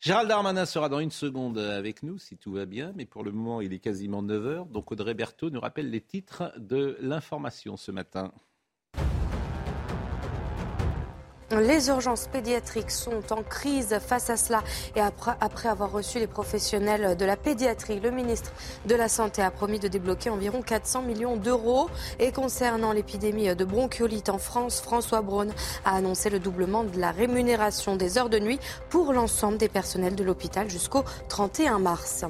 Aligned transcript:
Gérald 0.00 0.28
Darmanin 0.28 0.66
sera 0.66 0.88
dans 0.88 1.00
une 1.00 1.10
seconde 1.10 1.58
avec 1.58 2.02
nous, 2.02 2.18
si 2.18 2.36
tout 2.36 2.52
va 2.52 2.64
bien, 2.64 2.92
mais 2.94 3.06
pour 3.06 3.24
le 3.24 3.32
moment, 3.32 3.60
il 3.60 3.72
est 3.72 3.80
quasiment 3.80 4.22
9h. 4.22 4.70
Donc 4.70 4.92
Audrey 4.92 5.14
Berthaud 5.14 5.50
nous 5.50 5.60
rappelle 5.60 5.90
les 5.90 6.00
titres 6.00 6.52
de 6.58 6.96
l'information 7.00 7.76
ce 7.76 7.90
matin. 7.90 8.32
Les 11.52 11.90
urgences 11.90 12.26
pédiatriques 12.26 12.90
sont 12.90 13.32
en 13.32 13.44
crise 13.44 13.96
face 14.04 14.30
à 14.30 14.36
cela 14.36 14.64
et 14.96 15.00
après, 15.00 15.68
avoir 15.68 15.92
reçu 15.92 16.18
les 16.18 16.26
professionnels 16.26 17.16
de 17.16 17.24
la 17.24 17.36
pédiatrie, 17.36 18.00
le 18.00 18.10
ministre 18.10 18.50
de 18.86 18.96
la 18.96 19.08
Santé 19.08 19.42
a 19.42 19.52
promis 19.52 19.78
de 19.78 19.86
débloquer 19.86 20.28
environ 20.28 20.60
400 20.60 21.02
millions 21.02 21.36
d'euros. 21.36 21.88
Et 22.18 22.32
concernant 22.32 22.92
l'épidémie 22.92 23.54
de 23.54 23.64
bronchiolite 23.64 24.28
en 24.28 24.38
France, 24.38 24.80
François 24.80 25.22
Braun 25.22 25.50
a 25.84 25.94
annoncé 25.94 26.30
le 26.30 26.40
doublement 26.40 26.82
de 26.82 26.98
la 26.98 27.12
rémunération 27.12 27.94
des 27.94 28.18
heures 28.18 28.28
de 28.28 28.40
nuit 28.40 28.58
pour 28.90 29.12
l'ensemble 29.12 29.56
des 29.56 29.68
personnels 29.68 30.16
de 30.16 30.24
l'hôpital 30.24 30.68
jusqu'au 30.68 31.04
31 31.28 31.78
mars. 31.78 32.24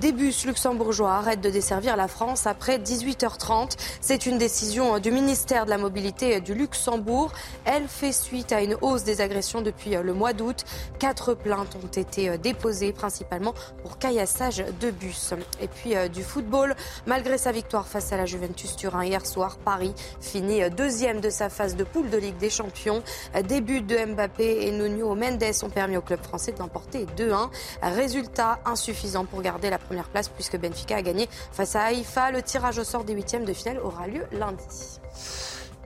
Des 0.00 0.12
bus 0.12 0.46
luxembourgeois 0.46 1.12
arrêtent 1.12 1.42
de 1.42 1.50
desservir 1.50 1.96
la 1.96 2.08
France 2.08 2.46
après 2.46 2.78
18h30. 2.78 3.76
C'est 4.00 4.24
une 4.24 4.38
décision 4.38 4.98
du 5.00 5.10
ministère 5.10 5.66
de 5.66 5.70
la 5.70 5.78
Mobilité 5.78 6.40
du 6.40 6.54
Luxembourg. 6.54 7.30
Elle 7.66 7.88
fait 7.88 8.12
suite 8.38 8.52
à 8.52 8.62
une 8.62 8.76
hausse 8.82 9.02
des 9.02 9.20
agressions 9.20 9.62
depuis 9.62 9.96
euh, 9.96 10.02
le 10.04 10.14
mois 10.14 10.32
d'août. 10.32 10.64
Quatre 11.00 11.34
plaintes 11.34 11.76
ont 11.82 11.88
été 11.88 12.28
euh, 12.28 12.36
déposées, 12.36 12.92
principalement 12.92 13.52
pour 13.82 13.98
caillassage 13.98 14.62
de 14.80 14.92
bus. 14.92 15.34
Et 15.60 15.66
puis 15.66 15.96
euh, 15.96 16.06
du 16.06 16.22
football, 16.22 16.76
malgré 17.04 17.36
sa 17.36 17.50
victoire 17.50 17.88
face 17.88 18.12
à 18.12 18.16
la 18.16 18.26
Juventus 18.26 18.76
Turin 18.76 19.04
hier 19.04 19.26
soir, 19.26 19.58
Paris 19.64 19.92
finit 20.20 20.70
deuxième 20.70 21.20
de 21.20 21.30
sa 21.30 21.48
phase 21.48 21.74
de 21.74 21.82
poule 21.82 22.10
de 22.10 22.16
Ligue 22.16 22.36
des 22.36 22.48
Champions. 22.48 23.02
Début 23.48 23.80
de 23.80 23.96
Mbappé 23.96 24.68
et 24.68 24.70
Nuno 24.70 25.16
Mendes 25.16 25.42
ont 25.64 25.70
permis 25.70 25.96
au 25.96 26.02
club 26.02 26.22
français 26.22 26.52
d'emporter 26.52 27.06
2-1. 27.16 27.50
Résultat 27.82 28.60
insuffisant 28.64 29.24
pour 29.24 29.42
garder 29.42 29.68
la 29.68 29.78
première 29.78 30.08
place 30.10 30.28
puisque 30.28 30.56
Benfica 30.58 30.94
a 30.94 31.02
gagné 31.02 31.28
face 31.50 31.74
à 31.74 31.82
Haïfa. 31.82 32.30
Le 32.30 32.42
tirage 32.42 32.78
au 32.78 32.84
sort 32.84 33.02
des 33.02 33.14
huitièmes 33.14 33.44
de 33.44 33.52
finale 33.52 33.80
aura 33.80 34.06
lieu 34.06 34.22
lundi. 34.30 34.64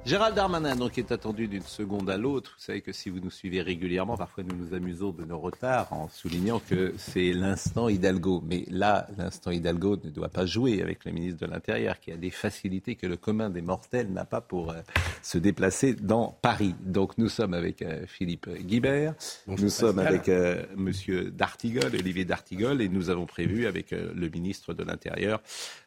Gérald 0.04 0.34
Darmanin 0.34 0.74
donc 0.74 0.98
est 0.98 1.12
attendu 1.12 1.46
d'une 1.46 1.62
seconde 1.62 2.10
à 2.10 2.16
l'autre. 2.16 2.56
Vous 2.58 2.64
savez 2.64 2.80
que 2.80 2.90
si 2.90 3.08
vous 3.08 3.20
nous 3.20 3.30
suivez 3.30 3.62
régulièrement, 3.62 4.16
parfois 4.16 4.42
nous 4.42 4.56
nous 4.56 4.74
amusons 4.74 5.10
de 5.10 5.24
nos 5.24 5.38
retards 5.38 5.92
en 5.92 6.08
soulignant 6.08 6.58
que 6.58 6.92
c'est 6.98 7.32
l'instant 7.32 7.88
Hidalgo. 7.88 8.42
Mais 8.44 8.64
là, 8.68 9.06
l'instant 9.16 9.52
Hidalgo 9.52 9.98
ne 10.02 10.10
doit 10.10 10.28
pas 10.28 10.44
jouer 10.44 10.82
avec 10.82 11.04
le 11.04 11.12
ministre 11.12 11.46
de 11.46 11.52
l'Intérieur 11.52 12.00
qui 12.00 12.10
a 12.10 12.16
des 12.16 12.32
facilités 12.32 12.96
que 12.96 13.06
le 13.06 13.16
commun 13.16 13.48
des 13.48 13.62
mortels 13.62 14.12
n'a 14.12 14.24
pas 14.24 14.40
pour 14.40 14.72
euh, 14.72 14.80
se 15.22 15.38
déplacer 15.38 15.94
dans 15.94 16.36
Paris. 16.42 16.74
Donc 16.80 17.16
nous 17.16 17.28
sommes 17.28 17.54
avec 17.54 17.80
euh, 17.82 18.04
Philippe 18.08 18.50
Guibert, 18.50 19.14
nous 19.46 19.68
sommes 19.68 20.00
avec 20.00 20.28
euh, 20.28 20.64
Monsieur 20.76 21.30
Dartigol, 21.30 21.94
Olivier 21.94 22.24
Dartigol, 22.24 22.82
et 22.82 22.88
nous 22.88 23.08
avons 23.08 23.26
prévu 23.26 23.66
avec 23.66 23.92
le 23.92 24.28
ministre 24.28 24.74
de 24.74 24.82
l'Intérieur 24.82 25.40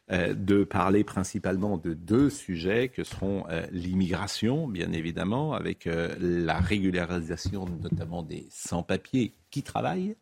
de 0.08 0.62
parler 0.62 1.02
principalement 1.02 1.78
de 1.78 1.92
deux 1.92 2.30
sujets 2.30 2.88
que 2.88 3.02
seront 3.02 3.44
euh, 3.50 3.66
l'immigration, 3.72 4.68
bien 4.68 4.92
évidemment, 4.92 5.52
avec 5.52 5.86
euh, 5.86 6.14
la 6.20 6.60
régularisation 6.60 7.66
notamment 7.82 8.22
des 8.22 8.46
sans-papiers 8.50 9.34
qui 9.50 9.62
travaillent 9.62 10.16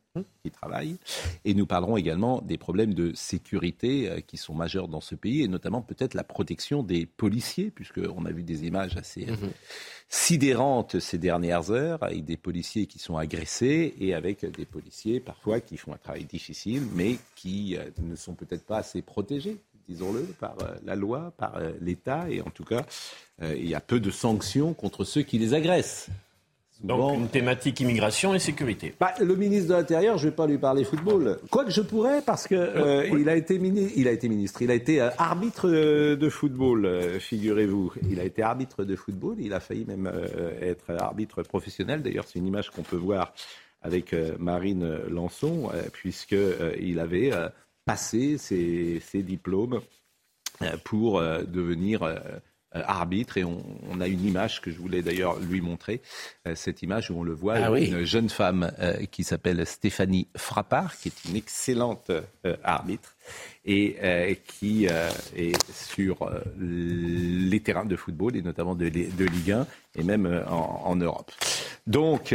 qui 0.45 0.53
travaillent. 0.53 0.97
Et 1.45 1.55
nous 1.55 1.67
parlerons 1.67 1.97
également 1.97 2.41
des 2.41 2.57
problèmes 2.57 2.95
de 2.95 3.13
sécurité 3.15 4.23
qui 4.29 4.37
sont 4.37 4.55
majeurs 4.55 4.87
dans 4.87 5.01
ce 5.01 5.17
pays, 5.17 5.43
et 5.43 5.49
notamment 5.49 5.83
peut-être 5.83 6.15
la 6.15 6.23
protection 6.23 6.85
des 6.85 7.05
policiers, 7.05 7.73
puisqu'on 7.73 8.25
a 8.25 8.31
vu 8.31 8.45
des 8.45 8.65
images 8.65 8.97
assez 8.97 9.27
mhm. 9.27 9.51
sidérantes 10.09 11.01
ces 11.01 11.19
dernières 11.19 11.73
heures, 11.73 12.01
avec 12.05 12.25
des 12.25 12.37
policiers 12.37 12.87
qui 12.87 13.01
sont 13.01 13.17
agressés, 13.17 13.93
et 13.99 14.15
avec 14.15 14.49
des 14.49 14.67
policiers 14.67 15.19
parfois 15.19 15.59
qui 15.59 15.77
font 15.79 15.93
un 15.93 15.99
travail 15.99 16.27
difficile, 16.27 16.85
mais 16.95 17.19
qui 17.35 17.77
ne 17.99 18.15
sont 18.15 18.35
peut-être 18.35 18.65
pas 18.65 18.79
assez 18.79 19.03
protégés 19.03 19.59
disons-le, 19.89 20.21
par 20.39 20.57
euh, 20.63 20.75
la 20.85 20.95
loi, 20.95 21.33
par 21.37 21.57
euh, 21.57 21.73
l'État, 21.81 22.27
et 22.31 22.41
en 22.41 22.51
tout 22.51 22.65
cas, 22.65 22.83
euh, 23.43 23.55
il 23.57 23.69
y 23.69 23.75
a 23.75 23.81
peu 23.81 24.01
de 24.01 24.11
sanctions 24.11 24.75
contre 24.75 25.05
ceux 25.05 25.23
qui 25.23 25.39
les 25.39 25.55
agressent. 25.55 26.09
Donc 26.83 27.17
une 27.17 27.29
thématique 27.29 27.81
immigration 27.81 28.35
et 28.35 28.39
sécurité. 28.39 28.95
Bah, 29.01 29.15
le 29.19 29.37
ministre 29.37 29.69
de 29.69 29.75
l'Intérieur, 29.75 30.19
je 30.19 30.27
ne 30.27 30.31
vais 30.31 30.37
pas 30.37 30.47
lui 30.47 30.59
parler 30.59 30.85
football. 30.85 31.39
Quoique 31.49 31.71
je 31.71 31.81
pourrais, 31.81 32.21
parce 32.21 32.47
qu'il 32.47 32.59
il 33.19 33.29
a 33.29 33.37
été 33.37 33.55
il 33.55 34.09
a 34.09 34.11
été 34.11 34.29
ministre, 34.29 34.61
il 34.61 34.71
a 34.71 34.75
été 34.75 35.01
arbitre 35.01 35.71
de 35.71 36.29
football, 36.29 37.21
figurez-vous. 37.21 37.93
Il 38.11 38.21
a 38.21 38.25
été 38.25 38.43
arbitre 38.43 38.85
de 38.85 38.97
football, 38.97 39.37
il 39.39 39.55
a 39.55 39.61
failli 39.61 39.87
même 39.87 40.13
être 40.61 40.91
arbitre 40.91 41.43
professionnel. 41.43 42.03
D'ailleurs, 42.03 42.25
c'est 42.27 42.41
une 42.41 42.47
image 42.47 42.71
qu'on 42.71 42.83
peut 42.83 42.97
voir 42.97 43.33
avec 43.81 44.15
Marine 44.39 44.99
Lançon, 45.09 45.71
puisqu'il 45.93 46.99
avait 46.99 47.31
passer 47.85 48.39
ses, 48.39 49.23
diplômes 49.23 49.81
euh, 50.63 50.77
pour 50.85 51.19
euh, 51.19 51.43
devenir 51.43 52.03
euh, 52.03 52.19
arbitre. 52.73 53.39
Et 53.39 53.45
on, 53.45 54.01
a 54.01 54.09
une 54.09 54.25
image 54.25 54.61
que 54.61 54.71
je 54.71 54.79
voulais 54.79 55.03
d'ailleurs 55.03 55.39
lui 55.39 55.61
montrer, 55.61 56.03
cette 56.57 56.83
image 56.83 57.09
où 57.09 57.21
on 57.21 57.23
le 57.23 57.33
voit, 57.33 57.55
ah 57.55 57.71
une 57.79 58.03
jeune 58.03 58.29
femme 58.29 58.73
qui 59.13 59.23
s'appelle 59.23 59.65
Stéphanie 59.65 60.27
Frappard, 60.37 60.97
qui 60.99 61.07
est 61.07 61.29
une 61.29 61.37
excellente 61.37 62.11
arbitre 62.65 63.15
et 63.65 63.97
qui 64.49 64.87
est 64.87 65.73
sur 65.73 66.29
les 66.59 67.61
terrains 67.61 67.85
de 67.85 67.95
football 67.95 68.35
et 68.35 68.43
notamment 68.43 68.75
de, 68.75 68.89
de 68.89 69.25
Ligue 69.25 69.53
1 69.53 69.67
et 69.95 70.03
même 70.03 70.45
en, 70.49 70.97
Europe. 70.97 71.31
Donc, 71.87 72.35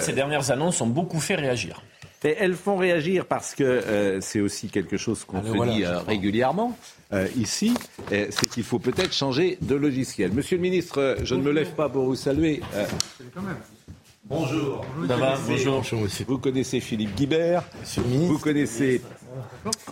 ces 0.00 0.12
dernières 0.12 0.50
annonces 0.50 0.80
ont 0.80 0.88
beaucoup 0.88 1.20
fait 1.20 1.36
réagir 1.36 1.80
elles 2.22 2.54
font 2.54 2.76
réagir 2.76 3.26
parce 3.26 3.54
que 3.54 3.64
euh, 3.64 4.20
c'est 4.20 4.40
aussi 4.40 4.68
quelque 4.68 4.96
chose 4.96 5.24
qu'on 5.24 5.42
se 5.42 5.70
dit 5.70 5.84
euh, 5.84 6.00
régulièrement 6.00 6.76
euh, 7.12 7.26
ici, 7.36 7.74
c'est 8.08 8.48
qu'il 8.48 8.62
faut 8.62 8.78
peut-être 8.78 9.12
changer 9.12 9.58
de 9.62 9.74
logiciel. 9.74 10.32
Monsieur 10.32 10.56
le 10.56 10.62
ministre, 10.62 11.16
je 11.24 11.34
ne 11.34 11.42
me 11.42 11.50
lève 11.50 11.72
pas 11.72 11.88
pour 11.88 12.04
vous 12.04 12.14
saluer. 12.14 12.60
Bonjour. 14.26 14.84
bonjour. 14.96 15.82
Vous 16.28 16.38
connaissez 16.38 16.78
Philippe 16.78 17.16
Guibert. 17.16 17.64
Vous 18.06 18.38
connaissez 18.38 19.02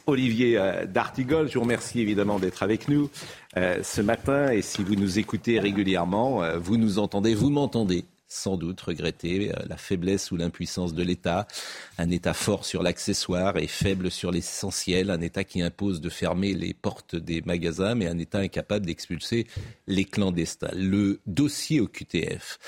Olivier 0.07 0.61
D'Artigol. 0.87 1.49
Je 1.49 1.55
vous 1.55 1.63
remercie 1.63 2.01
évidemment 2.01 2.39
d'être 2.39 2.63
avec 2.63 2.89
nous 2.89 3.11
ce 3.57 4.01
matin. 4.01 4.53
Et 4.53 4.63
si 4.63 4.85
vous 4.85 4.95
nous 4.95 5.19
écoutez 5.19 5.59
régulièrement, 5.59 6.43
vous 6.59 6.77
nous 6.77 7.01
entendez, 7.01 7.35
vous 7.35 7.51
m'entendez 7.51 8.05
sans 8.29 8.57
doute 8.57 8.81
regretter 8.83 9.51
euh, 9.51 9.55
la 9.69 9.77
faiblesse 9.77 10.31
ou 10.31 10.37
l'impuissance 10.37 10.95
de 10.95 11.03
l'État, 11.03 11.49
un 11.97 12.11
État 12.11 12.35
fort 12.35 12.65
sur 12.65 12.83
l'accessoire 12.83 13.57
et 13.57 13.67
faible 13.67 14.11
sur 14.11 14.31
l'essentiel, 14.31 15.11
un 15.11 15.21
État 15.21 15.45
qui 15.45 15.63
impose 15.63 16.01
de 16.01 16.11
fermer 16.11 16.53
les 16.53 16.75
portes 16.75 17.17
des 17.17 17.41
magasins, 17.43 17.95
mais 17.95 18.07
un 18.07 18.19
État 18.19 18.39
incapable 18.39 18.87
d'expulser 18.87 19.47
les 19.87 20.05
clandestins. 20.05 20.71
Le 20.75 21.21
dossier 21.27 21.81
au 21.81 21.89
QTF 21.89 22.59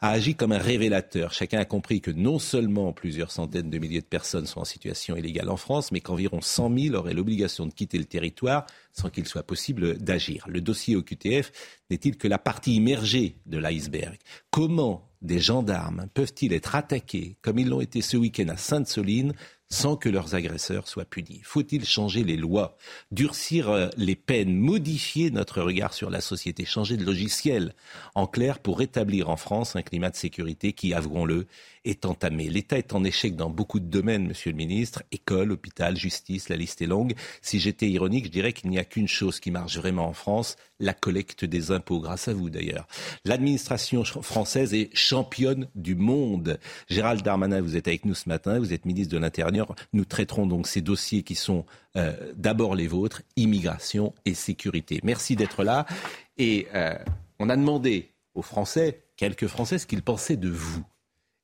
a 0.00 0.10
agi 0.10 0.34
comme 0.34 0.52
un 0.52 0.58
révélateur. 0.58 1.32
Chacun 1.32 1.58
a 1.58 1.64
compris 1.64 2.00
que 2.00 2.10
non 2.10 2.38
seulement 2.38 2.92
plusieurs 2.92 3.30
centaines 3.30 3.70
de 3.70 3.78
milliers 3.78 4.00
de 4.00 4.06
personnes 4.06 4.46
sont 4.46 4.60
en 4.60 4.64
situation 4.64 5.16
illégale 5.16 5.50
en 5.50 5.56
France, 5.56 5.92
mais 5.92 6.00
qu'environ 6.00 6.40
100 6.40 6.78
000 6.78 6.94
auraient 6.96 7.14
l'obligation 7.14 7.66
de 7.66 7.74
quitter 7.74 7.98
le 7.98 8.06
territoire 8.06 8.64
sans 8.92 9.10
qu'il 9.10 9.26
soit 9.26 9.42
possible 9.42 9.98
d'agir. 9.98 10.44
Le 10.48 10.60
dossier 10.60 10.96
au 10.96 11.02
QTF 11.02 11.52
n'est-il 11.90 12.16
que 12.16 12.28
la 12.28 12.38
partie 12.38 12.76
immergée 12.76 13.36
de 13.46 13.58
l'iceberg? 13.58 14.16
Comment 14.50 15.09
des 15.22 15.38
gendarmes 15.38 16.06
peuvent-ils 16.14 16.52
être 16.52 16.74
attaqués, 16.74 17.36
comme 17.42 17.58
ils 17.58 17.68
l'ont 17.68 17.80
été 17.80 18.00
ce 18.00 18.16
week-end 18.16 18.48
à 18.48 18.56
Sainte-Soline, 18.56 19.34
sans 19.68 19.96
que 19.96 20.08
leurs 20.08 20.34
agresseurs 20.34 20.88
soient 20.88 21.04
punis? 21.04 21.40
Faut-il 21.44 21.84
changer 21.84 22.24
les 22.24 22.36
lois, 22.36 22.76
durcir 23.12 23.70
euh, 23.70 23.88
les 23.96 24.16
peines, 24.16 24.56
modifier 24.56 25.30
notre 25.30 25.62
regard 25.62 25.94
sur 25.94 26.10
la 26.10 26.20
société, 26.20 26.64
changer 26.64 26.96
de 26.96 27.04
logiciel? 27.04 27.74
En 28.14 28.26
clair, 28.26 28.58
pour 28.58 28.78
rétablir 28.78 29.28
en 29.30 29.36
France 29.36 29.76
un 29.76 29.82
climat 29.82 30.10
de 30.10 30.16
sécurité 30.16 30.72
qui, 30.72 30.92
avouons-le, 30.92 31.46
est 31.84 32.04
entamé. 32.04 32.48
L'État 32.48 32.78
est 32.78 32.92
en 32.94 33.04
échec 33.04 33.36
dans 33.36 33.50
beaucoup 33.50 33.80
de 33.80 33.86
domaines, 33.86 34.26
Monsieur 34.26 34.50
le 34.50 34.56
Ministre. 34.56 35.02
École, 35.12 35.52
hôpital, 35.52 35.96
justice, 35.96 36.48
la 36.48 36.56
liste 36.56 36.82
est 36.82 36.86
longue. 36.86 37.14
Si 37.42 37.60
j'étais 37.60 37.88
ironique, 37.88 38.26
je 38.26 38.30
dirais 38.30 38.52
qu'il 38.52 38.70
n'y 38.70 38.78
a 38.78 38.84
qu'une 38.84 39.08
chose 39.08 39.40
qui 39.40 39.50
marche 39.50 39.76
vraiment 39.76 40.06
en 40.06 40.12
France, 40.12 40.56
la 40.78 40.92
collecte 40.92 41.44
des 41.44 41.70
impôts, 41.70 42.00
grâce 42.00 42.28
à 42.28 42.34
vous 42.34 42.50
d'ailleurs. 42.50 42.86
L'administration 43.24 44.04
française 44.04 44.74
est 44.74 44.94
championne 44.94 45.68
du 45.74 45.94
monde. 45.94 46.58
Gérald 46.88 47.22
Darmanin, 47.22 47.60
vous 47.60 47.76
êtes 47.76 47.88
avec 47.88 48.04
nous 48.04 48.14
ce 48.14 48.28
matin, 48.28 48.58
vous 48.58 48.72
êtes 48.72 48.84
ministre 48.84 49.14
de 49.14 49.18
l'Intérieur. 49.18 49.74
Nous 49.92 50.04
traiterons 50.04 50.46
donc 50.46 50.66
ces 50.66 50.80
dossiers 50.80 51.22
qui 51.22 51.34
sont 51.34 51.64
euh, 51.96 52.32
d'abord 52.36 52.74
les 52.74 52.86
vôtres, 52.86 53.22
immigration 53.36 54.14
et 54.24 54.34
sécurité. 54.34 55.00
Merci 55.02 55.36
d'être 55.36 55.64
là. 55.64 55.86
Et 56.38 56.68
euh, 56.74 56.94
on 57.38 57.48
a 57.48 57.56
demandé 57.56 58.12
aux 58.34 58.42
Français, 58.42 59.04
quelques 59.16 59.46
Français, 59.46 59.78
ce 59.78 59.86
qu'ils 59.86 60.02
pensaient 60.02 60.36
de 60.36 60.48
vous. 60.48 60.84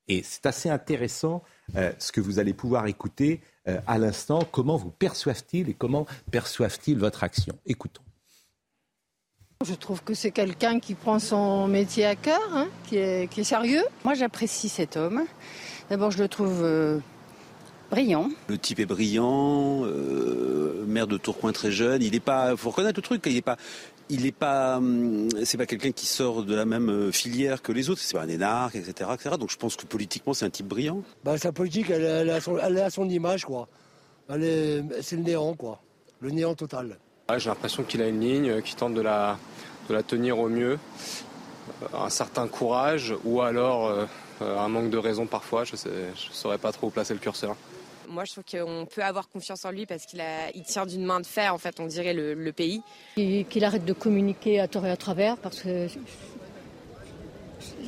Et 0.09 0.23
c'est 0.23 0.47
assez 0.47 0.71
intéressant 0.71 1.43
euh, 1.77 1.93
ce 1.99 2.13
que 2.13 2.21
vous 2.21 2.39
allez 2.39 2.55
pouvoir 2.55 2.87
écouter 2.87 3.41
euh, 3.69 3.81
à 3.87 3.99
l'instant. 3.99 4.41
Comment 4.51 4.77
vous 4.77 4.91
perçoivent-ils 4.91 5.69
et 5.69 5.75
comment 5.75 6.07
perçoivent-ils 6.31 6.99
votre 6.99 7.25
action? 7.25 7.59
Écoutons. 7.67 8.03
Je 9.65 9.75
trouve 9.75 10.03
que 10.03 10.15
c'est 10.15 10.31
quelqu'un 10.31 10.79
qui 10.79 10.95
prend 10.95 11.19
son 11.19 11.67
métier 11.67 12.05
à 12.05 12.15
cœur, 12.15 12.41
hein, 12.53 12.69
qui, 12.87 12.97
est, 12.99 13.43
sérieux. 13.43 13.83
Moi, 14.05 14.15
j'apprécie 14.15 14.69
cet 14.69 14.97
homme. 14.97 15.25
D'abord, 15.89 16.11
je 16.11 16.19
le 16.19 16.29
trouve 16.29 16.63
euh, 16.63 16.99
brillant. 17.91 18.29
Le 18.49 18.59
type 18.59 18.81
est 18.81 18.87
brillant, 18.87 19.81
maire 20.87 21.07
de 21.07 21.17
Tourcoing 21.17 21.53
très 21.53 21.73
jeune. 21.73 22.03
Il 22.03 22.13
n'est 22.13 22.21
pas, 22.21 22.55
faut 22.57 22.71
reconnaître 22.71 22.99
le 22.99 23.03
truc, 23.03 23.23
il 23.27 23.35
n'est 23.35 23.43
pas, 23.43 23.57
il 24.09 24.23
n'est 24.23 24.33
pas, 24.33 24.77
hum, 24.77 25.29
c'est 25.45 25.57
pas 25.59 25.67
quelqu'un 25.67 25.93
qui 25.93 26.07
sort 26.07 26.45
de 26.45 26.55
la 26.55 26.65
même 26.65 26.91
euh, 26.91 27.13
filière 27.13 27.63
que 27.63 27.73
les 27.73 27.91
autres. 27.91 28.01
C'est 28.01 28.17
pas 28.17 28.23
un 28.23 28.29
énarque, 28.29 28.77
etc., 28.77 29.11
etc. 29.15 29.37
Donc 29.39 29.51
je 29.51 29.57
pense 29.57 29.77
que 29.77 29.87
politiquement, 29.87 30.35
c'est 30.35 30.45
un 30.45 30.51
type 30.51 30.67
brillant. 30.67 31.03
Bah, 31.25 31.39
sa 31.39 31.53
politique, 31.53 31.91
elle, 31.91 32.03
elle, 32.03 32.31
a 32.31 32.41
son, 32.41 32.59
elle, 32.59 32.79
a 32.79 32.91
son, 32.91 33.09
image, 33.09 33.45
quoi. 33.45 33.69
c'est 34.29 34.37
le 35.13 35.23
néant, 35.23 35.55
quoi. 35.55 35.81
Le 36.21 36.31
néant 36.31 36.55
total. 36.55 36.99
J'ai 37.37 37.49
l'impression 37.49 37.83
qu'il 37.83 38.01
a 38.03 38.09
une 38.09 38.21
ligne, 38.21 38.51
euh, 38.51 38.61
qu'il 38.61 38.77
tente 38.77 38.95
de 38.95 39.01
la, 39.01 39.39
de 39.89 39.95
la 39.95 40.03
tenir 40.03 40.39
au 40.39 40.49
mieux. 40.49 40.79
Euh, 41.83 41.99
un 41.99 42.11
certain 42.11 42.47
courage 42.47 43.15
ou 43.25 43.43
alors 43.43 44.07
un 44.41 44.69
manque 44.69 44.91
de 44.91 44.99
raison 44.99 45.27
parfois. 45.27 45.65
Je 45.65 45.73
ne 45.73 46.15
saurais 46.15 46.59
pas 46.59 46.71
trop 46.71 46.87
où 46.87 46.91
placer 46.91 47.13
le 47.13 47.21
curseur. 47.21 47.57
Moi, 48.09 48.25
je 48.25 48.33
trouve 48.33 48.45
qu'on 48.45 48.87
peut 48.87 49.03
avoir 49.03 49.29
confiance 49.29 49.65
en 49.65 49.71
lui 49.71 49.87
parce 49.87 50.07
qu'il 50.07 50.23
il 50.55 50.63
tient 50.63 50.87
d'une 50.87 51.05
main 51.05 51.21
de 51.21 51.27
fer, 51.27 51.55
en 51.55 51.59
fait, 51.59 51.81
on 51.81 51.87
dirait, 51.87 52.15
le, 52.15 52.53
pays. 52.53 52.83
Qu'il 53.17 53.65
arrête 53.65 53.85
de 53.85 53.93
communiquer 53.93 54.61
à 54.61 54.69
tort 54.69 54.87
et 54.87 54.91
à 54.91 54.97
travers 54.97 55.37
parce 55.37 55.61
que 55.61 55.89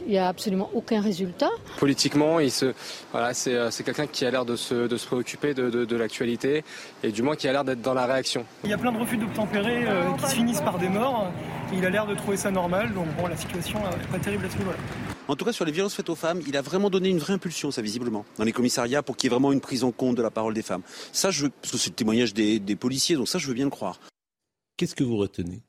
il 0.07 0.13
n'y 0.13 0.19
a 0.19 0.29
absolument 0.29 0.71
aucun 0.73 1.01
résultat. 1.01 1.51
Politiquement, 1.79 2.41
il 2.41 2.51
se, 2.51 2.73
voilà, 3.13 3.35
c'est, 3.35 3.55
euh, 3.55 3.71
quelqu'un 3.85 4.07
qui 4.07 4.25
a 4.25 4.31
l'air 4.31 4.47
de 4.47 4.57
se, 4.57 4.87
de 4.87 4.97
se 4.97 5.07
préoccuper 5.07 5.53
de, 5.53 5.69
de, 5.69 5.97
l'actualité 5.97 6.65
et 7.03 7.13
du 7.13 7.23
moins 7.23 7.37
qui 7.37 7.47
a 7.47 7.53
l'air 7.53 7.63
d'être 7.63 7.83
dans 7.83 7.93
la 7.93 8.07
réaction. 8.07 8.47
Il 8.65 8.71
y 8.71 8.73
a 8.73 8.79
plein 8.79 8.93
de 8.93 8.99
refus 8.99 9.19
d'obtempérer 9.19 9.87
euh, 9.87 10.11
qui 10.19 10.31
se 10.31 10.35
finissent 10.35 10.63
par 10.63 10.79
des 10.79 10.89
morts. 10.89 11.31
Il 11.75 11.85
a 11.85 11.91
l'air 11.91 12.07
de 12.07 12.15
trouver 12.15 12.39
ça 12.39 12.51
normal, 12.51 12.95
donc 12.95 13.07
bon, 13.19 13.27
la 13.27 13.37
situation 13.37 13.79
n'est 13.81 14.07
pas 14.11 14.19
terrible 14.19 14.47
à 14.47 14.51
ce 14.51 14.57
niveau-là. 14.57 15.18
En 15.29 15.37
tout 15.37 15.45
cas, 15.45 15.53
sur 15.53 15.67
les 15.67 15.73
violences 15.73 15.95
faites 15.95 16.09
aux 16.09 16.15
femmes, 16.15 16.41
il 16.47 16.57
a 16.57 16.63
vraiment 16.63 16.89
donné 16.89 17.11
une 17.11 17.19
vraie 17.19 17.35
impulsion, 17.35 17.71
ça 17.71 17.83
visiblement, 17.83 18.25
dans 18.39 18.45
les 18.45 18.53
commissariats, 18.53 19.03
pour 19.03 19.17
qu'il 19.17 19.29
y 19.29 19.29
ait 19.29 19.37
vraiment 19.37 19.53
une 19.53 19.61
prise 19.61 19.85
en 19.85 19.93
compte 19.93 20.17
de 20.17 20.23
la 20.23 20.31
parole 20.31 20.55
des 20.55 20.63
femmes. 20.63 20.83
Ça, 21.13 21.31
je 21.31 21.45
veux, 21.45 21.51
parce 21.51 21.73
que 21.73 21.79
c'est 21.79 21.91
le 21.91 21.97
témoignage 21.97 22.33
des, 22.33 22.77
policiers, 22.77 23.17
donc 23.17 23.29
ça, 23.29 23.39
je 23.39 23.47
veux 23.47 23.55
bien 23.55 23.67
le 23.67 23.71
croire. 23.71 24.01
Qu'est-ce 24.79 24.95
que 24.95 25.05
vous 25.05 25.19
retenez? 25.19 25.61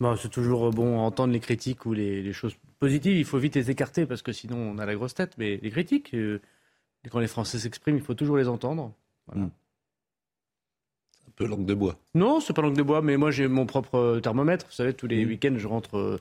Bon, 0.00 0.16
C'est 0.16 0.28
toujours 0.28 0.70
bon 0.70 0.98
à 0.98 1.02
entendre 1.02 1.32
les 1.32 1.40
critiques 1.40 1.86
ou 1.86 1.94
les, 1.94 2.32
choses 2.34 2.54
positives. 2.78 3.16
Il 3.16 3.24
faut 3.24 3.38
vite 3.38 3.54
les 3.54 3.70
écarter 3.70 4.04
parce 4.04 4.20
que 4.20 4.32
sinon 4.32 4.56
on 4.56 4.78
a 4.78 4.84
la 4.84 4.96
grosse 4.96 5.14
tête. 5.14 5.34
Mais 5.38 5.58
les 5.62 5.70
critiques, 5.70 6.12
euh, 6.14 6.40
quand 7.10 7.20
les 7.20 7.28
Français 7.28 7.58
s'expriment, 7.58 7.96
il 7.96 8.02
faut 8.02 8.14
toujours 8.14 8.36
les 8.36 8.48
entendre. 8.48 8.92
Hmm. 9.32 9.46
C'est 11.20 11.28
un 11.28 11.32
peu 11.36 11.46
langue 11.46 11.64
de 11.64 11.74
bois. 11.74 11.96
Non, 12.16 12.40
c'est 12.40 12.52
pas 12.52 12.62
langue 12.62 12.76
de 12.76 12.82
bois, 12.82 13.00
mais 13.00 13.16
moi 13.16 13.30
j'ai 13.30 13.46
mon 13.46 13.64
propre 13.64 14.18
thermomètre. 14.20 14.66
Vous 14.66 14.72
savez, 14.72 14.92
tous 14.92 15.06
les 15.06 15.24
hmm. 15.24 15.28
week-ends, 15.28 15.54
je 15.56 15.68
rentre 15.68 15.96
euh, 15.96 16.16
euh, 16.16 16.18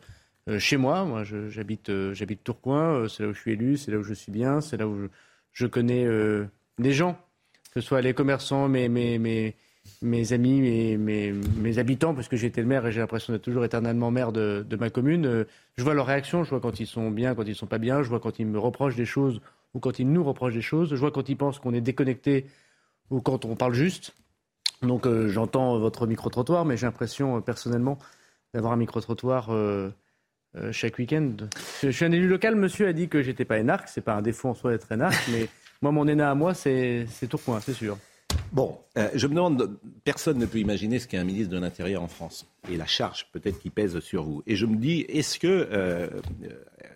chez 0.60 0.78
moi. 0.78 1.06
Moi, 1.06 1.24
j'habite, 1.24 1.90
euh, 1.90 2.14
j'habite 2.14 2.44
Tourcoing. 2.44 2.96
Euh, 2.96 3.08
c'est 3.08 3.24
là 3.24 3.30
où 3.30 3.34
je 3.34 3.40
suis 3.40 3.52
élu, 3.52 3.78
c'est 3.78 3.92
là 3.92 3.98
où 3.98 4.04
je 4.04 4.14
suis 4.14 4.32
bien, 4.32 4.62
c'est 4.62 4.78
là 4.78 4.88
où 4.88 5.08
je, 5.54 5.66
connais 5.66 6.08
des 6.80 6.94
gens, 6.94 7.14
que 7.74 7.82
ce 7.82 7.88
soit 7.88 8.02
les 8.02 8.14
commerçants, 8.14 8.68
mes, 8.68 8.90
mes, 8.90 9.20
mes, 10.02 10.34
amis, 10.34 10.98
mes, 10.98 11.34
mes, 11.34 11.78
habitants, 11.78 12.14
parce 12.14 12.28
que 12.28 12.38
j'ai 12.38 12.48
été 12.48 12.62
le 12.62 12.68
maire 12.68 12.86
et 12.86 12.92
j'ai 12.92 13.00
l'impression 13.00 13.34
d'être 13.34 13.44
toujours 13.44 13.66
éternellement 13.66 14.12
maire 14.12 14.32
de, 14.32 14.66
ma 14.80 14.90
commune. 14.90 15.46
Je 15.78 15.84
vois 15.84 15.94
leurs 15.94 16.08
réactions, 16.08 16.44
je 16.44 16.50
vois 16.50 16.62
quand 16.62 16.80
ils 16.80 16.88
sont 16.88 17.12
bien, 17.12 17.36
quand 17.36 17.44
ils 17.44 17.56
sont 17.56 17.68
pas 17.68 17.78
bien, 17.78 18.02
je 18.02 18.10
vois 18.10 18.20
quand 18.20 18.40
ils 18.40 18.48
me 18.48 18.60
reprochent 18.60 18.96
des 18.96 19.06
choses 19.06 19.42
ou 19.74 19.80
quand 19.80 20.00
ils 20.00 20.10
nous 20.10 20.24
reprochent 20.24 20.54
des 20.54 20.62
choses, 20.62 20.90
je 20.90 20.96
vois 20.96 21.12
quand 21.12 21.30
ils 21.30 21.38
pensent 21.38 21.60
qu'on 21.60 21.74
est 21.74 21.82
déconnecté 21.82 22.46
ou 23.10 23.22
quand 23.22 23.46
on 23.46 23.56
parle 23.56 23.74
juste. 23.74 24.14
Donc 24.82 25.08
j'entends 25.28 25.78
votre 25.78 26.08
micro-trottoir, 26.08 26.66
mais 26.66 26.78
j'ai 26.78 26.88
l'impression 26.88 27.42
personnellement 27.42 28.00
d'avoir 28.54 28.74
un 28.74 28.78
micro-trottoir 28.78 29.50
euh, 29.52 29.90
chaque 30.72 30.98
week-end. 30.98 31.34
Je, 31.82 31.90
suis 31.90 32.06
un 32.06 32.12
élu 32.12 32.28
local, 32.28 32.56
monsieur 32.56 32.88
a 32.88 32.94
dit 32.94 33.08
que 33.08 33.22
j'étais 33.22 33.46
pas 33.46 33.58
énarque, 33.58 33.88
c'est 33.88 34.02
pas 34.02 34.16
un 34.16 34.22
défaut 34.22 34.50
en 34.50 34.54
soi 34.54 34.72
d'être 34.72 34.92
énarque, 34.92 35.28
mais 35.32 35.48
moi, 35.82 35.92
mon 35.92 36.08
énarque 36.08 36.32
à 36.32 36.36
moi, 36.36 36.54
c'est 36.54 37.06
Tourcoing, 37.30 37.60
c'est 37.62 37.74
sûr. 37.74 37.98
Bon, 38.52 38.78
euh, 38.98 39.10
je 39.14 39.28
me 39.28 39.36
demande, 39.36 39.78
personne 40.04 40.38
ne 40.38 40.46
peut 40.46 40.58
imaginer 40.58 41.00
ce 41.00 41.08
qu'est 41.08 41.18
un 41.18 41.24
ministre 41.24 41.54
de 41.54 41.60
l'Intérieur 41.60 42.04
en 42.04 42.08
France 42.08 42.46
et 42.70 42.76
la 42.76 42.86
charge 42.86 43.28
peut-être 43.32 43.60
qui 43.60 43.70
pèse 43.70 44.00
sur 44.00 44.24
vous. 44.24 44.44
Et 44.46 44.56
je 44.56 44.66
me 44.66 44.76
dis, 44.76 45.06
est-ce 45.08 45.40
que, 45.40 45.48
euh, 45.48 46.10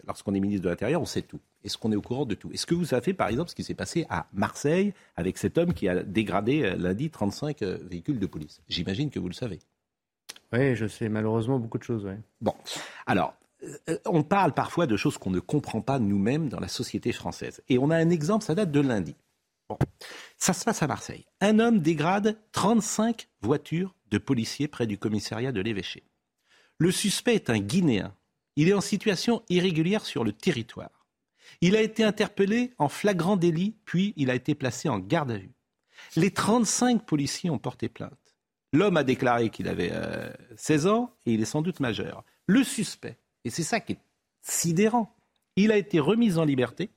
lorsqu'on 0.06 0.34
est 0.34 0.40
ministre 0.40 0.64
de 0.66 0.70
l'Intérieur, 0.70 1.02
on 1.02 1.06
sait 1.06 1.22
tout? 1.22 1.40
Est-ce 1.64 1.78
qu'on 1.78 1.92
est 1.92 1.96
au 1.96 2.02
courant 2.02 2.26
de 2.26 2.36
tout? 2.36 2.52
Est-ce 2.52 2.66
que 2.66 2.76
vous 2.76 2.86
savez, 2.86 3.14
par 3.14 3.30
exemple, 3.30 3.50
ce 3.50 3.56
qui 3.56 3.64
s'est 3.64 3.74
passé 3.74 4.06
à 4.10 4.28
Marseille 4.34 4.94
avec 5.16 5.38
cet 5.38 5.58
homme 5.58 5.74
qui 5.74 5.88
a 5.88 6.04
dégradé 6.04 6.76
lundi 6.78 7.10
35 7.10 7.62
véhicules 7.64 8.20
de 8.20 8.28
police? 8.28 8.62
J'imagine 8.68 9.10
que 9.10 9.20
vous 9.20 9.30
le 9.30 9.34
savez. 9.34 9.60
Oui, 10.54 10.76
je 10.76 10.88
sais 10.88 11.10
malheureusement 11.10 11.58
beaucoup 11.58 11.78
de 11.78 11.84
choses. 11.84 12.08
Bon, 12.42 12.54
alors, 13.08 13.34
euh, 13.34 13.45
on 14.06 14.24
parle 14.24 14.54
parfois 14.54 14.88
de 14.88 14.98
choses 14.98 15.18
qu'on 15.18 15.32
ne 15.32 15.40
comprend 15.40 15.82
pas 15.82 16.00
nous-mêmes 16.00 16.50
dans 16.50 16.60
la 16.60 16.68
société 16.68 17.12
française. 17.12 17.62
Et 17.70 17.78
on 17.78 17.90
a 17.90 17.98
un 17.98 18.10
exemple, 18.10 18.46
ça 18.46 18.56
date 18.56 18.72
de 18.72 18.80
lundi. 18.80 19.16
Ça 20.38 20.54
se 20.54 20.64
passe 20.64 20.84
à 20.84 20.88
Marseille. 20.88 21.26
Un 21.42 21.60
homme 21.60 21.80
dégrade 21.80 22.38
35 22.52 23.28
voitures 23.42 23.96
de 24.12 24.18
policiers 24.18 24.68
près 24.68 24.88
du 24.88 24.98
commissariat 24.98 25.52
de 25.52 25.62
l'évêché. 25.62 26.04
Le 26.78 26.92
suspect 26.92 27.36
est 27.36 27.50
un 27.50 27.60
Guinéen. 27.60 28.14
Il 28.56 28.70
est 28.70 28.74
en 28.74 28.82
situation 28.82 29.44
irrégulière 29.50 30.06
sur 30.06 30.24
le 30.24 30.34
territoire. 30.34 31.08
Il 31.62 31.76
a 31.76 31.82
été 31.82 32.04
interpellé 32.04 32.74
en 32.78 32.90
flagrant 32.90 33.38
délit, 33.38 33.76
puis 33.86 34.14
il 34.18 34.30
a 34.30 34.36
été 34.36 34.56
placé 34.56 34.90
en 34.90 35.00
garde 35.00 35.32
à 35.32 35.38
vue. 35.38 35.56
Les 36.16 36.32
35 36.32 37.06
policiers 37.06 37.50
ont 37.50 37.58
porté 37.58 37.90
plainte. 37.90 38.36
L'homme 38.74 38.98
a 38.98 39.04
déclaré 39.04 39.50
qu'il 39.50 39.68
avait 39.68 39.92
16 40.58 40.86
euh, 40.86 40.92
ans 40.92 41.16
et 41.26 41.34
il 41.34 41.42
est 41.42 41.46
sans 41.46 41.62
doute 41.62 41.80
majeur. 41.80 42.24
Le 42.46 42.64
suspect 42.64 43.18
et 43.46 43.50
c'est 43.50 43.64
ça 43.64 43.80
qui 43.80 43.94
est 43.94 44.00
sidérant. 44.42 45.16
Il 45.56 45.72
a 45.72 45.78
été 45.78 46.00
remis 46.00 46.38
en 46.38 46.44
liberté 46.44 46.90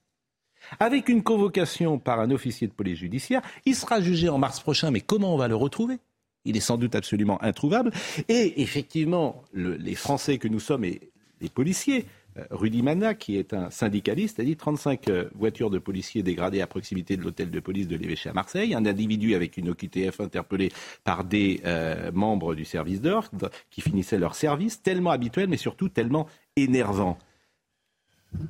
avec 0.80 1.08
une 1.08 1.22
convocation 1.22 1.98
par 1.98 2.18
un 2.18 2.30
officier 2.30 2.66
de 2.66 2.72
police 2.72 2.98
judiciaire. 2.98 3.42
Il 3.64 3.76
sera 3.76 4.00
jugé 4.00 4.28
en 4.28 4.38
mars 4.38 4.60
prochain, 4.60 4.90
mais 4.90 5.00
comment 5.00 5.32
on 5.34 5.38
va 5.38 5.46
le 5.46 5.54
retrouver? 5.54 5.98
Il 6.44 6.56
est 6.56 6.60
sans 6.60 6.76
doute 6.76 6.94
absolument 6.94 7.40
introuvable. 7.42 7.92
Et 8.28 8.60
effectivement, 8.62 9.44
les 9.52 9.94
Français 9.94 10.38
que 10.38 10.48
nous 10.48 10.60
sommes 10.60 10.84
et 10.84 11.12
les 11.40 11.48
policiers 11.48 12.06
Rudy 12.50 12.82
Mana, 12.82 13.14
qui 13.14 13.36
est 13.36 13.54
un 13.54 13.70
syndicaliste, 13.70 14.40
a 14.40 14.44
dit 14.44 14.56
35 14.56 15.08
euh, 15.08 15.28
voitures 15.34 15.70
de 15.70 15.78
policiers 15.78 16.22
dégradées 16.22 16.60
à 16.60 16.66
proximité 16.66 17.16
de 17.16 17.22
l'hôtel 17.22 17.50
de 17.50 17.60
police 17.60 17.88
de 17.88 17.96
l'évêché 17.96 18.28
à 18.30 18.32
Marseille, 18.32 18.74
un 18.74 18.86
individu 18.86 19.34
avec 19.34 19.56
une 19.56 19.70
OQTF 19.70 20.20
interpellé 20.20 20.70
par 21.04 21.24
des 21.24 21.60
euh, 21.64 22.10
membres 22.12 22.54
du 22.54 22.64
service 22.64 23.00
d'ordre 23.00 23.50
qui 23.70 23.80
finissaient 23.80 24.18
leur 24.18 24.34
service, 24.34 24.82
tellement 24.82 25.10
habituel, 25.10 25.48
mais 25.48 25.56
surtout 25.56 25.88
tellement 25.88 26.26
énervant. 26.56 27.18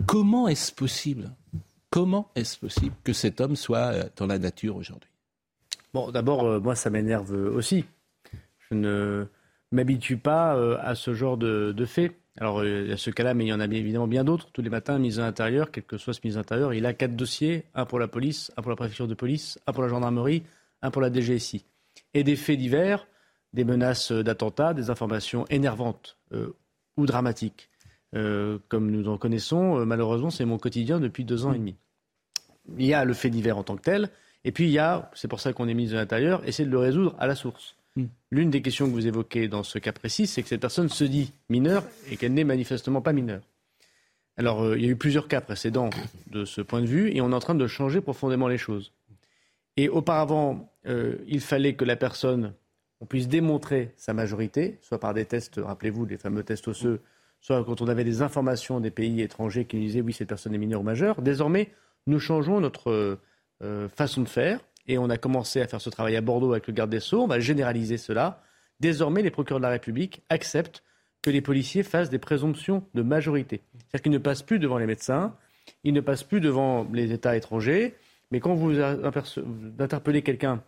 Comment 0.06 0.48
est-ce 0.48 0.72
possible 0.72 1.30
Comment 1.90 2.30
est-ce 2.34 2.58
possible 2.58 2.94
que 3.04 3.12
cet 3.12 3.40
homme 3.40 3.56
soit 3.56 4.10
dans 4.16 4.26
la 4.26 4.38
nature 4.38 4.76
aujourd'hui? 4.76 5.10
Bon, 5.94 6.10
d'abord, 6.10 6.60
moi, 6.60 6.74
ça 6.74 6.90
m'énerve 6.90 7.32
aussi. 7.32 7.86
Je 8.58 8.74
ne 8.74 9.26
m'habitue 9.72 10.18
pas 10.18 10.52
à 10.80 10.94
ce 10.94 11.14
genre 11.14 11.38
de, 11.38 11.72
de 11.72 11.84
faits. 11.86 12.14
Alors, 12.40 12.60
euh, 12.60 12.82
il 12.84 12.90
y 12.90 12.92
a 12.92 12.96
ce 12.96 13.10
cas-là, 13.10 13.34
mais 13.34 13.44
il 13.44 13.48
y 13.48 13.52
en 13.52 13.60
a 13.60 13.66
bien, 13.66 13.80
évidemment 13.80 14.06
bien 14.06 14.24
d'autres. 14.24 14.50
Tous 14.52 14.62
les 14.62 14.70
matins, 14.70 14.98
mise 14.98 15.18
à 15.18 15.22
l'intérieur, 15.22 15.70
quel 15.70 15.84
que 15.84 15.96
soit 15.96 16.14
ce 16.14 16.20
mise 16.22 16.36
à 16.36 16.40
l'intérieur, 16.40 16.72
il 16.72 16.86
a 16.86 16.94
quatre 16.94 17.16
dossiers 17.16 17.64
un 17.74 17.84
pour 17.84 17.98
la 17.98 18.06
police, 18.06 18.52
un 18.56 18.62
pour 18.62 18.70
la 18.70 18.76
préfecture 18.76 19.08
de 19.08 19.14
police, 19.14 19.58
un 19.66 19.72
pour 19.72 19.82
la 19.82 19.88
gendarmerie, 19.88 20.44
un 20.82 20.90
pour 20.90 21.02
la 21.02 21.12
DGSI. 21.12 21.64
Et 22.14 22.22
des 22.22 22.36
faits 22.36 22.58
divers, 22.58 23.08
des 23.52 23.64
menaces 23.64 24.12
d'attentats, 24.12 24.72
des 24.72 24.88
informations 24.88 25.46
énervantes 25.48 26.16
euh, 26.32 26.54
ou 26.96 27.06
dramatiques. 27.06 27.70
Euh, 28.14 28.58
comme 28.68 28.90
nous 28.90 29.08
en 29.08 29.18
connaissons, 29.18 29.84
malheureusement, 29.84 30.30
c'est 30.30 30.44
mon 30.44 30.58
quotidien 30.58 31.00
depuis 31.00 31.24
deux 31.24 31.44
ans 31.44 31.52
et 31.52 31.58
demi. 31.58 31.74
Il 32.78 32.86
y 32.86 32.94
a 32.94 33.04
le 33.04 33.14
fait 33.14 33.30
divers 33.30 33.58
en 33.58 33.64
tant 33.64 33.76
que 33.76 33.82
tel, 33.82 34.10
et 34.44 34.52
puis 34.52 34.64
il 34.64 34.70
y 34.70 34.78
a, 34.78 35.10
c'est 35.14 35.28
pour 35.28 35.40
ça 35.40 35.52
qu'on 35.52 35.66
est 35.68 35.74
mis 35.74 35.92
à 35.92 35.96
l'intérieur, 35.96 36.46
essayer 36.46 36.66
de 36.66 36.70
le 36.70 36.78
résoudre 36.78 37.16
à 37.18 37.26
la 37.26 37.34
source. 37.34 37.77
Hmm. 37.98 38.06
L'une 38.30 38.50
des 38.50 38.62
questions 38.62 38.86
que 38.86 38.92
vous 38.92 39.08
évoquez 39.08 39.48
dans 39.48 39.64
ce 39.64 39.80
cas 39.80 39.92
précis, 39.92 40.28
c'est 40.28 40.42
que 40.42 40.48
cette 40.48 40.60
personne 40.60 40.88
se 40.88 41.02
dit 41.02 41.32
mineure 41.48 41.82
et 42.10 42.16
qu'elle 42.16 42.32
n'est 42.32 42.44
manifestement 42.44 43.00
pas 43.00 43.12
mineure. 43.12 43.42
Alors, 44.36 44.62
euh, 44.62 44.78
il 44.78 44.84
y 44.84 44.88
a 44.88 44.90
eu 44.90 44.96
plusieurs 44.96 45.26
cas 45.26 45.40
précédents 45.40 45.90
de 46.30 46.44
ce 46.44 46.60
point 46.60 46.80
de 46.80 46.86
vue 46.86 47.10
et 47.10 47.20
on 47.20 47.32
est 47.32 47.34
en 47.34 47.40
train 47.40 47.56
de 47.56 47.66
changer 47.66 48.00
profondément 48.00 48.46
les 48.46 48.56
choses. 48.56 48.92
Et 49.76 49.88
auparavant, 49.88 50.72
euh, 50.86 51.16
il 51.26 51.40
fallait 51.40 51.74
que 51.74 51.84
la 51.84 51.96
personne 51.96 52.54
on 53.00 53.06
puisse 53.06 53.28
démontrer 53.28 53.94
sa 53.96 54.12
majorité, 54.12 54.78
soit 54.80 54.98
par 54.98 55.14
des 55.14 55.24
tests, 55.24 55.60
rappelez-vous, 55.62 56.04
les 56.04 56.18
fameux 56.18 56.42
tests 56.42 56.68
osseux, 56.68 57.00
soit 57.40 57.64
quand 57.64 57.80
on 57.80 57.88
avait 57.88 58.04
des 58.04 58.22
informations 58.22 58.80
des 58.80 58.90
pays 58.90 59.22
étrangers 59.22 59.64
qui 59.64 59.76
nous 59.76 59.82
disaient 59.82 60.00
oui, 60.00 60.12
cette 60.12 60.28
personne 60.28 60.54
est 60.54 60.58
mineure 60.58 60.80
ou 60.80 60.84
majeure. 60.84 61.22
Désormais, 61.22 61.70
nous 62.06 62.18
changeons 62.18 62.60
notre 62.60 63.18
euh, 63.62 63.88
façon 63.88 64.22
de 64.22 64.28
faire 64.28 64.60
et 64.88 64.98
on 64.98 65.10
a 65.10 65.18
commencé 65.18 65.60
à 65.60 65.68
faire 65.68 65.80
ce 65.80 65.90
travail 65.90 66.16
à 66.16 66.20
Bordeaux 66.20 66.52
avec 66.52 66.66
le 66.66 66.72
garde 66.72 66.90
des 66.90 67.00
Sceaux. 67.00 67.22
On 67.22 67.26
va 67.26 67.40
généraliser 67.40 67.98
cela. 67.98 68.42
Désormais, 68.80 69.22
les 69.22 69.30
procureurs 69.30 69.60
de 69.60 69.64
la 69.64 69.70
République 69.70 70.22
acceptent 70.30 70.82
que 71.22 71.30
les 71.30 71.42
policiers 71.42 71.82
fassent 71.82 72.10
des 72.10 72.18
présomptions 72.18 72.84
de 72.94 73.02
majorité. 73.02 73.60
C'est-à-dire 73.74 74.02
qu'ils 74.02 74.12
ne 74.12 74.18
passent 74.18 74.42
plus 74.42 74.58
devant 74.58 74.78
les 74.78 74.86
médecins, 74.86 75.34
ils 75.84 75.92
ne 75.92 76.00
passent 76.00 76.22
plus 76.22 76.40
devant 76.40 76.86
les 76.92 77.12
États 77.12 77.36
étrangers, 77.36 77.94
mais 78.30 78.40
quand 78.40 78.54
vous 78.54 78.80
interpellez 79.78 80.22
quelqu'un 80.22 80.62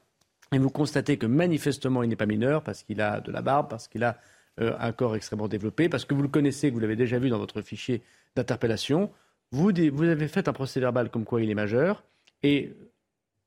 et 0.53 0.59
vous 0.59 0.71
constatez 0.71 1.17
que 1.17 1.27
manifestement 1.27 2.03
il 2.03 2.09
n'est 2.09 2.17
pas 2.17 2.27
mineur 2.27 2.63
parce 2.63 2.83
qu'il 2.83 3.01
a 3.01 3.21
de 3.21 3.31
la 3.31 3.43
barbe, 3.43 3.69
parce 3.71 3.87
qu'il 3.87 4.03
a 4.03 4.19
euh, 4.61 4.75
un 4.81 4.93
corps 4.93 5.15
extrêmement 5.15 5.47
développé, 5.47 5.89
parce 5.89 6.05
que 6.05 6.15
vous 6.15 6.23
le 6.23 6.29
connaissez, 6.29 6.69
que 6.69 6.75
vous 6.75 6.81
l'avez 6.81 6.97
déjà 6.97 7.19
vu 7.19 7.31
dans 7.31 7.39
votre 7.39 7.63
fichier 7.63 8.03
d'interpellation, 8.35 9.11
vous, 9.53 9.71
vous 9.93 10.05
avez 10.05 10.29
fait 10.29 10.49
un 10.49 10.53
procès 10.53 10.81
verbal 10.81 11.11
comme 11.11 11.25
quoi 11.25 11.41
il 11.41 11.51
est 11.51 11.55
majeur, 11.55 12.03
et 12.43 12.73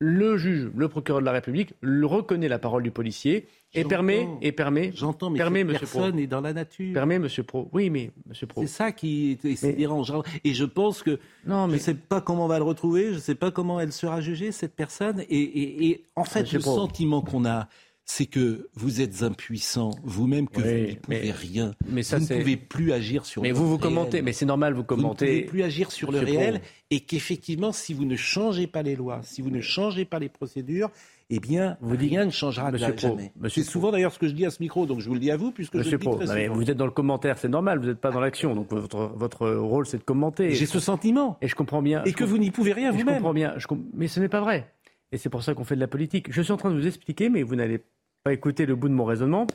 le 0.05 0.35
juge, 0.35 0.69
le 0.75 0.89
procureur 0.89 1.21
de 1.21 1.25
la 1.25 1.31
République, 1.31 1.73
le 1.79 2.05
reconnaît 2.05 2.49
la 2.49 2.59
parole 2.59 2.83
du 2.83 2.91
policier 2.91 3.47
et 3.73 3.85
permet, 3.85 4.27
et 4.41 4.51
permet, 4.51 4.91
j'entends, 4.93 5.29
mais 5.29 5.37
permet, 5.37 5.63
personne 5.63 6.17
n'est 6.17 6.27
dans 6.27 6.41
la 6.41 6.51
nature. 6.51 6.93
Permet, 6.93 7.19
Monsieur 7.19 7.43
Pro. 7.43 7.69
Oui, 7.71 7.89
mais 7.89 8.11
Monsieur 8.27 8.45
Pro. 8.45 8.61
C'est 8.61 8.67
ça 8.67 8.91
qui 8.91 9.39
est, 9.43 9.75
dérangeant. 9.77 10.21
Et 10.43 10.53
je 10.53 10.65
pense 10.65 11.03
que 11.03 11.19
non, 11.45 11.67
mais... 11.67 11.73
je 11.73 11.77
ne 11.77 11.83
sais 11.83 11.93
pas 11.93 12.19
comment 12.19 12.45
on 12.45 12.47
va 12.49 12.57
le 12.57 12.65
retrouver, 12.65 13.09
je 13.11 13.15
ne 13.15 13.19
sais 13.19 13.33
pas 13.33 13.49
comment 13.49 13.79
elle 13.79 13.93
sera 13.93 14.19
jugée 14.19 14.51
cette 14.51 14.75
personne. 14.75 15.23
Et, 15.29 16.03
en 16.17 16.25
fait, 16.25 16.51
le 16.51 16.59
sentiment 16.59 17.21
qu'on 17.21 17.45
a, 17.45 17.69
c'est 18.05 18.25
que 18.25 18.67
vous 18.73 19.01
êtes 19.01 19.23
impuissant 19.23 19.91
vous-même, 20.03 20.47
que 20.49 20.61
vous 20.61 20.67
ne 20.67 20.95
pouvez 20.95 21.31
rien. 21.31 21.73
Mais 21.89 22.03
ça, 22.03 22.17
vous 22.17 22.33
ne 22.33 22.39
pouvez 22.39 22.57
plus 22.57 22.91
agir 22.91 23.25
sur 23.25 23.41
mais 23.41 23.49
le 23.49 23.55
vous, 23.55 23.69
vous 23.69 23.77
commentez, 23.77 24.21
mais 24.21 24.33
c'est 24.33 24.45
normal, 24.45 24.73
vous 24.73 24.83
commentez. 24.83 25.25
Vous 25.25 25.31
ne 25.31 25.37
pouvez 25.37 25.47
plus 25.47 25.63
agir 25.63 25.91
sur 25.91 26.11
le 26.11 26.19
réel 26.19 26.61
et 26.91 27.01
qu'effectivement, 27.01 27.71
si 27.71 27.93
vous 27.93 28.05
ne 28.05 28.15
changez 28.15 28.67
pas 28.67 28.83
les 28.83 28.95
lois, 28.95 29.21
si 29.23 29.41
vous 29.41 29.49
ne 29.49 29.61
changez 29.61 30.05
pas 30.05 30.19
les 30.19 30.29
procédures, 30.29 30.89
eh 31.29 31.39
bien, 31.39 31.77
vous 31.81 31.95
rien 31.95 32.25
ne 32.25 32.31
changera 32.31 32.71
Monsieur 32.71 32.95
jamais. 32.97 33.31
C'est 33.49 33.63
souvent 33.63 33.91
d'ailleurs 33.91 34.11
ce 34.11 34.19
que 34.19 34.27
je 34.27 34.33
dis 34.33 34.45
à 34.45 34.51
ce 34.51 34.61
micro, 34.61 34.85
donc 34.85 34.99
je 34.99 35.07
vous 35.07 35.13
le 35.13 35.19
dis 35.19 35.31
à 35.31 35.37
vous, 35.37 35.51
puisque 35.51 35.75
Monsieur 35.75 35.97
je 35.99 36.09
le 36.09 36.17
dis 36.17 36.25
très 36.25 36.47
Vous 36.47 36.69
êtes 36.69 36.77
dans 36.77 36.85
le 36.85 36.91
commentaire, 36.91 37.37
c'est 37.37 37.47
normal, 37.47 37.79
vous 37.79 37.87
n'êtes 37.87 38.01
pas 38.01 38.11
dans 38.11 38.19
l'action, 38.19 38.53
donc 38.53 38.71
votre, 38.71 39.11
votre 39.15 39.49
rôle 39.49 39.85
c'est 39.85 39.97
de 39.97 40.03
commenter. 40.03 40.51
J'ai 40.51 40.65
ce 40.65 40.79
sentiment. 40.79 41.37
Et 41.41 41.47
je 41.47 41.55
comprends 41.55 41.81
bien. 41.81 42.03
Et 42.03 42.13
que 42.13 42.23
vous 42.23 42.37
n'y 42.37 42.51
pouvez 42.51 42.73
rien 42.73 42.91
vous-même. 42.91 43.07
Je 43.07 43.13
comprends 43.15 43.33
bien, 43.33 43.55
mais 43.93 44.07
ce 44.07 44.19
n'est 44.19 44.29
pas 44.29 44.41
vrai. 44.41 44.69
Et 45.13 45.17
c'est 45.17 45.29
pour 45.29 45.43
ça 45.43 45.53
qu'on 45.53 45.63
fait 45.63 45.75
de 45.75 45.79
la 45.79 45.87
politique. 45.87 46.33
Je 46.33 46.41
suis 46.41 46.51
en 46.51 46.57
train 46.57 46.71
de 46.71 46.75
vous 46.75 46.87
expliquer, 46.87 47.29
mais 47.29 47.43
vous 47.43 47.55
n'allez 47.55 47.81
pas 48.23 48.33
écouter 48.33 48.65
le 48.65 48.75
bout 48.75 48.89
de 48.89 48.95
mon 48.95 49.05
raisonnement, 49.05 49.45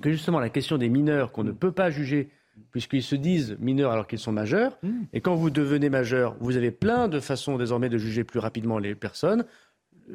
que 0.00 0.10
justement 0.10 0.40
la 0.40 0.48
question 0.48 0.78
des 0.78 0.88
mineurs 0.88 1.32
qu'on 1.32 1.44
ne 1.44 1.52
peut 1.52 1.70
pas 1.70 1.90
juger 1.90 2.30
puisqu'ils 2.70 3.02
se 3.02 3.14
disent 3.14 3.58
mineurs 3.60 3.92
alors 3.92 4.06
qu'ils 4.06 4.18
sont 4.18 4.32
majeurs. 4.32 4.78
Mm. 4.82 5.02
Et 5.12 5.20
quand 5.20 5.34
vous 5.34 5.50
devenez 5.50 5.90
majeur, 5.90 6.34
vous 6.40 6.56
avez 6.56 6.70
plein 6.70 7.08
de 7.08 7.20
façons 7.20 7.58
désormais 7.58 7.90
de 7.90 7.98
juger 7.98 8.24
plus 8.24 8.38
rapidement 8.38 8.78
les 8.78 8.94
personnes. 8.94 9.44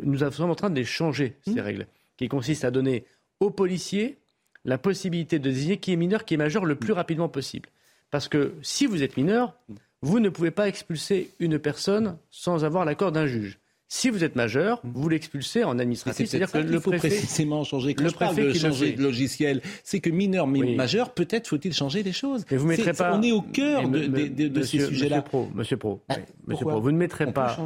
Nous 0.02 0.18
sommes 0.18 0.50
en 0.50 0.56
train 0.56 0.72
de 0.72 0.76
les 0.76 0.84
changer, 0.84 1.38
ces 1.46 1.54
mm. 1.54 1.60
règles, 1.60 1.88
qui 2.18 2.28
consistent 2.28 2.66
à 2.66 2.72
donner 2.72 3.06
aux 3.40 3.52
policiers 3.52 4.18
la 4.66 4.80
possibilité 4.80 5.38
de 5.38 5.44
désigner 5.44 5.78
qui 5.78 5.94
est 5.94 5.98
mineur, 5.98 6.26
qui 6.26 6.34
est 6.34 6.38
majeur 6.38 6.66
le 6.66 6.74
plus 6.74 6.94
rapidement 6.94 7.30
possible. 7.30 7.70
Parce 8.10 8.28
que 8.28 8.56
si 8.64 8.88
vous 8.88 9.04
êtes 9.04 9.16
mineur, 9.16 9.56
vous 10.02 10.20
ne 10.20 10.30
pouvez 10.30 10.52
pas 10.52 10.68
expulser 10.68 11.30
une 11.40 11.60
personne 11.60 12.18
sans 12.32 12.66
avoir 12.66 12.84
l'accord 12.84 13.12
d'un 13.12 13.28
juge. 13.28 13.61
Si 13.94 14.10
vous 14.10 14.24
êtes 14.24 14.38
majeur, 14.38 14.80
vous 14.86 15.10
l'expulsez 15.10 15.66
en 15.66 15.78
administratif. 15.78 16.30
C'est-à-dire 16.30 16.50
que 16.50 16.60
le 16.60 16.80
préfet 16.80 17.10
précisément 17.10 17.66
changer. 17.66 17.94
Quand 17.94 18.06
le 18.06 18.10
je 18.10 18.16
parle 18.16 18.36
de 18.38 18.54
changer 18.54 18.94
de 18.94 19.04
logiciel, 19.04 19.62
c'est 19.84 20.00
que 20.00 20.10
mineur, 20.10 20.48
mais 20.48 20.76
majeur, 20.76 21.14
peut-être 21.14 21.50
faut-il 21.50 21.74
changer 21.74 22.02
des 22.02 22.14
choses. 22.14 22.46
Mais 22.50 22.56
vous 22.56 22.68
mettrez 22.68 22.94
pas. 22.94 23.14
On 23.14 23.22
est 23.22 23.34
au 23.34 23.42
cœur 23.42 23.90
de, 23.90 24.08
de, 24.08 24.62
ces 24.62 24.80
sujets-là. 24.80 25.18
Monsieur 25.18 25.30
Pro, 25.30 25.50
Monsieur 25.54 25.76
Pro, 25.76 26.02
ah, 26.08 26.16
Monsieur 26.48 26.66
Pro, 26.66 26.80
vous 26.80 26.92
ne 26.94 26.98
mettrez 26.98 27.34
pas. 27.34 27.58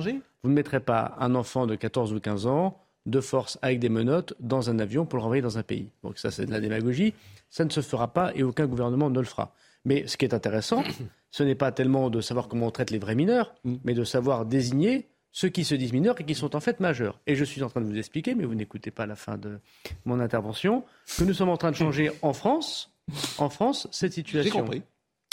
Vous 0.41 0.49
ne 0.49 0.55
mettrez 0.55 0.79
pas 0.79 1.15
un 1.19 1.35
enfant 1.35 1.67
de 1.67 1.75
14 1.75 2.11
ou 2.11 2.19
15 2.19 2.47
ans 2.47 2.79
de 3.05 3.21
force 3.21 3.59
avec 3.61 3.77
des 3.77 3.89
menottes 3.89 4.33
dans 4.39 4.71
un 4.71 4.79
avion 4.79 5.05
pour 5.05 5.17
le 5.17 5.21
renvoyer 5.21 5.43
dans 5.43 5.59
un 5.59 5.63
pays. 5.63 5.89
Donc 6.01 6.17
ça, 6.17 6.31
c'est 6.31 6.47
de 6.47 6.51
la 6.51 6.59
démagogie. 6.59 7.13
Ça 7.51 7.65
ne 7.65 7.69
se 7.69 7.81
fera 7.81 8.07
pas 8.13 8.31
et 8.33 8.41
aucun 8.41 8.65
gouvernement 8.65 9.11
ne 9.11 9.19
le 9.19 9.27
fera. 9.27 9.53
Mais 9.85 10.07
ce 10.07 10.17
qui 10.17 10.25
est 10.25 10.33
intéressant, 10.33 10.83
ce 11.29 11.43
n'est 11.43 11.53
pas 11.53 11.71
tellement 11.71 12.09
de 12.09 12.19
savoir 12.19 12.47
comment 12.47 12.65
on 12.65 12.71
traite 12.71 12.89
les 12.89 12.97
vrais 12.97 13.13
mineurs, 13.13 13.53
mm. 13.63 13.75
mais 13.83 13.93
de 13.93 14.03
savoir 14.03 14.47
désigner 14.47 15.07
ceux 15.35 15.49
qui 15.49 15.65
se 15.65 15.75
disent 15.75 15.91
mineurs 15.91 16.15
et 16.21 16.23
qui 16.23 16.33
sont 16.33 16.55
en 16.55 16.61
fait 16.61 16.79
majeurs. 16.79 17.19
Et 17.27 17.35
je 17.35 17.43
suis 17.43 17.61
en 17.61 17.67
train 17.69 17.81
de 17.81 17.85
vous 17.85 17.97
expliquer, 17.97 18.35
mais 18.35 18.45
vous 18.45 18.55
n'écoutez 18.55 18.89
pas 18.89 19.05
la 19.05 19.17
fin 19.17 19.37
de 19.37 19.59
mon 20.05 20.21
intervention, 20.21 20.85
que 21.17 21.25
nous 21.25 21.33
sommes 21.33 21.49
en 21.49 21.57
train 21.57 21.71
de 21.71 21.75
changer 21.75 22.09
en 22.21 22.31
France, 22.31 22.93
en 23.37 23.49
France, 23.49 23.89
cette 23.91 24.13
situation. 24.13 24.53
J'ai 24.53 24.59
compris. 24.61 24.81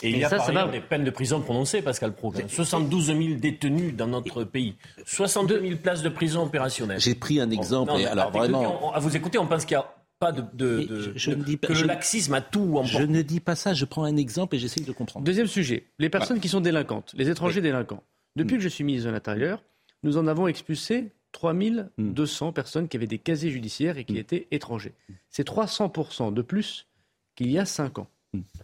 Et, 0.03 0.11
il 0.11 0.19
y 0.19 0.25
a 0.25 0.29
ça, 0.29 0.39
par 0.39 0.49
ailleurs 0.49 0.73
des 0.73 0.81
peines 0.81 1.05
de 1.05 1.11
prison 1.13 1.41
prononcées, 1.41 1.83
Pascal 1.83 2.13
Pro. 2.15 2.35
72 2.49 3.07
000 3.07 3.19
détenus 3.39 3.95
dans 3.95 4.09
notre 4.09 4.43
pays. 4.43 4.75
62 5.07 5.61
000 5.61 5.77
places 5.77 6.03
de 6.03 6.09
prison 6.09 6.43
opérationnelles. 6.43 6.99
J'ai 6.99 7.15
pris 7.15 7.41
un 7.41 7.51
exemple. 7.53 7.93
alors 7.93 8.33
vraiment... 8.33 8.93
à 8.93 8.99
vous 8.99 9.17
écouter, 9.17 9.39
on 9.39 9.47
pense 9.47 9.65
qu'il 9.65 9.77
n'y 9.77 9.85
a 9.85 9.95
pas 10.19 10.33
de, 10.33 10.43
de, 10.53 11.13
je, 11.15 11.31
ne 11.31 11.45
dis 11.45 11.57
pas, 11.57 11.69
que 11.69 11.75
le 11.75 11.85
laxisme 11.85 12.35
a 12.35 12.41
tout 12.41 12.77
emporté. 12.77 12.89
Je 12.89 13.03
ne 13.05 13.23
dis 13.23 13.39
pas 13.39 13.55
ça, 13.55 13.73
je 13.73 13.85
prends 13.85 14.03
un 14.03 14.17
exemple 14.17 14.57
et 14.57 14.59
j'essaie 14.59 14.81
de 14.81 14.91
comprendre. 14.91 15.25
Deuxième 15.25 15.47
sujet, 15.47 15.87
les 16.01 16.11
personnes 16.11 16.41
qui 16.41 16.49
sont 16.49 16.61
délinquantes, 16.61 17.13
les 17.17 17.31
étrangers 17.31 17.61
délinquants. 17.61 18.03
Depuis 18.35 18.55
mm. 18.55 18.59
que 18.59 18.65
je 18.65 18.69
suis 18.69 18.83
ministre 18.83 19.09
de 19.09 19.13
l'Intérieur, 19.13 19.63
nous 20.03 20.17
en 20.17 20.27
avons 20.27 20.47
expulsé 20.47 21.13
3200 21.33 22.49
hmm. 22.49 22.53
personnes 22.53 22.89
qui 22.89 22.97
avaient 22.97 23.07
des 23.07 23.19
casiers 23.19 23.51
judiciaires 23.51 23.99
et 23.99 24.05
qui 24.05 24.15
hmm. 24.15 24.19
étaient 24.19 24.49
étrangers. 24.51 24.95
C'est 25.31 25.47
300% 25.47 26.33
de 26.33 26.43
plus 26.43 26.87
qu'il 27.35 27.51
y 27.51 27.59
a 27.59 27.65
5 27.65 27.99
ans. 27.99 28.09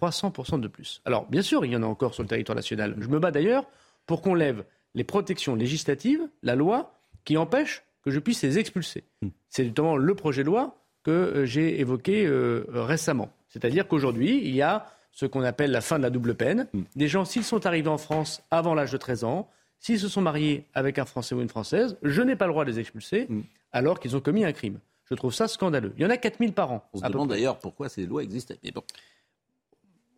300% 0.01 0.57
hmm. 0.57 0.61
de 0.61 0.69
plus. 0.69 1.01
Alors, 1.05 1.27
bien 1.27 1.43
sûr, 1.43 1.65
il 1.65 1.73
y 1.73 1.77
en 1.77 1.83
a 1.83 1.87
encore 1.87 2.15
sur 2.15 2.23
le 2.23 2.29
territoire 2.29 2.57
national. 2.57 2.95
Je 2.99 3.09
me 3.09 3.19
bats 3.19 3.31
d'ailleurs 3.31 3.67
pour 4.07 4.23
qu'on 4.23 4.35
lève 4.35 4.65
les 4.95 5.05
protections 5.05 5.55
législatives, 5.55 6.29
la 6.43 6.55
loi, 6.55 6.95
qui 7.25 7.37
empêche 7.37 7.85
que 8.03 8.11
je 8.11 8.19
puisse 8.19 8.43
les 8.43 8.59
expulser. 8.59 9.05
C'est 9.49 9.65
notamment 9.65 9.97
le 9.97 10.15
projet 10.15 10.43
de 10.43 10.47
loi 10.47 10.79
que 11.03 11.11
euh, 11.11 11.47
j'ai 11.47 11.81
évoqué 11.81 12.27
euh, 12.27 12.65
récemment. 12.69 13.31
C'est-à-dire 13.49 13.87
qu'aujourd'hui, 13.89 14.41
il 14.43 14.55
y 14.55 14.63
a 14.63 14.87
ce 15.13 15.27
qu'on 15.27 15.43
appelle 15.43 15.71
la 15.71 15.81
fin 15.81 15.99
de 15.99 16.03
la 16.03 16.11
double 16.11 16.35
peine. 16.35 16.69
Des 16.95 17.09
gens, 17.09 17.25
s'ils 17.25 17.45
sont 17.45 17.67
arrivés 17.67 17.89
en 17.89 17.99
France 17.99 18.43
avant 18.51 18.75
l'âge 18.75 18.93
de 18.93 18.99
13 18.99 19.25
ans, 19.25 19.51
S'ils 19.81 20.01
se 20.01 20.09
sont 20.09 20.21
mariés 20.21 20.67
avec 20.75 20.99
un 20.99 21.05
Français 21.05 21.35
ou 21.35 21.41
une 21.41 21.49
Française, 21.49 21.97
je 22.03 22.23
n'ai 22.23 22.37
pas 22.37 22.47
le 22.47 22.53
droit 22.53 22.65
de 22.65 22.71
les 22.71 22.79
expulser 22.79 23.27
mm. 23.29 23.43
alors 23.73 24.01
qu'ils 24.01 24.17
ont 24.17 24.21
commis 24.21 24.45
un 24.45 24.53
crime. 24.53 24.81
Je 25.05 25.15
trouve 25.15 25.33
ça 25.33 25.49
scandaleux. 25.49 25.95
Il 25.97 26.03
y 26.03 26.07
en 26.07 26.11
a 26.11 26.17
4000 26.17 26.53
par 26.53 26.73
an. 26.73 26.85
On 26.93 26.99
se 26.99 27.07
demande 27.07 27.31
d'ailleurs 27.31 27.59
pourquoi 27.59 27.89
ces 27.89 28.07
lois 28.07 28.23
existaient. 28.23 28.59
Mais 28.63 28.73
bon. 28.73 28.83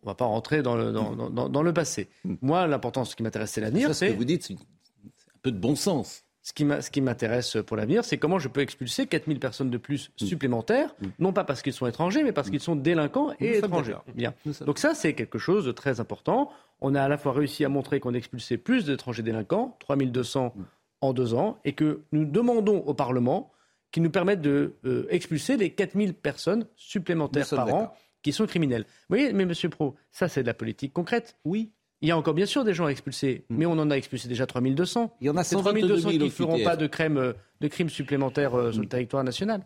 On 0.03 0.07
ne 0.07 0.11
va 0.11 0.15
pas 0.15 0.25
rentrer 0.25 0.63
dans 0.63 0.75
le, 0.75 0.91
dans, 0.91 1.63
le 1.63 1.73
passé. 1.73 2.09
Mm. 2.25 2.35
Moi, 2.41 2.67
l'important, 2.67 3.05
ce 3.05 3.15
qui 3.15 3.23
m'intéresse, 3.23 3.51
c'est 3.51 3.61
l'avenir. 3.61 3.93
Ce 3.93 4.05
que 4.05 4.11
vous 4.11 4.25
dites, 4.25 4.43
c'est 4.43 4.53
un 4.53 5.39
peu 5.41 5.51
de 5.51 5.59
bon 5.59 5.75
sens. 5.75 6.25
Ce 6.43 6.53
qui 6.89 7.01
m'intéresse 7.01 7.57
pour 7.67 7.77
l'avenir, 7.77 8.03
c'est 8.03 8.17
comment 8.17 8.39
je 8.39 8.47
peux 8.47 8.61
expulser 8.61 9.05
4000 9.05 9.39
personnes 9.39 9.69
de 9.69 9.77
plus 9.77 10.09
mm. 10.19 10.25
supplémentaires, 10.25 10.95
non 11.19 11.33
pas 11.33 11.43
parce 11.43 11.61
qu'ils 11.61 11.73
sont 11.73 11.85
étrangers, 11.85 12.23
mais 12.23 12.31
parce 12.31 12.49
qu'ils 12.49 12.59
sont 12.59 12.75
délinquants 12.75 13.31
et 13.39 13.57
étrangers. 13.57 13.97
Bien. 14.15 14.33
Donc 14.65 14.79
ça, 14.79 14.95
c'est 14.95 15.13
quelque 15.13 15.37
chose 15.37 15.65
de 15.65 15.71
très 15.71 15.99
important. 15.99 16.51
On 16.81 16.95
a 16.95 17.03
à 17.03 17.07
la 17.07 17.17
fois 17.17 17.33
réussi 17.33 17.63
à 17.63 17.69
montrer 17.69 17.99
qu'on 17.99 18.15
expulsait 18.15 18.57
plus 18.57 18.85
d'étrangers 18.85 19.21
délinquants, 19.21 19.77
3200 19.79 20.55
en 21.01 21.13
deux 21.13 21.33
ans, 21.35 21.59
et 21.63 21.73
que 21.73 22.01
nous 22.11 22.25
demandons 22.25 22.79
au 22.79 22.93
Parlement 22.95 23.51
qu'il 23.91 24.03
nous 24.03 24.09
permette 24.09 24.41
de 24.41 24.75
euh, 24.85 25.05
expulser 25.09 25.57
les 25.57 25.71
4000 25.71 26.13
personnes 26.13 26.65
supplémentaires 26.75 27.47
par 27.49 27.73
an 27.73 27.93
qui 28.23 28.31
sont 28.31 28.45
criminels. 28.45 28.83
Vous 28.83 29.15
voyez, 29.17 29.33
mais 29.33 29.45
Monsieur 29.45 29.69
Pro, 29.69 29.95
ça 30.11 30.27
c'est 30.27 30.41
de 30.41 30.47
la 30.47 30.53
politique 30.53 30.93
concrète. 30.93 31.37
Oui. 31.43 31.71
Il 32.01 32.07
y 32.07 32.11
a 32.11 32.17
encore 32.17 32.33
bien 32.33 32.45
sûr 32.45 32.63
des 32.63 32.73
gens 32.73 32.85
à 32.85 32.89
expulser, 32.89 33.45
mm. 33.49 33.55
mais 33.55 33.65
on 33.65 33.73
en 33.73 33.91
a 33.91 33.95
expulsé 33.95 34.27
déjà 34.27 34.45
3200. 34.45 35.15
Il 35.21 35.27
y 35.27 35.29
en 35.29 35.37
a 35.37 35.43
3200 35.43 36.09
qui 36.09 36.19
ne 36.19 36.29
feront 36.29 36.63
pas 36.63 36.75
de, 36.75 36.87
crème, 36.87 37.33
de 37.61 37.67
crimes 37.67 37.89
supplémentaires 37.89 38.55
euh, 38.55 38.71
sur 38.71 38.81
le 38.81 38.87
territoire 38.87 39.23
national. 39.23 39.65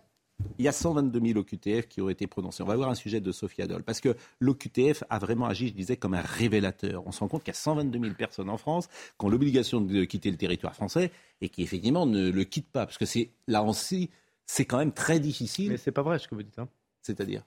Il 0.57 0.65
y 0.65 0.67
a 0.67 0.73
122 0.73 1.27
000 1.27 1.39
OQTF 1.39 1.87
qui 1.87 2.01
ont 2.01 2.09
été 2.09 2.27
prononcés. 2.27 2.61
On 2.61 2.65
va 2.65 2.75
voir 2.75 2.89
un 2.89 2.95
sujet 2.95 3.21
de 3.21 3.31
Sophie 3.31 3.61
Adol, 3.61 3.83
parce 3.83 4.01
que 4.01 4.15
l'OQTF 4.41 5.03
a 5.09 5.17
vraiment 5.17 5.45
agi, 5.45 5.69
je 5.69 5.73
disais, 5.73 5.95
comme 5.95 6.13
un 6.13 6.21
révélateur. 6.21 7.07
On 7.07 7.13
se 7.13 7.21
rend 7.21 7.29
compte 7.29 7.43
qu'il 7.43 7.53
y 7.53 7.55
a 7.55 7.59
122 7.59 7.99
000 7.99 8.13
personnes 8.15 8.49
en 8.49 8.57
France 8.57 8.89
qui 9.17 9.25
ont 9.25 9.29
l'obligation 9.29 9.79
de 9.79 10.03
quitter 10.03 10.29
le 10.31 10.37
territoire 10.37 10.75
français 10.75 11.11
et 11.39 11.47
qui, 11.47 11.63
effectivement, 11.63 12.05
ne 12.05 12.29
le 12.29 12.43
quittent 12.43 12.71
pas. 12.71 12.85
Parce 12.85 12.97
que 12.97 13.05
c'est 13.05 13.31
là 13.47 13.63
aussi, 13.63 14.09
c'est 14.45 14.65
quand 14.65 14.77
même 14.77 14.91
très 14.91 15.21
difficile. 15.21 15.71
Mais 15.71 15.77
c'est 15.77 15.93
pas 15.93 16.03
vrai 16.03 16.19
ce 16.19 16.27
que 16.27 16.35
vous 16.35 16.43
dites. 16.43 16.59
Hein. 16.59 16.67
C'est-à-dire? 17.01 17.43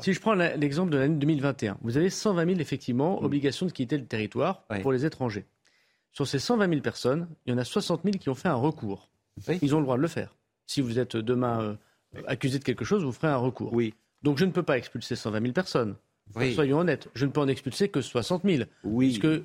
Si 0.00 0.12
je 0.12 0.20
prends 0.20 0.34
l'exemple 0.34 0.90
de 0.90 0.98
l'année 0.98 1.16
2021, 1.16 1.78
vous 1.82 1.96
avez 1.96 2.10
120 2.10 2.46
000 2.46 2.60
effectivement 2.60 3.20
mm. 3.20 3.24
obligations 3.24 3.66
de 3.66 3.72
quitter 3.72 3.98
le 3.98 4.06
territoire 4.06 4.64
pour 4.82 4.92
les 4.92 5.04
étrangers. 5.06 5.46
Sur 6.12 6.26
ces 6.26 6.38
120 6.38 6.68
000 6.68 6.80
personnes, 6.80 7.28
il 7.46 7.50
y 7.50 7.54
en 7.54 7.58
a 7.58 7.64
60 7.64 8.02
000 8.04 8.18
qui 8.18 8.28
ont 8.28 8.34
fait 8.34 8.48
un 8.48 8.54
recours. 8.54 9.08
Ils 9.62 9.74
ont 9.74 9.78
le 9.78 9.84
droit 9.84 9.96
de 9.96 10.02
le 10.02 10.08
faire. 10.08 10.36
Si 10.66 10.80
vous 10.80 10.98
êtes 10.98 11.16
demain 11.16 11.62
euh, 12.16 12.22
accusé 12.26 12.58
de 12.58 12.64
quelque 12.64 12.84
chose, 12.84 13.04
vous 13.04 13.12
ferez 13.12 13.28
un 13.28 13.36
recours. 13.36 13.72
Oui. 13.72 13.94
Donc 14.22 14.38
je 14.38 14.44
ne 14.44 14.50
peux 14.50 14.62
pas 14.62 14.76
expulser 14.76 15.16
120 15.16 15.40
000 15.40 15.52
personnes. 15.52 15.96
Soyons 16.54 16.78
honnêtes. 16.78 17.08
Je 17.14 17.26
ne 17.26 17.30
peux 17.30 17.40
en 17.40 17.48
expulser 17.48 17.88
que 17.88 18.00
60 18.00 18.42
000. 18.44 18.64
Oui. 18.84 19.18
Puisque 19.18 19.42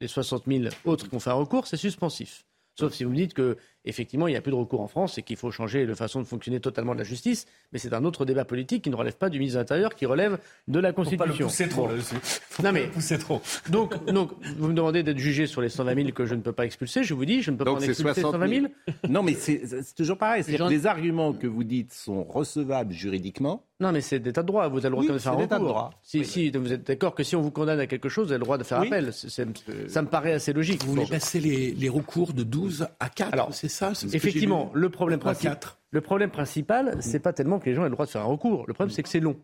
les 0.00 0.08
60 0.08 0.44
000 0.46 0.64
autres 0.84 1.08
qui 1.08 1.14
ont 1.14 1.20
fait 1.20 1.30
un 1.30 1.34
recours, 1.34 1.66
c'est 1.66 1.76
suspensif. 1.76 2.44
Sauf 2.78 2.92
si 2.92 3.04
vous 3.04 3.10
me 3.10 3.16
dites 3.16 3.32
que, 3.32 3.56
effectivement, 3.86 4.26
il 4.28 4.32
n'y 4.32 4.36
a 4.36 4.40
plus 4.40 4.50
de 4.52 4.56
recours 4.56 4.80
en 4.80 4.88
France 4.88 5.16
et 5.18 5.22
qu'il 5.22 5.36
faut 5.36 5.50
changer 5.50 5.86
la 5.86 5.94
façon 5.94 6.20
de 6.20 6.26
fonctionner 6.26 6.60
totalement 6.60 6.92
de 6.94 6.98
la 6.98 7.04
justice. 7.04 7.46
Mais 7.72 7.78
c'est 7.78 7.92
un 7.94 8.04
autre 8.04 8.24
débat 8.24 8.44
politique 8.44 8.82
qui 8.84 8.90
ne 8.90 8.96
relève 8.96 9.16
pas 9.16 9.28
du 9.30 9.38
ministre 9.38 9.56
de 9.58 9.62
l'Intérieur, 9.62 9.94
qui 9.94 10.06
relève 10.06 10.38
de 10.68 10.78
la 10.78 10.92
Constitution. 10.92 11.48
C'est 11.48 11.68
trop 11.68 11.88
là-dessus. 11.88 12.16
Non 12.62 12.72
mais 12.72 12.86
pousser 12.88 13.18
trop. 13.18 13.40
Donc, 13.70 14.04
donc, 14.06 14.32
vous 14.58 14.68
me 14.68 14.74
demandez 14.74 15.02
d'être 15.02 15.18
jugé 15.18 15.46
sur 15.46 15.60
les 15.60 15.68
120 15.68 15.94
000 15.94 16.08
que 16.12 16.26
je 16.26 16.34
ne 16.34 16.40
peux 16.40 16.52
pas 16.52 16.64
expulser. 16.66 17.02
Je 17.04 17.14
vous 17.14 17.24
dis, 17.24 17.42
je 17.42 17.50
ne 17.50 17.56
peux 17.56 17.64
Donc 17.64 17.78
pas 17.80 17.84
en 17.84 17.88
expulser 17.88 18.20
60 18.20 18.32
120 18.32 18.48
000. 18.48 18.66
Non, 19.08 19.22
mais 19.22 19.34
c'est 19.34 19.62
toujours 19.96 20.18
pareil. 20.18 20.42
Gens- 20.56 20.68
Les 20.68 20.86
arguments 20.86 21.32
que 21.32 21.46
vous 21.46 21.64
dites 21.64 21.92
sont 21.92 22.24
recevables 22.24 22.92
juridiquement. 22.92 23.62
Non, 23.78 23.92
mais 23.92 24.00
c'est 24.00 24.18
d'état 24.18 24.40
de 24.42 24.46
droit. 24.46 24.68
Vous 24.68 24.78
avez 24.78 24.84
le 24.86 24.90
droit 24.92 25.04
Oui, 25.04 25.12
de 25.12 25.18
faire 25.18 25.32
un 25.32 25.36
c'est 25.36 25.42
d'état 25.42 25.56
de 25.58 25.60
recours. 25.64 25.74
droit. 25.74 25.90
Si, 26.02 26.24
si, 26.24 26.50
vous 26.50 26.72
êtes 26.72 26.86
d'accord 26.86 27.14
que 27.14 27.22
si 27.22 27.36
on 27.36 27.42
vous 27.42 27.50
condamne 27.50 27.78
à 27.78 27.86
quelque 27.86 28.08
chose, 28.08 28.26
vous 28.28 28.32
avez 28.32 28.38
le 28.38 28.44
droit 28.44 28.56
de 28.56 28.64
faire 28.64 28.80
Oui. 28.80 28.86
appel. 28.86 29.12
Ça 29.12 30.00
me 30.02 30.08
paraît 30.08 30.32
assez 30.32 30.54
logique. 30.54 30.82
Vous 30.84 30.92
voulez 30.92 31.02
Bon. 31.04 31.08
passer 31.10 31.40
les, 31.40 31.72
les 31.72 31.88
recours 31.90 32.32
de 32.32 32.42
12 32.42 32.88
à 33.00 33.08
4, 33.10 33.34
Alors, 33.34 33.52
c'est 33.52 33.68
ça 33.76 33.94
ce 33.94 34.06
Effectivement, 34.14 34.70
le 34.74 34.88
problème, 34.90 35.20
principal, 35.20 35.58
le 35.90 36.00
problème 36.00 36.30
principal, 36.30 36.96
c'est 37.00 37.20
pas 37.20 37.32
tellement 37.32 37.58
que 37.58 37.66
les 37.66 37.74
gens 37.74 37.82
aient 37.82 37.88
le 37.88 37.92
droit 37.92 38.06
de 38.06 38.10
faire 38.10 38.22
un 38.22 38.26
recours. 38.26 38.64
Le 38.66 38.74
problème, 38.74 38.92
c'est 38.92 39.02
que 39.02 39.08
c'est 39.08 39.20
long. 39.20 39.36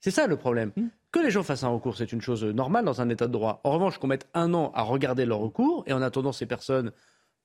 C'est 0.00 0.10
ça 0.10 0.26
le 0.26 0.36
problème. 0.36 0.72
Que 1.12 1.20
les 1.20 1.30
gens 1.30 1.42
fassent 1.42 1.62
un 1.62 1.68
recours, 1.68 1.96
c'est 1.96 2.12
une 2.12 2.22
chose 2.22 2.42
normale 2.44 2.84
dans 2.84 3.00
un 3.00 3.08
état 3.08 3.26
de 3.26 3.32
droit. 3.32 3.60
En 3.64 3.72
revanche, 3.72 3.98
qu'on 3.98 4.06
mette 4.06 4.26
un 4.34 4.54
an 4.54 4.72
à 4.74 4.82
regarder 4.82 5.26
leur 5.26 5.38
recours, 5.38 5.84
et 5.86 5.92
en 5.92 6.02
attendant, 6.02 6.32
ces 6.32 6.46
personnes 6.46 6.90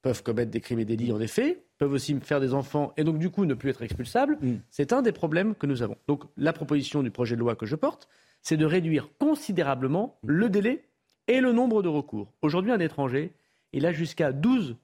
peuvent 0.01 0.23
commettre 0.23 0.51
des 0.51 0.61
crimes 0.61 0.79
et 0.79 0.85
délits 0.85 1.11
en 1.11 1.19
effet, 1.19 1.65
peuvent 1.77 1.91
aussi 1.91 2.17
faire 2.21 2.39
des 2.39 2.53
enfants, 2.53 2.93
et 2.97 3.03
donc 3.03 3.17
du 3.17 3.29
coup 3.29 3.45
ne 3.45 3.53
plus 3.53 3.71
être 3.71 3.81
expulsables, 3.81 4.37
c'est 4.69 4.93
un 4.93 5.01
des 5.01 5.11
problèmes 5.11 5.53
que 5.55 5.65
nous 5.67 5.81
avons. 5.81 5.97
Donc 6.07 6.23
la 6.37 6.53
proposition 6.53 7.03
du 7.03 7.11
projet 7.11 7.35
de 7.35 7.41
loi 7.41 7.55
que 7.55 7.65
je 7.65 7.75
porte, 7.75 8.07
c'est 8.41 8.57
de 8.57 8.65
réduire 8.65 9.09
considérablement 9.19 10.17
le 10.23 10.49
délai 10.49 10.85
et 11.27 11.41
le 11.41 11.51
nombre 11.51 11.83
de 11.83 11.89
recours. 11.89 12.31
Aujourd'hui, 12.41 12.71
un 12.71 12.79
étranger, 12.79 13.33
il 13.73 13.85
a 13.85 13.91
jusqu'à 13.91 14.31
12 14.31 14.77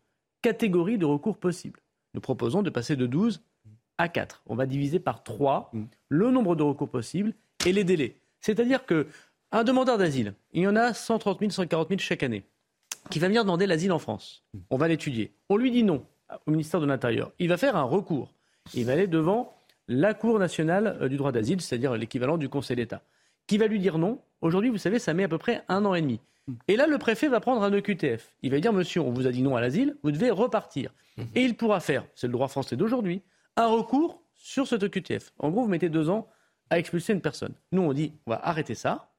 catégories 0.43 0.99
de 0.99 1.05
recours 1.05 1.37
possibles. 1.37 1.79
Nous 2.13 2.21
proposons 2.21 2.61
de 2.61 2.69
passer 2.69 2.95
de 2.95 3.07
12 3.07 3.41
à 3.97 4.09
4. 4.09 4.43
On 4.45 4.55
va 4.55 4.67
diviser 4.67 4.99
par 4.99 5.23
3 5.23 5.71
le 6.09 6.29
nombre 6.29 6.55
de 6.55 6.61
recours 6.61 6.89
possibles 6.89 7.33
et 7.65 7.71
les 7.71 7.83
délais. 7.83 8.17
C'est-à-dire 8.41 8.85
que 8.85 9.07
un 9.51 9.63
demandeur 9.63 9.97
d'asile, 9.97 10.33
il 10.51 10.63
y 10.63 10.67
en 10.67 10.75
a 10.75 10.93
130 10.93 11.39
000, 11.39 11.51
140 11.51 11.87
000 11.89 11.99
chaque 11.99 12.23
année, 12.23 12.43
qui 13.09 13.19
va 13.19 13.27
venir 13.27 13.43
demander 13.43 13.65
l'asile 13.65 13.91
en 13.91 13.99
France. 13.99 14.43
On 14.69 14.77
va 14.77 14.87
l'étudier. 14.87 15.31
On 15.49 15.57
lui 15.57 15.71
dit 15.71 15.83
non 15.83 16.05
au 16.45 16.51
ministère 16.51 16.81
de 16.81 16.85
l'Intérieur. 16.85 17.31
Il 17.39 17.49
va 17.49 17.57
faire 17.57 17.75
un 17.75 17.83
recours. 17.83 18.33
Il 18.73 18.85
va 18.85 18.93
aller 18.93 19.07
devant 19.07 19.55
la 19.87 20.13
Cour 20.13 20.39
nationale 20.39 20.97
euh, 21.01 21.09
du 21.09 21.17
droit 21.17 21.31
d'asile, 21.31 21.61
c'est-à-dire 21.61 21.95
l'équivalent 21.95 22.37
du 22.37 22.49
Conseil 22.49 22.77
d'État, 22.77 23.01
qui 23.47 23.57
va 23.57 23.67
lui 23.67 23.79
dire 23.79 23.97
non. 23.97 24.21
Aujourd'hui, 24.41 24.69
vous 24.69 24.77
savez, 24.77 24.99
ça 24.99 25.13
met 25.13 25.23
à 25.23 25.27
peu 25.27 25.37
près 25.37 25.63
un 25.69 25.85
an 25.85 25.93
et 25.93 26.01
demi. 26.01 26.19
Et 26.67 26.75
là, 26.75 26.87
le 26.87 26.97
préfet 26.97 27.29
va 27.29 27.39
prendre 27.39 27.63
un 27.63 27.71
EQTF. 27.71 28.35
Il 28.41 28.51
va 28.51 28.59
dire, 28.59 28.73
monsieur, 28.73 29.01
on 29.01 29.11
vous 29.11 29.27
a 29.27 29.31
dit 29.31 29.41
non 29.41 29.55
à 29.55 29.61
l'asile, 29.61 29.97
vous 30.03 30.11
devez 30.11 30.29
repartir. 30.29 30.93
Et 31.35 31.43
il 31.43 31.55
pourra 31.55 31.79
faire, 31.79 32.05
c'est 32.15 32.27
le 32.27 32.33
droit 32.33 32.47
français 32.47 32.75
d'aujourd'hui, 32.75 33.21
un 33.55 33.67
recours 33.67 34.23
sur 34.33 34.67
cet 34.67 34.83
EQTF. 34.83 35.31
En 35.39 35.51
gros, 35.51 35.61
vous 35.61 35.69
mettez 35.69 35.89
deux 35.89 36.09
ans 36.09 36.27
à 36.69 36.79
expulser 36.79 37.13
une 37.13 37.21
personne. 37.21 37.53
Nous, 37.71 37.81
on 37.81 37.93
dit, 37.93 38.13
on 38.25 38.31
va 38.31 38.45
arrêter 38.45 38.75
ça. 38.75 39.11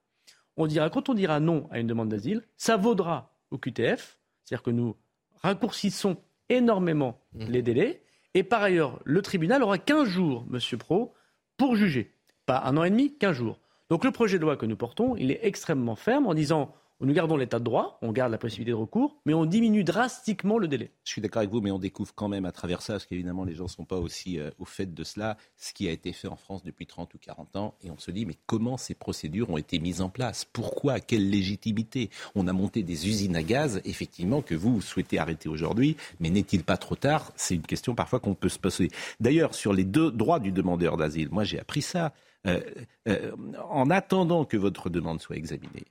On 0.57 0.67
dira, 0.67 0.91
quand 0.91 1.09
on 1.09 1.15
dira 1.15 1.41
non 1.41 1.69
à 1.71 1.79
une 1.79 1.87
demande 1.87 2.09
d'asile, 2.09 2.43
ça 2.57 2.77
vaudra 2.77 3.33
au 3.51 3.59
QTF, 3.59 4.19
c'est-à-dire 4.45 4.63
que 4.63 4.71
nous 4.71 4.97
raccourcissons 5.43 6.17
énormément 6.49 7.21
les 7.35 7.63
délais. 7.63 8.03
Et 8.35 8.43
par 8.43 8.63
ailleurs, 8.63 9.01
le 9.05 9.23
tribunal 9.23 9.63
aura 9.63 9.79
15 9.79 10.09
jours, 10.09 10.45
monsieur 10.49 10.77
Pro, 10.77 11.15
pour 11.57 11.77
juger. 11.77 12.13
Pas 12.47 12.63
un 12.65 12.77
an 12.77 12.85
et 12.85 12.91
demi, 12.91 13.17
15 13.17 13.37
jours. 13.37 13.61
Donc 13.91 14.05
le 14.05 14.11
projet 14.11 14.39
de 14.39 14.43
loi 14.43 14.57
que 14.57 14.67
nous 14.67 14.77
portons, 14.77 15.17
il 15.17 15.31
est 15.31 15.41
extrêmement 15.43 15.97
ferme 15.97 16.27
en 16.27 16.35
disant 16.35 16.75
nous 17.01 17.13
gardons 17.13 17.37
l'état 17.37 17.59
de 17.59 17.65
droit, 17.65 17.99
on 18.03 18.13
garde 18.13 18.31
la 18.31 18.39
possibilité 18.39 18.71
de 18.71 18.77
recours, 18.77 19.17
mais 19.27 19.35
on 19.35 19.45
diminue 19.45 19.85
drastiquement 19.85 20.59
le 20.59 20.69
délai. 20.69 20.93
Je 21.05 21.11
suis 21.11 21.21
d'accord 21.21 21.41
avec 21.41 21.51
vous, 21.51 21.61
mais 21.61 21.71
on 21.71 21.79
découvre 21.79 22.15
quand 22.15 22.29
même 22.29 22.45
à 22.45 22.53
travers 22.53 22.83
ça, 22.83 22.95
parce 22.95 23.07
qu'évidemment 23.07 23.45
les 23.45 23.55
gens 23.55 23.65
ne 23.65 23.69
sont 23.69 23.85
pas 23.85 23.99
aussi 23.99 24.39
euh, 24.39 24.51
au 24.59 24.65
fait 24.65 24.95
de 24.95 25.05
cela, 25.05 25.37
ce 25.57 25.73
qui 25.73 25.89
a 25.89 25.91
été 25.91 26.13
fait 26.13 26.29
en 26.29 26.37
France 26.37 26.63
depuis 26.63 26.87
30 26.87 27.13
ou 27.15 27.19
40 27.19 27.57
ans, 27.57 27.75
et 27.83 27.91
on 27.91 27.99
se 27.99 28.11
dit, 28.11 28.27
mais 28.27 28.37
comment 28.47 28.77
ces 28.77 28.95
procédures 28.95 29.51
ont 29.51 29.57
été 29.57 29.79
mises 29.79 30.01
en 30.01 30.09
place? 30.09 30.45
Pourquoi? 30.45 31.01
Quelle 31.01 31.29
légitimité? 31.29 32.11
On 32.35 32.47
a 32.47 32.53
monté 32.53 32.83
des 32.83 33.09
usines 33.09 33.37
à 33.37 33.43
gaz, 33.43 33.81
effectivement, 33.85 34.41
que 34.41 34.55
vous 34.55 34.81
souhaitez 34.81 35.19
arrêter 35.19 35.49
aujourd'hui, 35.49 35.97
mais 36.21 36.31
n'est-il 36.31 36.65
pas 36.65 36.77
trop 36.77 36.97
tard? 36.97 37.33
C'est 37.37 37.55
une 37.55 37.63
question 37.63 37.95
parfois 37.95 38.21
qu'on 38.21 38.35
peut 38.35 38.49
se 38.49 38.59
poser. 38.59 38.89
D'ailleurs, 39.21 39.55
sur 39.55 39.73
les 39.73 39.85
deux 39.85 40.11
droits 40.11 40.41
du 40.41 40.53
demandeur 40.53 40.97
d'asile, 40.97 41.29
moi 41.31 41.45
j'ai 41.45 41.59
appris 41.59 41.83
ça. 41.83 42.13
Euh, 42.47 42.61
euh, 43.09 43.33
en 43.71 43.89
attendant 43.89 44.45
que 44.45 44.59
votre 44.59 44.91
demande 44.91 45.21
soit 45.21 45.37
examinée, 45.37 45.85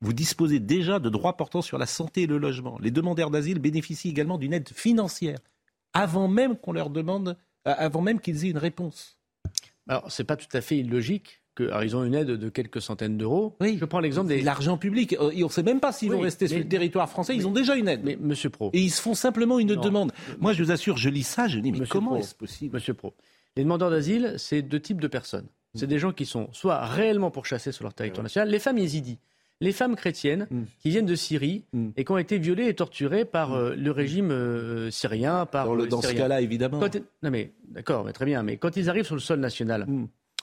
vous 0.00 0.12
disposez 0.12 0.60
déjà 0.60 0.98
de 0.98 1.08
droits 1.08 1.36
portant 1.36 1.62
sur 1.62 1.78
la 1.78 1.86
santé 1.86 2.22
et 2.22 2.26
le 2.26 2.38
logement. 2.38 2.78
Les 2.80 2.90
demandeurs 2.90 3.30
d'asile 3.30 3.58
bénéficient 3.58 4.08
également 4.10 4.38
d'une 4.38 4.52
aide 4.52 4.68
financière 4.68 5.38
avant 5.92 6.28
même 6.28 6.56
qu'on 6.56 6.72
leur 6.72 6.90
demande, 6.90 7.36
euh, 7.66 7.74
avant 7.76 8.00
même 8.00 8.20
qu'ils 8.20 8.44
aient 8.44 8.50
une 8.50 8.58
réponse. 8.58 9.18
Alors, 9.88 10.10
c'est 10.10 10.24
pas 10.24 10.36
tout 10.36 10.46
à 10.52 10.60
fait 10.60 10.76
illogique 10.78 11.42
qu'ils 11.56 11.96
ont 11.96 12.04
une 12.04 12.14
aide 12.14 12.28
de 12.28 12.48
quelques 12.50 12.80
centaines 12.80 13.16
d'euros. 13.18 13.56
Je 13.60 13.84
prends 13.84 13.98
l'exemple 13.98 14.28
des. 14.28 14.42
L'argent 14.42 14.76
public, 14.78 15.14
euh, 15.14 15.32
on 15.36 15.44
ne 15.44 15.48
sait 15.48 15.62
même 15.64 15.80
pas 15.80 15.90
s'ils 15.90 16.12
vont 16.12 16.20
rester 16.20 16.46
sur 16.46 16.58
le 16.58 16.68
territoire 16.68 17.08
français, 17.08 17.34
ils 17.34 17.48
ont 17.48 17.52
déjà 17.52 17.74
une 17.74 17.88
aide. 17.88 18.02
Mais 18.04 18.16
Monsieur 18.20 18.50
Pro. 18.50 18.70
Et 18.74 18.80
ils 18.80 18.90
se 18.90 19.02
font 19.02 19.14
simplement 19.14 19.58
une 19.58 19.74
Non. 19.74 19.80
demande. 19.80 20.12
Moi, 20.38 20.52
je 20.52 20.62
vous 20.62 20.70
assure, 20.70 20.96
je 20.98 21.08
lis 21.08 21.24
ça, 21.24 21.48
je 21.48 21.58
dis, 21.58 21.72
mais 21.72 21.80
Monsieur 21.80 21.92
comment 21.92 22.16
est-ce 22.16 22.34
possible? 22.34 22.74
Monsieur 22.74 22.94
Pro. 22.94 23.14
Les 23.56 23.64
demandeurs 23.64 23.90
d'asile, 23.90 24.34
c'est 24.36 24.62
deux 24.62 24.78
types 24.78 25.00
de 25.00 25.08
personnes. 25.08 25.48
C'est 25.74 25.86
des 25.86 25.98
gens 25.98 26.12
qui 26.12 26.26
sont 26.26 26.48
soit 26.52 26.84
réellement 26.86 27.30
pourchassés 27.30 27.72
sur 27.72 27.84
leur 27.84 27.94
territoire 27.94 28.22
national, 28.22 28.48
les 28.50 28.58
femmes 28.58 28.78
yézidis, 28.78 29.18
les 29.60 29.72
femmes 29.72 29.96
chrétiennes 29.96 30.46
qui 30.80 30.90
viennent 30.90 31.06
de 31.06 31.14
Syrie 31.14 31.64
et 31.96 32.04
qui 32.04 32.12
ont 32.12 32.18
été 32.18 32.38
violées 32.38 32.68
et 32.68 32.74
torturées 32.74 33.24
par 33.24 33.54
euh, 33.54 33.74
le 33.74 33.90
régime 33.90 34.30
euh, 34.30 34.90
syrien. 34.90 35.46
Par, 35.46 35.66
Dans 35.66 35.74
le- 35.74 35.86
dans 35.86 36.00
ce 36.02 36.12
cas-là, 36.12 36.40
évidemment. 36.40 36.78
Quand- 36.78 36.96
non 37.22 37.30
mais 37.30 37.52
d'accord, 37.68 38.04
mais 38.04 38.12
très 38.12 38.24
bien. 38.24 38.42
Mais 38.42 38.56
quand 38.56 38.76
ils 38.76 38.88
arrivent 38.88 39.04
sur 39.06 39.16
le 39.16 39.20
sol 39.20 39.40
national, 39.40 39.86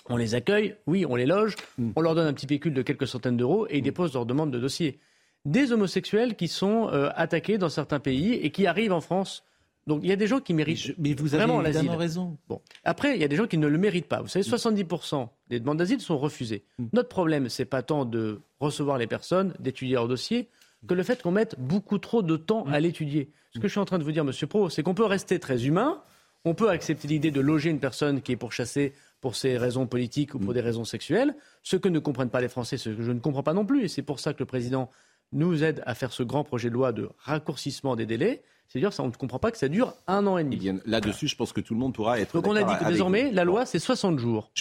on 0.10 0.18
les 0.18 0.36
accueille, 0.36 0.76
oui, 0.86 1.06
on 1.08 1.16
les 1.16 1.26
loge, 1.26 1.56
on 1.96 2.02
leur 2.02 2.14
donne 2.16 2.28
un 2.28 2.34
petit 2.34 2.48
pécule 2.48 2.74
de 2.74 2.82
quelques 2.82 3.08
centaines 3.08 3.38
d'euros 3.38 3.68
et 3.70 3.78
ils 3.78 3.82
déposent 3.82 4.14
leur 4.14 4.26
demande 4.26 4.52
de 4.52 4.60
dossier. 4.60 5.00
Des 5.46 5.72
homosexuels 5.72 6.36
qui 6.36 6.48
sont 6.48 6.90
euh, 6.92 7.10
attaqués 7.16 7.58
dans 7.58 7.70
certains 7.70 8.00
pays 8.00 8.34
et 8.34 8.50
qui 8.52 8.68
arrivent 8.68 8.94
en 8.94 9.02
France. 9.02 9.44
Donc 9.88 10.02
il 10.04 10.10
y 10.10 10.12
a 10.12 10.16
des 10.16 10.28
gens 10.28 10.40
qui 10.40 10.54
méritent 10.54 10.98
mais 10.98 11.14
vous 11.14 11.36
avez 11.36 11.44
évidemment 11.44 11.98
raison. 11.98 12.38
Bon. 12.50 12.62
Après, 12.84 13.16
il 13.16 13.22
y 13.22 13.24
a 13.24 13.28
des 13.28 13.36
gens 13.36 13.46
qui 13.46 13.58
ne 13.58 13.68
le 13.68 13.78
méritent 13.78 14.08
pas. 14.08 14.22
Vous 14.22 14.28
savez, 14.28 14.44
70% 14.44 15.28
des 15.50 15.60
demandes 15.60 15.78
d'asile 15.78 16.02
sont 16.02 16.18
refusées. 16.18 16.64
Notre 16.94 17.10
problème, 17.10 17.50
c'est 17.50 17.66
pas 17.66 17.84
tant 17.84 18.06
de 18.06 18.42
recevoir 18.60 18.98
les 18.98 19.08
personnes, 19.08 19.54
d'étudier 19.60 19.96
leur 19.96 20.08
dossier, 20.08 20.50
que 20.88 20.94
le 20.94 21.04
fait 21.04 21.22
qu'on 21.22 21.32
mette 21.32 21.56
beaucoup 21.60 21.98
trop 21.98 22.22
de 22.22 22.36
temps 22.38 22.66
à 22.66 22.80
l'étudier. 22.80 23.30
Ce 23.54 23.60
que 23.60 23.68
je 23.68 23.72
suis 23.72 23.80
en 23.80 23.86
train 23.86 24.00
de 24.00 24.04
vous 24.04 24.12
dire, 24.12 24.26
Monsieur 24.26 24.48
Pro, 24.48 24.70
c'est 24.70 24.84
qu'on 24.84 24.94
peut 24.94 25.06
rester 25.06 25.40
très 25.40 25.66
humain. 25.66 26.02
On 26.44 26.54
peut 26.54 26.70
accepter 26.70 27.08
l'idée 27.08 27.32
de 27.32 27.42
loger 27.42 27.70
une 27.70 27.80
personne 27.80 28.22
qui 28.22 28.32
est 28.32 28.38
pourchassée 28.38 28.94
pour 29.22 29.36
ses 29.36 29.58
raisons 29.58 29.88
politiques 29.88 30.36
ou 30.36 30.40
pour 30.40 30.54
des 30.54 30.62
raisons 30.62 30.84
sexuelles. 30.84 31.36
Ce 31.64 31.76
que 31.76 31.90
ne 31.90 31.98
comprennent 32.00 32.30
pas 32.30 32.42
les 32.42 32.50
Français, 32.50 32.78
ce 32.78 32.90
que 32.90 33.02
je 33.02 33.12
ne 33.12 33.20
comprends 33.20 33.42
pas 33.42 33.54
non 33.54 33.66
plus, 33.66 33.84
et 33.84 33.88
c'est 33.88 34.04
pour 34.04 34.20
ça 34.20 34.34
que 34.34 34.40
le 34.40 34.46
président 34.46 34.90
nous 35.32 35.64
aide 35.64 35.82
à 35.86 35.96
faire 35.96 36.14
ce 36.14 36.22
grand 36.22 36.44
projet 36.44 36.70
de 36.70 36.76
loi 36.76 36.92
de 36.92 37.10
raccourcissement 37.18 37.96
des 37.96 38.06
délais. 38.06 38.44
C'est-à-dire, 38.68 38.94
ça, 38.94 39.04
on 39.04 39.08
ne 39.08 39.12
comprend 39.12 39.40
pas 39.40 39.52
que 39.52 39.58
ça 39.58 39.68
dure 39.70 39.94
un 40.08 40.26
an 40.28 40.38
et 40.38 40.44
demi. 40.44 40.60
Eh 40.64 40.90
Là-dessus, 40.90 41.28
je 41.28 41.36
pense 41.36 41.54
que 41.54 41.62
tout 41.62 41.74
le 41.74 41.80
monde 41.80 41.94
pourra 41.94 42.20
être. 42.20 42.34
Donc 42.34 42.48
on 42.48 42.56
a 42.56 42.64
dit 42.64 42.74
que 42.80 42.90
désormais, 42.90 43.30
vous. 43.30 43.36
la 43.36 43.44
loi, 43.44 43.66
c'est 43.66 43.80
60 43.80 44.20
jours. 44.20 44.52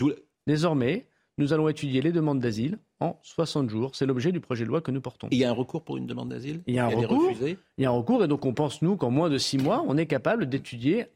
Désormais, 0.46 1.06
nous 1.38 1.52
allons 1.52 1.68
étudier 1.68 2.00
les 2.00 2.12
demandes 2.12 2.38
d'asile 2.38 2.78
en 3.00 3.18
60 3.22 3.68
jours. 3.68 3.96
C'est 3.96 4.06
l'objet 4.06 4.30
du 4.30 4.40
projet 4.40 4.64
de 4.64 4.68
loi 4.68 4.80
que 4.80 4.90
nous 4.90 5.00
portons. 5.00 5.28
Il 5.30 5.38
y 5.38 5.44
a 5.44 5.50
un 5.50 5.54
recours 5.54 5.82
pour 5.82 5.96
une 5.96 6.06
demande 6.06 6.28
d'asile? 6.28 6.62
Il 6.66 6.74
y 6.74 6.78
a 6.78 6.86
un 6.86 6.90
recours. 6.90 7.32
Il 7.42 7.56
y 7.78 7.84
a 7.84 7.88
un 7.88 7.92
recours 7.92 8.22
et 8.22 8.28
donc 8.28 8.44
on 8.44 8.54
pense, 8.54 8.82
nous, 8.82 8.96
qu'en 8.96 9.10
moins 9.10 9.30
de 9.30 9.38
six 9.38 9.58
mois, 9.58 9.84
on 9.88 9.96
est 9.96 10.06
capable 10.06 10.48
d'étudier 10.48 11.06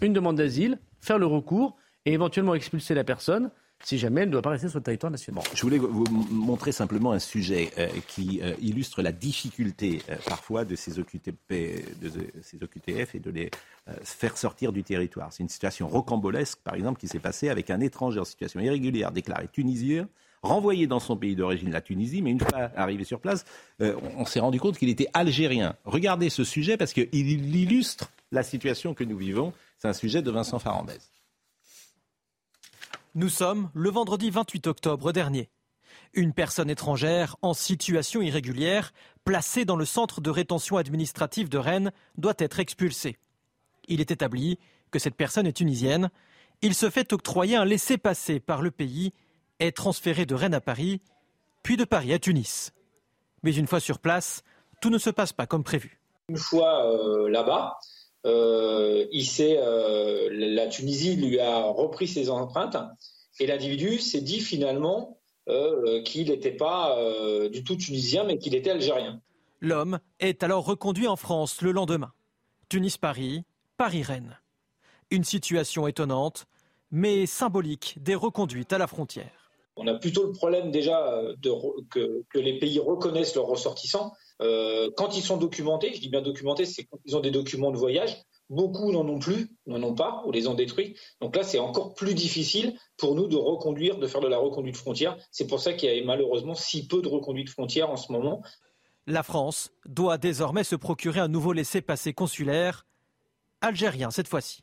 une 0.00 0.12
demande 0.12 0.36
d'asile, 0.36 0.78
faire 1.00 1.18
le 1.18 1.26
recours 1.26 1.76
et 2.06 2.12
éventuellement 2.12 2.54
expulser 2.54 2.94
la 2.94 3.04
personne 3.04 3.50
si 3.82 3.98
jamais 3.98 4.22
elle 4.22 4.28
ne 4.28 4.32
doit 4.32 4.42
pas 4.42 4.50
rester 4.50 4.68
sur 4.68 4.78
le 4.78 4.84
territoire 4.84 5.10
national. 5.10 5.42
Je 5.54 5.62
voulais 5.62 5.78
vous 5.78 6.04
montrer 6.30 6.72
simplement 6.72 7.12
un 7.12 7.18
sujet 7.18 7.70
euh, 7.78 7.88
qui 8.08 8.40
euh, 8.42 8.54
illustre 8.60 9.02
la 9.02 9.12
difficulté 9.12 10.02
euh, 10.08 10.16
parfois 10.26 10.64
de 10.64 10.76
ces, 10.76 10.98
OQTF 11.00 11.44
et 13.14 13.20
de 13.20 13.30
les 13.30 13.50
faire 14.02 14.36
sortir 14.36 14.72
du 14.72 14.84
territoire. 14.84 15.32
C'est 15.32 15.42
une 15.42 15.48
situation 15.48 15.88
rocambolesque, 15.88 16.60
par 16.62 16.74
exemple, 16.74 17.00
qui 17.00 17.08
s'est 17.08 17.18
passée 17.18 17.48
avec 17.48 17.70
un 17.70 17.80
étranger 17.80 18.20
en 18.20 18.24
situation 18.24 18.60
irrégulière 18.60 19.10
déclaré 19.12 19.48
tunisien 19.48 20.08
renvoyé 20.44 20.88
dans 20.88 20.98
son 20.98 21.16
pays 21.16 21.36
d'origine, 21.36 21.70
la 21.70 21.80
Tunisie, 21.80 22.20
mais 22.20 22.32
une 22.32 22.40
fois 22.40 22.72
arrivé 22.74 23.04
sur 23.04 23.20
place, 23.20 23.44
on, 23.78 23.94
on 24.16 24.24
s'est 24.24 24.40
rendu 24.40 24.58
compte 24.58 24.76
qu'il 24.76 24.88
était 24.88 25.06
algérien. 25.14 25.76
Regardez 25.84 26.30
ce 26.30 26.42
sujet 26.42 26.76
parce 26.76 26.92
qu'il 26.92 27.08
illustre 27.12 28.10
la 28.32 28.42
situation 28.42 28.92
que 28.92 29.04
nous 29.04 29.16
vivons. 29.16 29.52
C'est 29.78 29.86
un 29.86 29.92
sujet 29.92 30.20
de 30.20 30.32
Vincent 30.32 30.58
Farandez. 30.58 30.98
Nous 33.14 33.28
sommes 33.28 33.68
le 33.74 33.90
vendredi 33.90 34.30
28 34.30 34.66
octobre 34.68 35.12
dernier. 35.12 35.50
Une 36.14 36.32
personne 36.32 36.70
étrangère 36.70 37.36
en 37.42 37.52
situation 37.52 38.22
irrégulière, 38.22 38.94
placée 39.26 39.66
dans 39.66 39.76
le 39.76 39.84
centre 39.84 40.22
de 40.22 40.30
rétention 40.30 40.78
administrative 40.78 41.50
de 41.50 41.58
Rennes, 41.58 41.92
doit 42.16 42.32
être 42.38 42.58
expulsée. 42.58 43.18
Il 43.86 44.00
est 44.00 44.10
établi 44.10 44.58
que 44.90 44.98
cette 44.98 45.14
personne 45.14 45.46
est 45.46 45.52
tunisienne. 45.52 46.08
Il 46.62 46.74
se 46.74 46.88
fait 46.88 47.12
octroyer 47.12 47.56
un 47.56 47.66
laissez-passer 47.66 48.40
par 48.40 48.62
le 48.62 48.70
pays, 48.70 49.12
est 49.58 49.76
transféré 49.76 50.24
de 50.24 50.34
Rennes 50.34 50.54
à 50.54 50.62
Paris, 50.62 51.02
puis 51.62 51.76
de 51.76 51.84
Paris 51.84 52.14
à 52.14 52.18
Tunis. 52.18 52.72
Mais 53.42 53.54
une 53.54 53.66
fois 53.66 53.80
sur 53.80 53.98
place, 53.98 54.42
tout 54.80 54.88
ne 54.88 54.96
se 54.96 55.10
passe 55.10 55.34
pas 55.34 55.46
comme 55.46 55.64
prévu. 55.64 56.00
Une 56.30 56.38
fois 56.38 56.86
euh, 56.86 57.28
là-bas, 57.28 57.76
il 58.24 59.26
s'est, 59.26 59.58
euh, 59.58 60.28
la 60.32 60.66
Tunisie 60.68 61.16
lui 61.16 61.38
a 61.40 61.62
repris 61.64 62.08
ses 62.08 62.30
empreintes 62.30 62.76
et 63.40 63.46
l'individu 63.46 63.98
s'est 63.98 64.20
dit 64.20 64.40
finalement 64.40 65.18
euh, 65.48 66.02
qu'il 66.02 66.28
n'était 66.28 66.52
pas 66.52 66.96
euh, 66.98 67.48
du 67.48 67.64
tout 67.64 67.76
tunisien, 67.76 68.24
mais 68.24 68.38
qu'il 68.38 68.54
était 68.54 68.70
algérien. 68.70 69.20
L'homme 69.60 69.98
est 70.20 70.42
alors 70.42 70.64
reconduit 70.64 71.08
en 71.08 71.16
France 71.16 71.62
le 71.62 71.72
lendemain. 71.72 72.12
Tunis-Paris, 72.68 73.42
Paris-Rennes. 73.76 74.38
Une 75.10 75.24
situation 75.24 75.86
étonnante, 75.86 76.46
mais 76.90 77.26
symbolique 77.26 77.96
des 78.00 78.14
reconduites 78.14 78.72
à 78.72 78.78
la 78.78 78.86
frontière. 78.86 79.50
On 79.76 79.86
a 79.86 79.94
plutôt 79.94 80.24
le 80.26 80.32
problème 80.32 80.70
déjà 80.70 81.08
euh, 81.08 81.34
de, 81.38 81.50
que, 81.90 82.24
que, 82.28 82.38
les 82.38 82.58
pays 82.58 82.78
reconnaissent 82.78 83.34
leurs 83.34 83.46
ressortissants. 83.46 84.12
Euh, 84.42 84.90
quand 84.96 85.16
ils 85.16 85.22
sont 85.22 85.36
documentés, 85.36 85.94
je 85.94 86.00
dis 86.00 86.08
bien 86.08 86.22
documentés, 86.22 86.64
c'est 86.64 86.84
quand 86.84 86.98
ils 87.04 87.16
ont 87.16 87.20
des 87.20 87.30
documents 87.30 87.70
de 87.70 87.78
voyage. 87.78 88.16
Beaucoup 88.50 88.92
n'en 88.92 89.08
ont 89.08 89.18
plus, 89.18 89.48
n'en 89.66 89.82
ont 89.82 89.94
pas, 89.94 90.22
ou 90.26 90.32
les 90.32 90.46
ont 90.46 90.54
détruits. 90.54 90.96
Donc 91.20 91.36
là, 91.36 91.42
c'est 91.42 91.58
encore 91.58 91.94
plus 91.94 92.14
difficile 92.14 92.76
pour 92.96 93.14
nous 93.14 93.28
de 93.28 93.36
reconduire, 93.36 93.98
de 93.98 94.06
faire 94.06 94.20
de 94.20 94.28
la 94.28 94.38
reconduite 94.38 94.76
frontière. 94.76 95.16
C'est 95.30 95.46
pour 95.46 95.60
ça 95.60 95.72
qu'il 95.72 95.94
y 95.94 95.98
a 95.98 96.04
malheureusement 96.04 96.54
si 96.54 96.86
peu 96.86 97.00
de 97.00 97.08
reconduite 97.08 97.48
frontière 97.48 97.90
en 97.90 97.96
ce 97.96 98.12
moment. 98.12 98.42
La 99.06 99.22
France 99.22 99.72
doit 99.86 100.18
désormais 100.18 100.64
se 100.64 100.76
procurer 100.76 101.20
un 101.20 101.28
nouveau 101.28 101.52
laissez-passer 101.52 102.12
consulaire, 102.12 102.86
algérien 103.60 104.10
cette 104.10 104.28
fois-ci. 104.28 104.62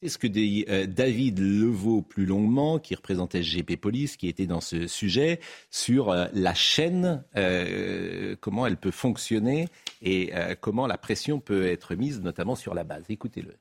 C'est 0.00 0.10
ce 0.10 0.18
que 0.18 0.28
dit 0.28 0.64
euh, 0.68 0.86
David 0.86 1.40
Levaux 1.40 2.02
plus 2.02 2.24
longuement, 2.24 2.78
qui 2.78 2.94
représentait 2.94 3.42
GP 3.42 3.76
Police, 3.80 4.16
qui 4.16 4.28
était 4.28 4.46
dans 4.46 4.60
ce 4.60 4.86
sujet, 4.86 5.40
sur 5.70 6.10
euh, 6.10 6.26
la 6.34 6.54
chaîne, 6.54 7.24
euh, 7.36 8.36
comment 8.40 8.64
elle 8.64 8.76
peut 8.76 8.92
fonctionner 8.92 9.66
et 10.00 10.30
comment 10.60 10.86
la 10.86 10.98
pression 10.98 11.40
peut 11.40 11.66
être 11.66 11.96
mise, 11.96 12.20
notamment 12.20 12.54
sur 12.54 12.74
la 12.74 12.84
base? 12.84 13.06
Écoutez-le. 13.08 13.56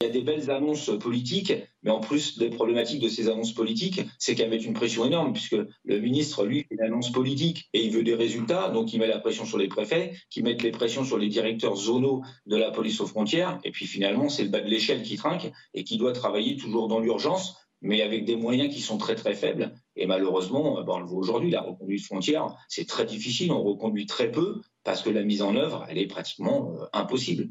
Il 0.00 0.06
y 0.06 0.10
a 0.10 0.12
des 0.12 0.22
belles 0.22 0.48
annonces 0.48 0.92
politiques, 1.00 1.52
mais 1.82 1.90
en 1.90 1.98
plus 1.98 2.38
des 2.38 2.50
problématiques 2.50 3.02
de 3.02 3.08
ces 3.08 3.28
annonces 3.28 3.52
politiques, 3.52 4.00
c'est 4.20 4.36
qu'elles 4.36 4.48
mettent 4.48 4.64
une 4.64 4.72
pression 4.72 5.04
énorme, 5.04 5.32
puisque 5.32 5.56
le 5.56 5.98
ministre, 5.98 6.46
lui, 6.46 6.60
fait 6.60 6.76
une 6.76 6.82
annonce 6.82 7.10
politique 7.10 7.68
et 7.72 7.84
il 7.84 7.90
veut 7.90 8.04
des 8.04 8.14
résultats, 8.14 8.68
donc 8.68 8.92
il 8.92 9.00
met 9.00 9.08
la 9.08 9.18
pression 9.18 9.44
sur 9.44 9.58
les 9.58 9.66
préfets, 9.66 10.12
qui 10.30 10.44
mettent 10.44 10.62
les 10.62 10.70
pressions 10.70 11.02
sur 11.02 11.18
les 11.18 11.26
directeurs 11.26 11.74
zonaux 11.74 12.22
de 12.46 12.56
la 12.56 12.70
police 12.70 13.00
aux 13.00 13.08
frontières, 13.08 13.58
et 13.64 13.72
puis 13.72 13.86
finalement, 13.86 14.28
c'est 14.28 14.44
le 14.44 14.50
bas 14.50 14.60
de 14.60 14.70
l'échelle 14.70 15.02
qui 15.02 15.16
trinque 15.16 15.50
et 15.74 15.82
qui 15.82 15.96
doit 15.96 16.12
travailler 16.12 16.56
toujours 16.56 16.86
dans 16.86 17.00
l'urgence, 17.00 17.56
mais 17.82 18.00
avec 18.00 18.24
des 18.24 18.36
moyens 18.36 18.72
qui 18.72 18.80
sont 18.80 18.98
très 18.98 19.16
très 19.16 19.34
faibles. 19.34 19.74
Et 19.96 20.06
malheureusement, 20.06 20.80
ben 20.84 20.92
on 20.94 21.00
le 21.00 21.06
voit 21.06 21.18
aujourd'hui, 21.18 21.50
la 21.50 21.62
reconduite 21.62 22.04
frontière, 22.04 22.54
c'est 22.68 22.86
très 22.86 23.04
difficile, 23.04 23.50
on 23.50 23.64
reconduit 23.64 24.06
très 24.06 24.30
peu, 24.30 24.60
parce 24.84 25.02
que 25.02 25.10
la 25.10 25.24
mise 25.24 25.42
en 25.42 25.56
œuvre, 25.56 25.84
elle 25.88 25.98
est 25.98 26.06
pratiquement 26.06 26.70
euh, 26.70 26.86
impossible. 26.92 27.50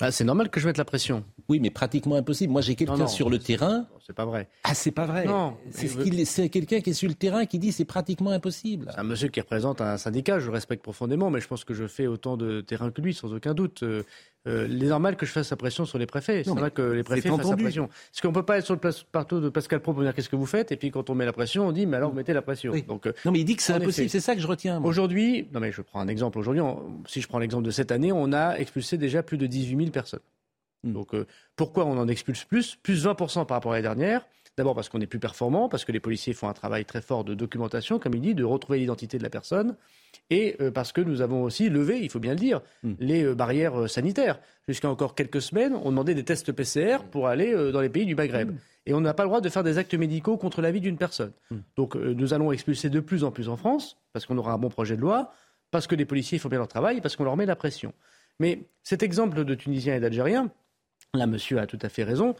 Ah, 0.00 0.10
c'est 0.10 0.24
normal 0.24 0.50
que 0.50 0.60
je 0.60 0.66
mette 0.66 0.76
la 0.76 0.84
pression. 0.84 1.24
Oui, 1.48 1.58
mais 1.60 1.70
pratiquement 1.70 2.16
impossible. 2.16 2.52
Moi, 2.52 2.60
j'ai 2.60 2.74
quelqu'un 2.74 3.06
sur 3.06 3.30
le 3.30 3.38
terrain. 3.38 3.86
C'est 4.06 4.14
pas 4.14 4.24
vrai. 4.24 4.48
Ah, 4.64 4.74
c'est 4.74 4.90
pas 4.90 5.06
vrai. 5.06 5.24
Non. 5.26 5.56
C'est 5.70 5.88
ce 5.88 6.46
quelqu'un 6.46 6.80
qui 6.80 6.90
est 6.90 6.94
sur 6.94 7.08
le 7.08 7.14
terrain 7.14 7.46
qui 7.46 7.58
dit 7.58 7.72
c'est 7.72 7.84
pratiquement 7.84 8.30
impossible. 8.30 8.90
C'est 8.92 9.00
un 9.00 9.04
monsieur 9.04 9.28
qui 9.28 9.40
représente 9.40 9.80
un 9.80 9.96
syndicat, 9.96 10.38
je 10.38 10.46
le 10.46 10.52
respecte 10.52 10.82
profondément, 10.82 11.30
mais 11.30 11.40
je 11.40 11.48
pense 11.48 11.64
que 11.64 11.74
je 11.74 11.86
fais 11.86 12.06
autant 12.06 12.36
de 12.36 12.60
terrain 12.60 12.90
que 12.90 13.00
lui, 13.00 13.14
sans 13.14 13.32
aucun 13.32 13.54
doute. 13.54 13.84
Euh, 14.46 14.64
euh, 14.64 14.68
il 14.70 14.84
est 14.84 14.88
normal 14.88 15.16
que 15.16 15.26
je 15.26 15.32
fasse 15.32 15.50
la 15.50 15.56
pression 15.56 15.84
sur 15.84 15.98
les 15.98 16.06
préfets. 16.06 16.44
C'est 16.44 16.50
normal 16.50 16.70
que 16.70 16.82
les 16.82 17.02
préfets 17.02 17.28
fassent 17.28 17.50
la 17.50 17.56
pression. 17.56 17.88
Parce 17.88 18.20
qu'on 18.20 18.28
ne 18.28 18.34
peut 18.34 18.44
pas 18.44 18.58
être 18.58 18.64
sur 18.64 18.74
le 18.74 18.80
plateau 18.80 19.40
de 19.40 19.48
Pascal 19.48 19.80
Pro 19.80 19.92
pour 19.92 20.02
dire 20.02 20.14
qu'est-ce 20.14 20.28
que 20.28 20.36
vous 20.36 20.46
faites, 20.46 20.72
et 20.72 20.76
puis 20.76 20.90
quand 20.90 21.10
on 21.10 21.14
met 21.14 21.24
la 21.24 21.32
pression, 21.32 21.66
on 21.66 21.72
dit 21.72 21.86
mais 21.86 21.96
alors 21.96 22.10
vous 22.10 22.16
mettez 22.16 22.32
la 22.32 22.42
pression. 22.42 22.72
Oui. 22.72 22.82
Donc, 22.82 23.06
euh, 23.06 23.12
non, 23.24 23.32
mais 23.32 23.40
il 23.40 23.44
dit 23.44 23.56
que 23.56 23.62
c'est 23.62 23.72
impossible. 23.72 24.08
C'est 24.08 24.20
ça 24.20 24.34
que 24.34 24.40
je 24.40 24.46
retiens. 24.46 24.82
Aujourd'hui, 24.82 25.48
non 25.52 25.60
mais 25.60 25.72
je 25.72 25.82
prends 25.82 26.00
un 26.00 26.08
exemple. 26.08 26.38
Aujourd'hui, 26.38 26.62
si 27.06 27.20
je 27.20 27.28
prends 27.28 27.38
l'exemple 27.38 27.64
de 27.64 27.70
cette 27.70 27.90
année, 27.92 28.12
on 28.12 28.32
a 28.32 28.56
expulsé 28.56 28.98
déjà 28.98 29.22
plus 29.22 29.38
de 29.38 29.46
18 29.46 29.76
000 29.76 29.90
personnes. 29.90 30.20
Donc 30.84 31.14
euh, 31.14 31.26
pourquoi 31.56 31.84
on 31.84 31.98
en 31.98 32.08
expulse 32.08 32.44
plus? 32.44 32.76
Plus 32.76 33.04
20% 33.04 33.46
par 33.46 33.56
rapport 33.56 33.72
à 33.72 33.76
l'année 33.76 33.82
dernière. 33.82 34.26
D'abord 34.56 34.74
parce 34.74 34.88
qu'on 34.88 35.00
est 35.00 35.06
plus 35.06 35.18
performant, 35.18 35.68
parce 35.68 35.84
que 35.84 35.92
les 35.92 36.00
policiers 36.00 36.32
font 36.32 36.48
un 36.48 36.54
travail 36.54 36.86
très 36.86 37.02
fort 37.02 37.24
de 37.24 37.34
documentation, 37.34 37.98
comme 37.98 38.14
il 38.14 38.22
dit, 38.22 38.34
de 38.34 38.44
retrouver 38.44 38.78
l'identité 38.78 39.18
de 39.18 39.22
la 39.22 39.28
personne, 39.28 39.76
et 40.30 40.56
euh, 40.62 40.70
parce 40.70 40.92
que 40.92 41.02
nous 41.02 41.20
avons 41.20 41.42
aussi 41.42 41.68
levé, 41.68 42.00
il 42.00 42.08
faut 42.08 42.20
bien 42.20 42.32
le 42.32 42.38
dire, 42.38 42.62
mm. 42.82 42.92
les 42.98 43.24
euh, 43.24 43.34
barrières 43.34 43.78
euh, 43.82 43.86
sanitaires. 43.86 44.40
Jusqu'à 44.66 44.88
encore 44.88 45.14
quelques 45.14 45.42
semaines, 45.42 45.74
on 45.84 45.90
demandait 45.90 46.14
des 46.14 46.24
tests 46.24 46.52
PCR 46.52 47.04
pour 47.10 47.28
aller 47.28 47.54
dans 47.70 47.80
les 47.80 47.90
pays 47.90 48.06
du 48.06 48.14
Maghreb. 48.14 48.52
Mm. 48.52 48.56
Et 48.86 48.94
on 48.94 49.00
n'a 49.00 49.14
pas 49.14 49.24
le 49.24 49.28
droit 49.28 49.40
de 49.40 49.48
faire 49.48 49.62
des 49.62 49.78
actes 49.78 49.94
médicaux 49.94 50.38
contre 50.38 50.62
la 50.62 50.70
vie 50.70 50.80
d'une 50.80 50.96
personne. 50.96 51.32
Mm. 51.50 51.56
Donc 51.76 51.94
nous 51.94 52.32
allons 52.32 52.50
expulser 52.50 52.88
de 52.88 53.00
plus 53.00 53.24
en 53.24 53.30
plus 53.30 53.50
en 53.50 53.56
France, 53.56 53.98
parce 54.14 54.24
qu'on 54.24 54.38
aura 54.38 54.52
un 54.52 54.58
bon 54.58 54.70
projet 54.70 54.96
de 54.96 55.02
loi, 55.02 55.32
parce 55.70 55.86
que 55.86 55.94
les 55.94 56.06
policiers 56.06 56.38
font 56.38 56.48
bien 56.48 56.58
leur 56.58 56.68
travail, 56.68 57.02
parce 57.02 57.14
qu'on 57.14 57.24
leur 57.24 57.36
met 57.36 57.46
la 57.46 57.56
pression. 57.56 57.92
Mais 58.40 58.60
cet 58.82 59.02
exemple 59.02 59.44
de 59.44 59.54
Tunisiens 59.54 59.96
et 59.96 60.00
d'Algériens, 60.00 60.50
Là, 61.14 61.26
monsieur 61.26 61.58
a 61.58 61.66
tout 61.66 61.78
à 61.82 61.88
fait 61.88 62.04
raison. 62.04 62.34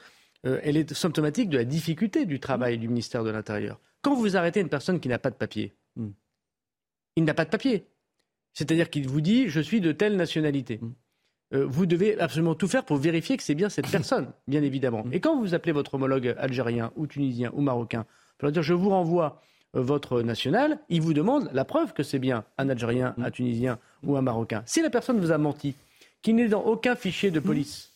Euh, 0.45 0.61
elle 0.63 0.77
est 0.77 0.93
symptomatique 0.93 1.49
de 1.49 1.59
la 1.59 1.65
difficulté 1.65 2.27
du 2.27 2.41
travail 2.41 2.79
du 2.79 2.89
ministère 2.89 3.25
de 3.25 3.31
l'Intérieur. 3.31 3.81
Quand 4.03 4.15
vous 4.15 4.37
arrêtez 4.37 4.61
une 4.61 4.69
personne 4.69 5.01
qui 5.01 5.09
n'a 5.09 5.19
pas 5.19 5.31
de 5.31 5.37
papier, 5.37 5.75
mm. 5.97 6.09
il 7.17 7.25
n'a 7.25 7.35
pas 7.35 7.45
de 7.45 7.51
papier. 7.51 7.87
C'est-à-dire 8.53 8.91
qu'il 8.91 9.09
vous 9.09 9.21
dit 9.21 9.49
je 9.49 9.61
suis 9.61 9.81
de 9.81 9.93
telle 9.93 10.17
nationalité. 10.17 10.79
Mm. 10.81 10.95
Euh, 11.55 11.67
vous 11.67 11.87
devez 11.87 12.19
absolument 12.21 12.55
tout 12.55 12.69
faire 12.69 12.85
pour 12.85 12.97
vérifier 12.97 13.37
que 13.37 13.43
c'est 13.43 13.55
bien 13.55 13.69
cette 13.69 13.91
personne, 13.91 14.33
bien 14.47 14.63
évidemment. 14.63 15.05
Mm. 15.05 15.13
Et 15.15 15.21
quand 15.21 15.41
vous 15.41 15.55
appelez 15.55 15.73
votre 15.73 15.95
homologue 15.95 16.35
algérien 16.39 16.93
ou 16.97 17.07
tunisien 17.07 17.51
ou 17.55 17.61
marocain, 17.61 18.07
pour 18.39 18.51
dire 18.51 18.63
je 18.63 18.75
vous 18.75 18.91
renvoie 18.91 19.43
euh, 19.75 19.83
votre 19.83 20.23
national, 20.23 20.79
il 20.89 21.01
vous 21.01 21.15
demande 21.15 21.51
la 21.53 21.65
preuve 21.65 21.93
que 21.93 22.03
c'est 22.03 22.19
bien 22.19 22.45
un 22.59 22.69
Algérien, 22.69 23.15
un 23.19 23.31
Tunisien 23.31 23.79
ou 24.03 24.17
un 24.17 24.23
Marocain. 24.23 24.63
Si 24.67 24.83
la 24.83 24.91
personne 24.91 25.19
vous 25.19 25.33
a 25.33 25.39
menti, 25.39 25.75
qui 26.23 26.33
n'est 26.33 26.49
dans 26.49 26.63
aucun 26.63 26.97
fichier 26.97 27.31
de 27.31 27.41
police, 27.41 27.96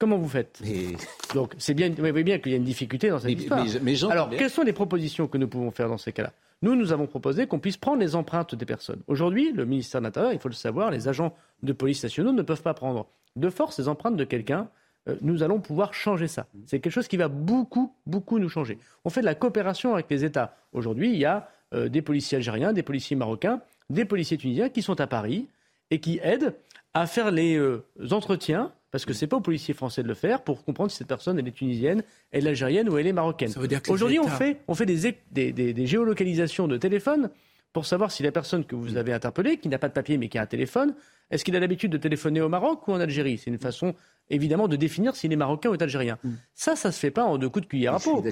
Comment 0.00 0.16
vous 0.16 0.28
faites 0.28 0.62
mais... 0.64 0.96
Donc, 1.34 1.54
c'est 1.58 1.74
bien, 1.74 1.90
vous 1.90 1.96
voyez 1.96 2.24
bien 2.24 2.38
qu'il 2.38 2.52
y 2.52 2.54
a 2.54 2.58
une 2.58 2.64
difficulté 2.64 3.10
dans 3.10 3.18
cette 3.18 3.26
mais, 3.26 3.34
histoire. 3.34 3.66
Mais, 3.82 4.04
Alors, 4.10 4.30
quelles 4.30 4.50
sont 4.50 4.62
les 4.62 4.72
propositions 4.72 5.28
que 5.28 5.36
nous 5.36 5.46
pouvons 5.46 5.70
faire 5.70 5.88
dans 5.88 5.98
ces 5.98 6.10
cas-là? 6.10 6.32
Nous, 6.62 6.74
nous 6.74 6.92
avons 6.92 7.06
proposé 7.06 7.46
qu'on 7.46 7.58
puisse 7.58 7.76
prendre 7.76 8.00
les 8.00 8.16
empreintes 8.16 8.54
des 8.54 8.64
personnes. 8.64 9.00
Aujourd'hui, 9.08 9.52
le 9.52 9.66
ministère 9.66 10.00
de 10.00 10.06
l'Intérieur, 10.06 10.32
il 10.32 10.38
faut 10.38 10.48
le 10.48 10.54
savoir, 10.54 10.90
les 10.90 11.06
agents 11.06 11.36
de 11.62 11.72
police 11.74 12.02
nationaux 12.02 12.32
ne 12.32 12.40
peuvent 12.40 12.62
pas 12.62 12.72
prendre 12.72 13.06
de 13.36 13.50
force 13.50 13.78
les 13.78 13.88
empreintes 13.88 14.16
de 14.16 14.24
quelqu'un. 14.24 14.68
Euh, 15.06 15.16
nous 15.20 15.42
allons 15.42 15.60
pouvoir 15.60 15.92
changer 15.92 16.28
ça. 16.28 16.46
C'est 16.64 16.80
quelque 16.80 16.92
chose 16.92 17.08
qui 17.08 17.18
va 17.18 17.28
beaucoup, 17.28 17.94
beaucoup 18.06 18.38
nous 18.38 18.48
changer. 18.48 18.78
On 19.04 19.10
fait 19.10 19.20
de 19.20 19.26
la 19.26 19.34
coopération 19.34 19.92
avec 19.92 20.06
les 20.08 20.24
États. 20.24 20.56
Aujourd'hui, 20.72 21.10
il 21.12 21.18
y 21.18 21.26
a 21.26 21.50
euh, 21.74 21.90
des 21.90 22.00
policiers 22.00 22.36
algériens, 22.36 22.72
des 22.72 22.82
policiers 22.82 23.16
marocains, 23.16 23.60
des 23.90 24.06
policiers 24.06 24.38
tunisiens 24.38 24.70
qui 24.70 24.80
sont 24.80 24.98
à 24.98 25.06
Paris 25.06 25.46
et 25.90 26.00
qui 26.00 26.20
aident 26.22 26.54
à 26.94 27.06
faire 27.06 27.30
les 27.30 27.56
euh, 27.56 27.84
entretiens 28.12 28.72
parce 28.90 29.04
que 29.04 29.12
c'est 29.12 29.26
pas 29.26 29.36
aux 29.36 29.42
policiers 29.42 29.74
français 29.74 30.02
de 30.02 30.08
le 30.08 30.14
faire 30.14 30.42
pour 30.42 30.64
comprendre 30.64 30.90
si 30.90 30.98
cette 30.98 31.06
personne 31.06 31.38
elle 31.38 31.46
est 31.46 31.52
tunisienne, 31.52 32.02
elle 32.32 32.46
est 32.46 32.50
algérienne 32.50 32.88
ou 32.88 32.98
elle 32.98 33.06
est 33.06 33.12
marocaine. 33.12 33.52
Aujourd'hui, 33.88 34.18
on 34.18 34.28
fait, 34.28 34.60
on 34.68 34.74
fait 34.74 34.86
des, 34.86 35.16
des, 35.30 35.52
des, 35.52 35.72
des, 35.72 35.86
géolocalisations 35.86 36.68
de 36.68 36.76
téléphone 36.76 37.30
pour 37.72 37.86
savoir 37.86 38.10
si 38.10 38.22
la 38.22 38.32
personne 38.32 38.64
que 38.64 38.74
vous 38.74 38.96
avez 38.96 39.12
interpellée, 39.12 39.58
qui 39.58 39.68
n'a 39.68 39.78
pas 39.78 39.88
de 39.88 39.92
papier 39.92 40.18
mais 40.18 40.28
qui 40.28 40.38
a 40.38 40.42
un 40.42 40.46
téléphone, 40.46 40.94
est-ce 41.30 41.44
qu'il 41.44 41.54
a 41.54 41.60
l'habitude 41.60 41.92
de 41.92 41.98
téléphoner 41.98 42.40
au 42.40 42.48
Maroc 42.48 42.88
ou 42.88 42.92
en 42.92 43.00
Algérie? 43.00 43.38
C'est 43.38 43.50
une 43.50 43.60
façon 43.60 43.94
évidemment 44.28 44.66
de 44.66 44.76
définir 44.76 45.14
s'il 45.14 45.32
est 45.32 45.36
marocain 45.36 45.70
ou 45.70 45.74
est 45.74 45.82
algérien. 45.82 46.18
Mm. 46.24 46.30
Ça, 46.54 46.74
ça 46.74 46.90
se 46.90 46.98
fait 46.98 47.12
pas 47.12 47.24
en 47.24 47.38
deux 47.38 47.48
coups 47.48 47.64
de 47.64 47.68
cuillère 47.68 47.94
à 47.94 48.00
peau. 48.00 48.22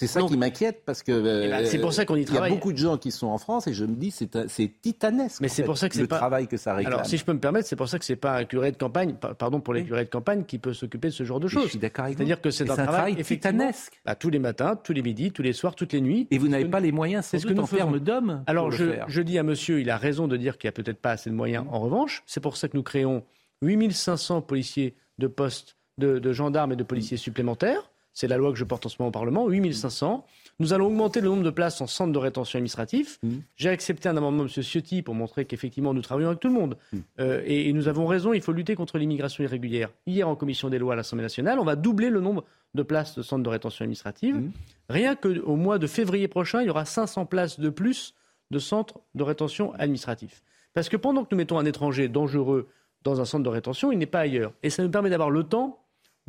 C'est 0.00 0.06
ça 0.06 0.22
qui 0.22 0.38
m'inquiète 0.38 0.82
parce 0.86 1.02
que 1.02 1.12
euh, 1.12 1.44
eh 1.44 1.48
ben, 1.50 1.66
c'est 1.66 1.78
pour 1.78 1.92
ça 1.92 2.06
qu'on 2.06 2.16
y 2.16 2.24
travaille. 2.24 2.48
Il 2.48 2.52
y 2.52 2.56
a 2.56 2.56
beaucoup 2.56 2.72
de 2.72 2.78
gens 2.78 2.96
qui 2.96 3.10
sont 3.10 3.26
en 3.26 3.36
France 3.36 3.66
et 3.66 3.74
je 3.74 3.84
me 3.84 3.94
dis 3.94 4.10
c'est 4.10 4.48
c'est 4.48 4.72
titanesque. 4.80 5.42
Mais 5.42 5.48
c'est 5.48 5.62
pour 5.62 5.76
ça 5.76 5.90
que 5.90 5.94
c'est 5.94 6.00
le 6.00 6.08
pas 6.08 6.16
travail 6.16 6.48
que 6.48 6.56
ça 6.56 6.74
réclame. 6.74 6.94
Alors 6.94 7.06
si 7.06 7.18
je 7.18 7.24
peux 7.24 7.34
me 7.34 7.38
permettre, 7.38 7.68
c'est 7.68 7.76
pour 7.76 7.88
ça 7.88 7.98
que 7.98 8.06
c'est 8.06 8.16
pas 8.16 8.38
un 8.38 8.44
curé 8.44 8.72
de 8.72 8.78
campagne, 8.78 9.14
pardon 9.38 9.60
pour 9.60 9.74
les 9.74 9.84
curés 9.84 10.06
de 10.06 10.10
campagne 10.10 10.44
qui 10.44 10.58
peut 10.58 10.72
s'occuper 10.72 11.08
de 11.08 11.12
ce 11.12 11.24
genre 11.24 11.38
de 11.38 11.48
choses. 11.48 11.64
Je 11.64 11.70
suis 11.70 11.78
d'accord 11.78 12.06
avec 12.06 12.16
C'est-à-dire 12.16 12.40
que 12.40 12.50
c'est 12.50 12.70
un, 12.70 12.72
un, 12.72 12.76
travail, 12.76 13.12
travail 13.12 13.24
titanesque. 13.24 14.00
Bah, 14.06 14.14
tous 14.14 14.30
les 14.30 14.38
matins, 14.38 14.74
tous 14.82 14.94
les 14.94 15.02
midis, 15.02 15.32
tous 15.32 15.42
les 15.42 15.52
soirs, 15.52 15.74
toutes 15.74 15.92
les 15.92 16.00
nuits. 16.00 16.26
Et 16.30 16.38
vous 16.38 16.48
n'avez 16.48 16.64
pas 16.64 16.80
les 16.80 16.92
moyens, 16.92 17.26
c'est 17.26 17.38
ce 17.38 17.46
que 17.46 17.52
nous 17.52 17.62
en 17.62 17.90
d'hommes. 17.98 18.42
Alors 18.46 18.70
je, 18.70 18.94
je 19.06 19.20
dis 19.20 19.38
à 19.38 19.42
Monsieur, 19.42 19.80
il 19.80 19.90
a 19.90 19.98
raison 19.98 20.28
de 20.28 20.38
dire 20.38 20.56
qu'il 20.56 20.68
n'y 20.68 20.70
a 20.70 20.72
peut-être 20.72 21.00
pas 21.00 21.10
assez 21.10 21.28
de 21.28 21.34
moyens. 21.34 21.66
En 21.70 21.80
revanche, 21.80 22.22
c'est 22.24 22.40
pour 22.40 22.56
ça 22.56 22.68
que 22.68 22.76
nous 22.76 22.82
créons 22.82 23.22
8500 23.60 24.40
policiers 24.40 24.96
de 25.18 25.26
postes, 25.26 25.76
de, 25.98 26.18
de 26.18 26.32
gendarmes 26.32 26.72
et 26.72 26.76
de 26.76 26.84
policiers 26.84 27.18
supplémentaires. 27.18 27.89
C'est 28.12 28.28
la 28.28 28.36
loi 28.36 28.52
que 28.52 28.58
je 28.58 28.64
porte 28.64 28.86
en 28.86 28.88
ce 28.88 28.96
moment 28.98 29.08
au 29.08 29.12
Parlement, 29.12 29.48
8500. 29.48 30.26
Nous 30.58 30.72
allons 30.72 30.86
augmenter 30.86 31.20
le 31.20 31.28
nombre 31.28 31.42
de 31.42 31.50
places 31.50 31.80
en 31.80 31.86
centre 31.86 32.12
de 32.12 32.18
rétention 32.18 32.58
administratif. 32.58 33.18
Mmh. 33.22 33.28
J'ai 33.56 33.68
accepté 33.70 34.08
un 34.08 34.16
amendement 34.16 34.44
de 34.44 34.50
M. 34.54 34.62
Ciotti 34.62 35.02
pour 35.02 35.14
montrer 35.14 35.44
qu'effectivement 35.44 35.94
nous 35.94 36.02
travaillons 36.02 36.28
avec 36.28 36.40
tout 36.40 36.48
le 36.48 36.54
monde. 36.54 36.76
Mmh. 36.92 36.98
Euh, 37.20 37.42
et, 37.46 37.68
et, 37.68 37.72
nous 37.72 37.88
avons 37.88 38.06
raison, 38.06 38.32
il 38.32 38.42
faut 38.42 38.52
lutter 38.52 38.74
contre 38.74 38.98
l'immigration 38.98 39.42
irrégulière. 39.44 39.90
Hier, 40.06 40.28
en 40.28 40.36
commission 40.36 40.68
des 40.68 40.78
lois 40.78 40.92
à 40.94 40.96
l'Assemblée 40.96 41.22
nationale, 41.22 41.58
on 41.58 41.64
va 41.64 41.76
doubler 41.76 42.10
le 42.10 42.20
nombre 42.20 42.44
de 42.74 42.82
places 42.82 43.16
de 43.16 43.22
centres 43.22 43.42
de 43.42 43.48
rétention 43.48 43.84
administrative. 43.84 44.36
Mmh. 44.36 44.52
Rien 44.90 45.16
qu'au 45.16 45.56
mois 45.56 45.78
de 45.78 45.86
février 45.86 46.28
prochain, 46.28 46.62
il 46.62 46.66
y 46.66 46.70
aura 46.70 46.84
500 46.84 47.26
places 47.26 47.58
de 47.58 47.70
plus 47.70 48.14
de 48.50 48.58
centres 48.58 49.00
de 49.14 49.22
rétention 49.22 49.72
administratif. 49.74 50.42
Parce 50.74 50.88
que 50.88 50.96
pendant 50.96 51.24
que 51.24 51.28
nous 51.32 51.38
mettons 51.38 51.58
un 51.58 51.64
étranger 51.64 52.08
dangereux 52.08 52.68
dans 53.02 53.20
un 53.20 53.24
centre 53.24 53.44
de 53.44 53.48
rétention, 53.48 53.92
il 53.92 53.98
n'est 53.98 54.06
pas 54.06 54.20
ailleurs. 54.20 54.52
Et 54.62 54.70
ça 54.70 54.82
nous 54.82 54.90
permet 54.90 55.10
d'avoir 55.10 55.30
le 55.30 55.44
temps 55.44 55.78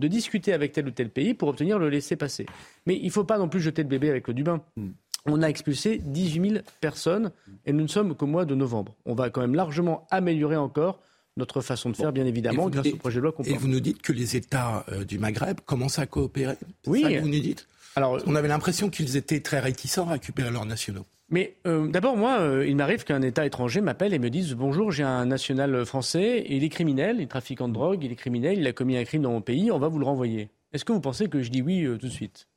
de 0.02 0.08
discuter 0.08 0.52
avec 0.52 0.74
tel 0.74 0.88
ou 0.88 0.92
tel 0.92 1.10
pays 1.10 1.34
pour 1.34 1.48
obtenir 1.48 1.80
le 1.80 1.90
laisser-passer. 1.90 2.46
Mais 2.86 2.98
il 2.98 3.06
ne 3.06 3.12
faut 3.12 3.24
pas 3.24 3.38
non 3.38 3.48
plus 3.48 3.62
jeter 3.62 3.84
le 3.84 3.88
bébé 3.88 4.10
avec 4.10 4.28
le 4.28 4.34
du 4.34 4.44
bain. 4.44 4.62
Mm. 4.76 4.90
On 5.28 5.42
a 5.44 5.48
expulsé 5.48 6.02
18 6.04 6.50
000 6.50 6.64
personnes 6.82 7.32
et 7.66 7.72
nous 7.72 7.84
ne 7.84 7.88
sommes 7.88 8.16
qu'au 8.16 8.26
mois 8.26 8.46
de 8.46 8.56
novembre. 8.56 8.96
On 9.06 9.14
va 9.14 9.30
quand 9.30 9.42
même 9.42 9.54
largement 9.54 10.08
améliorer 10.10 10.58
encore 10.58 11.00
notre 11.38 11.62
façon 11.62 11.92
de 11.92 11.96
faire, 11.96 12.12
bien 12.12 12.26
évidemment, 12.26 12.70
grâce 12.70 12.88
au 12.88 12.98
projet 12.98 13.18
de 13.18 13.22
loi 13.22 13.32
qu'on 13.32 13.44
Et 13.44 13.54
vous 13.54 13.68
nous 13.68 13.80
dites 13.80 14.02
que 14.02 14.12
les 14.12 14.36
États 14.36 14.84
euh, 14.90 15.06
du 15.06 15.20
Maghreb 15.20 15.62
commencent 15.62 16.00
à 16.00 16.08
coopérer. 16.08 16.56
Oui. 16.88 17.04
ça 17.04 17.10
que 17.14 17.20
vous 17.20 17.30
nous 17.30 17.40
dites? 17.40 17.68
Alors, 17.96 18.20
On 18.26 18.36
avait 18.36 18.48
l'impression 18.48 18.90
qu'ils 18.90 19.16
étaient 19.16 19.42
très 19.42 19.60
réticents 19.60 20.08
à 20.08 20.14
récupérer 20.14 20.50
leurs 20.50 20.66
nationaux. 20.66 21.06
Mais 21.32 21.56
euh, 21.66 21.88
d'abord, 21.88 22.18
moi, 22.18 22.40
euh, 22.42 22.68
il 22.68 22.76
m'arrive 22.76 23.04
qu'un 23.04 23.22
État 23.22 23.46
étranger 23.46 23.82
m'appelle 23.82 24.14
et 24.14 24.20
me 24.20 24.30
dise 24.30 24.54
Bonjour, 24.54 24.92
j'ai 24.92 25.04
un 25.04 25.26
national 25.26 25.86
français, 25.86 26.46
il 26.50 26.64
est 26.64 26.70
criminel, 26.70 27.16
il 27.18 27.24
est 27.24 27.28
trafiquant 27.28 27.68
de 27.68 27.74
drogue, 27.74 28.04
il 28.04 28.12
est 28.12 28.16
criminel, 28.16 28.60
il 28.60 28.68
a 28.68 28.74
commis 28.74 28.98
un 28.98 29.04
crime 29.04 29.24
dans 29.24 29.32
mon 29.32 29.42
pays, 29.42 29.72
on 29.72 29.80
va 29.80 29.88
vous 29.88 29.98
le 29.98 30.06
renvoyer. 30.06 30.50
Est-ce 30.74 30.86
que 30.86 30.92
vous 30.92 31.02
pensez 31.02 31.30
que 31.30 31.42
je 31.42 31.50
dis 31.50 31.62
oui 31.62 31.84
euh, 31.86 31.98
tout 31.98 32.08
de 32.08 32.12
suite? 32.12 32.48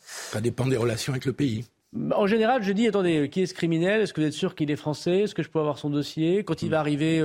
Ça 0.00 0.40
dépend 0.40 0.66
des 0.66 0.76
relations 0.76 1.12
avec 1.12 1.26
le 1.26 1.32
pays. 1.32 1.66
En 2.14 2.26
général, 2.26 2.62
je 2.62 2.72
dis 2.72 2.88
attendez, 2.88 3.28
qui 3.30 3.42
est 3.42 3.46
ce 3.46 3.54
criminel? 3.54 4.00
Est-ce 4.00 4.12
que 4.12 4.20
vous 4.20 4.26
êtes 4.26 4.32
sûr 4.32 4.54
qu'il 4.54 4.70
est 4.70 4.76
français? 4.76 5.20
Est-ce 5.20 5.34
que 5.34 5.42
je 5.42 5.48
peux 5.48 5.60
avoir 5.60 5.78
son 5.78 5.90
dossier? 5.90 6.44
Quand 6.44 6.62
il 6.62 6.70
va 6.70 6.80
arriver, 6.80 7.22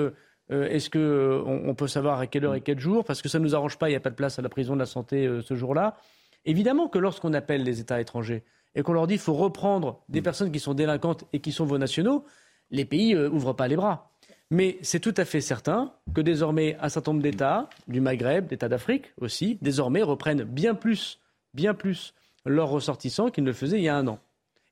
euh, 0.51 0.67
est-ce 0.67 0.89
euh, 0.95 1.41
on, 1.45 1.69
on 1.69 1.75
peut 1.75 1.87
savoir 1.87 2.19
à 2.19 2.27
quelle 2.27 2.45
heure 2.45 2.55
et 2.55 2.61
quel 2.61 2.79
jour? 2.79 3.05
Parce 3.05 3.21
que 3.21 3.29
ça 3.29 3.39
ne 3.39 3.43
nous 3.43 3.55
arrange 3.55 3.77
pas, 3.77 3.87
il 3.89 3.93
n'y 3.93 3.97
a 3.97 4.01
pas 4.01 4.09
de 4.09 4.15
place 4.15 4.39
à 4.39 4.41
la 4.41 4.49
prison 4.49 4.73
de 4.73 4.79
la 4.79 4.85
santé 4.85 5.25
euh, 5.25 5.41
ce 5.41 5.55
jour-là. 5.55 5.97
Évidemment 6.45 6.89
que 6.89 6.99
lorsqu'on 6.99 7.33
appelle 7.33 7.63
les 7.63 7.79
États 7.79 8.01
étrangers 8.01 8.43
et 8.75 8.83
qu'on 8.83 8.93
leur 8.93 9.07
dit 9.07 9.15
qu'il 9.15 9.21
faut 9.21 9.33
reprendre 9.33 10.03
des 10.09 10.21
personnes 10.21 10.51
qui 10.51 10.59
sont 10.59 10.73
délinquantes 10.73 11.25
et 11.33 11.39
qui 11.39 11.51
sont 11.51 11.65
vos 11.65 11.77
nationaux, 11.77 12.25
les 12.71 12.85
pays 12.85 13.13
euh, 13.15 13.29
ouvrent 13.29 13.53
pas 13.53 13.67
les 13.67 13.75
bras. 13.75 14.11
Mais 14.49 14.77
c'est 14.81 14.99
tout 14.99 15.13
à 15.17 15.25
fait 15.25 15.41
certain 15.41 15.93
que 16.13 16.21
désormais 16.21 16.77
un 16.79 16.89
certain 16.89 17.11
nombre 17.11 17.23
d'États, 17.23 17.69
du 17.87 18.01
Maghreb, 18.01 18.47
d'États 18.47 18.69
d'Afrique 18.69 19.13
aussi, 19.19 19.57
désormais 19.61 20.03
reprennent 20.03 20.43
bien 20.43 20.75
plus, 20.75 21.19
bien 21.53 21.73
plus 21.73 22.13
leurs 22.45 22.69
ressortissants 22.69 23.29
qu'ils 23.29 23.43
ne 23.43 23.49
le 23.49 23.53
faisaient 23.53 23.79
il 23.79 23.83
y 23.83 23.89
a 23.89 23.95
un 23.95 24.07
an. 24.07 24.19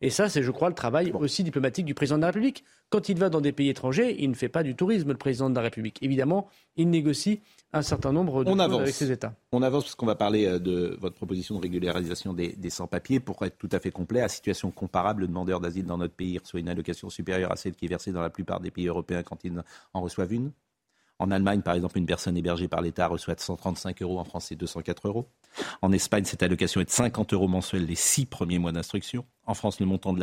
Et 0.02 0.10
ça, 0.10 0.30
c'est, 0.30 0.44
je 0.44 0.52
crois, 0.52 0.70
le 0.70 0.76
travail 0.76 1.12
aussi 1.12 1.44
diplomatique 1.44 1.86
du 1.86 1.94
président 1.94 2.18
de 2.18 2.22
la 2.22 2.28
République. 2.28 2.64
Quand 2.92 3.08
il 3.08 3.18
va 3.18 3.30
dans 3.30 3.40
des 3.40 3.54
pays 3.54 3.70
étrangers, 3.70 4.18
il 4.20 4.30
ne 4.30 4.36
fait 4.36 4.50
pas 4.50 4.64
du 4.64 4.76
tourisme, 4.76 5.08
le 5.08 5.18
président 5.18 5.50
de 5.50 5.56
la 5.56 5.62
République. 5.62 5.98
Évidemment, 6.02 6.50
il 6.76 6.90
négocie 6.90 7.40
un 7.72 7.84
certain 7.84 8.12
nombre 8.12 8.44
de 8.44 8.50
On 8.50 8.54
choses 8.54 8.62
avance. 8.62 8.82
avec 8.82 8.94
ces 8.94 9.12
États. 9.14 9.34
On 9.54 9.62
avance 9.62 9.86
parce 9.86 9.96
qu'on 9.96 10.06
va 10.06 10.16
parler 10.16 10.46
euh, 10.46 10.60
de 10.60 10.98
votre 11.00 11.16
proposition 11.16 11.56
de 11.56 11.62
régularisation 11.62 12.34
des, 12.34 12.50
des 12.50 12.70
sans-papiers. 12.70 13.22
Pour 13.22 13.42
être 13.46 13.58
tout 13.58 13.70
à 13.72 13.80
fait 13.80 13.92
complet, 13.92 14.20
à 14.20 14.28
situation 14.28 14.72
comparable, 14.72 15.22
le 15.22 15.30
demandeur 15.30 15.62
d'asile 15.62 15.86
dans 15.86 15.98
notre 15.98 16.14
pays 16.16 16.38
reçoit 16.38 16.60
une 16.60 16.68
allocation 16.68 17.10
supérieure 17.10 17.54
à 17.54 17.56
celle 17.56 17.76
qui 17.76 17.86
est 17.86 17.88
versée 17.88 18.12
dans 18.12 18.22
la 18.22 18.30
plupart 18.30 18.60
des 18.60 18.72
pays 18.72 18.88
européens 18.88 19.24
quand 19.24 19.42
ils 19.46 19.54
en 19.94 20.02
reçoivent 20.02 20.34
une. 20.34 20.52
En 21.22 21.30
Allemagne, 21.30 21.62
par 21.62 21.76
exemple, 21.76 22.00
une 22.00 22.08
personne 22.08 22.36
hébergée 22.36 22.68
par 22.68 22.82
l'État 22.82 23.06
reçoit 23.06 23.36
135 23.38 24.02
euros. 24.02 24.18
En 24.18 24.24
France, 24.24 24.46
c'est 24.50 24.56
204 24.56 25.08
euros. 25.08 25.28
En 25.84 25.92
Espagne, 25.92 26.26
cette 26.26 26.42
allocation 26.42 26.82
est 26.82 26.86
de 26.86 26.90
50 26.90 27.34
euros 27.34 27.48
mensuels 27.48 27.86
les 27.86 27.94
six 27.94 28.26
premiers 28.26 28.58
mois 28.58 28.72
d'instruction. 28.72 29.24
En 29.46 29.54
France, 29.54 29.80
le 29.80 29.86
montant 29.86 30.14
de 30.14 30.20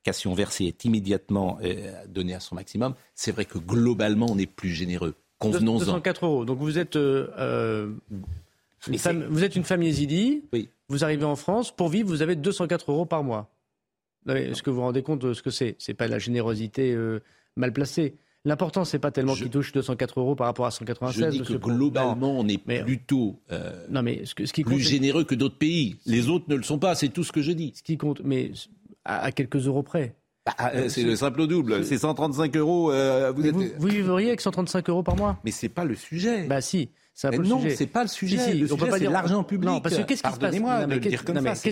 l'allocation 0.00 0.34
versée 0.34 0.64
est 0.66 0.84
immédiatement 0.84 1.58
euh, 1.62 1.92
donné 2.08 2.34
à 2.34 2.40
son 2.40 2.54
maximum. 2.54 2.94
C'est 3.14 3.32
vrai 3.32 3.44
que 3.44 3.58
globalement, 3.58 4.26
on 4.30 4.38
est 4.38 4.46
plus 4.46 4.70
généreux. 4.70 5.14
Convenons-en. 5.38 5.78
204 5.78 6.24
euros. 6.26 6.44
Donc 6.44 6.58
vous 6.58 6.78
êtes, 6.78 6.96
euh, 6.96 7.28
euh, 7.38 7.90
une 8.88 8.98
femme, 8.98 9.24
vous 9.28 9.44
êtes 9.44 9.56
une 9.56 9.64
femme 9.64 9.82
yézidi. 9.82 10.42
Vous 10.88 11.04
arrivez 11.04 11.24
en 11.24 11.36
France. 11.36 11.74
Pour 11.74 11.88
vivre, 11.88 12.08
vous 12.08 12.22
avez 12.22 12.34
204 12.36 12.90
euros 12.90 13.06
par 13.06 13.22
mois. 13.22 13.50
Est-ce 14.28 14.62
que 14.62 14.70
vous 14.70 14.76
vous 14.76 14.82
rendez 14.82 15.02
compte 15.02 15.20
de 15.20 15.32
ce 15.34 15.42
que 15.42 15.50
c'est? 15.50 15.76
C'est 15.78 15.94
pas 15.94 16.08
la 16.08 16.18
générosité 16.18 16.92
euh, 16.92 17.20
mal 17.56 17.72
placée. 17.72 18.14
L'important, 18.46 18.86
c'est 18.86 18.98
pas 18.98 19.10
tellement 19.10 19.34
qu'il 19.34 19.50
touche 19.50 19.72
204 19.72 20.18
euros 20.20 20.34
par 20.34 20.46
rapport 20.46 20.64
à 20.64 20.70
196. 20.70 21.24
Je 21.24 21.30
dis 21.30 21.40
que 21.46 21.52
globalement, 21.58 22.38
on 22.38 22.48
est 22.48 22.66
Mais- 22.66 22.82
plutôt 22.82 23.38
euh, 23.52 23.86
Non, 23.90 24.02
mais 24.02 24.24
ce, 24.24 24.34
que- 24.34 24.46
ce 24.46 24.52
qui 24.54 24.62
plus 24.64 24.76
compte, 24.76 24.82
c'est- 24.82 24.88
généreux 24.88 25.24
que 25.24 25.34
d'autres 25.34 25.58
pays. 25.58 25.96
Les 26.06 26.28
autres 26.28 26.46
ne 26.48 26.54
le 26.56 26.62
sont 26.62 26.78
pas, 26.78 26.94
c'est 26.94 27.08
tout 27.10 27.22
ce 27.24 27.32
que 27.32 27.42
je 27.42 27.52
dis. 27.52 27.72
Ce 27.76 27.82
qui 27.82 27.98
compte, 27.98 28.22
mais 28.24 28.50
à, 29.04 29.22
à 29.24 29.32
quelques 29.32 29.66
euros 29.66 29.82
près. 29.82 30.16
Ah, 30.58 30.70
euh, 30.74 30.88
c'est 30.88 31.02
le 31.02 31.14
simple 31.16 31.42
au 31.42 31.46
double. 31.46 31.84
C'est 31.84 31.98
135 31.98 32.56
euros. 32.56 32.90
euh, 32.90 33.30
vous 33.34 33.46
êtes- 33.46 33.54
vous, 33.54 33.64
vous 33.78 33.88
vivriez 33.88 34.28
avec 34.28 34.40
135 34.40 34.88
euros 34.88 35.02
par 35.02 35.14
mois 35.16 35.38
Mais 35.44 35.50
c'est 35.50 35.68
pas 35.68 35.84
le 35.84 35.94
sujet. 35.94 36.44
Bah 36.46 36.60
si, 36.60 36.88
Mais 37.24 37.38
non, 37.38 37.62
c'est 37.76 37.86
pas 37.86 38.02
le 38.02 38.08
sujet. 38.08 38.38
Si, 38.38 38.50
si, 38.52 38.58
Le 38.58 38.66
on 38.72 38.76
peut 38.76 38.80
sujet, 38.80 38.86
pas 38.86 38.92
c'est 38.94 39.00
dire 39.00 39.10
l'argent 39.10 39.44
public. 39.44 39.68
Non, 39.70 39.80
parce 39.80 39.96
que 39.96 40.02
qu'est-ce 40.02 40.22
qui 40.22 40.32
se 40.32 40.38
passe 40.38 40.54
Non, 40.58 40.86
mais 40.88 40.98
Qu'est-ce 40.98 41.22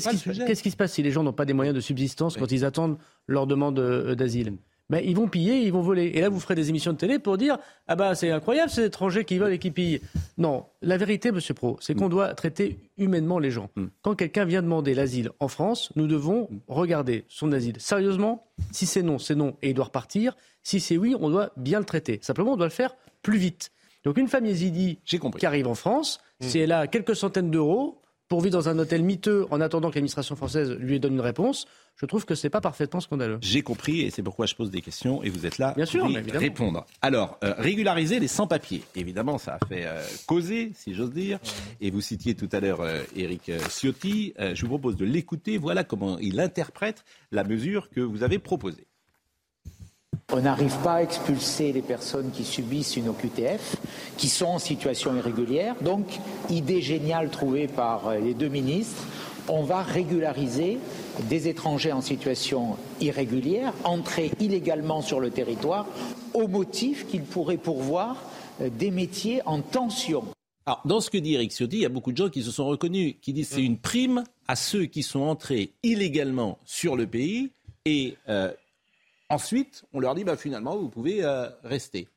pas 0.04 0.10
qui, 0.10 0.16
se- 0.18 0.22
sujet. 0.22 0.44
qu'est-ce 0.46 0.62
qui 0.62 0.70
se 0.70 0.76
passe 0.76 0.92
si 0.92 1.02
les 1.02 1.10
gens 1.10 1.22
n'ont 1.22 1.32
pas 1.32 1.46
des 1.46 1.54
moyens 1.54 1.74
de 1.74 1.80
subsistance 1.80 2.36
quand 2.36 2.52
ils 2.52 2.64
attendent 2.64 2.98
leur 3.26 3.46
demande 3.46 3.78
euh, 3.78 4.14
d'asile 4.14 4.52
ben, 4.90 5.03
ils 5.05 5.14
vont 5.14 5.29
piller, 5.29 5.61
ils 5.61 5.72
vont 5.72 5.83
voler. 5.83 6.07
Et 6.14 6.20
là, 6.22 6.29
vous 6.31 6.40
ferez 6.40 6.55
des 6.55 6.70
émissions 6.70 6.92
de 6.92 6.96
télé 6.98 7.18
pour 7.18 7.37
dire 7.37 7.59
Ah 7.88 7.96
bah 7.96 8.14
c'est 8.14 8.31
incroyable 8.31 8.70
ces 8.70 8.85
étrangers 8.85 9.24
qui 9.24 9.37
volent 9.38 9.53
et 9.53 9.59
qui 9.59 9.70
pillent. 9.70 10.01
Non, 10.38 10.64
la 10.83 10.96
vérité, 10.96 11.31
Monsieur 11.31 11.53
Pro, 11.55 11.77
c'est 11.81 11.94
Mm. 11.94 11.98
qu'on 11.98 12.09
doit 12.09 12.33
traiter 12.35 12.79
humainement 12.96 13.38
les 13.38 13.51
gens. 13.51 13.68
Quand 14.03 14.14
quelqu'un 14.14 14.44
vient 14.46 14.62
demander 14.62 14.94
l'asile 14.94 15.31
en 15.40 15.48
France, 15.48 15.90
nous 15.96 16.07
devons 16.07 16.48
Mm. 16.51 16.57
regarder 16.68 17.24
son 17.29 17.53
asile 17.53 17.77
sérieusement. 17.79 18.46
Si 18.72 18.87
c'est 18.87 19.03
non, 19.03 19.18
c'est 19.18 19.35
non 19.35 19.57
et 19.62 19.70
il 19.70 19.74
doit 19.74 19.87
repartir. 19.87 20.37
Si 20.62 20.81
c'est 20.81 20.96
oui, 20.96 21.14
on 21.20 21.29
doit 21.31 21.51
bien 21.57 21.79
le 21.81 21.85
traiter. 21.85 22.18
Simplement, 22.22 22.53
on 22.55 22.57
doit 22.57 22.66
le 22.66 22.72
faire 22.72 22.96
plus 23.22 23.38
vite. 23.38 23.70
Donc 24.05 24.16
une 24.16 24.29
femme 24.29 24.46
yézidi 24.46 24.98
qui 25.05 25.46
arrive 25.46 25.66
en 25.66 25.74
France, 25.74 26.20
Mm. 26.40 26.44
si 26.46 26.59
elle 26.61 26.72
a 26.72 26.87
quelques 26.87 27.16
centaines 27.16 27.51
d'euros 27.51 28.01
pour 28.28 28.42
vivre 28.42 28.52
dans 28.52 28.68
un 28.68 28.78
hôtel 28.78 29.02
miteux 29.02 29.46
en 29.50 29.60
attendant 29.60 29.88
que 29.90 29.94
l'administration 29.94 30.36
française 30.36 30.70
lui 30.78 31.00
donne 31.00 31.14
une 31.14 31.20
réponse, 31.20 31.66
je 31.96 32.06
trouve 32.06 32.24
que 32.26 32.34
c'est 32.34 32.50
pas 32.50 32.60
parfaitement 32.60 33.00
scandaleux. 33.00 33.38
J'ai 33.40 33.62
compris 33.62 34.02
et 34.02 34.10
c'est 34.10 34.22
pourquoi 34.22 34.46
je 34.46 34.54
pose 34.54 34.70
des 34.70 34.82
questions 34.82 35.22
et 35.22 35.30
vous 35.30 35.46
êtes 35.46 35.58
là 35.58 35.72
Bien 35.74 35.86
sûr, 35.86 36.02
pour 36.02 36.10
y 36.10 36.16
évidemment. 36.16 36.40
répondre. 36.40 36.86
Alors, 37.02 37.38
euh, 37.42 37.54
régulariser 37.56 38.20
les 38.20 38.28
sans-papiers. 38.28 38.82
Évidemment, 38.94 39.38
ça 39.38 39.58
a 39.60 39.66
fait 39.66 39.86
euh, 39.86 40.02
causer, 40.26 40.72
si 40.74 40.94
j'ose 40.94 41.10
dire. 41.10 41.38
Et 41.80 41.90
vous 41.90 42.00
citiez 42.02 42.34
tout 42.34 42.48
à 42.52 42.60
l'heure 42.60 42.82
euh, 42.82 43.02
Éric 43.16 43.48
euh, 43.48 43.58
Ciotti. 43.70 44.34
Je 44.38 44.60
vous 44.62 44.68
propose 44.68 44.96
de 44.96 45.06
l'écouter. 45.06 45.56
Voilà 45.58 45.82
comment 45.82 46.18
il 46.18 46.38
interprète 46.38 47.04
la 47.32 47.44
mesure 47.44 47.88
que 47.88 48.00
vous 48.00 48.22
avez 48.22 48.38
proposée. 48.38 48.86
On 50.30 50.42
n'arrive 50.42 50.76
pas 50.84 50.96
à 50.96 51.02
expulser 51.02 51.72
les 51.72 51.80
personnes 51.80 52.30
qui 52.30 52.44
subissent 52.44 52.96
une 52.96 53.08
OQTF, 53.08 53.76
qui 54.18 54.28
sont 54.28 54.44
en 54.44 54.58
situation 54.58 55.16
irrégulière. 55.16 55.74
Donc, 55.80 56.04
idée 56.50 56.82
géniale 56.82 57.30
trouvée 57.30 57.66
par 57.66 58.08
euh, 58.08 58.18
les 58.18 58.34
deux 58.34 58.48
ministres, 58.48 59.04
on 59.48 59.62
va 59.62 59.82
régulariser 59.82 60.76
des 61.30 61.48
étrangers 61.48 61.92
en 61.92 62.02
situation 62.02 62.76
irrégulière, 63.00 63.72
entrés 63.84 64.30
illégalement 64.38 65.00
sur 65.00 65.18
le 65.18 65.30
territoire, 65.30 65.86
au 66.34 66.46
motif 66.46 67.06
qu'ils 67.06 67.22
pourraient 67.22 67.56
pourvoir 67.56 68.22
euh, 68.60 68.68
des 68.68 68.90
métiers 68.90 69.40
en 69.46 69.62
tension. 69.62 70.24
Alors, 70.66 70.82
dans 70.84 71.00
ce 71.00 71.08
que 71.08 71.16
dit 71.16 71.36
Eric 71.36 71.52
Ciotti, 71.52 71.76
il 71.76 71.82
y 71.82 71.86
a 71.86 71.88
beaucoup 71.88 72.12
de 72.12 72.18
gens 72.18 72.28
qui 72.28 72.42
se 72.42 72.50
sont 72.50 72.66
reconnus, 72.66 73.14
qui 73.22 73.32
disent 73.32 73.48
que 73.48 73.54
c'est 73.54 73.64
une 73.64 73.78
prime 73.78 74.24
à 74.46 74.56
ceux 74.56 74.84
qui 74.84 75.02
sont 75.02 75.20
entrés 75.20 75.72
illégalement 75.82 76.58
sur 76.66 76.96
le 76.96 77.06
pays 77.06 77.48
et 77.86 78.18
euh, 78.28 78.52
ensuite, 79.28 79.84
on 79.92 80.00
leur 80.00 80.14
dit 80.14 80.24
bah, 80.24 80.36
finalement, 80.36 80.76
vous 80.76 80.88
pouvez 80.88 81.24
euh, 81.24 81.48
rester. 81.64 82.08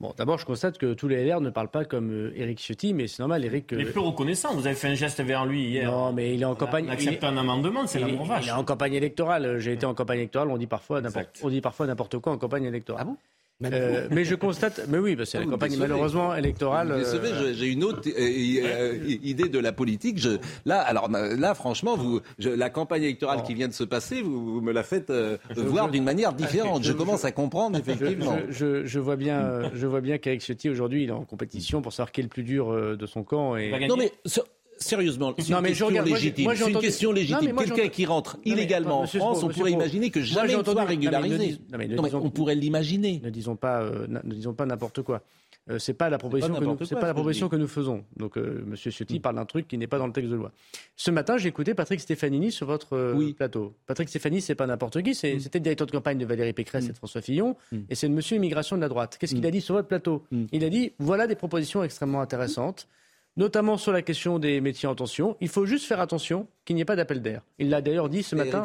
Bon, 0.00 0.14
d'abord, 0.16 0.38
je 0.38 0.46
constate 0.46 0.78
que 0.78 0.94
tous 0.94 1.08
les 1.08 1.26
LR 1.26 1.42
ne 1.42 1.50
parlent 1.50 1.70
pas 1.70 1.84
comme 1.84 2.10
euh, 2.10 2.32
Éric 2.34 2.58
Ciotti, 2.58 2.94
mais 2.94 3.06
c'est 3.06 3.18
normal, 3.18 3.44
Éric. 3.44 3.66
Il 3.72 3.80
est 3.80 3.84
plus 3.84 4.00
reconnaissant. 4.00 4.54
Vous 4.54 4.66
avez 4.66 4.74
fait 4.74 4.88
un 4.88 4.94
geste 4.94 5.20
vers 5.20 5.44
lui 5.44 5.64
hier. 5.68 5.90
Non, 5.90 6.12
mais 6.14 6.34
il 6.34 6.40
est 6.40 6.46
en 6.46 6.54
campagne. 6.54 6.86
On 6.88 6.92
accepte 6.92 7.22
un 7.22 7.36
amendement, 7.36 7.86
c'est 7.86 8.00
il, 8.00 8.16
la 8.16 8.22
vache. 8.24 8.46
il 8.46 8.48
est 8.48 8.52
en 8.52 8.64
campagne 8.64 8.94
électorale. 8.94 9.58
J'ai 9.58 9.74
été 9.74 9.84
en 9.84 9.92
campagne 9.92 10.20
électorale. 10.20 10.48
On 10.48 10.56
dit 10.56 10.66
parfois 10.66 11.02
n'importe, 11.02 11.38
on 11.42 11.50
dit 11.50 11.60
parfois 11.60 11.86
n'importe 11.86 12.18
quoi 12.18 12.32
en 12.32 12.38
campagne 12.38 12.64
électorale. 12.64 13.02
Ah 13.02 13.10
bon? 13.10 13.16
Euh, 13.62 14.08
mais 14.10 14.24
je 14.24 14.34
constate, 14.34 14.80
mais 14.88 14.98
oui, 14.98 15.16
bah, 15.16 15.24
c'est 15.26 15.36
Ah, 15.36 15.40
la 15.40 15.44
vous 15.44 15.50
me 15.50 15.56
campagne 15.56 15.76
malheureusement 15.78 16.34
électorale. 16.34 16.88
Vous 16.92 17.14
euh, 17.14 17.52
j'ai 17.54 17.66
une 17.66 17.84
autre 17.84 18.00
euh, 18.08 18.12
euh, 18.18 18.98
idée 19.22 19.48
de 19.48 19.58
la 19.58 19.72
politique. 19.72 20.18
Je, 20.18 20.38
là, 20.64 20.80
alors 20.80 21.10
là, 21.10 21.54
franchement, 21.54 21.96
vous, 21.96 22.20
je- 22.38 22.48
la 22.48 22.70
campagne 22.70 23.02
électorale 23.02 23.42
qui 23.42 23.54
vient 23.54 23.68
de 23.68 23.72
se 23.74 23.84
passer, 23.84 24.22
vous, 24.22 24.54
vous 24.54 24.60
me 24.62 24.72
la 24.72 24.82
faites 24.82 25.10
euh, 25.10 25.36
Je- 25.54 25.60
voir 25.60 25.90
d'une 25.90 26.04
manière 26.04 26.32
différente. 26.32 26.82
Je, 26.82 26.88
je- 26.92 26.96
commence 26.96 27.24
à 27.24 27.32
comprendre 27.32 27.78
effectivement. 27.78 28.38
je- 28.48 28.52
je- 28.52 28.86
je 28.86 28.98
vois 28.98 29.16
bien, 29.16 29.40
euh, 29.40 29.68
je 29.74 29.86
vois 29.86 30.00
bien 30.00 30.16
Ciotti 30.18 30.70
aujourd'hui, 30.70 31.02
il 31.04 31.08
est 31.10 31.12
en 31.12 31.24
compétition 31.24 31.82
pour 31.82 31.92
savoir 31.92 32.12
qui 32.12 32.20
est 32.20 32.24
le 32.24 32.28
plus 32.30 32.42
dur 32.42 32.70
euh, 32.72 32.96
de 32.96 33.06
son 33.06 33.22
camp. 33.24 33.56
Et... 33.56 33.86
Non 33.88 33.96
mais 33.96 34.12
sé- 34.24 34.40
sérieusement, 34.80 35.34
c'est 35.38 35.48
une 35.48 35.60
mais 35.60 35.68
question 35.68 35.86
regarde, 35.86 36.08
légitime. 36.08 36.44
moi, 36.44 36.54
une 36.54 36.78
question 36.78 37.12
légitime. 37.12 37.54
Quelqu'un 37.56 37.88
qui 37.88 38.06
rentre 38.06 38.36
Non, 38.36 38.42
mais, 38.44 38.50
illégalement 38.52 39.00
en 39.02 39.06
France, 39.06 39.42
on 39.42 39.48
pourrait 39.48 39.72
imaginer 39.72 40.10
que 40.10 40.20
jamais 40.22 40.52
il 40.54 40.64
soit 40.64 40.84
régularisé. 40.84 41.58
non, 41.70 41.78
mais 41.78 41.88
disons- 41.88 42.20
on 42.24 42.30
pourrait 42.30 42.54
l'imaginer. 42.54 43.20
Ne 43.22 43.30
disons 43.30 43.56
pas, 43.56 43.82
euh, 43.82 44.06
ne 44.08 44.34
disons 44.34 44.54
pas 44.54 44.66
n'importe 44.66 45.02
quoi. 45.02 45.22
Euh, 45.70 45.78
c'est 45.78 45.92
pas 45.94 46.08
la 46.08 46.16
proposition, 46.18 46.48
que 46.54 46.64
nous, 46.64 46.74
quoi, 46.74 46.86
pas 46.98 47.06
la 47.06 47.14
que 47.48 47.56
que 47.56 47.66
faisons. 47.66 48.02
Donc, 48.16 48.38
euh, 48.38 48.64
Monsieur 48.66 48.90
Ciotti 48.90 49.20
parle 49.20 49.36
d'un 49.36 49.44
truc 49.44 49.68
qui 49.68 49.76
n'est 49.78 49.86
pas 49.86 49.98
dans 49.98 50.06
le 50.06 50.12
texte 50.12 50.30
de 50.30 50.34
loi. 50.36 50.52
Ce 50.96 51.10
matin, 51.10 51.36
j'ai 51.36 51.48
écouté 51.48 51.74
Patrick 51.74 52.00
Stefanini 52.00 52.50
sur 52.50 52.66
votre 52.66 52.94
euh, 52.96 53.32
plateau. 53.36 53.74
Patrick 53.86 54.08
Stefanini, 54.08 54.40
c'est 54.40 54.54
pas 54.54 54.66
n'importe 54.66 55.00
qui. 55.02 55.14
c'est- 55.14 55.38
C'était 55.38 55.58
le 55.58 55.62
directeur 55.64 55.86
de 55.86 55.92
campagne 55.92 56.18
de 56.18 56.24
Valérie 56.24 56.54
Pécresse 56.54 56.86
et 56.86 56.92
de 56.92 56.96
François 56.96 57.20
Fillon, 57.20 57.56
et 57.90 57.94
c'est 57.94 58.08
le 58.08 58.14
Monsieur 58.14 58.36
immigration 58.38 58.76
de 58.76 58.80
la 58.80 58.88
droite. 58.88 59.18
Qu'est-ce 59.20 59.34
qu'il 59.34 59.46
a 59.46 59.50
dit 59.50 59.60
sur 59.60 59.74
votre 59.74 59.86
plateau? 59.88 60.24
Il 60.50 60.64
a 60.64 60.70
dit 60.70 60.92
voilà 60.98 61.26
des 61.26 61.36
propositions 61.36 61.84
extrêmement 61.84 62.22
intéressantes 62.22 62.88
notamment 63.40 63.78
sur 63.78 63.90
la 63.90 64.02
question 64.02 64.38
des 64.38 64.60
métiers 64.60 64.86
en 64.88 64.94
tension. 64.94 65.36
Il 65.40 65.48
faut 65.48 65.64
juste 65.64 65.86
faire 65.86 65.98
attention 65.98 66.46
qu'il 66.66 66.76
n'y 66.76 66.82
ait 66.82 66.84
pas 66.84 66.94
d'appel 66.94 67.22
d'air. 67.22 67.40
Il 67.58 67.70
l'a 67.70 67.80
d'ailleurs 67.80 68.08
dit 68.10 68.22
ce 68.22 68.36
matin 68.36 68.62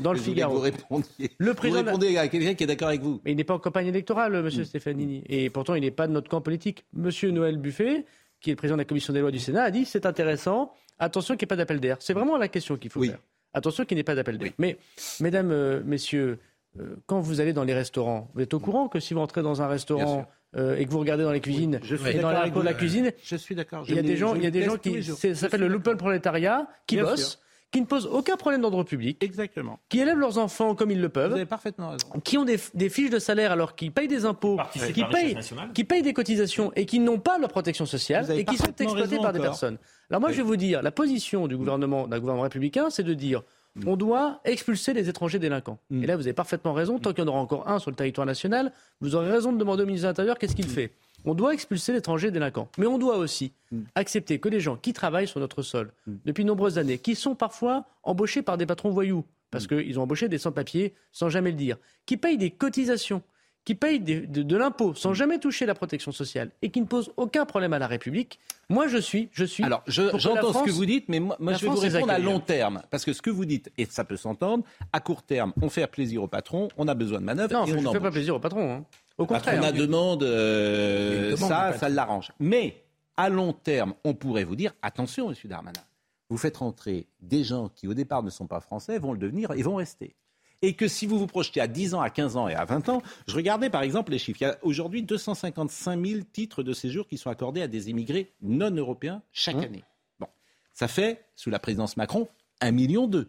dans 0.00 0.12
le 0.14 0.18
Figaro. 0.18 0.54
Vous 0.54 0.60
répondiez, 0.60 1.30
Le 1.38 1.50
vous 1.50 1.54
président 1.54 1.80
de 1.82 1.84
la- 1.86 1.92
répondez 1.92 2.16
à 2.16 2.26
quelqu'un 2.28 2.54
qui 2.54 2.64
est 2.64 2.66
d'accord 2.66 2.88
avec 2.88 3.02
vous. 3.02 3.20
mais 3.24 3.32
il 3.32 3.36
n'est 3.36 3.44
pas 3.44 3.54
en 3.54 3.58
campagne 3.58 3.86
électorale, 3.86 4.42
monsieur 4.42 4.64
Stefanini. 4.64 5.22
Et 5.28 5.50
pourtant, 5.50 5.74
il 5.74 5.82
n'est 5.82 5.90
pas 5.90 6.06
de 6.08 6.12
notre 6.12 6.28
camp 6.30 6.40
politique. 6.40 6.84
Monsieur 6.94 7.30
Noël 7.30 7.58
Buffet, 7.58 8.06
qui 8.40 8.50
est 8.50 8.54
le 8.54 8.56
président 8.56 8.76
de 8.76 8.80
la 8.80 8.86
commission 8.86 9.12
des 9.12 9.20
lois 9.20 9.30
du 9.30 9.38
Sénat, 9.38 9.62
a 9.64 9.70
dit 9.70 9.84
c'est 9.84 10.06
intéressant, 10.06 10.72
attention 10.98 11.34
qu'il 11.36 11.44
n'y 11.44 11.48
ait 11.48 11.54
pas 11.54 11.56
d'appel 11.56 11.78
d'air. 11.80 11.98
C'est 12.00 12.14
vraiment 12.14 12.38
la 12.38 12.48
question 12.48 12.76
qu'il 12.76 12.90
faut 12.90 13.02
faire. 13.02 13.18
Attention 13.52 13.84
qu'il 13.84 13.96
n'y 13.96 14.00
ait 14.00 14.04
pas 14.04 14.14
d'appel 14.16 14.38
d'air. 14.38 14.52
Mais, 14.58 14.78
mesdames, 15.20 15.50
euh, 15.52 15.82
messieurs, 15.84 16.38
euh, 16.80 16.96
quand 17.06 17.20
vous 17.20 17.40
allez 17.40 17.52
dans 17.52 17.62
les 17.62 17.74
restaurants, 17.74 18.30
vous 18.34 18.40
êtes 18.40 18.52
au 18.54 18.58
courant 18.58 18.88
que 18.88 18.98
si 19.00 19.12
vous 19.14 19.20
entrez 19.20 19.42
dans 19.42 19.60
un 19.62 19.68
restaurant 19.68 20.26
euh, 20.56 20.76
et 20.76 20.84
que 20.84 20.90
vous 20.90 20.98
regardez 21.00 21.24
dans 21.24 21.32
les 21.32 21.40
cuisines 21.40 21.80
je 21.82 21.96
suis 21.96 22.10
et 22.10 22.20
dans 22.20 22.30
la, 22.30 22.46
la 22.46 22.74
cuisine, 22.74 23.12
Je 23.22 23.36
suis 23.36 23.54
d'accord. 23.54 23.84
il 23.88 23.94
y 23.94 23.98
a 23.98 24.02
des 24.02 24.16
gens, 24.16 24.34
il 24.34 24.42
y 24.42 24.46
a 24.46 24.50
des 24.50 24.62
gens 24.62 24.76
qui 24.76 25.02
ça 25.02 25.34
s'appelle 25.34 25.60
le 25.60 25.68
lumpen 25.68 25.96
prolétariat, 25.96 26.66
qui 26.86 26.96
Bien 26.96 27.04
bossent, 27.04 27.30
sûr. 27.32 27.38
qui 27.72 27.80
ne 27.80 27.86
posent 27.86 28.06
aucun 28.06 28.36
problème 28.36 28.60
d'ordre 28.60 28.84
public, 28.84 29.22
Exactement. 29.22 29.80
qui 29.88 29.98
élèvent 30.00 30.18
leurs 30.18 30.38
enfants 30.38 30.74
comme 30.76 30.90
ils 30.92 31.00
le 31.00 31.08
Vous 31.08 31.12
peuvent, 31.12 31.32
avez 31.32 31.44
parfaitement 31.46 31.90
raison. 31.90 32.06
qui 32.22 32.38
ont 32.38 32.44
des, 32.44 32.58
des 32.74 32.88
fiches 32.88 33.10
de 33.10 33.18
salaire 33.18 33.50
alors 33.50 33.74
qu'ils 33.74 33.90
payent 33.90 34.06
des 34.08 34.24
impôts, 34.24 34.58
qui 34.72 34.78
payent, 35.04 35.36
qui 35.74 35.84
payent 35.84 36.02
des 36.02 36.12
cotisations 36.12 36.72
et 36.76 36.86
qui 36.86 37.00
n'ont 37.00 37.18
pas 37.18 37.38
leur 37.38 37.50
protection 37.50 37.84
sociale 37.86 38.30
et 38.30 38.44
qui 38.44 38.56
sont 38.56 38.72
exploités 38.78 39.16
par 39.18 39.32
des 39.32 39.40
personnes. 39.40 39.78
Alors 40.10 40.20
moi, 40.20 40.30
Oui. 40.30 40.36
je 40.36 40.42
vais 40.42 40.46
vous 40.46 40.56
dire, 40.56 40.82
la 40.82 40.92
position 40.92 41.48
du 41.48 41.56
gouvernement, 41.56 42.06
d'un 42.06 42.20
gouvernement 42.20 42.44
républicain, 42.44 42.90
c'est 42.90 43.02
de 43.02 43.14
dire 43.14 43.42
on 43.86 43.96
doit 43.96 44.40
expulser 44.44 44.92
les 44.92 45.08
étrangers 45.08 45.38
délinquants. 45.38 45.78
Et 45.90 46.06
là, 46.06 46.16
vous 46.16 46.22
avez 46.22 46.32
parfaitement 46.32 46.72
raison. 46.72 46.98
Tant 46.98 47.12
qu'il 47.12 47.24
y 47.24 47.26
en 47.26 47.28
aura 47.28 47.40
encore 47.40 47.68
un 47.68 47.78
sur 47.78 47.90
le 47.90 47.96
territoire 47.96 48.26
national, 48.26 48.72
vous 49.00 49.14
aurez 49.16 49.30
raison 49.30 49.52
de 49.52 49.58
demander 49.58 49.82
au 49.82 49.86
ministre 49.86 50.06
de 50.06 50.10
l'Intérieur 50.10 50.38
qu'est-ce 50.38 50.54
qu'il 50.54 50.68
fait? 50.68 50.92
On 51.24 51.34
doit 51.34 51.54
expulser 51.54 51.92
l'étranger 51.92 52.30
délinquant. 52.30 52.68
Mais 52.78 52.86
on 52.86 52.98
doit 52.98 53.16
aussi 53.16 53.52
accepter 53.94 54.38
que 54.38 54.48
les 54.48 54.60
gens 54.60 54.76
qui 54.76 54.92
travaillent 54.92 55.26
sur 55.26 55.40
notre 55.40 55.62
sol 55.62 55.92
depuis 56.24 56.44
de 56.44 56.48
nombreuses 56.48 56.78
années, 56.78 56.98
qui 56.98 57.14
sont 57.14 57.34
parfois 57.34 57.86
embauchés 58.02 58.42
par 58.42 58.58
des 58.58 58.66
patrons 58.66 58.90
voyous, 58.90 59.24
parce 59.50 59.66
qu'ils 59.66 59.98
ont 59.98 60.02
embauché 60.02 60.28
des 60.28 60.38
sans-papiers 60.38 60.94
sans 61.12 61.28
jamais 61.28 61.50
le 61.50 61.56
dire, 61.56 61.76
qui 62.06 62.16
payent 62.16 62.38
des 62.38 62.50
cotisations, 62.50 63.22
qui 63.64 63.74
payent 63.74 64.00
de, 64.00 64.42
de 64.42 64.56
l'impôt 64.56 64.94
sans 64.94 65.14
jamais 65.14 65.38
toucher 65.38 65.64
la 65.66 65.74
protection 65.74 66.12
sociale 66.12 66.50
et 66.60 66.70
qui 66.70 66.80
ne 66.80 66.86
posent 66.86 67.12
aucun 67.16 67.46
problème 67.46 67.72
à 67.72 67.78
la 67.78 67.86
République, 67.86 68.38
moi 68.68 68.88
je 68.88 68.98
suis, 68.98 69.30
je 69.32 69.44
suis. 69.44 69.64
Alors, 69.64 69.82
je- 69.86 70.16
j'entends 70.18 70.52
ce 70.52 70.62
que 70.64 70.70
vous 70.70 70.84
dites, 70.84 71.08
mais 71.08 71.18
moi, 71.20 71.36
je 71.40 71.46
vais 71.46 71.52
vous 71.54 71.66
France 71.72 71.82
les 71.82 71.88
répondre 71.88 72.12
à 72.12 72.18
long 72.18 72.40
terme. 72.40 72.82
Parce 72.90 73.04
que 73.04 73.12
ce 73.14 73.22
que 73.22 73.30
vous 73.30 73.44
dites, 73.46 73.72
et 73.78 73.86
ça 73.86 74.04
peut 74.04 74.16
s'entendre, 74.18 74.64
à 74.92 75.00
court 75.00 75.22
terme, 75.22 75.52
on 75.62 75.70
fait 75.70 75.86
plaisir 75.86 76.22
au 76.22 76.28
patron, 76.28 76.68
on 76.76 76.88
a 76.88 76.94
besoin 76.94 77.20
de 77.20 77.24
manœuvres 77.24 77.52
Non, 77.54 77.64
et 77.64 77.72
on 77.72 77.80
ne 77.82 77.86
embauche. 77.88 78.02
pas 78.02 78.10
plaisir 78.10 78.34
au 78.36 78.40
patron. 78.40 78.70
hein. 78.70 78.84
Au 79.16 79.26
contraire. 79.26 79.72
demande, 79.72 80.24
euh, 80.24 81.30
Il 81.30 81.34
demande 81.36 81.48
ça, 81.48 81.72
ça 81.78 81.88
l'arrange. 81.88 82.32
Mais 82.40 82.82
à 83.16 83.28
long 83.28 83.52
terme, 83.52 83.94
on 84.04 84.12
pourrait 84.12 84.44
vous 84.44 84.56
dire 84.56 84.74
attention, 84.82 85.28
Monsieur 85.28 85.48
Darmanin, 85.48 85.80
vous 86.28 86.36
faites 86.36 86.56
rentrer 86.56 87.06
des 87.20 87.44
gens 87.44 87.68
qui 87.68 87.86
au 87.86 87.94
départ 87.94 88.22
ne 88.22 88.30
sont 88.30 88.46
pas 88.46 88.60
français, 88.60 88.98
vont 88.98 89.12
le 89.12 89.18
devenir 89.18 89.52
et 89.52 89.62
vont 89.62 89.76
rester. 89.76 90.16
Et 90.64 90.72
que 90.72 90.88
si 90.88 91.04
vous 91.04 91.18
vous 91.18 91.26
projetez 91.26 91.60
à 91.60 91.66
10 91.66 91.92
ans, 91.94 92.00
à 92.00 92.08
15 92.08 92.38
ans 92.38 92.48
et 92.48 92.54
à 92.54 92.64
20 92.64 92.88
ans, 92.88 93.02
je 93.26 93.34
regardais 93.34 93.68
par 93.68 93.82
exemple 93.82 94.12
les 94.12 94.18
chiffres. 94.18 94.40
Il 94.40 94.44
y 94.44 94.46
a 94.46 94.56
aujourd'hui 94.62 95.02
255 95.02 96.06
000 96.06 96.20
titres 96.32 96.62
de 96.62 96.72
séjour 96.72 97.06
qui 97.06 97.18
sont 97.18 97.28
accordés 97.28 97.60
à 97.60 97.68
des 97.68 97.90
immigrés 97.90 98.32
non 98.40 98.70
européens 98.70 99.20
chaque 99.30 99.56
Mmh. 99.56 99.64
année. 99.64 99.84
Bon, 100.20 100.26
ça 100.72 100.88
fait, 100.88 101.26
sous 101.36 101.50
la 101.50 101.58
présidence 101.58 101.98
Macron, 101.98 102.28
1 102.62 102.70
million 102.70 103.06
2. 103.06 103.28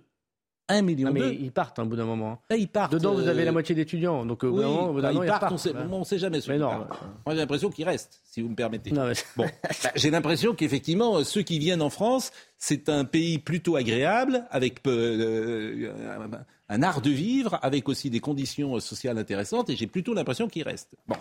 1 0.68 0.82
million 0.82 1.08
Non, 1.10 1.14
mais 1.14 1.20
2. 1.22 1.34
ils 1.42 1.52
partent 1.52 1.78
hein, 1.80 1.84
au 1.84 1.86
bout 1.86 1.96
d'un 1.96 2.06
moment. 2.06 2.32
hein. 2.32 2.40
Là, 2.50 2.56
ils 2.58 2.68
partent. 2.68 2.92
Dedans, 2.94 3.14
vous 3.14 3.28
avez 3.28 3.44
euh, 3.44 3.46
la 3.46 3.52
moitié 3.52 3.76
d'étudiants. 3.76 4.26
Donc, 4.26 4.44
au 4.44 4.50
bout 4.52 4.58
oui, 4.58 4.64
d'un 4.64 4.68
moment, 4.70 4.90
au 4.90 4.94
bout 4.94 5.02
d'un 5.02 5.08
bah, 5.10 5.14
moment, 5.14 5.24
ils 5.24 5.28
ils 5.28 5.30
partent, 5.30 5.52
on 5.52 5.58
sait, 5.58 5.72
Voilà. 5.72 5.88
on 5.92 6.04
sait 6.04 6.18
jamais 6.18 6.42
ceux 6.42 6.54
Mais 6.54 6.58
non, 6.60 6.70
partent. 6.70 7.02
Moi, 7.26 7.36
j'ai 7.36 7.42
l'impression 7.42 7.70
qu'ils 7.70 7.86
restent, 7.86 8.20
si 8.26 8.42
vous 8.42 8.50
me 8.50 8.56
permettez. 8.56 8.92
Non, 8.92 9.06
mais- 9.08 9.14
Bon, 9.38 9.46
bah, 9.64 9.90
j'ai 9.96 10.10
l'impression 10.10 10.56
qu'effectivement, 10.56 11.18
euh, 11.18 11.24
ceux 11.24 11.44
qui 11.44 11.60
viennent 11.60 11.82
en 11.84 11.90
France, 11.92 12.32
c'est 12.58 12.90
un 12.90 13.06
pays 13.06 13.38
plutôt 13.38 13.76
agréable, 13.76 14.46
avec 14.50 14.82
peu- 14.82 14.90
euh, 14.92 15.94
un- 16.20 16.46
un 16.68 16.82
art 16.82 17.02
de 17.02 17.12
vivre, 17.12 17.60
avec 17.62 17.88
aussi 17.88 18.10
des 18.10 18.20
conditions 18.20 18.78
euh, 18.78 18.80
sociales 18.80 19.20
intéressantes, 19.20 19.70
et 19.70 19.76
j'ai 19.76 19.86
plutôt 19.86 20.16
l'impression 20.16 20.48
qu'ils 20.48 20.64
restent. 20.64 20.96
Bon, 21.08 21.16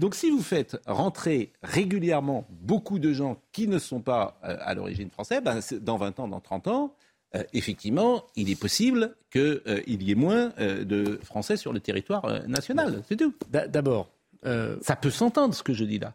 donc 0.00 0.14
si 0.14 0.30
vous 0.30 0.40
faites 0.42 0.78
rentrer 0.86 1.52
régulièrement 1.62 2.46
beaucoup 2.62 2.98
de 2.98 3.12
gens 3.12 3.36
qui 3.52 3.68
ne 3.68 3.78
sont 3.78 4.00
pas 4.00 4.38
euh, 4.44 4.56
à 4.60 4.72
l'origine 4.74 5.10
française, 5.10 5.42
ben, 5.44 5.60
dans 5.82 5.98
20 5.98 6.18
ans, 6.20 6.28
dans 6.28 6.40
30 6.40 6.68
ans, 6.68 6.94
euh, 7.36 7.42
effectivement, 7.52 8.24
il 8.36 8.50
est 8.50 8.58
possible 8.60 9.14
qu'il 9.30 10.02
y 10.02 10.10
ait 10.10 10.14
moins 10.14 10.52
euh, 10.58 10.84
de 10.84 11.18
Français 11.22 11.56
sur 11.56 11.72
le 11.72 11.80
territoire 11.80 12.24
euh, 12.24 12.40
national. 12.46 13.02
C'est 13.08 13.16
tout. 13.16 13.34
D'a- 13.50 13.68
D'abord, 13.68 14.10
ça 14.82 14.96
peut 14.96 15.10
s'entendre 15.10 15.54
ce 15.54 15.62
que 15.62 15.74
je 15.74 15.84
dis 15.84 15.98
là. 15.98 16.14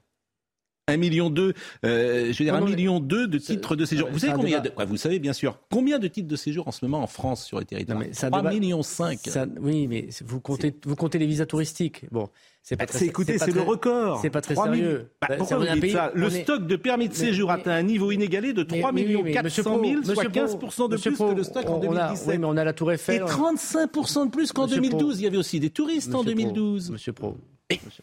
Un 0.92 0.98
million 0.98 1.30
deux, 1.30 1.54
euh, 1.86 2.26
je 2.34 2.38
veux 2.38 2.46
dire 2.46 2.54
Non, 2.54 2.58
un 2.58 2.62
non, 2.62 2.68
mais- 2.68 2.76
million 2.76 3.00
deux 3.00 3.28
de 3.28 3.38
titres 3.38 3.76
de 3.76 3.86
séjour. 3.86 4.08
mais 4.08 4.14
Vous 4.14 4.20
savez 4.20 4.34
combien 4.34 4.58
débat. 4.60 4.70
de, 4.70 4.76
quoi, 4.76 4.86
vous 4.86 4.98
savez 4.98 5.20
bien 5.20 5.34
sûr 5.34 5.60
combien 5.72 6.00
de 6.00 6.08
titres 6.08 6.28
de 6.28 6.36
séjour 6.36 6.68
en 6.68 6.72
ce 6.72 6.84
moment 6.86 7.02
en 7.04 7.08
France 7.08 7.46
sur 7.46 7.60
le 7.60 7.66
territoire 7.66 8.02
c'est 8.12 8.26
un 8.26 8.30
3 8.30 8.42
débat- 8.42 8.54
millions 8.54 8.84
5. 8.84 9.20
Ça- 9.28 9.46
oui, 9.60 9.88
mais 9.88 10.08
vous 10.26 10.40
comptez, 10.40 10.76
vous 10.86 10.96
comptez 10.96 11.18
les 11.20 11.26
visas 11.28 11.46
touristiques. 11.46 12.06
Bon, 12.12 12.30
c'est 12.64 12.76
pas 12.76 12.86
Bah, 12.86 12.94
très. 12.94 13.06
écoutez, 13.06 13.38
c'est 13.38 13.52
le 13.52 13.62
record. 13.62 14.20
C'est 14.22 14.30
pas 14.30 14.42
très 14.42 14.54
3 14.54 14.66
000. 14.66 14.76
sérieux. 14.78 15.10
Bah, 15.22 15.28
Bah, 15.30 15.36
pourquoi 15.38 15.58
vous 15.58 15.80
dites 15.80 15.92
ça? 15.92 16.12
Le 16.14 16.28
est- 16.28 16.44
stock 16.44 16.68
de 16.68 16.76
permis 16.76 17.08
de 17.08 17.14
Mais- 17.14 17.20
séjour 17.20 17.48
mais- 17.50 17.56
atteint 17.60 17.72
un 17.72 17.84
niveau 17.84 18.12
inégalé 18.12 18.54
de 18.54 18.64
3 18.64 18.92
Mais- 18.92 19.02
oui, 19.02 19.08
millions 19.08 19.24
mais 19.24 19.32
400 19.32 19.46
Monsieur 19.46 19.64
000, 19.64 19.74
Pro, 19.74 19.82
soit 19.82 20.24
Monsieur 20.24 20.30
Pro, 20.30 20.40
15% 20.42 20.88
de 20.90 20.98
plus 20.98 21.12
Pro, 21.14 21.30
que 21.32 21.36
le 21.38 21.44
stock 21.44 21.66
en 21.70 21.74
on 21.74 21.78
a- 21.78 21.80
2017. 21.82 22.28
Oui, 22.28 22.38
mais 22.38 22.46
on 22.48 22.58
a 22.58 22.64
la 22.64 22.74
Tour 22.74 22.92
Eiffel. 22.92 23.16
Et 23.16 23.20
35% 23.26 24.26
de 24.26 24.32
plus 24.32 24.52
qu'en 24.52 24.64
Monsieur 24.64 24.76
2012. 24.78 25.14
Pro. 25.14 25.20
Il 25.20 25.24
y 25.24 25.28
avait 25.28 25.38
aussi 25.38 25.60
des 25.60 25.70
touristes 25.70 26.14
en 26.14 26.20
Monsieur 26.24 26.36
Pro, 26.36 26.52
2012. 26.52 26.92
Monsieur 26.92 27.14
Pro. 27.14 27.38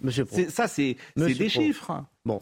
Monsieur 0.03 0.25
Pro. 0.25 0.39
Ça, 0.49 0.67
c'est 0.67 0.97
des 1.17 1.35
Pro. 1.35 1.49
chiffres. 1.49 2.05
Bon, 2.25 2.41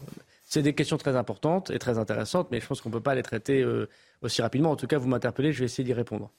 c'est 0.49 0.61
des 0.61 0.73
questions 0.73 0.97
très 0.97 1.17
importantes 1.17 1.71
et 1.71 1.77
très 1.77 1.97
intéressantes, 1.97 2.47
mais 2.51 2.61
je 2.61 2.67
pense 2.67 2.79
qu'on 2.79 2.87
ne 2.87 2.93
peut 2.93 3.01
pas 3.01 3.15
les 3.15 3.21
traiter 3.21 3.61
euh, 3.61 3.89
aussi 4.21 4.41
rapidement. 4.41 4.71
En 4.71 4.77
tout 4.77 4.87
cas, 4.87 4.97
vous 4.97 5.09
m'interpellez, 5.09 5.51
je 5.51 5.59
vais 5.59 5.65
essayer 5.65 5.83
d'y 5.83 5.93
répondre. 5.93 6.31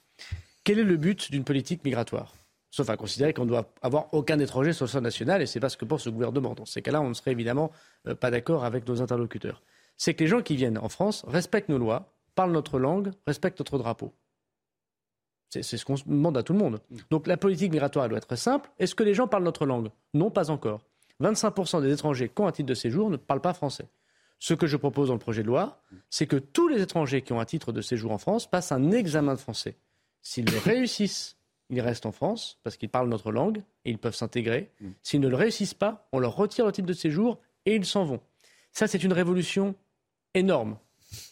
Quel 0.64 0.78
est 0.78 0.84
le 0.84 0.96
but 0.96 1.30
d'une 1.30 1.44
politique 1.44 1.84
migratoire? 1.84 2.34
Sauf 2.70 2.88
à 2.88 2.96
considérer 2.96 3.34
qu'on 3.34 3.44
ne 3.44 3.50
doit 3.50 3.70
avoir 3.82 4.12
aucun 4.14 4.38
étranger 4.38 4.72
sur 4.72 4.86
le 4.86 4.90
sol 4.90 5.02
national, 5.02 5.42
et 5.42 5.46
c'est 5.46 5.60
pas 5.60 5.68
ce 5.68 5.76
que 5.76 5.84
pense 5.84 6.06
le 6.06 6.12
gouvernement. 6.12 6.54
Dans 6.54 6.64
ces 6.64 6.80
cas-là, 6.80 7.02
on 7.02 7.10
ne 7.10 7.14
serait 7.14 7.32
évidemment 7.32 7.70
euh, 8.06 8.14
pas 8.14 8.30
d'accord 8.30 8.64
avec 8.64 8.88
nos 8.88 9.02
interlocuteurs. 9.02 9.62
C'est 9.98 10.14
que 10.14 10.24
les 10.24 10.28
gens 10.28 10.40
qui 10.40 10.56
viennent 10.56 10.78
en 10.78 10.88
France 10.88 11.22
respectent 11.28 11.68
nos 11.68 11.78
lois, 11.78 12.14
parlent 12.34 12.52
notre 12.52 12.78
langue, 12.78 13.12
respectent 13.26 13.58
notre 13.58 13.76
drapeau. 13.76 14.14
C'est 15.50 15.62
ce 15.62 15.84
qu'on 15.84 15.96
demande 16.06 16.36
à 16.36 16.42
tout 16.42 16.52
le 16.52 16.58
monde. 16.58 16.80
Donc 17.10 17.26
la 17.26 17.36
politique 17.36 17.72
migratoire 17.72 18.04
elle 18.04 18.10
doit 18.10 18.18
être 18.18 18.36
simple. 18.36 18.70
Est-ce 18.78 18.94
que 18.94 19.02
les 19.02 19.14
gens 19.14 19.28
parlent 19.28 19.44
notre 19.44 19.64
langue? 19.64 19.88
Non, 20.12 20.30
pas 20.30 20.50
encore. 20.50 20.82
25% 21.22 21.82
des 21.82 21.92
étrangers 21.92 22.28
qui 22.28 22.40
ont 22.40 22.46
un 22.46 22.52
titre 22.52 22.68
de 22.68 22.74
séjour 22.74 23.10
ne 23.10 23.16
parlent 23.16 23.40
pas 23.40 23.54
français. 23.54 23.86
Ce 24.38 24.54
que 24.54 24.66
je 24.66 24.76
propose 24.76 25.08
dans 25.08 25.14
le 25.14 25.20
projet 25.20 25.42
de 25.42 25.48
loi, 25.48 25.82
c'est 26.10 26.26
que 26.26 26.36
tous 26.36 26.68
les 26.68 26.80
étrangers 26.80 27.22
qui 27.22 27.32
ont 27.32 27.40
un 27.40 27.44
titre 27.44 27.72
de 27.72 27.80
séjour 27.80 28.12
en 28.12 28.18
France 28.18 28.48
passent 28.48 28.70
un 28.70 28.92
examen 28.92 29.34
de 29.34 29.40
français. 29.40 29.76
S'ils 30.22 30.44
le 30.44 30.58
réussissent, 30.58 31.36
ils 31.70 31.80
restent 31.80 32.06
en 32.06 32.12
France 32.12 32.58
parce 32.62 32.76
qu'ils 32.76 32.88
parlent 32.88 33.08
notre 33.08 33.32
langue 33.32 33.62
et 33.84 33.90
ils 33.90 33.98
peuvent 33.98 34.14
s'intégrer. 34.14 34.70
S'ils 35.02 35.20
ne 35.20 35.28
le 35.28 35.36
réussissent 35.36 35.74
pas, 35.74 36.08
on 36.12 36.20
leur 36.20 36.36
retire 36.36 36.66
le 36.66 36.72
titre 36.72 36.86
de 36.86 36.92
séjour 36.92 37.40
et 37.66 37.74
ils 37.74 37.84
s'en 37.84 38.04
vont. 38.04 38.20
Ça, 38.72 38.86
c'est 38.86 39.02
une 39.02 39.12
révolution 39.12 39.74
énorme. 40.34 40.78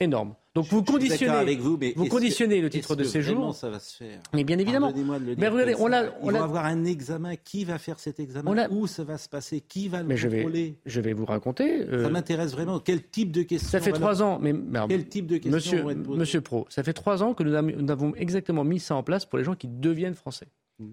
Énorme. 0.01 0.35
Donc 0.57 0.66
vous 0.66 0.83
conditionnez, 0.83 1.31
avec 1.33 1.61
vous, 1.61 1.77
mais 1.81 1.90
est-ce 1.90 2.03
que- 2.03 2.09
conditionnez 2.09 2.61
le 2.61 2.69
titre 2.71 2.97
de 2.97 3.05
séjour. 3.05 3.35
vraiment 3.37 3.53
ça 3.53 3.71
va 3.71 3.79
se 3.79 3.95
faire 3.97 4.21
Mais 4.35 4.42
bien 4.42 4.59
évidemment. 4.59 4.90
Le 4.95 5.37
Mais 5.37 5.49
regardez, 5.49 5.75
on 5.79 5.87
l'a- 5.87 6.12
on 6.23 6.31
vont 6.33 6.42
avoir 6.42 6.64
un 6.64 6.85
examen. 6.85 7.37
Qui 7.37 7.64
va 7.64 7.79
faire 7.79 7.99
cet 8.01 8.19
examen 8.19 8.51
On 8.69 8.75
Où 8.75 8.87
ça 8.87 9.05
va 9.05 9.19
se 9.19 9.29
passer 9.29 9.61
Qui 9.61 9.88
va 9.88 10.03
le 10.03 10.09
Mais 10.09 10.16
je 10.16 10.29
vais, 10.29 10.38
contrôler 10.42 10.79
je 10.87 11.01
vais 11.01 11.12
vous 11.12 11.27
raconter. 11.27 11.83
euh, 11.83 12.03
Ça 12.05 12.09
m'intéresse 12.11 12.53
vraiment. 12.53 12.81
Quel 12.81 13.03
type 13.07 13.31
de 13.33 13.42
questions 13.42 13.69
Ça 13.71 13.81
fait 13.81 13.90
va 13.92 13.99
trois 13.99 14.23
ans, 14.23 14.38
mais, 14.40 14.53
mais 14.53 14.79
alors, 14.79 14.88
Quel 14.88 15.07
type 15.09 15.27
de 15.27 15.35
questions 15.37 15.53
monsieur, 15.53 15.83
vont 15.83 15.90
être 15.90 16.03
posées 16.03 16.19
monsieur 16.19 16.40
Pro, 16.40 16.66
ça 16.71 16.83
fait 16.83 16.92
trois 16.95 17.23
ans 17.23 17.35
que 17.35 17.42
nous 17.45 17.55
avons- 17.55 17.73
nous 17.77 17.90
avons 17.92 18.14
exactement 18.16 18.64
mis 18.64 18.81
ça 18.81 18.95
en 18.97 19.03
place 19.03 19.25
pour 19.27 19.38
les 19.38 19.45
gens 19.45 19.55
qui 19.55 19.69
deviennent 19.69 20.14
français. 20.14 20.47
Hmm. 20.79 20.92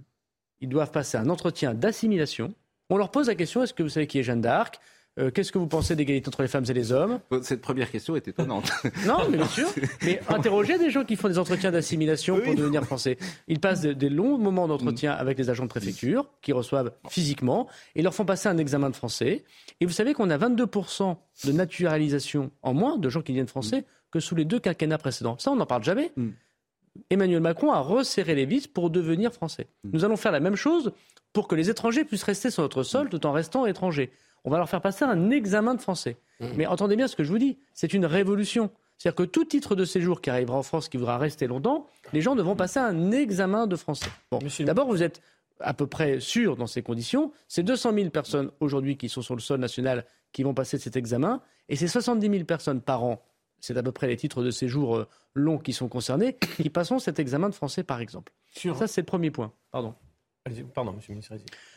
Ils 0.62 0.70
doivent 0.70 0.92
passer 0.92 1.18
un 1.18 1.30
entretien 1.30 1.74
d'assimilation. 1.74 2.54
On 2.90 2.98
leur 2.98 3.12
pose 3.12 3.28
la 3.28 3.36
question 3.36 3.64
est-ce 3.64 3.74
que 3.74 3.82
vous 3.84 3.90
savez 3.90 4.08
qui 4.08 4.20
est 4.20 4.24
Jeanne 4.24 4.42
d'Arc? 4.42 4.80
Euh, 5.20 5.30
Qu'est-ce 5.30 5.52
que 5.52 5.60
vous 5.60 5.68
pensez 5.68 5.96
d'égalité 5.96 6.28
entre 6.28 6.42
les 6.42 6.48
femmes 6.48 6.66
et 6.68 6.74
les 6.74 6.92
hommes? 6.92 7.20
Cette 7.44 7.62
première 7.62 7.92
question 7.92 8.16
est 8.16 8.28
étonnante. 8.28 8.72
Non, 9.06 9.18
mais 9.30 9.38
bien 9.38 9.46
sûr. 9.48 9.68
Mais 10.04 10.20
interrogez 10.30 10.80
des 10.80 10.90
gens 10.90 11.04
qui 11.06 11.16
font 11.16 11.28
des 11.28 11.38
entretiens 11.38 11.72
d'assimilation 11.72 12.40
pour 12.40 12.56
devenir 12.56 12.84
français. 12.84 13.18
Ils 13.48 13.60
passent 13.60 13.82
de- 13.82 13.94
des 13.94 14.10
longs 14.10 14.40
moments 14.40 14.68
d'entretien 14.68 15.12
avec 15.12 15.38
les 15.38 15.52
agents 15.52 15.66
de 15.66 15.70
préfecture 15.70 16.26
qui 16.42 16.52
reçoivent 16.52 16.92
physiquement 17.10 17.68
et 17.96 18.02
leur 18.02 18.16
font 18.16 18.26
passer 18.26 18.50
un 18.50 18.58
examen 18.58 18.90
de 18.90 18.96
français. 18.96 19.44
Et 19.82 19.86
vous 19.86 19.92
savez 19.92 20.14
qu'on 20.14 20.32
a 20.32 20.38
22% 20.38 21.16
de 21.46 21.52
naturalisation 21.52 22.50
en 22.64 22.74
moins 22.74 22.98
de 22.98 23.08
gens 23.10 23.22
qui 23.22 23.34
viennent 23.34 23.48
français 23.48 23.86
que 24.12 24.20
sous 24.20 24.34
les 24.36 24.46
deux 24.46 24.60
quinquennats 24.60 24.98
précédents. 24.98 25.38
Ça, 25.38 25.52
on 25.52 25.56
n'en 25.56 25.66
parle 25.68 25.84
jamais. 25.84 26.12
Emmanuel 27.10 27.40
Macron 27.40 27.72
a 27.72 27.80
resserré 27.80 28.36
les 28.36 28.46
vis 28.46 28.68
pour 28.68 28.90
devenir 28.90 29.32
français. 29.34 29.68
Nous 29.84 30.06
allons 30.06 30.16
faire 30.18 30.32
la 30.32 30.40
même 30.40 30.56
chose 30.56 30.92
pour 31.34 31.48
que 31.48 31.56
les 31.56 31.70
étrangers 31.70 32.04
puissent 32.06 32.24
rester 32.24 32.52
sur 32.52 32.62
notre 32.64 32.84
sol 32.84 33.10
tout 33.10 33.26
en 33.26 33.32
restant 33.32 33.66
étrangers. 33.66 34.12
On 34.46 34.50
va 34.50 34.58
leur 34.58 34.70
faire 34.70 34.82
passer 34.82 35.06
un 35.06 35.30
examen 35.32 35.76
de 35.76 35.82
français. 35.82 36.18
Mais 36.56 36.66
entendez 36.66 36.98
bien 36.98 37.08
ce 37.08 37.16
que 37.16 37.24
je 37.24 37.32
vous 37.32 37.38
dis, 37.38 37.58
c'est 37.74 37.94
une 37.94 38.06
révolution. 38.06 38.70
C'est-à-dire 38.98 39.16
que 39.16 39.24
tout 39.24 39.46
titre 39.46 39.76
de 39.76 39.86
séjour 39.86 40.22
qui 40.22 40.30
arrivera 40.30 40.58
en 40.58 40.64
France, 40.64 40.90
qui 40.90 40.98
voudra 40.98 41.18
rester 41.18 41.48
longtemps, 41.48 41.88
les 42.12 42.22
gens 42.22 42.36
devront 42.36 42.56
passer 42.56 42.80
un 42.80 43.12
examen 43.12 43.68
de 43.68 43.76
français. 43.76 44.10
Bon, 44.32 44.40
d'abord, 44.60 44.88
vous 44.88 45.04
êtes 45.04 45.22
à 45.60 45.74
peu 45.74 45.88
près 45.88 46.20
sûr 46.20 46.58
dans 46.58 46.68
ces 46.68 46.82
conditions. 46.82 47.32
C'est 47.48 47.64
200 47.64 47.94
000 47.94 48.10
personnes 48.10 48.52
aujourd'hui 48.60 48.98
qui 48.98 49.10
sont 49.10 49.22
sur 49.22 49.36
le 49.36 49.42
sol 49.42 49.60
national 49.60 50.06
qui 50.32 50.44
vont 50.44 50.54
passer 50.54 50.78
cet 50.78 50.96
examen, 50.96 51.42
et 51.70 51.76
c'est 51.76 51.88
70 51.88 52.28
000 52.30 52.44
personnes 52.44 52.82
par 52.82 53.04
an. 53.04 53.24
C'est 53.60 53.78
à 53.78 53.84
peu 53.84 53.92
près 53.92 54.08
les 54.08 54.18
titres 54.18 54.44
de 54.44 54.52
séjour 54.52 54.98
euh, 54.98 55.08
longs 55.36 55.60
qui 55.60 55.72
sont 55.72 55.88
concernés, 55.88 56.38
qui 56.58 56.70
passeront 56.70 57.00
cet 57.00 57.20
examen 57.20 57.50
de 57.50 57.54
français, 57.54 57.84
par 57.84 58.02
exemple. 58.02 58.34
Ça, 58.54 58.88
c'est 58.88 59.02
le 59.02 59.06
premier 59.06 59.32
point. 59.32 59.54
Pardon. 59.72 59.94
Pardon, 60.74 60.92
monsieur 60.92 61.14
le 61.14 61.16
ministre. 61.16 61.36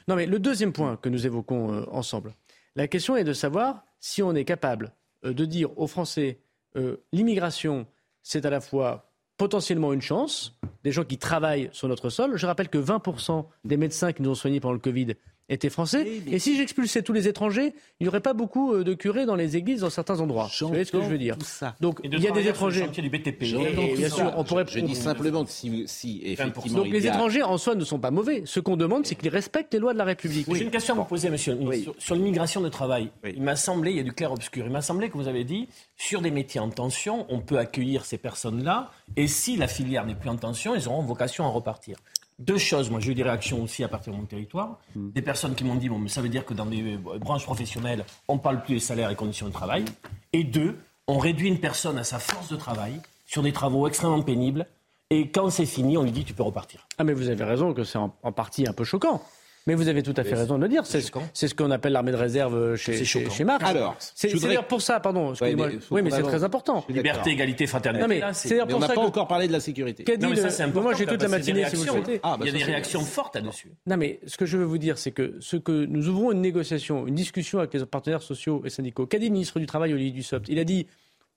Non, 0.09 0.17
mais 0.17 0.27
le 0.27 0.41
deuxième 0.41 0.73
point 0.73 0.97
que 0.97 1.09
nous 1.09 1.27
évoquons 1.27 1.73
euh, 1.73 1.85
ensemble, 1.93 2.35
la 2.77 2.87
question 2.87 3.17
est 3.17 3.25
de 3.25 3.33
savoir 3.33 3.85
si 3.99 4.23
on 4.23 4.35
est 4.35 4.45
capable 4.45 4.93
euh, 5.25 5.33
de 5.33 5.45
dire 5.45 5.77
aux 5.79 5.87
Français 5.87 6.39
euh, 6.77 6.99
l'immigration, 7.13 7.87
c'est 8.23 8.45
à 8.45 8.51
la 8.51 8.61
fois 8.61 9.11
potentiellement 9.39 9.93
une 9.93 10.03
chance, 10.03 10.59
des 10.85 10.93
gens 10.93 11.05
qui 11.05 11.19
travaillent 11.19 11.69
sur 11.73 11.89
notre 11.89 12.11
sol. 12.11 12.37
Je 12.37 12.47
rappelle 12.47 12.69
que 12.69 12.79
20% 12.79 13.47
des 13.65 13.77
médecins 13.77 14.13
qui 14.13 14.23
nous 14.23 14.31
ont 14.31 14.35
soignés 14.35 14.61
pendant 14.61 14.75
le 14.75 14.79
Covid 14.79 15.15
étaient 15.49 15.71
français. 15.71 16.07
Et 16.31 16.39
si 16.39 16.57
j'expulsais 16.57 17.03
tous 17.03 17.13
les 17.13 17.29
étrangers, 17.29 17.73
il 18.01 18.05
n'y 18.05 18.09
aurait 18.09 18.21
pas 18.21 18.33
beaucoup 18.33 18.73
euh, 18.75 18.85
de 18.85 18.95
curés 18.95 19.27
dans 19.27 19.37
les 19.37 19.57
églises 19.57 19.81
dans 19.81 19.91
certains 19.91 20.21
endroits. 20.21 20.49
Vous 20.61 20.69
voyez 20.69 20.85
ce 20.85 20.93
que 20.93 21.01
je 21.01 21.07
veux 21.09 21.19
dire 21.19 21.37
Donc 21.81 22.01
il 22.05 22.13
y 22.21 22.27
a 22.29 22.31
des 22.33 22.49
étrangers. 22.49 22.89
du 22.89 23.11
BTP. 23.11 23.43
Et- 23.43 23.93
et 23.93 23.95
bien 23.97 24.09
sûr, 24.09 24.33
on 24.37 24.45
pourrait. 24.45 24.65
Je 24.69 24.81
dis 24.81 24.95
simplement 24.95 25.45
que 25.45 25.51
si, 25.51 25.85
si 25.87 26.21
effectivement. 26.25 26.79
Donc 26.79 26.87
il 26.89 26.93
les 26.93 27.07
a- 27.07 27.13
étrangers 27.15 27.43
en 27.43 27.59
soi 27.59 27.75
ne 27.75 27.85
sont 27.85 27.99
pas 27.99 28.11
mauvais. 28.11 28.43
Ce 28.45 28.59
qu'on 28.61 28.77
demande, 28.77 29.07
c'est 29.07 29.15
qu'ils 29.15 29.29
respectent 29.29 29.73
les 29.75 29.81
lois 29.81 29.93
de 29.93 29.99
la 29.99 30.05
République. 30.05 30.47
J'ai 30.53 30.65
une 30.65 30.71
question 30.71 30.95
à 30.95 30.99
vous 30.99 31.05
poser, 31.05 31.31
monsieur 31.31 31.53
le 31.53 31.59
ministre. 31.61 31.93
Sur, 31.93 31.95
sur 32.03 32.15
l'immigration 32.17 32.61
de 32.61 32.69
travail, 32.69 33.11
il 33.25 33.43
m'a 33.43 33.57
semblé, 33.57 33.91
il 33.93 33.97
y 33.99 34.01
a 34.01 34.05
du 34.05 34.13
clair-obscur, 34.13 34.65
il 34.67 34.73
m'a 34.73 34.83
semblé 34.83 35.09
que 35.11 35.17
vous 35.17 35.29
avez 35.29 35.45
dit, 35.45 35.69
sur 35.97 36.21
des 36.23 36.31
métiers 36.31 36.61
en 36.61 36.71
tension, 36.71 37.27
on 37.29 37.41
peut 37.41 37.59
accueillir 37.59 38.05
ces 38.05 38.19
personnes-là, 38.19 38.91
et 39.17 39.27
si 39.29 39.57
la 39.57 39.69
filière 39.69 40.05
n'est 40.07 40.15
plus 40.15 40.29
en 40.31 40.37
tension, 40.37 40.75
ils 40.75 40.89
auront 40.89 41.03
vocation 41.03 41.45
à 41.45 41.49
repartir. 41.49 41.97
Deux 42.39 42.59
choses, 42.59 42.91
moi 42.91 43.01
j'ai 43.01 43.13
eu 43.13 43.15
des 43.15 43.23
réactions 43.23 43.63
aussi 43.63 43.83
à 43.83 43.89
partir 43.89 44.13
de 44.13 44.19
mon 44.19 44.27
territoire, 44.27 44.79
des 44.95 45.23
personnes 45.23 45.55
qui 45.55 45.65
m'ont 45.65 45.77
dit, 45.77 45.89
bon, 45.89 45.99
mais 45.99 46.11
ça 46.11 46.21
veut 46.21 46.29
dire 46.29 46.45
que 46.45 46.53
dans 46.53 46.67
des 46.67 46.83
euh, 46.83 47.19
branches 47.19 47.45
professionnelles, 47.45 48.05
on 48.29 48.35
ne 48.35 48.41
parle 48.41 48.63
plus 48.63 48.75
des 48.75 48.81
salaires 48.81 49.11
et 49.11 49.17
conditions 49.17 49.47
de 49.47 49.53
travail, 49.53 49.87
et 50.35 50.45
deux, 50.45 50.77
on 51.09 51.19
réduit 51.19 51.49
une 51.49 51.61
personne 51.61 51.97
à 51.97 52.05
sa 52.05 52.19
force 52.19 52.51
de 52.51 52.57
travail 52.57 53.01
sur 53.27 53.43
des 53.43 53.53
travaux 53.53 53.89
extrêmement 53.89 54.21
pénibles, 54.21 54.67
et 55.09 55.31
quand 55.31 55.49
c'est 55.49 55.67
fini, 55.67 55.97
on 55.97 56.03
lui 56.03 56.13
dit, 56.13 56.25
tu 56.25 56.35
peux 56.35 56.43
repartir. 56.43 56.87
Ah 56.99 57.05
mais 57.05 57.15
vous 57.15 57.31
avez 57.31 57.45
raison 57.45 57.73
que 57.73 57.85
c'est 57.85 57.97
en, 57.99 58.15
en 58.23 58.33
partie 58.33 58.67
un 58.69 58.73
peu 58.73 58.85
choquant. 58.85 59.23
Mais 59.67 59.75
vous 59.75 59.89
avez 59.89 60.03
tout 60.03 60.15
à 60.17 60.23
fait 60.23 60.31
Mais 60.33 60.37
raison 60.39 60.57
de 60.59 60.63
le 60.63 60.69
dire. 60.69 60.87
C'est 60.87 61.01
ce, 61.01 61.11
c'est 61.33 61.49
ce 61.49 61.55
qu'on 61.55 61.71
appelle 61.73 61.93
l'armée 61.93 62.13
de 62.13 62.17
réserve 62.17 62.77
chez, 62.77 62.99
C'est 62.99 63.05
chez, 63.05 63.29
chez 63.31 63.43
Marx. 63.45 63.65
Alors, 63.65 63.97
c'est 63.99 64.29
voudrais- 64.33 64.49
d'ailleurs 64.49 64.69
pour 64.69 64.81
ça, 64.81 65.01
pardon. 65.01 65.33
mais 65.41 65.55
oui, 65.91 66.03
mais 66.03 66.11
c'est 66.11 66.23
très 66.23 66.45
important. 66.45 66.85
Liberté, 66.89 67.31
égalité, 67.31 67.67
fraternité. 67.67 68.03
Non, 68.03 68.09
mais 68.09 68.21
pour 68.21 68.77
on 68.77 68.79
n'a 68.79 68.87
ça 68.87 68.95
pas 68.95 69.01
que- 69.01 69.07
encore 69.07 69.27
parlé 69.27 69.49
de 69.49 69.53
la 69.53 69.61
sécurité. 69.61 70.05
Qu'a 70.05 70.17
dit 70.17 70.23
Non, 70.23 70.31
mais 70.31 70.37
le- 70.37 70.43
ça, 70.43 70.51
c'est 70.51 70.67
Moi, 70.73 70.95
j'ai 70.95 71.07
toute 71.07 71.21
la 71.23 71.29
matinée 71.29 71.65
si 71.69 71.77
vous 71.77 71.85
le 71.85 71.91
réactions. 71.91 72.05
souhaitez. 72.05 72.21
Ah, 72.23 72.37
bah, 72.39 72.45
il 72.47 72.53
y 72.53 72.55
a 72.55 72.59
des 72.59 72.65
réactions 72.65 73.01
fortes 73.01 73.35
là-dessus. 73.35 73.73
Non, 73.87 73.97
mais 73.97 74.21
ce 74.27 74.37
que 74.37 74.47
je 74.47 74.57
veux 74.57 74.65
vous 74.65 74.79
dire, 74.79 74.99
c'est 74.99 75.11
que 75.11 75.35
ce 75.41 75.57
que 75.57 75.85
nous 75.87 76.09
ouvrons 76.09 76.33
une 76.33 76.41
négociation, 76.43 77.07
une 77.07 77.15
discussion 77.17 77.59
avec 77.59 77.75
les 77.75 77.85
partenaires 77.87 78.23
sociaux 78.23 78.63
et 78.65 78.71
syndicaux. 78.71 79.07
Qu'a 79.07 79.19
dit 79.19 79.27
le 79.27 79.33
ministre 79.33 79.59
du 79.59 79.67
Travail, 79.67 79.93
Olivier 79.93 80.13
Dussopt? 80.13 80.49
Il 80.49 80.59
a 80.61 80.65
dit 80.65 80.87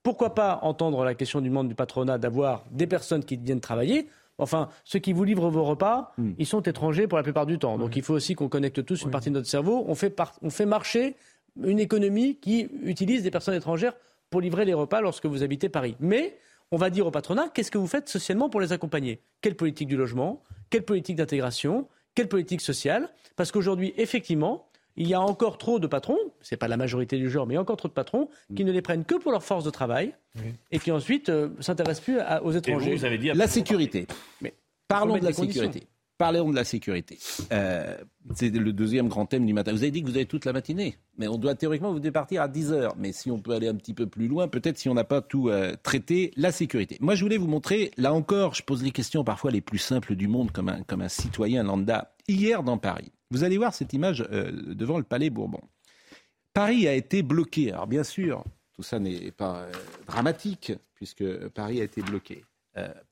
pourquoi 0.03 0.33
pas 0.35 0.59
entendre 0.61 1.03
la 1.03 1.13
question 1.15 1.41
du 1.41 1.49
monde 1.49 1.67
du 1.67 1.75
patronat 1.75 2.17
d'avoir 2.17 2.63
des 2.71 2.87
personnes 2.87 3.23
qui 3.23 3.37
viennent 3.37 3.59
travailler. 3.59 4.07
Enfin, 4.39 4.69
ceux 4.83 4.99
qui 4.99 5.13
vous 5.13 5.23
livrent 5.23 5.49
vos 5.49 5.63
repas, 5.63 6.13
Hmm. 6.17 6.31
ils 6.37 6.45
sont 6.45 6.61
étrangers 6.61 7.07
pour 7.07 7.17
la 7.17 7.23
plupart 7.23 7.45
du 7.45 7.59
temps. 7.59 7.77
Donc 7.77 7.95
il 7.95 8.01
faut 8.03 8.13
aussi 8.13 8.33
qu'on 8.35 8.49
connecte 8.49 8.83
tous 8.85 9.03
une 9.03 9.11
partie 9.11 9.29
de 9.29 9.35
notre 9.35 9.47
cerveau. 9.47 9.83
On 9.87 9.95
fait, 9.95 10.09
par- 10.09 10.33
on 10.41 10.49
fait 10.49 10.65
marcher 10.65 11.15
une 11.61 11.79
économie 11.79 12.37
qui 12.37 12.69
utilise 12.83 13.23
des 13.23 13.31
personnes 13.31 13.55
étrangères 13.55 13.93
pour 14.29 14.41
livrer 14.41 14.65
les 14.65 14.73
repas 14.73 15.01
lorsque 15.01 15.25
vous 15.25 15.43
habitez 15.43 15.67
Paris. 15.69 15.95
Mais 15.99 16.37
on 16.71 16.77
va 16.77 16.89
dire 16.89 17.05
au 17.07 17.11
patronat, 17.11 17.49
qu'est-ce 17.53 17.71
que 17.71 17.77
vous 17.77 17.87
faites 17.87 18.07
socialement 18.09 18.49
pour 18.49 18.61
les 18.61 18.71
accompagner? 18.71 19.21
Quelle 19.41 19.55
politique 19.55 19.87
du 19.87 19.97
logement? 19.97 20.41
Quelle 20.69 20.83
politique 20.83 21.15
d'intégration? 21.17 21.87
Quelle 22.15 22.27
politique 22.29 22.61
sociale? 22.61 23.09
Parce 23.35 23.51
qu'aujourd'hui, 23.51 23.93
effectivement, 23.97 24.68
il 24.99 25.07
y 25.07 25.13
a 25.15 25.21
encore 25.21 25.57
trop 25.57 25.79
de 25.79 25.87
patrons, 25.87 26.17
c'est 26.41 26.57
pas 26.57 26.67
la 26.67 26.77
majorité 26.77 27.17
du 27.17 27.29
genre, 27.29 27.47
mais 27.47 27.53
il 27.53 27.55
y 27.55 27.57
a 27.57 27.61
encore 27.61 27.77
trop 27.77 27.87
de 27.87 27.93
patrons 27.93 28.29
qui 28.55 28.63
ne 28.65 28.71
les 28.71 28.81
prennent 28.83 29.05
que 29.05 29.15
pour 29.15 29.31
leur 29.31 29.43
force 29.43 29.63
de 29.63 29.69
travail 29.71 30.13
et 30.71 30.77
qui 30.77 30.91
ensuite 30.91 31.29
euh, 31.29 31.49
s'intéressent 31.59 32.03
plus 32.03 32.19
à- 32.19 32.43
aux 32.43 32.51
étrangers. 32.51 32.95
vous 32.95 33.05
avez 33.05 33.17
dit 33.17 33.31
La 33.33 33.47
sécurité. 33.47 34.05
Mais 34.41 34.53
Parlons 34.87 35.17
de 35.17 35.23
la 35.25 35.33
sécurité. 35.33 35.87
Parlons 36.19 36.49
de 36.49 36.55
la 36.55 36.65
sécurité. 36.65 37.17
Euh, 37.53 37.95
c'est 38.35 38.49
le 38.49 38.73
deuxième 38.73 39.07
grand 39.07 39.25
thème 39.25 39.45
du 39.45 39.53
matin. 39.53 39.71
Vous 39.71 39.83
avez 39.83 39.91
dit 39.91 40.01
que 40.01 40.07
vous 40.09 40.17
avez 40.17 40.25
toute 40.25 40.43
la 40.43 40.51
matinée, 40.51 40.97
mais 41.17 41.29
on 41.29 41.37
doit 41.37 41.55
théoriquement 41.55 41.93
vous 41.93 42.01
départir 42.01 42.41
à 42.41 42.49
10 42.49 42.73
heures. 42.73 42.93
Mais 42.97 43.13
si 43.13 43.31
on 43.31 43.39
peut 43.39 43.53
aller 43.53 43.69
un 43.69 43.75
petit 43.75 43.93
peu 43.93 44.05
plus 44.05 44.27
loin, 44.27 44.49
peut-être 44.49 44.77
si 44.77 44.89
on 44.89 44.93
n'a 44.93 45.05
pas 45.05 45.21
tout 45.21 45.47
euh, 45.47 45.77
traité, 45.81 46.33
la 46.35 46.51
sécurité. 46.51 46.97
Moi, 46.99 47.15
je 47.15 47.23
voulais 47.23 47.37
vous 47.37 47.47
montrer, 47.47 47.91
là 47.95 48.13
encore, 48.13 48.53
je 48.53 48.63
pose 48.63 48.83
les 48.83 48.91
questions 48.91 49.23
parfois 49.23 49.49
les 49.49 49.61
plus 49.61 49.77
simples 49.77 50.15
du 50.15 50.27
monde 50.27 50.51
comme 50.51 50.67
un, 50.67 51.07
citoyen 51.07 51.63
lambda. 51.63 52.13
Hier 52.27 52.63
dans 52.63 52.77
Paris, 52.77 53.13
vous 53.31 53.45
allez 53.45 53.57
voir 53.57 53.73
cette 53.73 53.93
image 53.93 54.27
euh, 54.29 54.51
devant 54.73 54.97
le 54.97 55.05
Palais 55.05 55.29
Bourbon. 55.29 55.61
Paris 56.51 56.85
a 56.89 56.95
été 56.95 57.23
bloqué. 57.23 57.71
Alors 57.71 57.87
bien 57.87 58.03
sûr, 58.03 58.43
tout 58.73 58.83
ça 58.83 58.99
n'est 58.99 59.31
pas 59.31 59.67
dramatique 60.05 60.73
puisque 60.95 61.47
Paris 61.47 61.79
a 61.79 61.85
été 61.85 62.01
bloqué 62.01 62.43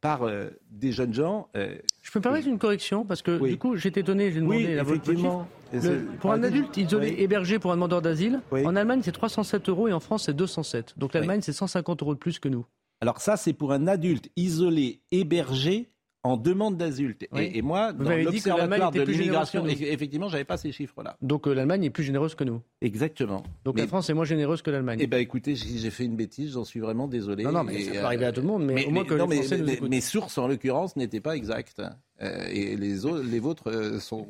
par 0.02 0.24
euh, 0.24 0.50
des 0.72 0.92
jeunes 0.92 1.14
gens. 1.14 1.50
euh, 1.56 1.76
Je 2.02 2.12
peux 2.12 2.20
me 2.20 2.24
permettre 2.24 2.48
une 2.48 2.58
correction 2.60 3.06
parce 3.06 3.22
que 3.22 3.38
du 3.48 3.58
coup 3.58 3.76
j'étais 3.76 4.02
étonné, 4.02 4.32
j'ai 4.32 4.40
demandé 4.42 4.58
Oui, 4.66 4.76
la 4.76 4.82
effectivement. 4.84 5.48
Le- 5.74 6.06
pour 6.22 6.32
un 6.32 6.44
adulte 6.44 6.76
isolé 6.78 7.10
oui. 7.10 7.16
hébergé 7.24 7.60
pour 7.60 7.72
un 7.72 7.76
demandeur 7.76 8.02
d'asile, 8.02 8.42
en 8.52 8.76
Allemagne 8.76 9.02
c'est 9.04 9.12
307 9.12 9.68
euros 9.70 9.88
et 9.88 9.94
en 9.94 10.00
France 10.00 10.24
c'est 10.26 10.34
207. 10.36 10.94
Donc 10.98 11.14
l'Allemagne 11.14 11.42
c'est 11.42 11.52
150 11.54 12.02
euros 12.04 12.14
de 12.14 12.20
plus 12.20 12.40
que 12.40 12.48
nous. 12.50 12.66
Alors 13.02 13.22
ça, 13.22 13.38
c'est 13.38 13.54
pour 13.54 13.74
un 13.74 13.86
adulte 13.88 14.30
isolé, 14.38 15.02
hébergé 15.12 15.92
en 16.28 16.38
demande 16.38 16.78
d'asile. 16.78 17.16
Oui. 17.32 17.42
Et, 17.42 17.58
et 17.58 17.62
moi, 17.62 17.92
Vous 17.92 18.04
dans 18.04 18.10
m'avez 18.10 18.26
dit 18.26 18.42
que 18.42 18.50
l'Allemagne 18.50 18.80
l'observatoire 18.82 18.90
était 18.90 19.00
de 19.00 19.04
plus 19.06 19.14
généreuse 19.14 19.54
l'immigration, 19.54 19.88
effectivement, 19.94 20.28
j'avais 20.30 20.44
pas 20.44 20.58
ces 20.58 20.72
chiffres-là. 20.72 21.18
Donc 21.22 21.48
euh, 21.48 21.54
l'Allemagne 21.54 21.84
est 21.84 21.90
plus 21.90 22.04
généreuse 22.04 22.36
que 22.36 22.44
nous. 22.44 22.62
Exactement. 22.82 23.44
Donc 23.66 23.76
Mais- 23.76 23.82
la 23.82 23.88
France 23.88 24.10
est 24.10 24.14
moins 24.14 24.26
généreuse 24.26 24.62
que 24.62 24.72
l'Allemagne. 24.72 25.00
Eh 25.02 25.08
ben 25.08 25.18
écoutez, 25.20 25.56
j'ai 25.56 25.78
j'ai 25.78 25.90
fait 25.90 26.06
une 26.06 26.16
bêtise, 26.16 26.54
j'en 26.54 26.64
suis 26.66 26.80
vraiment 26.80 27.08
désolé. 27.08 27.44
Non, 27.44 27.52
non, 27.52 27.64
mais 27.64 27.76
Et, 27.76 27.84
ça 27.86 27.92
peut 27.92 27.98
euh, 27.98 28.06
arriver 28.06 28.26
à 28.26 28.32
tout 28.32 28.42
le 28.42 28.48
monde, 28.48 28.66
mais 28.66 28.86
au 28.86 28.92
moins 28.92 29.06
que 29.06 29.14
non, 29.14 29.28
les 29.28 29.38
Français 29.38 29.58
nous 29.58 29.70
écoutent. 29.70 29.90
Mes 29.90 30.02
sources, 30.02 30.38
en 30.38 30.48
l'occurrence, 30.48 30.96
n'étaient 30.96 31.22
pas 31.22 31.36
exactes. 31.36 31.82
Euh, 32.22 32.48
et 32.50 32.76
les, 32.76 33.06
autres, 33.06 33.22
les 33.24 33.40
vôtres 33.40 33.70
euh, 33.70 34.00
sont. 34.00 34.26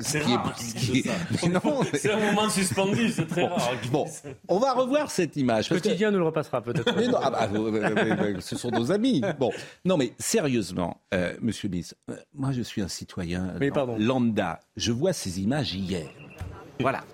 C'est 0.00 0.20
rare, 0.22 0.54
qui. 0.56 1.04
Mais 1.42 1.48
non, 1.50 1.60
mais- 1.92 1.98
C'est 1.98 2.10
un 2.12 2.18
moment 2.32 2.48
suspendu, 2.48 3.10
c'est 3.10 3.26
très 3.26 3.42
Bon, 3.42 3.48
rare. 3.54 3.72
Bon, 3.92 4.06
on 4.48 4.58
va 4.58 4.72
revoir 4.72 5.10
cette 5.10 5.36
image. 5.36 5.68
parce 5.68 5.80
que- 5.82 5.88
Quotidien 5.88 6.10
nous 6.10 6.18
le 6.18 6.24
repassera 6.24 6.62
peut-être. 6.62 6.94
Mais 6.96 7.08
non, 7.08 7.18
ah 7.22 7.30
bah, 7.30 7.48
ce 8.40 8.56
sont 8.56 8.70
nos 8.70 8.90
amis. 8.90 9.22
Bon, 9.38 9.52
non, 9.84 9.98
mais 9.98 10.12
sérieusement, 10.18 11.00
euh, 11.12 11.34
Monsieur 11.42 11.68
Bis, 11.68 11.94
euh, 12.10 12.16
moi 12.34 12.52
je 12.52 12.62
suis 12.62 12.80
un 12.80 12.88
citoyen 12.88 13.52
pardon. 13.74 13.96
lambda. 13.98 14.60
Je 14.76 14.92
vois 14.92 15.12
ces 15.12 15.40
images 15.42 15.74
hier. 15.74 16.06
Voilà. 16.80 17.04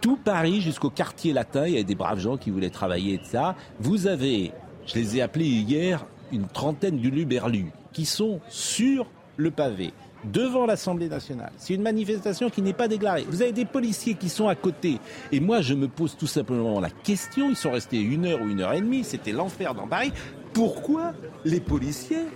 Tout 0.00 0.16
Paris 0.16 0.60
jusqu'au 0.60 0.90
quartier 0.90 1.32
latin, 1.32 1.66
il 1.66 1.74
y 1.74 1.78
a 1.78 1.82
des 1.82 1.96
braves 1.96 2.20
gens 2.20 2.36
qui 2.36 2.50
voulaient 2.50 2.70
travailler 2.70 3.14
et 3.14 3.20
ça. 3.24 3.56
Vous 3.80 4.06
avez, 4.06 4.52
je 4.86 4.94
les 4.94 5.16
ai 5.16 5.22
appelés 5.22 5.46
hier, 5.46 6.06
une 6.30 6.46
trentaine 6.46 6.98
d'uluberlus 6.98 7.72
qui 7.98 8.04
sont 8.04 8.40
sur 8.48 9.10
le 9.36 9.50
pavé 9.50 9.92
devant 10.22 10.66
l'Assemblée 10.66 11.08
nationale. 11.08 11.50
C'est 11.56 11.74
une 11.74 11.82
manifestation 11.82 12.48
qui 12.48 12.62
n'est 12.62 12.72
pas 12.72 12.86
déclarée. 12.86 13.24
Vous 13.24 13.42
avez 13.42 13.50
des 13.50 13.64
policiers 13.64 14.14
qui 14.14 14.28
sont 14.28 14.46
à 14.46 14.54
côté. 14.54 15.00
Et 15.32 15.40
moi, 15.40 15.62
je 15.62 15.74
me 15.74 15.88
pose 15.88 16.16
tout 16.16 16.28
simplement 16.28 16.78
la 16.78 16.90
question, 16.90 17.50
ils 17.50 17.56
sont 17.56 17.72
restés 17.72 18.00
une 18.00 18.24
heure 18.24 18.40
ou 18.40 18.48
une 18.48 18.60
heure 18.60 18.72
et 18.72 18.80
demie, 18.80 19.02
c'était 19.02 19.32
l'enfer 19.32 19.74
dans 19.74 19.88
Paris. 19.88 20.12
Pourquoi 20.52 21.12
les 21.44 21.58
policiers 21.58 22.26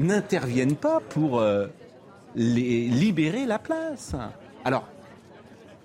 n'interviennent 0.00 0.74
pas 0.74 0.98
pour 0.98 1.38
euh, 1.38 1.68
les 2.34 2.88
libérer 2.88 3.46
la 3.46 3.60
place? 3.60 4.16
Alors, 4.64 4.88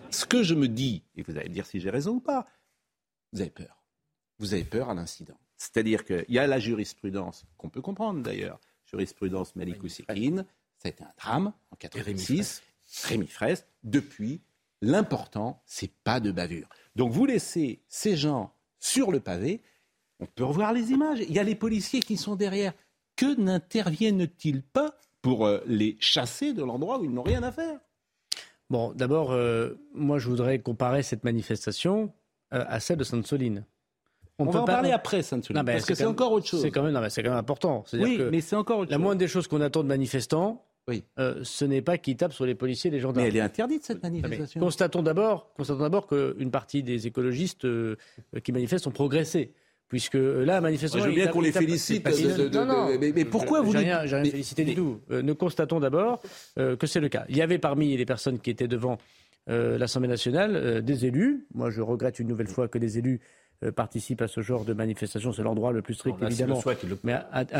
ce 0.10 0.26
que 0.26 0.42
je 0.42 0.56
me 0.56 0.68
dis, 0.68 1.04
et 1.16 1.22
vous 1.22 1.38
allez 1.38 1.50
me 1.50 1.54
dire 1.54 1.68
si 1.68 1.80
j'ai 1.80 1.92
raison 1.92 2.14
ou 2.14 2.20
pas, 2.20 2.48
vous 3.32 3.42
avez 3.42 3.52
peur. 3.52 3.84
Vous 4.40 4.56
avez 4.56 4.64
peur 4.64 4.90
à 4.90 4.96
l'incident. 4.96 5.38
C'est-à-dire 5.56 6.04
qu'il 6.04 6.26
y 6.30 6.40
a 6.40 6.48
la 6.48 6.58
jurisprudence, 6.58 7.46
qu'on 7.58 7.70
peut 7.70 7.82
comprendre 7.82 8.24
d'ailleurs, 8.24 8.60
jurisprudence 8.94 9.56
Malik 9.56 9.80
a 10.08 10.88
été 10.88 11.04
un 11.04 11.14
drame 11.18 11.54
en 11.72 11.76
86, 11.76 12.62
Rémi 13.06 13.28
Fraisse. 13.28 13.66
Depuis, 13.84 14.42
l'important, 14.82 15.62
c'est 15.66 15.92
pas 16.04 16.20
de 16.20 16.32
bavure. 16.32 16.68
Donc 16.96 17.12
vous 17.12 17.26
laissez 17.26 17.82
ces 17.88 18.16
gens 18.16 18.54
sur 18.80 19.12
le 19.12 19.20
pavé, 19.20 19.62
on 20.20 20.26
peut 20.26 20.44
revoir 20.44 20.74
les 20.74 20.92
images. 20.92 21.20
Il 21.22 21.34
y 21.34 21.40
a 21.40 21.44
les 21.44 21.56
policiers 21.56 22.02
qui 22.02 22.18
sont 22.18 22.36
derrière. 22.36 22.74
Que 23.16 23.40
n'interviennent-ils 23.40 24.62
pas 24.62 24.98
pour 25.22 25.46
euh, 25.46 25.62
les 25.66 25.98
chasser 26.00 26.54
de 26.54 26.64
l'endroit 26.64 27.00
où 27.00 27.06
ils 27.06 27.12
n'ont 27.12 27.24
rien 27.24 27.44
à 27.44 27.52
faire? 27.52 27.80
Bon, 28.70 28.92
d'abord, 28.94 29.32
euh, 29.32 29.76
moi 29.94 30.20
je 30.20 30.28
voudrais 30.28 30.60
comparer 30.60 31.04
cette 31.04 31.24
manifestation 31.24 32.14
euh, 32.54 32.66
à 32.68 32.80
celle 32.80 32.98
de 32.98 33.04
Sainte-Soline. 33.04 33.66
On, 34.44 34.52
peut 34.52 34.58
va 34.58 34.64
en 34.64 34.66
parler 34.66 34.92
après, 34.92 35.22
Sainte-Soline, 35.22 35.60
Non, 35.60 35.66
mais 35.66 35.74
parce 35.74 35.86
que 35.86 35.96
c'est 35.96 36.04
quand 36.04 36.10
encore 36.12 36.32
autre 36.32 36.48
chose. 36.48 36.62
C'est 36.62 36.72
quand 36.72 36.84
même, 36.84 36.94
quand 36.94 37.32
important. 37.34 37.84
Oui, 37.94 38.18
que 38.18 38.30
mais 38.30 38.42
c'est 38.42 38.56
encore 38.56 38.80
autre 38.80 38.92
la 38.92 38.98
chose. 38.98 39.04
moindre 39.04 39.20
des 39.20 39.28
choses 39.28 39.48
qu'on 39.48 39.62
attend 39.62 39.84
de 39.84 39.88
manifestants, 39.88 40.64
euh, 41.20 41.40
ce 41.44 41.66
n'est 41.66 41.82
pas 41.82 41.98
qu'ils 41.98 42.18
tapent 42.18 42.34
sur 42.34 42.46
les 42.46 42.56
policiers 42.56 42.90
et 42.90 42.94
les 42.94 43.00
gendarmes. 43.00 43.24
Mais 43.26 43.30
elle 43.30 43.38
est 43.38 43.42
interdite, 43.42 43.86
cette 43.86 44.04
Non, 44.04 44.10
mais 44.12 44.20
manifestation. 44.22 44.60
Constatons 44.60 45.02
d'abord, 45.02 45.54
constatons 45.56 45.80
d'abord 45.82 46.08
qu'une 46.08 46.52
partie 46.52 46.84
des 46.84 47.08
écologistes 47.08 47.66
euh, 47.66 47.96
qui 48.44 48.52
manifestent 48.52 48.88
ont 48.88 48.92
progressé. 48.92 49.54
Puisque 49.90 50.16
euh, 50.16 50.44
là, 50.44 50.60
manifestement. 50.60 51.04
Je 51.04 51.10
veux 51.10 51.14
bien 51.16 51.28
qu'on 51.28 51.42
les 51.42 51.52
félicite 51.52 51.98
c'est 51.98 52.00
pas 52.00 52.12
de- 52.12 52.44
de- 52.44 52.50
de- 52.50 52.58
non, 52.58 52.66
non. 52.66 52.98
mais- 53.00 53.12
mais 53.14 53.26
pourquoi 53.26 53.62
vous 53.62 53.72
rien, 53.72 54.06
j'ai 54.08 54.16
rien 54.16 54.24
mais- 54.24 54.32
félicité 54.32 54.64
du 54.66 54.74
tout. 54.74 55.00
Euh, 55.12 55.22
nous 55.22 55.36
constatons 55.36 55.80
d'abord 55.80 56.20
euh, 56.58 56.76
que 56.76 56.88
c'est 56.88 57.00
le 57.00 57.10
cas. 57.10 57.26
Il 57.30 57.38
y 57.38 57.42
avait 57.44 57.60
parmi 57.60 57.96
les 57.96 58.06
personnes 58.06 58.40
qui 58.40 58.50
étaient 58.50 58.68
devant 58.68 58.98
euh, 59.50 59.78
l'Assemblée 59.78 60.08
nationale 60.10 60.56
euh, 60.56 60.82
des 60.82 61.06
élus. 61.06 61.46
Moi, 61.54 61.70
je 61.70 61.82
regrette 61.82 62.18
une 62.20 62.28
nouvelle 62.28 62.48
fois 62.48 62.68
que 62.68 62.78
des 62.80 62.98
élus 62.98 63.20
euh, 63.64 63.72
participent 63.72 64.22
à 64.22 64.28
ce 64.28 64.42
genre 64.42 64.66
de 64.66 64.74
manifestation. 64.74 65.32
C'est 65.32 65.44
l'endroit 65.44 65.72
le 65.72 65.82
plus 65.82 65.94
strict, 65.94 66.20
là, 66.20 66.28
évidemment. 66.28 66.62
le 66.66 67.00
Mais 67.04 67.20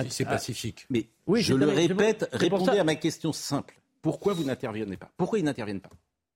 c'est 0.10 0.26
pacifique. 0.26 0.86
Mais 0.90 1.08
Oui, 1.28 1.42
je 1.42 1.54
le 1.54 1.68
répète, 1.68 2.30
répondez 2.34 2.80
à 2.80 2.84
ma 2.84 2.96
question 2.96 3.34
simple. 3.34 3.76
Pourquoi 4.02 4.34
vous 4.34 4.44
n'intervenez 4.44 4.98
pas? 4.98 5.10
Pourquoi 5.18 5.40
ils 5.40 5.46
n'interviennent 5.46 5.80
pas? 5.80 5.90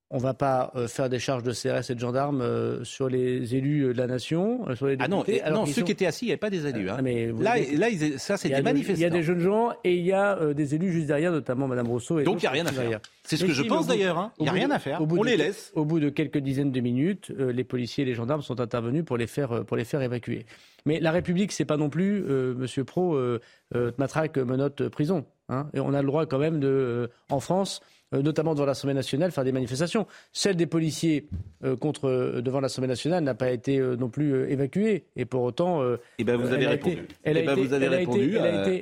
On 0.10 0.18
ne 0.18 0.22
va 0.22 0.34
pas 0.34 0.72
euh, 0.76 0.88
faire 0.88 1.10
des 1.10 1.20
charges 1.20 1.44
de 1.44 1.52
CRS 1.52 1.90
et 1.92 1.96
de 1.96 2.00
gendarmes 2.00 2.42
euh, 2.42 2.84
sur 2.86 3.10
les 3.10 3.56
élus 3.56 3.94
de 3.94 3.98
la 3.98 4.08
nation, 4.08 4.68
euh, 4.70 4.76
sur 4.76 4.88
les 4.88 4.96
Ah 5.00 5.08
non, 5.10 5.24
alors 5.44 5.60
non 5.62 5.66
ceux 5.66 5.82
sont- 5.82 5.86
qui 5.86 5.92
étaient 5.92 6.06
assis, 6.06 6.26
il 6.26 6.28
n'y 6.30 6.32
avait 6.32 6.38
pas 6.38 6.50
des 6.50 6.66
élus. 6.66 6.90
hein. 6.90 7.00
Mais 7.04 7.28
là, 7.40 7.56
là 7.76 7.90
ils- 7.90 8.18
ça, 8.20 8.38
c'est 8.38 8.48
des 8.50 8.62
manifestants. 8.62 8.96
Il 9.00 9.02
y 9.02 9.06
a 9.06 9.10
des 9.10 9.24
jeunes 9.24 9.40
gens 9.42 9.72
et 9.84 9.96
il 9.96 10.06
y 10.06 10.14
a 10.14 10.38
euh, 10.40 10.54
des 10.54 10.76
élus 10.76 10.92
juste 10.94 11.08
derrière, 11.08 11.32
notamment 11.32 11.68
Madame 11.68 11.88
Rousseau. 11.88 12.20
Et 12.20 12.24
Donc, 12.24 12.42
il 12.42 12.46
y 12.46 12.48
a 12.48 12.52
rien 12.52 12.66
à 12.66 12.72
faire. 12.72 13.00
C'est 13.24 13.36
ce 13.36 13.44
Mais 13.44 13.50
que 13.50 13.54
je 13.56 13.64
pense 13.64 13.88
d'ailleurs, 13.88 14.18
hein. 14.18 14.32
Il 14.40 14.46
y 14.46 14.50
a 14.50 14.54
rien 14.54 14.72
à 14.72 14.80
faire. 14.80 15.02
au 15.02 15.06
bout 15.06 15.18
On 15.18 15.22
de- 15.24 15.28
les 15.28 15.36
laisse. 15.38 15.72
Au 15.76 15.84
bout 15.84 16.00
de 16.00 16.08
quelques 16.10 16.38
dizaines 16.38 16.72
de 16.72 16.80
minutes, 16.80 17.32
euh, 17.38 17.52
les 17.52 17.66
policiers 17.66 18.04
et 18.04 18.08
les 18.08 18.14
gendarmes 18.14 18.42
sont 18.42 18.62
intervenus 18.62 19.04
pour 19.04 19.18
les 19.18 19.28
faire, 19.28 19.52
euh, 19.52 19.64
pour 19.64 19.76
les 19.76 19.84
faire 19.84 20.02
évacuer. 20.02 20.46
Mais 20.86 21.02
la 21.02 21.12
République, 21.12 21.52
c'est 21.52 21.66
pas 21.66 21.76
non 21.76 21.90
plus, 21.90 22.24
euh, 22.30 22.54
Monsieur 22.56 22.86
Pro, 22.86 23.16
euh, 23.16 23.42
euh, 23.76 23.92
matraque, 23.98 24.38
menotte, 24.38 24.80
euh, 24.82 24.90
prison. 24.90 25.26
hein. 25.50 25.70
et 25.74 25.80
on 25.82 25.94
a 25.94 26.02
le 26.02 26.08
droit 26.08 26.26
quand 26.26 26.40
même 26.40 26.60
de, 26.62 26.68
euh, 26.68 27.08
en 27.30 27.40
France, 27.42 27.82
euh, 27.82 27.86
notamment 28.14 28.54
devant 28.54 28.66
l'Assemblée 28.66 28.94
nationale, 28.94 29.32
faire 29.32 29.44
des 29.44 29.52
manifestations. 29.52 30.08
Celle 30.32 30.56
des 30.56 30.66
policiers 30.66 31.28
euh, 31.64 31.76
contre, 31.76 32.06
euh, 32.06 32.42
devant 32.42 32.60
l'Assemblée 32.60 32.88
nationale 32.88 33.24
n'a 33.24 33.34
pas 33.36 33.52
été 33.52 33.80
euh, 33.80 33.96
non 33.96 34.10
plus 34.10 34.34
euh, 34.34 34.50
évacuée. 34.50 35.06
Et 35.16 35.26
pour 35.26 35.44
autant, 35.44 35.82
euh, 35.82 35.98
Eh 36.20 36.24
ben, 36.24 36.38
vous 36.38 36.48
elle 36.48 36.54
avez 36.56 36.66
a 36.66 36.70
répondu. 36.70 36.94
été- 36.94 37.08
elle 37.24 37.38
a 37.38 37.42
Eh 37.42 37.46
ben, 37.46 37.52
été- 37.58 37.62
vous 37.68 37.74
avez 37.74 37.88
répondu 37.88 38.36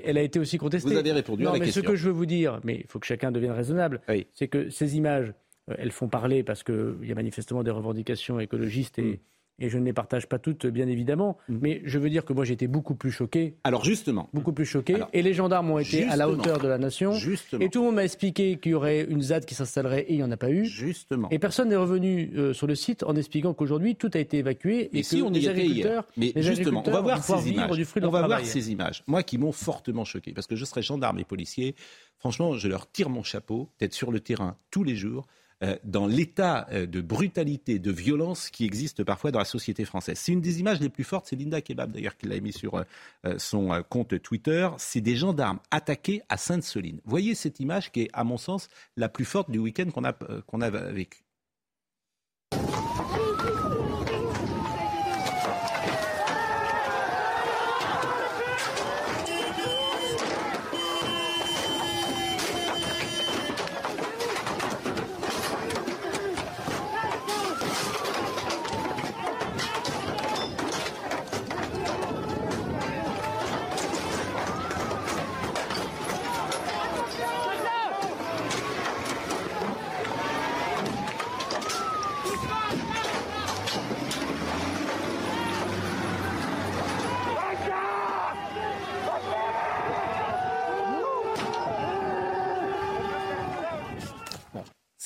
elle 0.04 0.18
a 0.18 0.22
été- 0.22 0.40
aussi 0.40 0.58
contestée. 0.58 0.90
Vous 0.92 0.98
avez 0.98 1.12
répondu 1.12 1.44
non, 1.44 1.50
à 1.50 1.54
la 1.54 1.60
mais 1.60 1.66
question. 1.66 1.82
ce 1.82 1.88
que 1.88 1.96
je 1.96 2.06
veux 2.06 2.12
vous 2.14 2.26
dire, 2.26 2.60
mais 2.64 2.76
il 2.82 2.88
faut 2.88 3.00
que 3.00 3.08
chacun 3.08 3.32
devienne 3.32 3.52
raisonnable, 3.54 4.02
c'est 4.34 4.48
que 4.48 4.70
ces 4.70 4.96
images, 4.98 5.34
euh, 5.72 5.76
elles 5.80 5.92
font 5.92 6.08
parler 6.08 6.44
parce 6.44 6.64
qu'il 6.64 6.96
y 7.04 7.12
a 7.12 7.16
manifestement 7.16 7.64
des 7.64 7.72
revendications 7.72 8.40
écologistes 8.40 9.00
Mm. 9.00 9.06
et, 9.06 9.20
et 9.60 9.70
je 9.70 9.78
ne 9.78 9.86
les 9.86 9.94
partage 9.94 10.28
pas 10.28 10.40
toutes, 10.40 10.66
bien 10.66 10.88
évidemment. 10.88 11.38
Mais 11.48 11.82
je 11.86 11.98
veux 11.98 12.10
dire 12.10 12.26
que 12.26 12.34
moi, 12.34 12.44
j'ai 12.44 12.54
été 12.54 12.68
beaucoup 12.68 12.96
plus 12.96 13.12
choqué. 13.12 13.56
Alors 13.64 13.86
justement. 13.86 14.30
Beaucoup 14.34 14.54
plus 14.54 14.66
choqué. 14.66 14.98
et 15.14 15.22
les 15.22 15.34
gendarmes 15.34 15.72
ont 15.72 15.80
été 15.80 16.04
à 16.06 16.16
la 16.16 16.30
hauteur 16.30 16.60
de 16.60 16.68
la 16.68 16.78
nation. 16.78 17.14
Justement. 17.14 17.64
Et 17.64 17.70
tout 17.70 17.80
le 17.80 17.86
monde 17.86 17.96
m'a 17.96 18.04
expliqué 18.04 18.58
qu'il 18.58 18.74
y 18.74 18.76
aurait 18.76 19.06
une 19.06 19.22
ZAD 19.22 19.46
qui 19.46 19.56
s'installerait 19.56 20.02
et 20.02 20.14
il 20.14 20.18
n'y 20.18 20.24
en 20.24 20.32
a 20.32 20.38
pas 20.38 20.52
eu. 20.52 20.66
Justement. 20.66 21.30
Et 21.32 21.40
personne 21.40 21.70
n'est 21.70 21.76
revenu 21.76 22.32
euh, 22.36 22.54
sur 22.54 22.68
le 22.68 22.76
site 22.76 23.04
en 23.04 23.16
expliquant 23.16 23.54
qu'aujourd'hui, 23.54 23.96
tout 23.96 24.12
a 24.14 24.20
été 24.20 24.38
évacué 24.38 24.90
Mais 24.92 25.00
et 25.00 25.04
si 25.04 25.20
que 25.20 25.24
on 25.24 25.30
les 25.30 25.40
y 25.40 25.48
était 25.48 25.66
hier. 25.66 25.66
agriculteurs, 25.66 26.06
Mais 26.18 26.34
justement, 26.36 26.84
on 26.86 26.92
va 26.92 27.02
voir 27.02 27.24
ces 27.24 27.50
images. 27.50 27.72
du 27.72 27.86
fruit 27.86 28.02
de 28.02 28.08
on 28.08 28.12
va 28.12 28.26
voir 28.28 28.42
ces 28.46 28.72
images. 28.72 29.04
Moi, 29.08 29.24
qui 29.24 29.38
m'ont 29.38 29.52
fortement 29.52 30.06
choqué, 30.06 30.34
parce 30.34 30.48
que 30.48 30.56
je 30.56 30.66
serais 30.66 30.82
gendarme 30.82 31.20
et 31.20 31.24
policier. 31.24 31.76
Franchement, 32.18 32.56
je 32.56 32.68
leur 32.68 32.90
tire 32.92 33.10
mon 33.10 33.24
chapeau 33.24 33.70
d'être 33.80 33.94
sur 33.94 34.12
le 34.12 34.20
terrain 34.20 34.58
tous 34.72 34.84
les 34.84 34.96
jours. 34.96 35.28
Euh, 35.64 35.78
dans 35.84 36.06
l'état 36.06 36.68
euh, 36.72 36.86
de 36.86 37.00
brutalité, 37.00 37.80
de 37.80 37.92
violence 37.92 38.50
qui 38.50 38.66
existe 38.66 39.04
parfois 39.04 39.32
dans 39.32 39.40
la 39.40 39.46
société 39.46 39.86
française. 39.86 40.18
C'est 40.20 40.34
une 40.34 40.42
des 40.42 40.60
images 40.60 40.82
les 40.82 40.90
plus 40.90 41.06
fortes, 41.06 41.28
c'est 41.30 41.38
Linda 41.38 41.62
Kebab 41.62 41.92
d'ailleurs 41.92 42.18
qui 42.18 42.28
l'a 42.28 42.40
mis 42.42 42.52
sur 42.52 42.76
euh, 42.76 42.84
son 43.38 43.84
compte 43.90 44.22
Twitter. 44.22 44.70
C'est 44.78 45.02
des 45.02 45.16
gendarmes 45.16 45.60
attaqués 45.72 46.22
à 46.30 46.38
Sainte-Soline. 46.38 47.00
Voyez 47.06 47.36
cette 47.36 47.60
image 47.60 47.92
qui 47.92 48.02
est, 48.02 48.10
à 48.14 48.24
mon 48.24 48.38
sens, 48.38 48.68
la 48.98 49.10
plus 49.10 49.26
forte 49.26 49.50
du 49.50 49.60
week-end 49.60 49.90
qu'on 49.92 50.04
a, 50.04 50.14
qu'on 50.14 50.62
a 50.62 50.70
vécu. 50.70 51.25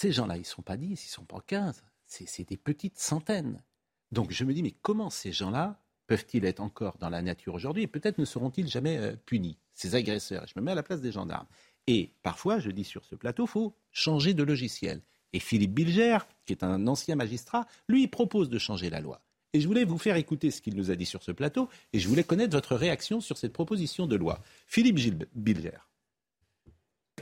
Ces 0.10 0.14
gens-là, 0.14 0.38
ils 0.38 0.40
ne 0.40 0.46
sont 0.46 0.64
pas 0.64 0.76
10, 0.76 0.88
ils 0.88 0.92
ne 0.92 0.98
sont 0.98 1.26
pas 1.26 1.40
15, 1.46 1.84
c'est 2.08 2.50
des 2.50 2.58
petites 2.58 2.98
centaines. 2.98 3.62
Donc 4.12 4.32
je 4.32 4.44
me 4.44 4.56
dis, 4.56 4.64
mais 4.64 4.72
comment 4.72 5.12
ces 5.12 5.32
gens-là 5.32 5.80
peuvent-ils 6.08 6.46
être 6.46 6.62
encore 6.62 6.98
dans 6.98 7.12
la 7.12 7.22
nature 7.22 7.54
aujourd'hui 7.54 7.84
et 7.84 7.88
peut-être 7.88 8.18
ne 8.18 8.26
seront-ils 8.26 8.68
jamais 8.68 8.98
euh, 8.98 9.16
punis, 9.28 9.60
ces 9.76 9.94
agresseurs? 9.94 10.48
Je 10.48 10.60
me 10.60 10.66
mets 10.66 10.72
à 10.72 10.74
la 10.74 10.82
place 10.82 11.02
des 11.02 11.12
gendarmes. 11.12 11.46
Et 11.86 12.16
parfois, 12.24 12.58
je 12.58 12.72
dis 12.72 12.86
sur 12.86 13.06
ce 13.06 13.14
plateau, 13.14 13.46
faut 13.46 13.76
changer 13.92 14.34
de 14.34 14.42
logiciel. 14.42 15.04
Et 15.34 15.40
Philippe 15.40 15.76
Bilger, 15.76 16.18
qui 16.48 16.54
est 16.54 16.64
un 16.64 16.88
ancien 16.88 17.16
magistrat, 17.16 17.68
lui, 17.88 18.08
propose 18.08 18.50
de 18.50 18.58
changer 18.58 18.90
la 18.90 19.02
loi. 19.02 19.22
Et 19.54 19.62
je 19.62 19.68
voulais 19.68 19.86
vous 19.86 20.00
faire 20.00 20.16
écouter 20.16 20.50
ce 20.50 20.60
qu'il 20.60 20.76
nous 20.76 20.90
a 20.90 20.96
dit 20.96 21.06
sur 21.06 21.22
ce 21.22 21.32
plateau, 21.32 21.70
et 21.94 22.00
je 22.00 22.08
voulais 22.08 22.24
connaître 22.24 22.58
votre 22.58 22.76
réaction 22.76 23.22
sur 23.22 23.38
cette 23.38 23.54
proposition 23.54 24.08
de 24.08 24.16
loi. 24.16 24.42
Philippe 24.66 25.28
Bilger. 25.36 25.78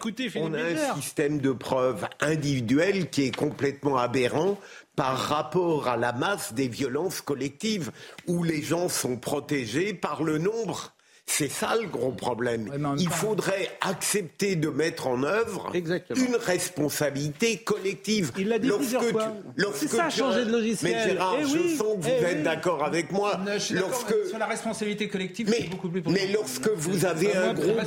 Écoutez, 0.07 0.29
Philippe 0.29 0.51
On 0.51 0.53
a 0.53 0.61
un 0.61 0.95
système 0.95 1.39
de 1.39 1.51
preuves 1.51 2.07
individuelles 2.21 3.09
qui 3.09 3.23
est 3.23 3.35
complètement 3.35 3.97
aberrant 3.97 4.57
par 4.95 5.17
rapport 5.17 5.89
à 5.89 5.97
la 5.97 6.13
masse 6.13 6.53
des 6.53 6.69
violences 6.69 7.19
collectives 7.19 7.91
où 8.25 8.41
les 8.41 8.61
gens 8.61 8.87
sont 8.87 9.17
protégés 9.17 9.93
par 9.93 10.23
le 10.23 10.37
nombre. 10.37 10.93
C'est 11.29 11.49
ça 11.49 11.75
le 11.79 11.87
gros 11.87 12.13
problème. 12.13 12.71
Il 12.97 13.09
faudrait 13.09 13.69
accepter 13.81 14.55
de 14.55 14.69
mettre 14.69 15.07
en 15.07 15.23
œuvre 15.23 15.71
une 15.75 16.35
responsabilité 16.35 17.57
collective. 17.57 18.31
Il 18.37 18.47
l'a 18.47 18.57
dit 18.59 18.69
plusieurs 18.71 19.03
fois. 19.03 19.33
C'est 19.75 19.89
ça, 19.89 20.09
changer 20.09 20.45
de 20.45 20.51
logiciel. 20.51 20.95
Mais 20.95 21.11
Gérard, 21.11 21.35
Eh 21.39 21.43
je 21.45 21.57
oui, 21.57 21.75
sens 21.77 21.95
que 21.97 22.01
vous 22.01 22.09
eh 22.09 22.23
êtes 22.25 22.37
oui. 22.37 22.43
d'accord 22.43 22.83
avec 22.83 23.11
moi. 23.11 23.39
Je 23.53 23.59
suis 23.59 23.75
Lorsque 23.75 24.15
sur 24.29 24.39
la 24.39 24.45
responsabilité 24.47 25.09
collective, 25.09 25.49
mais, 25.49 25.57
c'est 25.61 25.69
beaucoup 25.69 25.89
plus 25.89 26.01
mais 26.09 26.27
lorsque 26.27 26.69
vous 26.69 27.05
avez 27.05 27.35
un 27.35 27.53
groupe, 27.53 27.77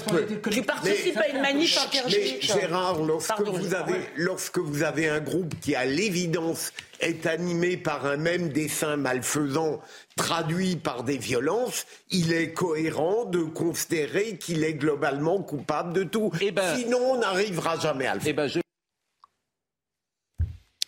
Mais- 0.54 0.62
participe 0.62 1.16
à 1.16 1.28
une 1.28 1.40
manif 1.40 1.78
Mais 2.06 2.40
Gérard, 2.40 3.02
lorsque 3.02 3.28
Pardon, 3.28 3.52
vous 3.52 3.70
je- 3.70 3.74
avez, 3.74 4.00
lorsque 4.16 4.58
vous 4.58 4.82
avez 4.82 5.08
un 5.08 5.20
groupe 5.20 5.54
qui, 5.60 5.74
à 5.74 5.86
l'évidence, 5.86 6.72
est 7.00 7.26
animé 7.26 7.76
par 7.76 8.06
un 8.06 8.16
même 8.16 8.50
dessin 8.50 8.96
malfaisant 8.96 9.80
traduit 10.16 10.76
par 10.76 11.02
des 11.04 11.18
violences, 11.18 11.86
il 12.10 12.32
est 12.32 12.52
cohérent 12.52 13.24
de 13.24 13.42
considérer 13.42 14.36
qu'il 14.38 14.64
est 14.64 14.74
globalement 14.74 15.42
coupable 15.42 15.92
de 15.92 16.04
tout. 16.04 16.30
Sinon, 16.76 16.98
on 17.12 17.18
n'arrivera 17.18 17.78
jamais 17.78 18.06
à 18.06 18.14
le 18.14 18.20
faire. 18.20 18.30
Eh 18.30 18.32
ben, 18.34 18.46
je- 18.46 18.60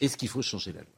Est-ce 0.01 0.17
qu'il 0.17 0.29
faut 0.29 0.43
changer 0.43 0.73
la 0.73 0.81
loi? 0.81 0.91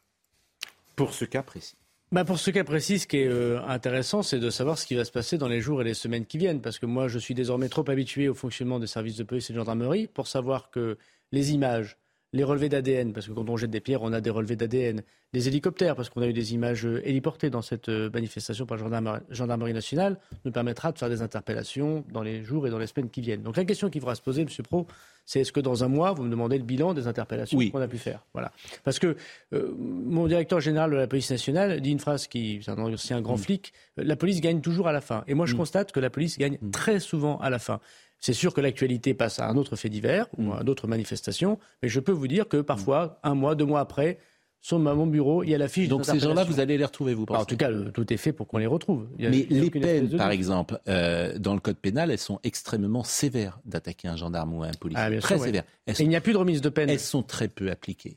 Pour 0.96 1.12
ce 1.12 1.24
cas 1.24 1.42
précis. 1.42 1.74
Bah 2.12 2.24
pour 2.24 2.38
ce 2.38 2.50
cas 2.50 2.62
précis, 2.62 3.00
ce 3.00 3.06
qui 3.08 3.16
est 3.18 3.26
euh, 3.26 3.60
intéressant, 3.66 4.22
c'est 4.22 4.38
de 4.38 4.48
savoir 4.50 4.78
ce 4.78 4.86
qui 4.86 4.94
va 4.94 5.04
se 5.04 5.10
passer 5.10 5.36
dans 5.36 5.48
les 5.48 5.60
jours 5.60 5.80
et 5.80 5.84
les 5.84 5.94
semaines 5.94 6.26
qui 6.26 6.38
viennent. 6.38 6.60
Parce 6.60 6.78
que 6.78 6.86
moi, 6.86 7.08
je 7.08 7.18
suis 7.18 7.34
désormais 7.34 7.68
trop 7.68 7.88
habitué 7.90 8.28
au 8.28 8.34
fonctionnement 8.34 8.78
des 8.78 8.86
services 8.86 9.16
de 9.16 9.24
police 9.24 9.50
et 9.50 9.52
de 9.52 9.58
gendarmerie 9.58 10.06
pour 10.06 10.28
savoir 10.28 10.70
que 10.70 10.96
les 11.32 11.52
images, 11.52 11.96
les 12.34 12.42
relevés 12.42 12.68
d'ADN, 12.68 13.12
parce 13.12 13.28
que 13.28 13.32
quand 13.32 13.48
on 13.48 13.56
jette 13.56 13.70
des 13.70 13.80
pierres, 13.80 14.02
on 14.02 14.12
a 14.12 14.20
des 14.20 14.28
relevés 14.28 14.56
d'ADN, 14.56 15.02
les 15.32 15.46
hélicoptères, 15.46 15.94
parce 15.94 16.10
qu'on 16.10 16.20
a 16.20 16.26
eu 16.26 16.32
des 16.32 16.52
images 16.52 16.84
euh, 16.84 17.00
héliportées 17.08 17.48
dans 17.48 17.62
cette 17.62 17.88
euh, 17.88 18.10
manifestation 18.12 18.66
par 18.66 18.76
la 18.76 19.20
gendarmerie, 19.30 19.72
nationale, 19.72 20.18
nous 20.44 20.50
permettra 20.50 20.90
de 20.90 20.98
faire 20.98 21.08
des 21.08 21.22
interpellations 21.22 22.04
dans 22.12 22.22
les 22.22 22.42
jours 22.42 22.66
et 22.66 22.70
dans 22.70 22.78
les 22.78 22.88
semaines 22.88 23.08
qui 23.08 23.20
viennent. 23.20 23.42
Donc 23.42 23.56
la 23.56 23.64
question 23.64 23.88
qu'il 23.88 24.00
faudra 24.00 24.16
se 24.16 24.20
poser, 24.20 24.42
M. 24.42 24.48
Pro, 24.68 24.88
c'est 25.26 25.40
est-ce 25.40 25.52
que 25.52 25.60
dans 25.60 25.84
un 25.84 25.88
mois, 25.88 26.12
vous 26.12 26.22
me 26.22 26.30
demandez 26.30 26.58
le 26.58 26.64
bilan 26.64 26.92
des 26.92 27.06
interpellations 27.06 27.58
qu'on 27.70 27.80
a 27.80 27.88
pu 27.88 27.98
faire? 27.98 28.24
Voilà. 28.34 28.52
Parce 28.82 28.98
que 28.98 29.16
euh, 29.52 29.72
mon 29.78 30.26
directeur 30.26 30.60
général 30.60 30.90
de 30.90 30.96
la 30.96 31.06
police 31.06 31.30
nationale 31.30 31.80
dit 31.80 31.92
une 31.92 32.00
phrase 32.00 32.26
qui, 32.26 32.60
c'est 32.62 32.70
un 32.70 32.78
ancien 32.78 33.20
grand 33.20 33.36
flic, 33.36 33.72
euh, 33.98 34.04
la 34.04 34.16
police 34.16 34.40
gagne 34.40 34.60
toujours 34.60 34.88
à 34.88 34.92
la 34.92 35.00
fin. 35.00 35.24
Et 35.26 35.34
moi, 35.34 35.46
je 35.46 35.54
constate 35.54 35.92
que 35.92 36.00
la 36.00 36.10
police 36.10 36.36
gagne 36.36 36.58
très 36.72 37.00
souvent 37.00 37.38
à 37.38 37.48
la 37.48 37.58
fin. 37.58 37.80
C'est 38.24 38.32
sûr 38.32 38.54
que 38.54 38.62
l'actualité 38.62 39.12
passe 39.12 39.38
à 39.38 39.46
un 39.50 39.56
autre 39.58 39.76
fait 39.76 39.90
divers 39.90 40.28
ou 40.38 40.54
à 40.54 40.62
d'autres 40.64 40.86
manifestations, 40.88 41.58
mais 41.82 41.90
je 41.90 42.00
peux 42.00 42.10
vous 42.10 42.26
dire 42.26 42.48
que 42.48 42.62
parfois, 42.62 43.20
un 43.22 43.34
mois, 43.34 43.54
deux 43.54 43.66
mois 43.66 43.80
après, 43.80 44.16
sur 44.62 44.78
mon 44.78 45.06
bureau, 45.06 45.42
il 45.42 45.50
y 45.50 45.54
a 45.54 45.58
la 45.58 45.68
fiche. 45.68 45.88
Donc 45.88 46.06
ces 46.06 46.18
gens-là, 46.18 46.42
vous 46.44 46.58
allez 46.58 46.78
les 46.78 46.86
retrouver, 46.86 47.12
vous 47.12 47.26
Bah, 47.26 47.34
En 47.34 47.36
pensez 47.40 47.48
tout 47.48 47.56
cas, 47.58 47.68
le- 47.68 47.92
tout 47.92 48.10
est 48.10 48.16
fait 48.16 48.32
pour 48.32 48.46
qu'on 48.48 48.56
les 48.56 48.64
retrouve. 48.66 49.08
Il 49.18 49.24
y 49.24 49.26
a- 49.26 49.30
Mais 49.30 49.40
il 49.50 49.56
y 49.56 49.60
a 49.60 49.62
les 49.64 49.70
peines, 49.70 50.08
de 50.08 50.16
par 50.16 50.30
exemple, 50.30 50.80
euh, 50.88 51.38
dans 51.38 51.52
le 51.52 51.60
code 51.60 51.76
pénal, 51.76 52.10
elles 52.10 52.16
sont 52.18 52.40
extrêmement 52.44 53.04
sévères 53.04 53.60
d'attaquer 53.66 54.08
un 54.08 54.16
gendarme 54.16 54.54
ou 54.54 54.62
un 54.62 54.72
policier. 54.72 55.04
Ah, 55.04 55.10
bien 55.10 55.18
très 55.20 55.34
sûr, 55.36 55.44
sévères. 55.44 55.64
Et 55.86 55.92
il 55.98 56.08
n'y 56.08 56.16
a 56.16 56.22
plus 56.22 56.32
de 56.32 56.38
remise 56.38 56.62
de 56.62 56.70
peine. 56.70 56.88
Elles 56.88 56.98
sont 57.00 57.22
très 57.22 57.48
peu 57.48 57.70
appliquées. 57.70 58.16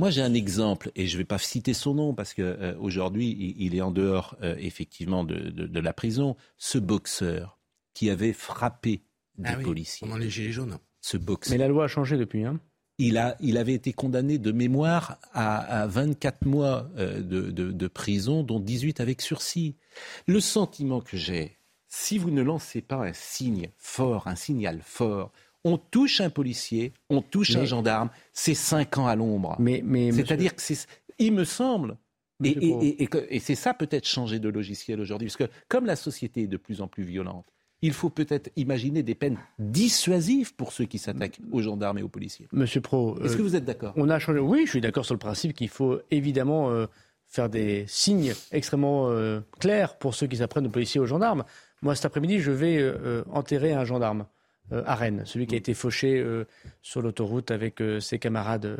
Moi, 0.00 0.10
j'ai 0.10 0.20
un 0.22 0.34
exemple, 0.34 0.90
et 0.96 1.06
je 1.06 1.14
ne 1.14 1.18
vais 1.18 1.24
pas 1.24 1.38
citer 1.38 1.74
son 1.74 1.94
nom 1.94 2.12
parce 2.12 2.34
qu'aujourd'hui, 2.34 3.36
il, 3.38 3.66
il 3.66 3.74
est 3.76 3.80
en 3.82 3.92
dehors, 3.92 4.36
euh, 4.42 4.56
effectivement, 4.58 5.22
de, 5.22 5.36
de- 5.50 5.66
de 5.68 5.80
la 5.80 5.92
prison. 5.92 6.34
Ce 6.56 6.78
boxeur 6.78 7.56
qui 7.94 8.10
avait 8.10 8.32
frappé 8.32 9.02
des 9.38 9.50
Ah 9.50 9.54
oui, 9.58 9.64
policiers. 9.64 10.06
Pendant 10.06 10.18
les 10.18 10.30
Gilets 10.30 10.52
jaunes. 10.52 10.78
Ce. 11.00 11.16
Mais 11.50 11.58
la 11.58 11.68
loi 11.68 11.84
a 11.84 11.88
changé 11.88 12.16
depuis. 12.16 12.44
Hein. 12.44 12.60
Il, 12.98 13.16
a, 13.16 13.36
il 13.40 13.56
avait 13.56 13.74
été 13.74 13.92
condamné 13.92 14.38
de 14.38 14.50
mémoire 14.50 15.18
à, 15.32 15.82
à 15.82 15.86
24 15.86 16.44
mois 16.46 16.90
euh, 16.96 17.20
de, 17.22 17.50
de- 17.52 17.70
de 17.70 17.86
prison, 17.86 18.42
dont 18.42 18.58
18 18.58 19.00
avec 19.00 19.20
sursis. 19.22 19.76
Le 20.26 20.40
sentiment 20.40 21.00
que 21.00 21.16
j'ai, 21.16 21.56
si 21.86 22.18
vous 22.18 22.30
ne 22.32 22.42
lancez 22.42 22.82
pas 22.82 22.96
un 22.96 23.12
signe 23.12 23.70
fort, 23.76 24.26
un 24.26 24.34
signal 24.34 24.80
fort, 24.82 25.30
on 25.64 25.78
touche 25.78 26.20
un 26.20 26.30
policier, 26.30 26.92
on 27.08 27.22
touche 27.22 27.54
un 27.56 27.64
gendarme, 27.64 28.10
c'est 28.32 28.54
cinq 28.54 28.98
ans 28.98 29.06
à 29.06 29.14
l'ombre. 29.14 29.54
Mais, 29.60 29.80
mais 29.84 30.10
C'est-à-dire 30.12 30.54
que 30.56 30.62
c'est, 30.62 30.86
il 31.20 31.32
me 31.32 31.44
semble, 31.44 31.96
et, 32.44 32.50
et, 32.50 33.02
et, 33.04 33.08
et 33.30 33.38
c'est 33.40 33.54
ça 33.56 33.74
peut-être 33.74 34.06
changer 34.06 34.38
de 34.40 34.48
logiciel 34.48 35.00
aujourd'hui, 35.00 35.28
parce 35.28 35.36
que 35.36 35.52
comme 35.68 35.86
la 35.86 35.96
société 35.96 36.42
est 36.42 36.46
de 36.48 36.56
plus 36.56 36.80
en 36.80 36.88
plus 36.88 37.04
violente, 37.04 37.46
il 37.82 37.92
faut 37.92 38.10
peut-être 38.10 38.50
imaginer 38.56 39.02
des 39.02 39.14
peines 39.14 39.38
dissuasives 39.58 40.54
pour 40.54 40.72
ceux 40.72 40.84
qui 40.84 40.98
s'attaquent 40.98 41.38
aux 41.52 41.62
gendarmes 41.62 41.98
et 41.98 42.02
aux 42.02 42.08
policiers. 42.08 42.48
Monsieur 42.52 42.80
Pro, 42.80 43.18
est-ce 43.22 43.36
que 43.36 43.42
vous 43.42 43.56
êtes 43.56 43.64
d'accord? 43.64 43.92
On 43.96 44.08
a 44.10 44.18
changé. 44.18 44.40
Oui, 44.40 44.62
je 44.64 44.70
suis 44.70 44.80
d'accord 44.80 45.04
sur 45.04 45.14
le 45.14 45.18
principe 45.18 45.54
qu'il 45.54 45.68
faut 45.68 46.00
évidemment 46.10 46.70
euh, 46.70 46.86
faire 47.26 47.48
des 47.48 47.84
signes 47.86 48.34
extrêmement 48.50 49.10
euh, 49.10 49.40
clairs 49.60 49.96
pour 49.96 50.14
ceux 50.14 50.26
qui 50.26 50.36
s'apprennent 50.36 50.66
aux 50.66 50.70
policiers 50.70 50.98
et 50.98 51.02
aux 51.02 51.06
gendarmes. 51.06 51.44
Moi, 51.82 51.94
cet 51.94 52.06
après-midi, 52.06 52.40
je 52.40 52.50
vais 52.50 52.78
euh, 52.78 53.22
enterrer 53.30 53.72
un 53.72 53.84
gendarme. 53.84 54.26
À 54.70 54.94
Rennes, 54.94 55.22
celui 55.24 55.46
qui 55.46 55.54
a 55.54 55.58
été 55.58 55.74
fauché 55.74 56.24
sur 56.82 57.02
l'autoroute 57.02 57.50
avec 57.50 57.82
ses 58.00 58.18
camarades. 58.18 58.76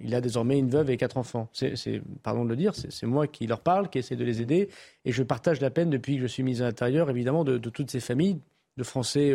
il 0.00 0.14
a 0.14 0.20
désormais 0.20 0.58
une 0.58 0.68
veuve 0.68 0.90
et 0.90 0.96
quatre 0.96 1.16
enfants. 1.16 1.48
C'est, 1.52 2.02
pardon 2.22 2.44
de 2.44 2.50
le 2.50 2.56
dire, 2.56 2.74
c'est, 2.74 3.06
moi 3.06 3.26
qui 3.26 3.46
leur 3.46 3.60
parle, 3.60 3.88
qui 3.88 3.98
essaie 3.98 4.16
de 4.16 4.24
les 4.24 4.42
aider, 4.42 4.68
et 5.04 5.12
je 5.12 5.22
partage 5.22 5.60
la 5.60 5.70
peine 5.70 5.90
depuis 5.90 6.16
que 6.16 6.22
je 6.22 6.26
suis 6.26 6.42
mis 6.42 6.60
à 6.60 6.66
l'intérieur, 6.66 7.10
évidemment, 7.10 7.44
de, 7.44 7.58
toutes 7.58 7.90
ces 7.90 8.00
familles 8.00 8.38
de 8.78 8.84
Français 8.84 9.34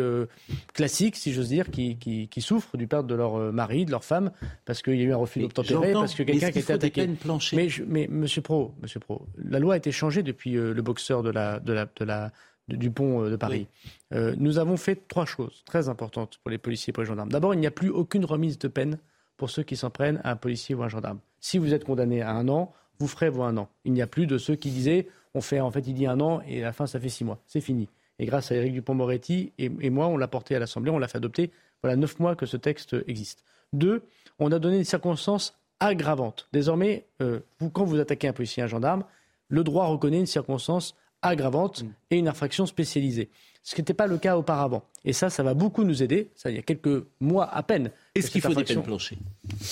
classiques, 0.74 1.16
si 1.16 1.32
j'ose 1.32 1.48
dire, 1.48 1.70
qui, 1.70 1.96
qui, 1.96 2.40
souffrent 2.40 2.76
du 2.76 2.86
perte 2.86 3.06
de 3.06 3.14
leur 3.14 3.52
mari, 3.52 3.84
de 3.84 3.90
leur 3.90 4.04
femme, 4.04 4.30
parce 4.64 4.82
qu'il 4.82 4.96
y 4.96 5.02
a 5.02 5.04
eu 5.04 5.12
un 5.12 5.16
refus 5.16 5.40
d'obtempérer, 5.40 5.92
parce 5.92 6.14
que 6.14 6.22
quelqu'un 6.22 6.50
qui 6.50 6.58
a 6.58 6.62
été 6.62 6.72
attaqué. 6.72 7.08
Mais, 7.52 7.68
mais, 7.86 8.06
Monsieur 8.08 8.42
Pro, 8.42 8.74
Monsieur 8.82 9.00
Pro, 9.00 9.26
la 9.36 9.58
loi 9.58 9.74
a 9.74 9.76
été 9.76 9.92
changée 9.92 10.22
depuis 10.22 10.52
le 10.52 10.82
boxeur 10.82 11.22
de 11.22 11.30
la, 11.30 11.60
de 11.60 11.72
la, 11.72 11.86
de 11.86 12.04
la 12.04 12.32
du 12.68 12.90
pont 12.90 13.24
euh, 13.24 13.30
de 13.30 13.36
Paris. 13.36 13.66
Euh, 14.12 14.34
nous 14.36 14.58
avons 14.58 14.76
fait 14.76 15.08
trois 15.08 15.26
choses 15.26 15.62
très 15.64 15.88
importantes 15.88 16.38
pour 16.42 16.50
les 16.50 16.58
policiers 16.58 16.90
et 16.90 16.92
pour 16.92 17.02
les 17.02 17.08
gendarmes. 17.08 17.30
D'abord, 17.30 17.54
il 17.54 17.60
n'y 17.60 17.66
a 17.66 17.70
plus 17.70 17.90
aucune 17.90 18.24
remise 18.24 18.58
de 18.58 18.68
peine 18.68 18.98
pour 19.36 19.50
ceux 19.50 19.62
qui 19.62 19.76
s'en 19.76 19.90
prennent 19.90 20.20
à 20.24 20.32
un 20.32 20.36
policier 20.36 20.74
ou 20.74 20.82
un 20.82 20.88
gendarme. 20.88 21.18
Si 21.40 21.58
vous 21.58 21.72
êtes 21.72 21.84
condamné 21.84 22.22
à 22.22 22.32
un 22.32 22.48
an, 22.48 22.72
vous 22.98 23.06
ferez 23.06 23.30
vos 23.30 23.42
un 23.42 23.56
an. 23.56 23.68
Il 23.84 23.92
n'y 23.92 24.02
a 24.02 24.06
plus 24.06 24.26
de 24.26 24.38
ceux 24.38 24.56
qui 24.56 24.70
disaient 24.70 25.06
on 25.34 25.40
fait 25.40 25.60
en 25.60 25.70
fait 25.70 25.86
il 25.86 25.94
dit 25.94 26.06
un 26.06 26.20
an 26.20 26.40
et 26.46 26.62
à 26.62 26.66
la 26.66 26.72
fin 26.72 26.86
ça 26.86 26.98
fait 26.98 27.08
six 27.08 27.24
mois. 27.24 27.38
C'est 27.46 27.60
fini. 27.60 27.88
Et 28.18 28.26
grâce 28.26 28.50
à 28.50 28.56
Éric 28.56 28.72
Dupont-Moretti 28.72 29.52
et, 29.58 29.90
moi, 29.90 30.08
on 30.08 30.16
l'a 30.16 30.26
porté 30.26 30.56
à 30.56 30.58
l'Assemblée, 30.58 30.90
on 30.90 30.98
l'a 30.98 31.06
fait 31.06 31.18
adopter. 31.18 31.52
Voilà 31.82 31.94
neuf 31.96 32.18
mois 32.18 32.34
que 32.34 32.46
ce 32.46 32.56
texte 32.56 32.96
existe. 33.06 33.44
Deux, 33.72 34.02
on 34.40 34.50
a 34.50 34.58
donné 34.58 34.78
une 34.78 34.84
circonstance 34.84 35.56
aggravante. 35.78 36.48
Désormais, 36.52 37.06
euh, 37.22 37.40
vous, 37.60 37.70
quand 37.70 37.84
vous 37.84 38.00
attaquez 38.00 38.26
un 38.26 38.32
policier, 38.32 38.62
un 38.62 38.66
gendarme, 38.66 39.04
le 39.48 39.62
droit 39.62 39.86
reconnaît 39.86 40.18
une 40.18 40.26
circonstance 40.26 40.96
aggravante 41.22 41.82
mm. 41.82 41.92
et 42.10 42.18
une 42.18 42.28
infraction 42.28 42.66
spécialisée. 42.66 43.30
Ce 43.62 43.74
qui 43.74 43.80
n'était 43.82 43.94
pas 43.94 44.06
le 44.06 44.16
cas 44.16 44.36
auparavant. 44.36 44.82
Et 45.04 45.12
ça, 45.12 45.28
ça 45.28 45.42
va 45.42 45.52
beaucoup 45.52 45.84
nous 45.84 46.02
aider. 46.02 46.30
Ça, 46.34 46.48
il 46.50 46.56
y 46.56 46.58
a 46.58 46.62
quelques 46.62 47.04
mois 47.20 47.52
à 47.54 47.62
peine. 47.62 47.90
Est-ce 48.14 48.30
qu'il 48.30 48.40
faut 48.40 48.54
des 48.54 48.64
peines 48.64 48.82
planchées 48.82 49.18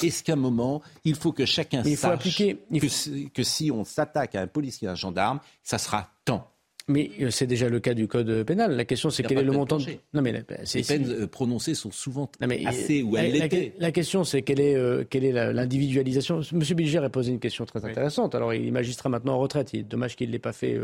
Est-ce 0.03 0.23
qu'à 0.23 0.35
un 0.35 0.37
moment, 0.37 0.83
il 1.05 1.15
faut 1.15 1.33
que 1.33 1.47
chacun 1.47 1.83
sache 1.83 2.43
que, 3.35 3.43
si 3.43 3.71
on 3.71 3.85
s'attaque 3.85 4.35
à 4.35 4.43
un 4.43 4.47
policier, 4.49 4.89
à 4.89 4.93
un 4.93 4.97
gendarme, 4.97 5.41
ça 5.63 5.79
sera 5.79 6.11
temps 6.25 6.51
mais 6.89 7.11
euh, 7.21 7.31
c'est 7.31 7.47
déjà 7.47 7.69
le 7.69 7.81
cas 7.81 7.95
du 7.95 8.07
code 8.07 8.45
pénal. 8.45 8.77
La 8.77 8.85
question, 8.85 9.11
c'est 9.11 9.25
quel 9.25 9.39
est 9.39 9.43
le 9.43 9.53
montant 9.53 9.79
de... 9.79 9.85
Non, 10.15 10.23
mais 10.23 10.33
les 10.33 10.43
peines 10.83 11.11
euh, 11.11 11.27
prononcées 11.27 11.75
sont 11.75 11.91
souvent 11.91 12.31
assez 12.65 13.03
ou 13.03 13.17
elles 13.17 13.33
l'étaient. 13.33 13.73
La, 13.79 13.91
question, 13.91 14.23
c'est 14.23 14.43
quelle 14.43 14.61
est, 14.61 14.77
euh, 14.77 15.05
quelle 15.09 15.25
est 15.25 15.33
l'individualisation 15.53 16.43
Monsieur 16.53 16.77
Bilger 16.77 16.99
a 16.99 17.11
posé 17.11 17.33
une 17.33 17.41
question 17.41 17.65
très 17.65 17.85
intéressante. 17.85 18.35
Alors, 18.35 18.55
il 18.55 18.69
est 18.69 18.71
magistrat 18.71 19.09
maintenant 19.09 19.35
en 19.35 19.39
retraite. 19.39 19.73
Il 19.73 19.81
est 19.81 19.83
dommage 19.83 20.15
qu'il 20.15 20.29
ne 20.29 20.33
l'ait 20.33 20.39
pas 20.39 20.53
fait 20.53 20.79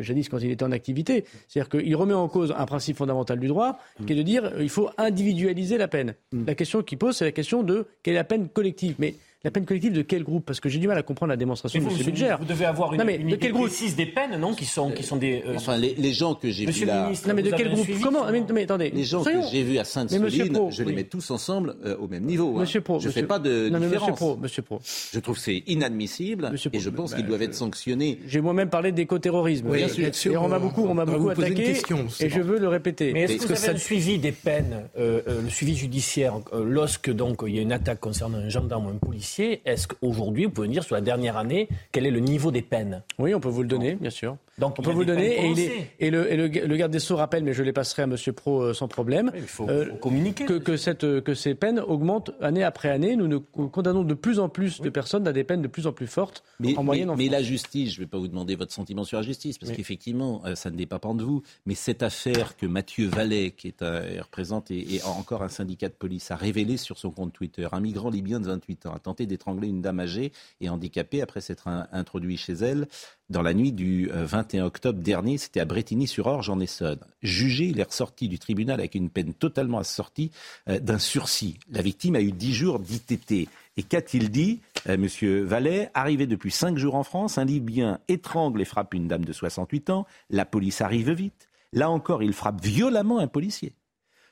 jadis 0.00 0.28
quand 0.28 0.38
il 0.38 0.50
était 0.50 0.64
en 0.64 0.72
activité. 0.72 1.24
C'est-à-dire 1.46 1.68
qu'il 1.68 1.94
remet 1.94 2.14
en 2.14 2.28
cause 2.28 2.52
un 2.56 2.66
principe 2.66 2.96
fondamental 2.96 3.38
du 3.38 3.46
droit, 3.46 3.78
qui 4.06 4.12
est 4.12 4.16
de 4.16 4.22
dire 4.22 4.52
il 4.60 4.68
faut 4.68 4.90
individualiser 4.98 5.78
la 5.78 5.88
peine. 5.88 6.14
Mm. 6.32 6.46
La 6.46 6.54
question 6.54 6.82
qu'il 6.82 6.98
pose, 6.98 7.16
c'est 7.16 7.24
la 7.24 7.32
question 7.32 7.62
de 7.62 7.86
quelle 8.02 8.14
est 8.14 8.18
la 8.18 8.24
peine 8.24 8.48
collective. 8.48 8.96
Mais 8.98 9.14
la 9.44 9.50
peine 9.52 9.64
collective 9.64 9.92
de 9.92 10.02
quel 10.02 10.24
groupe? 10.24 10.44
Parce 10.44 10.58
que 10.58 10.68
j'ai 10.68 10.78
du 10.78 10.88
mal 10.88 10.98
à 10.98 11.02
comprendre 11.02 11.30
la 11.30 11.36
démonstration 11.36 11.80
de 11.80 11.86
M. 11.86 11.96
Budger. 12.04 12.36
Vous 12.40 12.44
devez 12.44 12.64
avoir 12.64 12.92
une, 12.92 12.98
non, 12.98 13.04
mais 13.04 13.18
de 13.18 13.36
quel 13.36 13.52
groupe? 13.52 13.66
précise 13.66 13.94
des 13.94 14.06
peines, 14.06 14.36
non 14.38 14.54
Qui 14.54 14.64
sont, 14.64 14.90
qui 14.90 15.04
sont 15.04 15.16
des. 15.16 15.44
Euh, 15.46 15.54
enfin, 15.56 15.76
les, 15.76 16.12
gens 16.12 16.34
que 16.34 16.50
j'ai 16.50 16.66
vus 16.66 16.84
là. 16.84 17.10
non, 17.26 17.34
mais 17.34 17.42
de 17.42 17.50
quel 17.50 17.70
groupe? 17.70 17.86
Comment 18.02 18.24
mais, 18.52 18.62
attendez. 18.62 18.90
Les 18.90 19.04
gens 19.04 19.22
que 19.22 19.30
j'ai 19.50 19.62
vus 19.62 19.78
à 19.78 19.84
Sainte-Soline, 19.84 20.70
je 20.70 20.82
les 20.82 20.92
mets 20.92 21.04
tous 21.04 21.30
ensemble 21.30 21.76
euh, 21.84 21.96
au 21.98 22.08
même 22.08 22.24
niveau. 22.24 22.56
Hein. 22.56 22.60
Monsieur 22.60 22.80
Pro. 22.80 22.98
Je 22.98 23.08
ne 23.08 23.12
fais 23.12 23.22
pas 23.22 23.38
de 23.38 23.68
non, 23.68 23.78
différence. 23.78 24.10
Monsieur 24.10 24.12
Pro, 24.14 24.36
Monsieur 24.36 24.62
Pro. 24.62 24.80
Je 25.12 25.20
trouve 25.20 25.36
que 25.36 25.42
c'est 25.42 25.62
inadmissible 25.66 26.52
et 26.72 26.78
je 26.80 26.90
pense 26.90 27.14
qu'ils 27.14 27.26
doivent 27.26 27.42
être 27.42 27.54
sanctionnés. 27.54 28.18
J'ai 28.26 28.40
moi-même 28.40 28.70
parlé 28.70 28.92
d'écoterrorisme. 28.92 29.68
Oui, 29.70 29.82
et 29.82 30.36
on 30.36 30.48
m'a 30.48 30.58
beaucoup, 30.58 30.84
on 30.84 30.94
m'a 30.94 31.04
beaucoup 31.04 31.30
attaqué 31.30 31.76
et 32.20 32.28
je 32.28 32.40
veux 32.40 32.58
le 32.58 32.68
répéter. 32.68 33.12
Mais 33.12 33.22
est-ce 33.22 33.46
que 33.46 33.52
vous 33.52 33.64
avez 33.64 33.72
le 33.74 33.78
suivi 33.78 34.18
des 34.18 34.32
peines, 34.32 34.88
euh, 34.98 35.20
le 35.42 35.48
suivi 35.48 35.76
judiciaire, 35.76 36.34
lorsque 36.52 37.10
donc 37.10 37.42
il 37.46 37.54
y 37.54 37.58
a 37.58 37.62
une 37.62 37.72
attaque 37.72 38.00
concernant 38.00 38.38
un 38.38 38.48
gendarme 38.48 38.86
ou 38.86 38.90
un 38.90 38.98
policier, 38.98 39.27
est-ce 39.64 39.86
que 39.86 39.96
aujourd'hui, 40.02 40.44
vous 40.44 40.50
pouvez 40.50 40.68
nous 40.68 40.74
dire 40.74 40.84
sur 40.84 40.94
la 40.94 41.00
dernière 41.00 41.36
année 41.36 41.68
quel 41.92 42.06
est 42.06 42.10
le 42.10 42.20
niveau 42.20 42.50
des 42.50 42.62
peines 42.62 43.02
Oui, 43.18 43.34
on 43.34 43.40
peut 43.40 43.48
vous 43.48 43.62
le 43.62 43.68
donner, 43.68 43.94
bien 43.94 44.10
sûr. 44.10 44.36
Donc, 44.58 44.74
on 44.78 44.82
peut 44.82 44.90
vous 44.90 45.00
le 45.00 45.06
donner. 45.06 45.88
Et, 46.00 46.10
le, 46.10 46.76
garde 46.76 46.92
des 46.92 46.98
Sceaux 46.98 47.16
rappelle, 47.16 47.44
mais 47.44 47.52
je 47.52 47.62
les 47.62 47.72
passerai 47.72 48.02
à 48.02 48.04
M. 48.06 48.16
Pro 48.34 48.62
euh, 48.62 48.74
sans 48.74 48.88
problème, 48.88 49.30
il 49.34 49.42
faut, 49.42 49.68
euh, 49.68 49.94
communiquer. 49.96 50.46
Que, 50.46 50.76
cette, 50.76 51.04
euh, 51.04 51.20
que 51.20 51.34
ces 51.34 51.54
peines 51.54 51.80
augmentent 51.80 52.32
année 52.40 52.64
après 52.64 52.90
année. 52.90 53.16
Nous, 53.16 53.28
nous 53.28 53.40
condamnons 53.40 54.02
de 54.02 54.14
plus 54.14 54.38
en 54.38 54.48
plus 54.48 54.80
de 54.80 54.90
personnes 54.90 55.26
à 55.28 55.32
des 55.32 55.44
peines 55.44 55.62
de 55.62 55.68
plus 55.68 55.86
en 55.86 55.92
plus 55.92 56.06
fortes 56.06 56.42
mais, 56.58 56.76
en 56.76 56.82
moyenne. 56.82 57.12
Mais, 57.16 57.28
la 57.28 57.42
justice, 57.42 57.92
je 57.92 58.00
ne 58.00 58.04
vais 58.04 58.08
pas 58.08 58.18
vous 58.18 58.28
demander 58.28 58.56
votre 58.56 58.72
sentiment 58.72 59.04
sur 59.04 59.18
la 59.18 59.22
justice, 59.22 59.58
parce 59.58 59.72
qu'effectivement, 59.72 60.42
ça 60.54 60.70
ne 60.70 60.76
dépend 60.76 60.98
pas 60.98 61.12
de 61.14 61.22
vous. 61.22 61.42
Mais 61.66 61.74
cette 61.74 62.02
affaire 62.02 62.56
que 62.56 62.66
Mathieu 62.66 63.08
Vallet, 63.08 63.52
qui 63.52 63.68
est 63.68 64.20
représente 64.20 64.70
et, 64.70 65.00
encore 65.04 65.42
un 65.42 65.48
syndicat 65.48 65.88
de 65.88 65.94
police, 65.94 66.30
a 66.30 66.36
révélé 66.36 66.76
sur 66.76 66.98
son 66.98 67.10
compte 67.10 67.32
Twitter, 67.32 67.66
un 67.72 67.80
migrant 67.80 68.10
libyen 68.10 68.40
de 68.40 68.46
28 68.46 68.86
ans 68.86 68.92
a 68.94 68.98
d'étrangler 69.26 69.68
une 69.68 69.82
dame 69.82 70.00
âgée 70.00 70.32
et 70.60 70.68
handicapée 70.68 71.22
après 71.22 71.40
s'être 71.40 71.68
introduit 71.92 72.36
chez 72.36 72.54
elle 72.54 72.86
dans 73.30 73.42
la 73.42 73.54
nuit 73.54 73.72
du 73.72 74.10
21 74.12 74.62
euh, 74.62 74.66
octobre 74.66 75.00
dernier. 75.00 75.38
C'était 75.38 75.60
à 75.60 75.64
Bretigny-sur-Orge 75.64 76.48
en 76.50 76.60
Essonne. 76.60 77.00
Jugé, 77.22 77.66
il 77.66 77.80
est 77.80 77.84
ressorti 77.84 78.28
du 78.28 78.38
tribunal 78.38 78.80
avec 78.80 78.94
une 78.94 79.10
peine 79.10 79.34
totalement 79.34 79.78
assortie 79.78 80.30
euh, 80.68 80.78
d'un 80.78 80.98
sursis. 80.98 81.58
La 81.70 81.82
victime 81.82 82.16
a 82.16 82.20
eu 82.20 82.32
10 82.32 82.54
jours 82.54 82.78
d'ITT. 82.78 83.48
Et 83.76 83.82
qu'a-t-il 83.82 84.30
dit, 84.30 84.60
euh, 84.88 84.96
Monsieur 84.96 85.44
Vallet? 85.44 85.90
Arrivé 85.94 86.26
depuis 86.26 86.50
5 86.50 86.78
jours 86.78 86.94
en 86.94 87.04
France, 87.04 87.38
un 87.38 87.44
Libyen 87.44 88.00
étrangle 88.08 88.62
et 88.62 88.64
frappe 88.64 88.94
une 88.94 89.08
dame 89.08 89.24
de 89.24 89.32
68 89.32 89.90
ans. 89.90 90.06
La 90.30 90.44
police 90.44 90.80
arrive 90.80 91.10
vite. 91.12 91.48
Là 91.72 91.90
encore, 91.90 92.22
il 92.22 92.32
frappe 92.32 92.62
violemment 92.62 93.18
un 93.18 93.28
policier. 93.28 93.72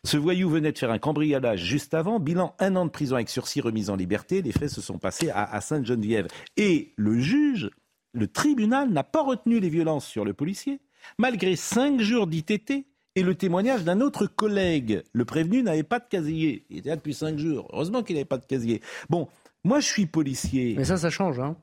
Ce 0.07 0.17
voyou 0.17 0.49
venait 0.49 0.71
de 0.71 0.79
faire 0.79 0.93
un 0.93 1.01
cambriolage 1.01 1.65
juste 1.65 1.93
avant, 1.93 2.21
bilan 2.21 2.55
un 2.61 2.77
an 2.77 2.85
de 2.85 2.91
prison 2.91 3.17
avec 3.17 3.29
sursis 3.29 3.61
remise 3.61 3.91
en 3.91 3.97
liberté. 3.97 4.41
Les 4.41 4.53
faits 4.53 4.71
se 4.71 4.81
sont 4.81 4.99
passés 4.99 5.31
à, 5.31 5.61
Sainte-Geneviève. 5.61 6.29
Et 6.57 6.93
le 6.97 7.19
juge, 7.19 7.71
le 8.13 8.29
tribunal 8.29 8.91
n'a 8.91 9.03
pas 9.03 9.25
retenu 9.25 9.59
les 9.59 9.69
violences 9.69 10.07
sur 10.07 10.25
le 10.25 10.33
policier, 10.33 10.81
malgré 11.19 11.57
cinq 11.57 12.01
jours 12.01 12.29
d'ITT 12.29 12.87
et 13.17 13.23
le 13.25 13.35
témoignage 13.35 13.83
d'un 13.83 14.01
autre 14.01 14.29
collègue. 14.29 15.03
Le 15.13 15.25
prévenu 15.25 15.65
n'avait 15.65 15.83
pas 15.83 15.99
de 15.99 16.07
casier. 16.09 16.67
Il 16.71 16.79
était 16.79 16.91
là 16.91 16.97
depuis 16.97 17.15
cinq 17.15 17.37
jours. 17.37 17.69
Heureusement 17.73 18.05
qu'il 18.05 18.15
n'avait 18.15 18.25
pas 18.25 18.39
de 18.39 18.47
casier. 18.47 18.83
Bon, 19.11 19.27
moi 19.65 19.81
je 19.81 19.89
suis 19.89 20.07
policier. 20.07 20.75
Mais 20.77 20.85
ça, 20.85 20.99
ça 20.99 21.11
change, 21.11 21.41
hein 21.41 21.57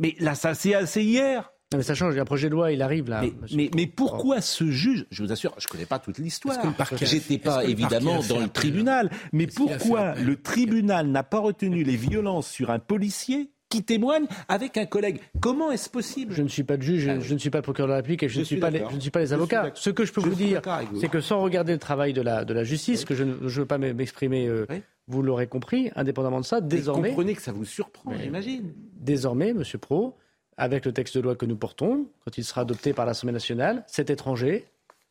Mais 0.00 0.16
là, 0.18 0.34
ça 0.34 0.54
c'est 0.54 0.74
assez 0.74 1.04
hier 1.04 1.52
mais 1.74 1.82
ça 1.82 1.94
change, 1.94 2.14
il 2.14 2.16
y 2.16 2.20
a 2.20 2.22
un 2.22 2.26
projet 2.26 2.48
de 2.48 2.54
loi, 2.54 2.70
il 2.70 2.80
arrive 2.80 3.10
là. 3.10 3.22
Mais, 3.54 3.70
mais, 3.74 3.86
pourquoi 3.86 4.40
ce 4.40 4.70
juge, 4.70 5.06
je 5.10 5.24
vous 5.24 5.32
assure, 5.32 5.54
je 5.58 5.66
ne 5.66 5.70
connais 5.70 5.86
pas 5.86 5.98
toute 5.98 6.18
l'histoire, 6.18 6.56
j'étais 7.02 7.38
pas 7.38 7.64
évidemment 7.64 8.20
dans 8.28 8.38
le 8.38 8.48
tribunal, 8.48 9.10
mais 9.32 9.46
pourquoi 9.46 10.14
le 10.14 10.36
tribunal 10.36 11.08
n'a 11.08 11.24
pas 11.24 11.40
retenu 11.40 11.82
les 11.82 11.96
violences 11.96 12.48
sur 12.48 12.70
un 12.70 12.78
policier 12.78 13.50
qui 13.68 13.82
témoigne 13.82 14.26
avec 14.46 14.76
un 14.76 14.86
collègue? 14.86 15.20
Comment 15.40 15.72
est-ce 15.72 15.90
possible? 15.90 16.32
Je 16.32 16.42
ne 16.42 16.48
suis 16.48 16.62
pas 16.62 16.76
de 16.76 16.82
juge, 16.82 17.10
je, 17.20 17.34
ne 17.34 17.38
suis 17.38 17.50
pas 17.50 17.58
le 17.58 17.62
procureur 17.62 17.88
de 17.88 17.92
la 17.92 17.96
République 17.96 18.22
et 18.22 18.28
je, 18.28 18.38
ne, 18.38 18.44
suis 18.44 18.58
pas 18.58 18.70
les, 18.70 18.84
je 18.88 18.94
ne 18.94 19.00
suis 19.00 19.10
pas 19.10 19.20
les 19.20 19.32
avocats. 19.32 19.72
Ce 19.74 19.90
que 19.90 20.04
je 20.04 20.12
peux 20.12 20.20
vous 20.20 20.36
dire, 20.36 20.62
c'est 21.00 21.08
que 21.08 21.20
sans 21.20 21.40
regarder 21.40 21.72
le 21.72 21.80
travail 21.80 22.12
de 22.12 22.22
la, 22.22 22.44
de 22.44 22.54
la 22.54 22.62
justice, 22.62 23.04
que 23.04 23.14
je 23.14 23.24
ne 23.24 23.32
veux 23.32 23.66
pas 23.66 23.78
m'exprimer, 23.78 24.46
euh, 24.46 24.66
vous 25.08 25.20
l'aurez 25.20 25.48
compris, 25.48 25.90
indépendamment 25.96 26.40
de 26.40 26.44
ça, 26.44 26.60
désormais... 26.60 27.08
Vous 27.08 27.16
comprenez 27.16 27.34
que 27.34 27.42
ça 27.42 27.52
vous 27.52 27.64
surprend, 27.64 28.12
j'imagine. 28.16 28.72
Désormais, 29.00 29.52
Monsieur 29.52 29.78
Pro, 29.78 30.16
avec 30.56 30.84
le 30.86 30.92
texte 30.92 31.16
de 31.16 31.20
loi 31.20 31.36
que 31.36 31.46
nous 31.46 31.56
portons, 31.56 32.06
quand 32.24 32.38
il 32.38 32.44
sera 32.44 32.62
adopté 32.62 32.92
par 32.92 33.06
l'Assemblée 33.06 33.32
nationale, 33.32 33.84
cet 33.86 34.10
étranger 34.10 34.66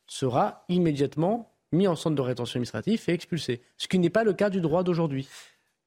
sera 0.06 0.64
immédiatement 0.68 1.52
mis 1.72 1.86
en 1.86 1.96
centre 1.96 2.16
de 2.16 2.22
rétention 2.22 2.58
administrative 2.58 3.02
et 3.08 3.12
expulsé. 3.12 3.62
Ce 3.76 3.88
qui 3.88 3.98
n'est 3.98 4.10
pas 4.10 4.24
le 4.24 4.32
cas 4.32 4.50
du 4.50 4.60
droit 4.60 4.82
d'aujourd'hui. 4.82 5.28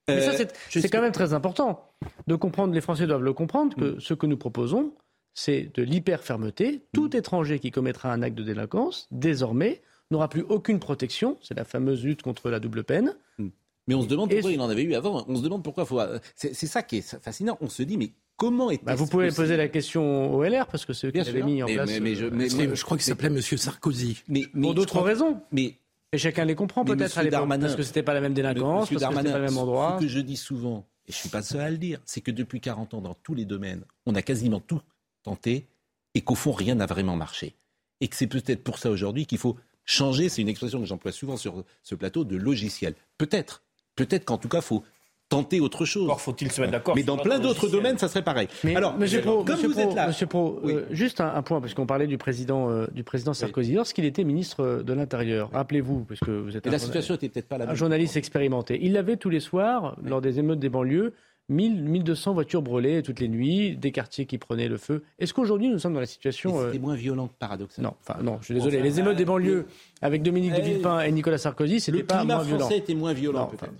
Mais 0.07 0.22
ça, 0.22 0.32
euh, 0.32 0.45
c'est 0.70 0.89
quand 0.89 1.01
même 1.01 1.12
très 1.12 1.34
important 1.34 1.86
de 2.28 2.36
comprendre, 2.36 2.74
les 2.74 2.82
Français 2.82 3.05
doivent 3.07 3.24
le 3.24 3.34
comprendre, 3.34 3.76
que 3.76 3.95
mm. 3.95 3.99
ce 3.99 4.14
que 4.14 4.26
nous 4.26 4.38
proposons, 4.38 4.93
c'est 5.34 5.72
de 5.76 5.84
l'hyper-fermeté. 5.84 6.82
Tout 6.93 7.10
mm. 7.14 7.18
étranger 7.18 7.60
qui 7.60 7.72
commettra 7.72 8.12
un 8.12 8.22
acte 8.22 8.36
de 8.36 8.43
délinquance, 8.43 9.07
désormais, 9.12 9.82
n'aura 10.12 10.28
plus 10.30 10.41
aucune 10.49 10.80
protection. 10.80 11.38
C'est 11.41 11.55
la 11.55 11.66
fameuse 11.66 12.03
lutte 12.03 12.22
contre 12.24 12.49
la 12.49 12.60
double 12.60 12.84
peine. 12.84 13.16
Mm. 13.38 13.47
Mais 13.88 13.95
on 13.95 14.01
se 14.01 14.07
demande 14.07 14.30
pourquoi 14.30 14.51
il 14.51 14.62
en 14.62 14.70
avait 14.70 14.84
eu 14.84 14.93
avant. 14.93 15.26
On 15.28 15.36
se 15.36 15.41
demande 15.41 15.64
pourquoi. 15.64 15.86
Faut... 15.86 15.99
C'est 16.36 16.53
ça 16.53 16.84
qui 16.84 16.97
est 16.97 17.18
fascinant. 17.22 17.57
On 17.60 17.70
se 17.70 17.82
dit, 17.82 17.97
mais 17.97 18.12
Comment 18.39 18.71
bah, 18.83 18.95
Vous 18.95 19.05
pouvez 19.05 19.31
poser 19.31 19.57
la 19.57 19.67
question 19.67 20.33
au 20.33 20.43
LR 20.43 20.65
parce 20.67 20.85
que 20.85 20.93
c'est 20.93 21.07
eux 21.07 21.11
qui 21.11 21.19
avaient 21.19 21.43
mis 21.43 21.61
en 21.61 21.67
place. 21.67 21.99
Mais, 21.99 22.15
je, 22.15 22.25
euh, 22.25 22.75
crois 22.77 22.97
qu'il 22.97 23.05
s'appelait 23.05 23.27
M. 23.27 23.41
Sarkozy. 23.41 24.23
Mais, 24.29 24.47
pour 24.47 24.73
d'autres 24.73 25.01
raisons. 25.01 25.41
Mais 25.51 25.75
Et 26.13 26.17
chacun 26.17 26.45
les 26.45 26.55
comprend 26.55 26.85
peut-être 26.85 27.01
à 27.01 27.03
Monsieur 27.03 27.21
l'époque, 27.23 27.39
Darmanin- 27.41 27.61
parce 27.65 27.75
que 27.75 27.83
c'était 27.83 28.01
pas 28.01 28.13
la 28.13 28.21
même 28.21 28.33
délinquance, 28.33 28.89
Monsieur 28.89 28.97
parce 28.97 29.13
que 29.13 29.19
c'était 29.19 29.31
pas 29.33 29.39
le 29.39 29.45
même 29.45 29.57
endroit. 29.57 29.97
Ce 29.99 30.05
que 30.05 30.09
je 30.09 30.19
dis 30.21 30.37
souvent, 30.37 30.87
et 31.07 31.11
je 31.11 31.17
suis 31.17 31.27
pas 31.29 31.41
seul 31.41 31.59
à 31.59 31.69
le 31.69 31.77
dire, 31.77 31.99
c'est 32.05 32.21
que 32.21 32.31
depuis 32.31 32.61
40 32.61 32.93
ans, 32.93 33.01
dans 33.01 33.13
tous 33.13 33.35
les 33.35 33.43
domaines, 33.43 33.83
on 34.05 34.15
a 34.15 34.21
quasiment 34.21 34.61
tout 34.61 34.81
tenté 35.23 35.67
et 36.15 36.21
qu'au 36.21 36.35
fond, 36.35 36.53
rien 36.53 36.75
n'a 36.75 36.85
vraiment 36.85 37.17
marché. 37.17 37.55
Et 37.99 38.07
que 38.07 38.15
c'est 38.15 38.27
peut-être 38.27 38.63
pour 38.63 38.77
ça 38.77 38.89
aujourd'hui 38.89 39.25
qu'il 39.25 39.37
faut 39.37 39.57
changer, 39.83 40.29
c'est 40.29 40.41
une 40.41 40.47
expression 40.47 40.79
que 40.79 40.85
j'emploie 40.85 41.11
souvent 41.11 41.35
sur 41.35 41.65
ce 41.83 41.93
plateau, 41.93 42.23
de 42.23 42.37
logiciel. 42.37 42.95
Peut-être. 43.17 43.63
Peut-être 43.95 44.23
qu'en 44.23 44.37
tout 44.37 44.47
cas, 44.47 44.59
il 44.59 44.63
faut 44.63 44.83
tenter 45.30 45.59
autre 45.59 45.86
chose. 45.86 46.05
Encore 46.05 46.19
faut-il 46.21 46.51
se 46.51 46.59
mettre 46.59 46.73
d'accord 46.73 46.95
Mais 46.95 47.03
dans 47.03 47.17
plein 47.17 47.39
d'autres 47.39 47.67
domaines, 47.69 47.97
ça 47.97 48.07
serait 48.07 48.23
pareil. 48.23 48.47
Mais 48.63 48.75
Alors, 48.75 48.97
Monsieur 48.97 49.21
Pro, 49.21 49.43
comme 49.43 49.55
Monsieur 49.55 49.67
vous 49.67 49.73
Pro, 49.75 49.89
êtes 49.89 49.95
là, 49.95 50.07
Monsieur 50.07 50.25
Pro, 50.25 50.59
euh, 50.65 50.86
juste 50.91 51.21
un, 51.21 51.34
un 51.36 51.41
point, 51.43 51.61
parce 51.61 51.73
qu'on 51.75 51.86
parlait 51.86 52.07
du 52.07 52.17
président, 52.17 52.69
euh, 52.69 52.88
du 52.91 53.03
président 53.03 53.34
Sarkozy. 53.34 53.73
Lorsqu'il 53.73 54.05
était 54.05 54.23
ministre 54.23 54.82
de 54.84 54.93
l'Intérieur, 54.93 55.49
rappelez-vous, 55.53 56.03
parce 56.05 56.19
que 56.19 56.32
vous 56.32 56.57
êtes 56.57 56.65
Et 56.65 56.69
un, 56.69 56.71
la 56.71 56.77
journa- 56.80 56.88
situation 56.88 57.15
était 57.15 57.30
peut-être 57.30 57.47
pas 57.47 57.57
la 57.57 57.65
un 57.65 57.67
même. 57.67 57.75
journaliste 57.75 58.17
expérimenté. 58.17 58.80
Il 58.82 58.97
avait 58.97 59.17
tous 59.17 59.30
les 59.30 59.39
soirs, 59.39 59.95
lors 60.03 60.19
des 60.21 60.39
émeutes 60.39 60.59
des 60.59 60.69
banlieues, 60.69 61.13
1000, 61.51 61.82
1200 61.84 62.34
voitures 62.34 62.61
brûlées 62.61 63.01
toutes 63.01 63.19
les 63.19 63.27
nuits, 63.27 63.75
des 63.75 63.91
quartiers 63.91 64.25
qui 64.27 64.38
prenaient 64.38 64.67
le 64.67 64.77
feu. 64.77 65.03
Est-ce 65.17 65.34
qu'aujourd'hui 65.34 65.67
nous 65.67 65.80
sommes 65.80 65.93
dans 65.95 65.99
la 65.99 66.05
situation... 66.05 66.59
Euh, 66.59 66.67
C'était 66.67 66.77
moins 66.77 66.93
violent, 66.95 67.27
paradoxalement. 67.39 67.89
Non, 67.89 67.95
enfin 68.07 68.21
non, 68.23 68.38
je 68.41 68.45
suis 68.45 68.53
désolé. 68.53 68.82
Les 68.82 68.99
émeutes 68.99 69.17
des 69.17 69.25
banlieues 69.25 69.65
avec 70.01 70.21
Dominique 70.21 70.51
de 70.53 70.59
Eh, 70.59 70.61
Villepin 70.61 71.01
et 71.01 71.11
Nicolas 71.11 71.39
Sarkozy, 71.39 71.80
c'était 71.80 71.97
Le 71.99 72.03
pas 72.05 72.19
climat 72.19 72.36
moins 72.36 72.43
violent. 72.43 72.59
français 72.59 72.77
était 72.77 72.93
moins 72.93 73.13
violent, 73.13 73.47
peut-être. 73.47 73.73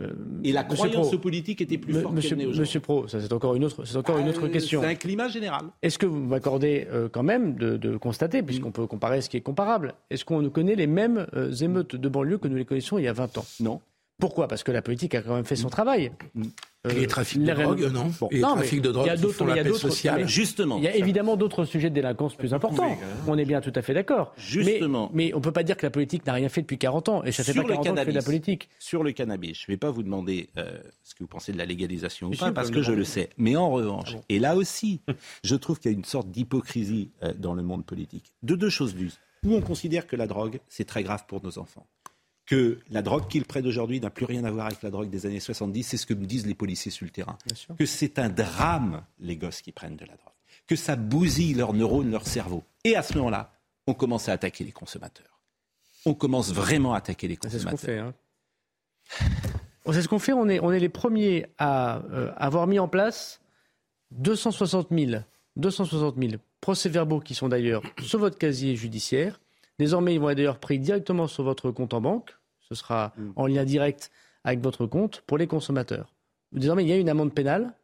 Euh, 0.00 0.08
Et 0.42 0.52
la 0.52 0.62
Monsieur 0.62 0.76
croyance 0.88 1.08
Pro, 1.08 1.18
politique 1.18 1.60
était 1.60 1.76
plus 1.76 1.92
forte 1.94 2.14
Monsieur. 2.14 2.34
Monsieur 2.36 2.80
Pro, 2.80 3.08
ça 3.08 3.20
c'est 3.20 3.32
encore 3.32 3.54
une 3.54 3.64
autre, 3.64 3.84
c'est 3.84 3.96
encore 3.96 4.18
une 4.18 4.28
autre 4.28 4.46
Euh, 4.46 4.48
question. 4.48 4.80
C'est 4.80 4.86
un 4.88 4.94
climat 4.94 5.28
général. 5.28 5.64
Est-ce 5.82 5.98
que 5.98 6.06
vous 6.06 6.18
m'accordez 6.18 6.86
euh, 6.90 7.10
quand 7.12 7.22
même 7.22 7.56
de, 7.56 7.76
de 7.76 7.96
constater, 7.98 8.42
puisqu'on 8.42 8.70
Mm. 8.70 8.72
peut 8.72 8.86
comparer 8.86 9.20
ce 9.20 9.28
qui 9.28 9.36
est 9.36 9.42
comparable, 9.42 9.94
est-ce 10.08 10.24
qu'on 10.24 10.48
connaît 10.48 10.76
les 10.76 10.86
mêmes 10.86 11.26
euh, 11.34 11.52
émeutes 11.52 11.94
de 11.96 12.08
banlieue 12.08 12.38
que 12.38 12.48
nous 12.48 12.56
les 12.56 12.64
connaissions 12.64 12.96
il 12.98 13.04
y 13.04 13.08
a 13.08 13.12
20 13.12 13.36
ans? 13.36 13.44
Non. 13.60 13.80
Pourquoi? 14.18 14.48
Parce 14.48 14.62
que 14.62 14.72
la 14.72 14.80
politique 14.82 15.14
a 15.14 15.20
quand 15.20 15.34
même 15.34 15.44
fait 15.44 15.56
son 15.56 15.68
travail. 15.68 16.10
Euh, 16.84 16.92
les 16.94 17.06
trafics 17.06 17.40
de 17.44 17.52
drogue, 17.52 17.92
non 17.92 18.10
Bon, 18.18 18.28
Et 18.32 18.36
les 18.36 18.40
non, 18.40 18.54
trafics 18.54 18.72
mais 18.80 18.80
de 18.88 18.90
drogue 18.92 19.04
il 19.06 19.08
y 19.08 19.10
a 19.10 19.14
qui 19.14 19.22
d'autres- 19.22 19.42
il 19.42 19.48
y 19.48 19.52
a 19.52 19.56
la 19.56 19.62
paix 19.62 19.72
sociale. 19.74 20.26
Justement. 20.26 20.78
Il 20.78 20.82
y 20.82 20.88
a 20.88 20.96
évidemment 20.96 21.36
d'autres 21.36 21.64
sujets 21.64 21.90
de 21.90 21.94
délinquance 21.94 22.34
plus 22.34 22.52
importants. 22.54 22.98
On 23.28 23.38
est 23.38 23.44
bien 23.44 23.60
tout 23.60 23.70
à 23.76 23.82
fait 23.82 23.94
d'accord. 23.94 24.32
Justement. 24.36 25.08
Mais, 25.12 25.26
mais 25.26 25.34
on 25.34 25.36
ne 25.38 25.42
peut 25.42 25.52
pas 25.52 25.62
dire 25.62 25.76
que 25.76 25.86
la 25.86 25.90
politique 25.90 26.26
n'a 26.26 26.32
rien 26.32 26.48
fait 26.48 26.62
depuis 26.62 26.78
40 26.78 27.08
ans. 27.08 27.22
Et 27.22 27.30
ça 27.30 27.44
fait 27.44 27.52
Sur 27.52 27.62
pas 27.62 27.68
le 27.68 27.74
40 27.74 27.86
ans 27.86 27.90
que 27.92 27.98
fait 28.00 28.04
de 28.06 28.06
la 28.06 28.12
cannabis. 28.14 28.24
politique. 28.24 28.68
Sur 28.80 29.04
le 29.04 29.12
cannabis, 29.12 29.58
je 29.60 29.64
ne 29.70 29.74
vais 29.74 29.76
pas 29.78 29.90
vous 29.92 30.02
demander 30.02 30.48
euh, 30.56 30.76
ce 31.04 31.14
que 31.14 31.20
vous 31.20 31.28
pensez 31.28 31.52
de 31.52 31.58
la 31.58 31.66
légalisation 31.66 32.28
ou 32.28 32.32
pas, 32.36 32.50
parce 32.50 32.70
que 32.72 32.82
je 32.82 32.92
le 32.92 33.04
sais. 33.04 33.30
Mais 33.38 33.54
en 33.54 33.70
revanche, 33.70 34.16
et 34.28 34.40
là 34.40 34.56
aussi, 34.56 35.02
je 35.44 35.54
trouve 35.54 35.78
qu'il 35.78 35.92
y 35.92 35.94
a 35.94 35.96
une 35.96 36.04
sorte 36.04 36.30
d'hypocrisie 36.32 37.10
euh, 37.22 37.32
dans 37.38 37.54
le 37.54 37.62
monde 37.62 37.84
politique. 37.86 38.32
De 38.42 38.56
deux 38.56 38.70
choses 38.70 38.96
l'une. 38.96 39.10
Où 39.44 39.54
on 39.54 39.60
considère 39.60 40.06
que 40.08 40.16
la 40.16 40.26
drogue, 40.26 40.58
c'est 40.68 40.84
très 40.84 41.02
grave 41.04 41.24
pour 41.28 41.42
nos 41.44 41.58
enfants. 41.58 41.86
Que 42.46 42.80
la 42.90 43.02
drogue 43.02 43.28
qu'ils 43.28 43.44
prennent 43.44 43.66
aujourd'hui 43.66 44.00
n'a 44.00 44.10
plus 44.10 44.24
rien 44.24 44.44
à 44.44 44.50
voir 44.50 44.66
avec 44.66 44.82
la 44.82 44.90
drogue 44.90 45.08
des 45.08 45.26
années 45.26 45.38
70, 45.40 45.82
c'est 45.84 45.96
ce 45.96 46.06
que 46.06 46.14
me 46.14 46.26
disent 46.26 46.46
les 46.46 46.54
policiers 46.54 46.90
sur 46.90 47.04
le 47.04 47.10
terrain. 47.10 47.38
Que 47.78 47.86
c'est 47.86 48.18
un 48.18 48.28
drame, 48.28 49.04
les 49.20 49.36
gosses 49.36 49.62
qui 49.62 49.70
prennent 49.72 49.96
de 49.96 50.04
la 50.04 50.16
drogue. 50.16 50.32
Que 50.66 50.74
ça 50.76 50.96
bousille 50.96 51.54
leurs 51.54 51.72
neurones, 51.72 52.10
leur 52.10 52.26
cerveau. 52.26 52.64
Et 52.84 52.96
à 52.96 53.02
ce 53.02 53.16
moment-là, 53.18 53.52
on 53.86 53.94
commence 53.94 54.28
à 54.28 54.32
attaquer 54.32 54.64
les 54.64 54.72
consommateurs. 54.72 55.40
On 56.04 56.14
commence 56.14 56.52
vraiment 56.52 56.94
à 56.94 56.98
attaquer 56.98 57.28
les 57.28 57.38
C'est 57.42 57.58
ce 57.58 57.64
consommateurs. 57.64 57.78
qu'on 57.80 57.86
fait. 57.86 57.98
hein. 57.98 58.14
C'est 59.92 60.02
ce 60.02 60.08
qu'on 60.08 60.18
fait. 60.18 60.32
On 60.32 60.48
est, 60.48 60.58
on 60.60 60.72
est 60.72 60.80
les 60.80 60.88
premiers 60.88 61.46
à 61.58 61.98
euh, 62.12 62.32
avoir 62.36 62.66
mis 62.66 62.78
en 62.78 62.88
place 62.88 63.40
260 64.12 64.88
000, 64.90 65.22
260 65.56 66.16
000 66.18 66.32
procès-verbaux 66.60 67.20
qui 67.20 67.34
sont 67.34 67.48
d'ailleurs 67.48 67.82
sur 68.02 68.18
votre 68.18 68.38
casier 68.38 68.76
judiciaire. 68.76 69.40
Désormais, 69.78 70.14
ils 70.14 70.20
vont 70.20 70.30
être 70.30 70.36
d'ailleurs 70.36 70.58
pris 70.58 70.78
directement 70.78 71.26
sur 71.26 71.44
votre 71.44 71.70
compte 71.70 71.94
en 71.94 72.00
banque. 72.00 72.36
Ce 72.60 72.74
sera 72.74 73.12
en 73.36 73.46
lien 73.46 73.64
direct 73.64 74.10
avec 74.44 74.60
votre 74.60 74.86
compte 74.86 75.22
pour 75.26 75.38
les 75.38 75.46
consommateurs. 75.46 76.14
Désormais, 76.52 76.84
il 76.84 76.88
y 76.88 76.92
a 76.92 76.96
une 76.96 77.08
amende 77.08 77.32
pénale 77.34 77.74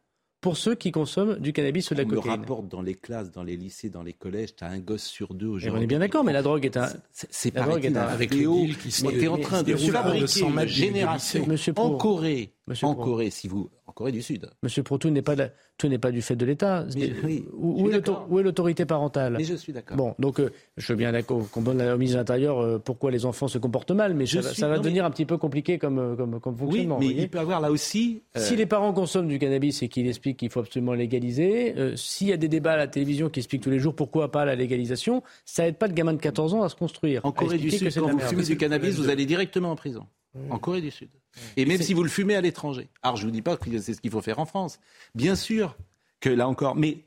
pour 0.41 0.55
ceux 0.55 0.73
qui 0.73 0.91
consomment 0.91 1.35
du 1.37 1.51
cannabis 1.51 1.91
ou 1.91 1.95
de 1.95 1.99
la 1.99 2.05
On 2.05 2.11
me 2.11 2.15
cocaïne. 2.15 2.39
rapporte 2.39 2.67
dans 2.69 2.81
les 2.81 2.95
classes, 2.95 3.29
dans 3.31 3.43
les 3.43 3.57
lycées, 3.57 3.89
dans 3.89 4.03
les 4.03 4.13
collèges, 4.13 4.55
tu 4.55 4.63
as 4.63 4.67
un 4.67 4.79
gosse 4.79 5.03
sur 5.03 5.33
deux 5.33 5.47
Et 5.47 5.49
aujourd'hui. 5.49 5.79
on 5.79 5.83
est 5.83 5.87
bien 5.87 5.99
d'accord, 5.99 6.23
mais 6.23 6.31
la 6.31 6.41
drogue 6.41 6.63
est 6.65 6.77
un. 6.77 6.87
C'est- 7.11 7.57
un 7.57 7.63
avec 7.95 8.31
le 8.31 8.37
fléau. 8.37 8.55
deal 8.55 8.77
qui 8.77 8.89
t'es 9.03 9.27
en 9.27 9.37
train 9.37 9.63
de 9.63 9.75
fabriquer 9.75 10.21
200 10.21 10.49
une 10.61 10.67
génération. 10.67 11.45
En. 11.75 11.97
Corée, 11.97 12.53
Monsieur 12.69 12.85
en 12.87 12.93
Pro. 12.93 13.03
Corée, 13.03 13.31
si 13.31 13.47
vous, 13.47 13.69
en 13.87 13.91
Corée 13.91 14.11
du 14.11 14.21
Sud. 14.21 14.47
Monsieur 14.61 14.83
Pro, 14.83 14.97
tout 14.99 15.09
n'est 15.09 15.23
pas, 15.23 15.35
de- 15.35 15.49
tout 15.79 15.87
n'est 15.87 15.97
pas 15.97 16.11
du 16.11 16.21
fait 16.21 16.35
de 16.35 16.45
l'État. 16.45 16.85
Oui, 17.23 17.43
Où, 17.57 17.89
est 17.89 18.43
l'autorité 18.43 18.85
parentale 18.85 19.33
Mais 19.37 19.43
je 19.43 19.55
suis 19.55 19.73
d'accord. 19.73 19.97
Bon, 19.97 20.13
donc 20.19 20.39
euh, 20.39 20.51
je 20.77 20.85
suis 20.85 20.93
bien 20.95 21.11
d'accord 21.11 21.49
qu'on 21.49 21.61
donne 21.63 21.79
la- 21.79 21.95
au 21.95 21.97
ministre 21.97 22.17
de 22.17 22.19
l'Intérieur 22.21 22.59
euh, 22.59 22.77
pourquoi 22.77 23.09
les 23.09 23.25
enfants 23.25 23.47
se 23.47 23.57
comportent 23.57 23.89
mal, 23.91 24.13
mais 24.13 24.27
Je 24.27 24.35
ça, 24.35 24.41
va- 24.41 24.49
suis- 24.53 24.61
ça 24.61 24.67
va 24.67 24.75
non, 24.75 24.79
mais- 24.81 24.83
devenir 24.85 25.03
un 25.05 25.09
petit 25.11 25.25
peu 25.25 25.37
compliqué 25.37 25.79
comme, 25.79 25.97
euh, 25.97 26.15
comme, 26.15 26.39
comme 26.39 26.53
Oui, 26.53 26.59
fonctionnement. 26.59 26.99
mais 26.99 27.05
voyez. 27.07 27.21
il 27.23 27.29
peut 27.29 27.39
avoir 27.39 27.59
là 27.59 27.71
aussi. 27.71 28.21
euh, 28.37 28.39
Si 28.39 28.55
les 28.55 28.67
parents 28.67 28.93
consomment 28.93 29.27
du 29.27 29.39
cannabis 29.39 29.81
et 29.81 29.87
qu'ils 29.89 30.07
expliquent 30.07 30.37
qu'il 30.37 30.51
faut 30.51 30.59
absolument 30.59 30.93
légaliser, 30.93 31.73
s'il 31.95 32.27
y 32.27 32.33
a 32.33 32.37
des 32.37 32.47
débats 32.49 32.73
à 32.73 32.77
la 32.77 32.87
télévision 32.87 33.29
qui 33.29 33.39
expliquent 33.39 33.63
tous 33.63 33.71
les 33.71 33.79
jours 33.79 33.95
pourquoi 33.95 34.31
pas 34.31 34.45
la 34.45 34.53
légalisation, 34.55 35.23
ça 35.43 35.67
aide 35.67 35.77
pas 35.77 35.87
le 35.87 35.93
gamin 35.93 36.13
de 36.13 36.19
14 36.21 36.53
ans 36.53 36.61
à 36.61 36.69
se 36.69 36.75
construire. 36.75 37.25
En 37.25 37.29
à 37.29 37.33
Corée 37.33 37.57
du 37.57 37.71
Sud, 37.71 37.91
quand 37.95 38.11
vous 38.11 38.19
fumez 38.19 38.43
du 38.43 38.57
cannabis, 38.57 38.95
vous 38.95 39.09
allez 39.09 39.25
directement 39.25 39.71
en 39.71 39.75
prison. 39.75 40.05
En 40.51 40.59
Corée 40.59 40.81
du 40.81 40.91
Sud. 40.91 41.09
Et 41.57 41.65
même 41.65 41.81
si 41.81 41.93
vous 41.93 42.03
le 42.03 42.09
fumez 42.09 42.35
à 42.35 42.41
l'étranger. 42.41 42.89
Alors 43.03 43.15
je 43.17 43.23
ne 43.23 43.27
vous 43.29 43.33
dis 43.35 43.41
pas 43.41 43.55
que 43.57 43.79
c'est 43.79 43.93
ce 43.93 44.01
qu'il 44.01 44.11
faut 44.11 44.21
faire 44.21 44.39
en 44.39 44.45
France. 44.45 44.79
Bien 45.15 45.35
sûr 45.35 45.77
que 46.19 46.29
là 46.29 46.47
encore. 46.47 46.75
Mais 46.75 46.97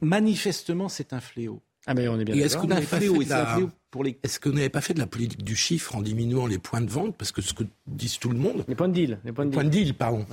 manifestement, 0.00 0.88
c'est 0.88 1.12
un 1.12 1.20
fléau. 1.20 1.60
Ah 1.88 1.94
mais 1.94 2.08
on 2.08 2.18
est 2.18 2.24
bien 2.24 2.34
est-ce 2.34 2.58
vous 2.58 2.66
n'avez 2.66 2.84
pas 2.86 2.98
la- 2.98 3.56
les. 4.02 4.18
Est-ce 4.24 4.40
que 4.40 4.48
vous 4.48 4.56
n'avez 4.56 4.68
pas 4.68 4.80
fait 4.80 4.92
de 4.92 4.98
la 4.98 5.06
politique 5.06 5.44
du 5.44 5.54
chiffre 5.54 5.94
en 5.94 6.02
diminuant 6.02 6.46
les 6.46 6.58
points 6.58 6.80
de 6.80 6.90
vente? 6.90 7.16
Parce 7.16 7.30
que 7.32 7.40
ce 7.40 7.54
que 7.54 7.62
disent 7.86 8.18
tout 8.18 8.28
le 8.28 8.36
monde. 8.38 8.64
Les 8.66 8.74
points 8.74 8.88
de 8.88 8.92
deal. 8.92 9.18
Les 9.24 9.30
points 9.32 9.46
de 9.46 9.50
deal. 9.52 9.62
de 9.64 9.68
deal, 9.68 9.94
pardon. 9.94 10.26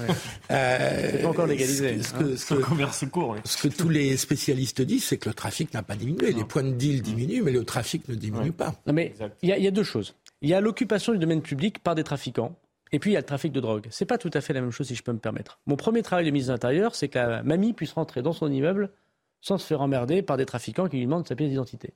Euh, 0.51 1.09
C'est 1.11 1.21
pas 1.21 1.27
encore 1.29 1.45
légalisé, 1.45 2.01
Ce 2.01 2.11
que, 2.13 2.23
hein. 2.23 2.35
ce 2.35 2.45
que- 2.55 2.61
Converse 2.61 3.05
court. 3.11 3.35
ce 3.45 3.67
que 3.67 3.73
tous 3.73 3.87
les 3.89 4.17
spécialistes 4.17 4.81
disent, 4.81 5.03
c'est 5.05 5.17
que 5.17 5.29
le 5.29 5.35
trafic 5.35 5.73
n'a 5.75 5.83
pas 5.83 5.95
diminué. 5.95 6.31
Les 6.33 6.43
points 6.43 6.63
de 6.63 6.71
deal 6.71 7.01
diminuent, 7.03 7.43
mais 7.43 7.51
le 7.51 7.63
trafic 7.63 8.07
ne 8.09 8.15
diminue 8.15 8.51
pas. 8.51 8.73
Non, 8.87 8.93
mais 8.93 9.13
il 9.43 9.49
y, 9.49 9.51
a- 9.51 9.57
il 9.57 9.63
y 9.63 9.67
a 9.67 9.71
deux 9.71 9.83
choses. 9.83 10.15
Il 10.41 10.49
y 10.49 10.53
a 10.55 10.59
l'occupation 10.59 11.13
du 11.13 11.19
domaine 11.19 11.41
public 11.43 11.79
par 11.79 11.93
des 11.95 12.03
trafiquants. 12.03 12.55
Et 12.93 12.99
puis 12.99 13.09
il 13.09 13.13
y 13.15 13.17
a 13.17 13.19
le 13.19 13.25
trafic 13.25 13.51
de 13.51 13.59
drogue. 13.59 13.87
C'est 13.89 14.05
pas 14.05 14.19
tout 14.19 14.29
à 14.33 14.39
fait 14.39 14.53
la 14.53 14.61
même 14.61 14.71
chose 14.71 14.87
si 14.87 14.95
je 14.95 15.03
peux 15.03 15.11
me 15.11 15.19
permettre. 15.19 15.59
Mon 15.65 15.75
premier 15.75 16.03
travail 16.03 16.25
de 16.25 16.31
ministre 16.31 16.49
de 16.49 16.53
l'Intérieur, 16.53 16.95
c'est 16.95 17.09
que 17.09 17.17
la 17.17 17.43
mamie 17.43 17.73
puisse 17.73 17.91
rentrer 17.91 18.21
dans 18.21 18.33
son 18.33 18.49
immeuble 18.51 18.91
sans 19.41 19.57
se 19.57 19.65
faire 19.65 19.81
emmerder 19.81 20.21
par 20.21 20.37
des 20.37 20.45
trafiquants 20.45 20.87
qui 20.87 20.97
lui 20.97 21.05
demandent 21.05 21.27
sa 21.27 21.35
pièce 21.35 21.49
d'identité. 21.49 21.95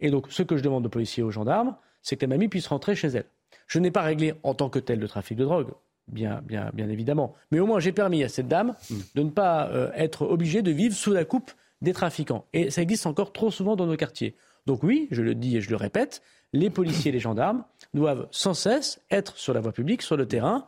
Et 0.00 0.10
donc 0.10 0.26
ce 0.30 0.42
que 0.42 0.56
je 0.56 0.62
demande 0.62 0.86
aux 0.86 0.88
policiers 0.88 1.20
et 1.20 1.24
aux 1.24 1.30
gendarmes, 1.30 1.76
c'est 2.02 2.16
que 2.16 2.22
la 2.22 2.28
mamie 2.28 2.48
puisse 2.48 2.66
rentrer 2.66 2.96
chez 2.96 3.08
elle. 3.08 3.26
Je 3.66 3.78
n'ai 3.78 3.90
pas 3.90 4.00
réglé 4.00 4.34
en 4.42 4.54
tant 4.54 4.70
que 4.70 4.78
tel 4.78 4.98
le 4.98 5.08
trafic 5.08 5.36
de 5.36 5.44
drogue, 5.44 5.68
bien, 6.08 6.40
bien, 6.42 6.70
bien 6.72 6.88
évidemment. 6.88 7.34
Mais 7.50 7.60
au 7.60 7.66
moins 7.66 7.78
j'ai 7.78 7.92
permis 7.92 8.24
à 8.24 8.30
cette 8.30 8.48
dame 8.48 8.74
de 9.14 9.22
ne 9.22 9.30
pas 9.30 9.68
euh, 9.68 9.90
être 9.94 10.22
obligée 10.22 10.62
de 10.62 10.70
vivre 10.70 10.94
sous 10.94 11.12
la 11.12 11.26
coupe 11.26 11.52
des 11.82 11.92
trafiquants. 11.92 12.46
Et 12.54 12.70
ça 12.70 12.80
existe 12.80 13.06
encore 13.06 13.34
trop 13.34 13.50
souvent 13.50 13.76
dans 13.76 13.86
nos 13.86 13.96
quartiers. 13.96 14.34
Donc 14.66 14.82
oui, 14.82 15.06
je 15.10 15.20
le 15.22 15.34
dis 15.34 15.58
et 15.58 15.60
je 15.60 15.70
le 15.70 15.76
répète, 15.76 16.22
les 16.52 16.70
policiers 16.70 17.10
et 17.10 17.12
les 17.12 17.20
gendarmes 17.20 17.64
doivent 17.94 18.26
sans 18.30 18.54
cesse 18.54 19.00
être 19.10 19.36
sur 19.36 19.54
la 19.54 19.60
voie 19.60 19.72
publique, 19.72 20.02
sur 20.02 20.16
le 20.16 20.26
terrain, 20.26 20.64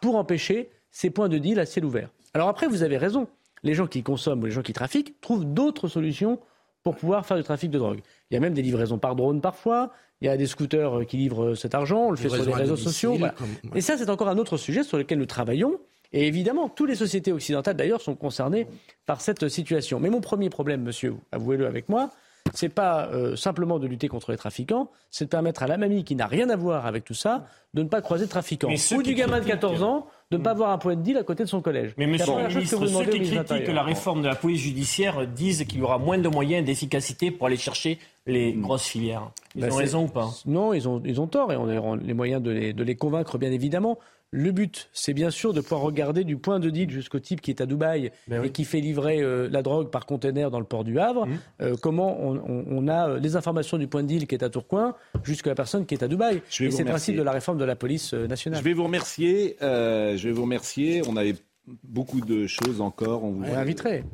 pour 0.00 0.16
empêcher 0.16 0.70
ces 0.90 1.10
points 1.10 1.28
de 1.28 1.38
deal 1.38 1.58
à 1.60 1.66
ciel 1.66 1.84
ouvert. 1.84 2.10
Alors 2.34 2.48
après, 2.48 2.66
vous 2.66 2.82
avez 2.82 2.96
raison. 2.96 3.28
Les 3.62 3.74
gens 3.74 3.86
qui 3.86 4.02
consomment 4.02 4.42
ou 4.42 4.46
les 4.46 4.52
gens 4.52 4.62
qui 4.62 4.72
trafiquent 4.72 5.20
trouvent 5.20 5.44
d'autres 5.44 5.88
solutions 5.88 6.38
pour 6.82 6.96
pouvoir 6.96 7.26
faire 7.26 7.36
du 7.36 7.42
trafic 7.42 7.70
de 7.70 7.78
drogue. 7.78 8.00
Il 8.30 8.34
y 8.34 8.36
a 8.36 8.40
même 8.40 8.54
des 8.54 8.62
livraisons 8.62 8.98
par 8.98 9.14
drone 9.14 9.40
parfois. 9.40 9.90
Il 10.22 10.26
y 10.26 10.28
a 10.28 10.36
des 10.36 10.46
scooters 10.46 11.04
qui 11.06 11.16
livrent 11.18 11.54
cet 11.54 11.74
argent. 11.74 12.06
On 12.06 12.10
le 12.10 12.16
fait 12.16 12.28
sur 12.30 12.44
les 12.44 12.52
réseaux 12.54 12.76
sociaux. 12.76 13.14
voilà. 13.18 13.34
comme- 13.34 13.76
Et 13.76 13.80
ça, 13.82 13.96
c'est 13.98 14.08
encore 14.10 14.28
un 14.28 14.38
autre 14.38 14.56
sujet 14.56 14.82
sur 14.82 14.96
lequel 14.96 15.18
nous 15.18 15.26
travaillons. 15.26 15.78
Et 16.12 16.26
évidemment, 16.26 16.68
toutes 16.68 16.88
les 16.88 16.96
sociétés 16.96 17.32
occidentales, 17.32 17.76
d'ailleurs, 17.76 18.00
sont 18.00 18.14
concernées 18.16 18.66
par 19.06 19.20
cette 19.20 19.48
situation. 19.48 20.00
Mais 20.00 20.10
mon 20.10 20.20
premier 20.20 20.48
problème, 20.50 20.82
monsieur, 20.82 21.14
avouez-le 21.30 21.66
avec 21.66 21.88
moi, 21.88 22.10
c'est 22.54 22.68
pas 22.68 23.08
euh, 23.12 23.36
simplement 23.36 23.78
de 23.78 23.86
lutter 23.86 24.08
contre 24.08 24.30
les 24.32 24.36
trafiquants, 24.36 24.90
c'est 25.10 25.24
de 25.26 25.30
permettre 25.30 25.62
à 25.62 25.66
la 25.66 25.76
mamie 25.76 26.04
qui 26.04 26.14
n'a 26.16 26.26
rien 26.26 26.48
à 26.50 26.56
voir 26.56 26.86
avec 26.86 27.04
tout 27.04 27.14
ça 27.14 27.46
de 27.74 27.82
ne 27.82 27.88
pas 27.88 28.00
croiser 28.00 28.24
de 28.26 28.30
trafiquants. 28.30 28.68
Ou 28.96 29.02
du 29.02 29.14
gamin 29.14 29.36
de 29.38 29.44
critiquent- 29.44 29.60
14 29.60 29.82
ans 29.82 30.06
de 30.30 30.36
ne 30.36 30.42
pas 30.42 30.50
avoir 30.50 30.70
un 30.70 30.78
point 30.78 30.94
de 30.96 31.02
deal 31.02 31.16
à 31.16 31.22
côté 31.24 31.42
de 31.44 31.48
son 31.48 31.60
collège. 31.60 31.92
Mais 31.96 32.06
monsieur 32.06 32.26
le 32.36 32.48
que 32.48 32.54
ministre, 32.54 32.78
demandez 32.86 33.04
ceux 33.06 33.18
qui 33.18 33.30
critiquent 33.30 33.68
la 33.74 33.82
réforme 33.82 34.22
de 34.22 34.28
la 34.28 34.34
police 34.36 34.60
judiciaire 34.60 35.26
disent 35.26 35.64
qu'il 35.64 35.80
y 35.80 35.82
aura 35.82 35.98
moins 35.98 36.18
de 36.18 36.28
moyens 36.28 36.64
d'efficacité 36.64 37.30
pour 37.30 37.46
aller 37.48 37.56
chercher 37.56 37.98
les 38.26 38.52
grosses 38.52 38.84
filières. 38.86 39.30
Ils 39.56 39.62
Bah, 39.62 39.68
ont 39.72 39.76
raison 39.76 40.04
ou 40.04 40.08
pas? 40.08 40.28
Non, 40.46 40.72
ils 40.72 40.88
ont, 40.88 41.02
ils 41.04 41.20
ont 41.20 41.26
tort 41.26 41.52
et 41.52 41.56
on 41.56 41.68
a 41.68 41.96
les 41.96 42.14
moyens 42.14 42.40
de 42.42 42.50
les, 42.50 42.72
de 42.72 42.84
les 42.84 42.94
convaincre, 42.94 43.38
bien 43.38 43.50
évidemment. 43.50 43.98
Le 44.32 44.52
but, 44.52 44.88
c'est 44.92 45.12
bien 45.12 45.30
sûr 45.30 45.52
de 45.52 45.60
pouvoir 45.60 45.80
regarder 45.80 46.22
du 46.22 46.36
point 46.36 46.60
de 46.60 46.70
deal 46.70 46.88
jusqu'au 46.88 47.18
type 47.18 47.40
qui 47.40 47.50
est 47.50 47.60
à 47.60 47.66
Dubaï 47.66 48.12
Ben 48.28 48.44
et 48.44 48.50
qui 48.50 48.64
fait 48.64 48.80
livrer 48.80 49.20
euh, 49.20 49.48
la 49.50 49.60
drogue 49.62 49.90
par 49.90 50.06
conteneur 50.06 50.52
dans 50.52 50.60
le 50.60 50.64
port 50.64 50.84
du 50.84 51.00
Havre. 51.00 51.26
Mmh. 51.26 51.38
Euh, 51.62 51.76
comment 51.80 52.16
on, 52.22 52.36
on- 52.36 52.64
on 52.68 52.86
a 52.88 53.08
euh, 53.10 53.18
les 53.18 53.34
informations 53.34 53.76
du 53.76 53.88
point 53.88 54.02
de 54.04 54.08
deal 54.08 54.28
qui 54.28 54.36
est 54.36 54.44
à 54.44 54.48
Tourcoing 54.48 54.94
jusqu'à 55.24 55.50
la 55.50 55.56
personne 55.56 55.84
qui 55.84 55.94
est 55.94 56.04
à 56.04 56.08
Dubaï. 56.08 56.42
Je 56.48 56.62
vais 56.62 56.66
Et 56.66 56.70
vous 56.70 56.76
c'est 56.76 56.84
le 56.84 56.90
remercier. 56.90 56.90
principe 56.92 57.16
de 57.16 57.22
la 57.24 57.32
réforme 57.32 57.58
de 57.58 57.64
la 57.64 57.74
police 57.74 58.12
nationale. 58.14 58.60
Je 58.60 58.64
vais 58.64 58.72
vous 58.72 58.84
remercier. 58.84 59.56
euh, 59.62 60.16
je 60.16 60.28
vais 60.28 60.32
vous 60.32 60.42
remercier. 60.42 61.02
On 61.08 61.16
avait 61.16 61.34
beaucoup 61.82 62.20
de 62.20 62.46
choses 62.46 62.80
encore. 62.80 63.24
On 63.24 63.30
vous 63.32 63.44
On 63.44 63.52
l'inviterait. 63.52 64.04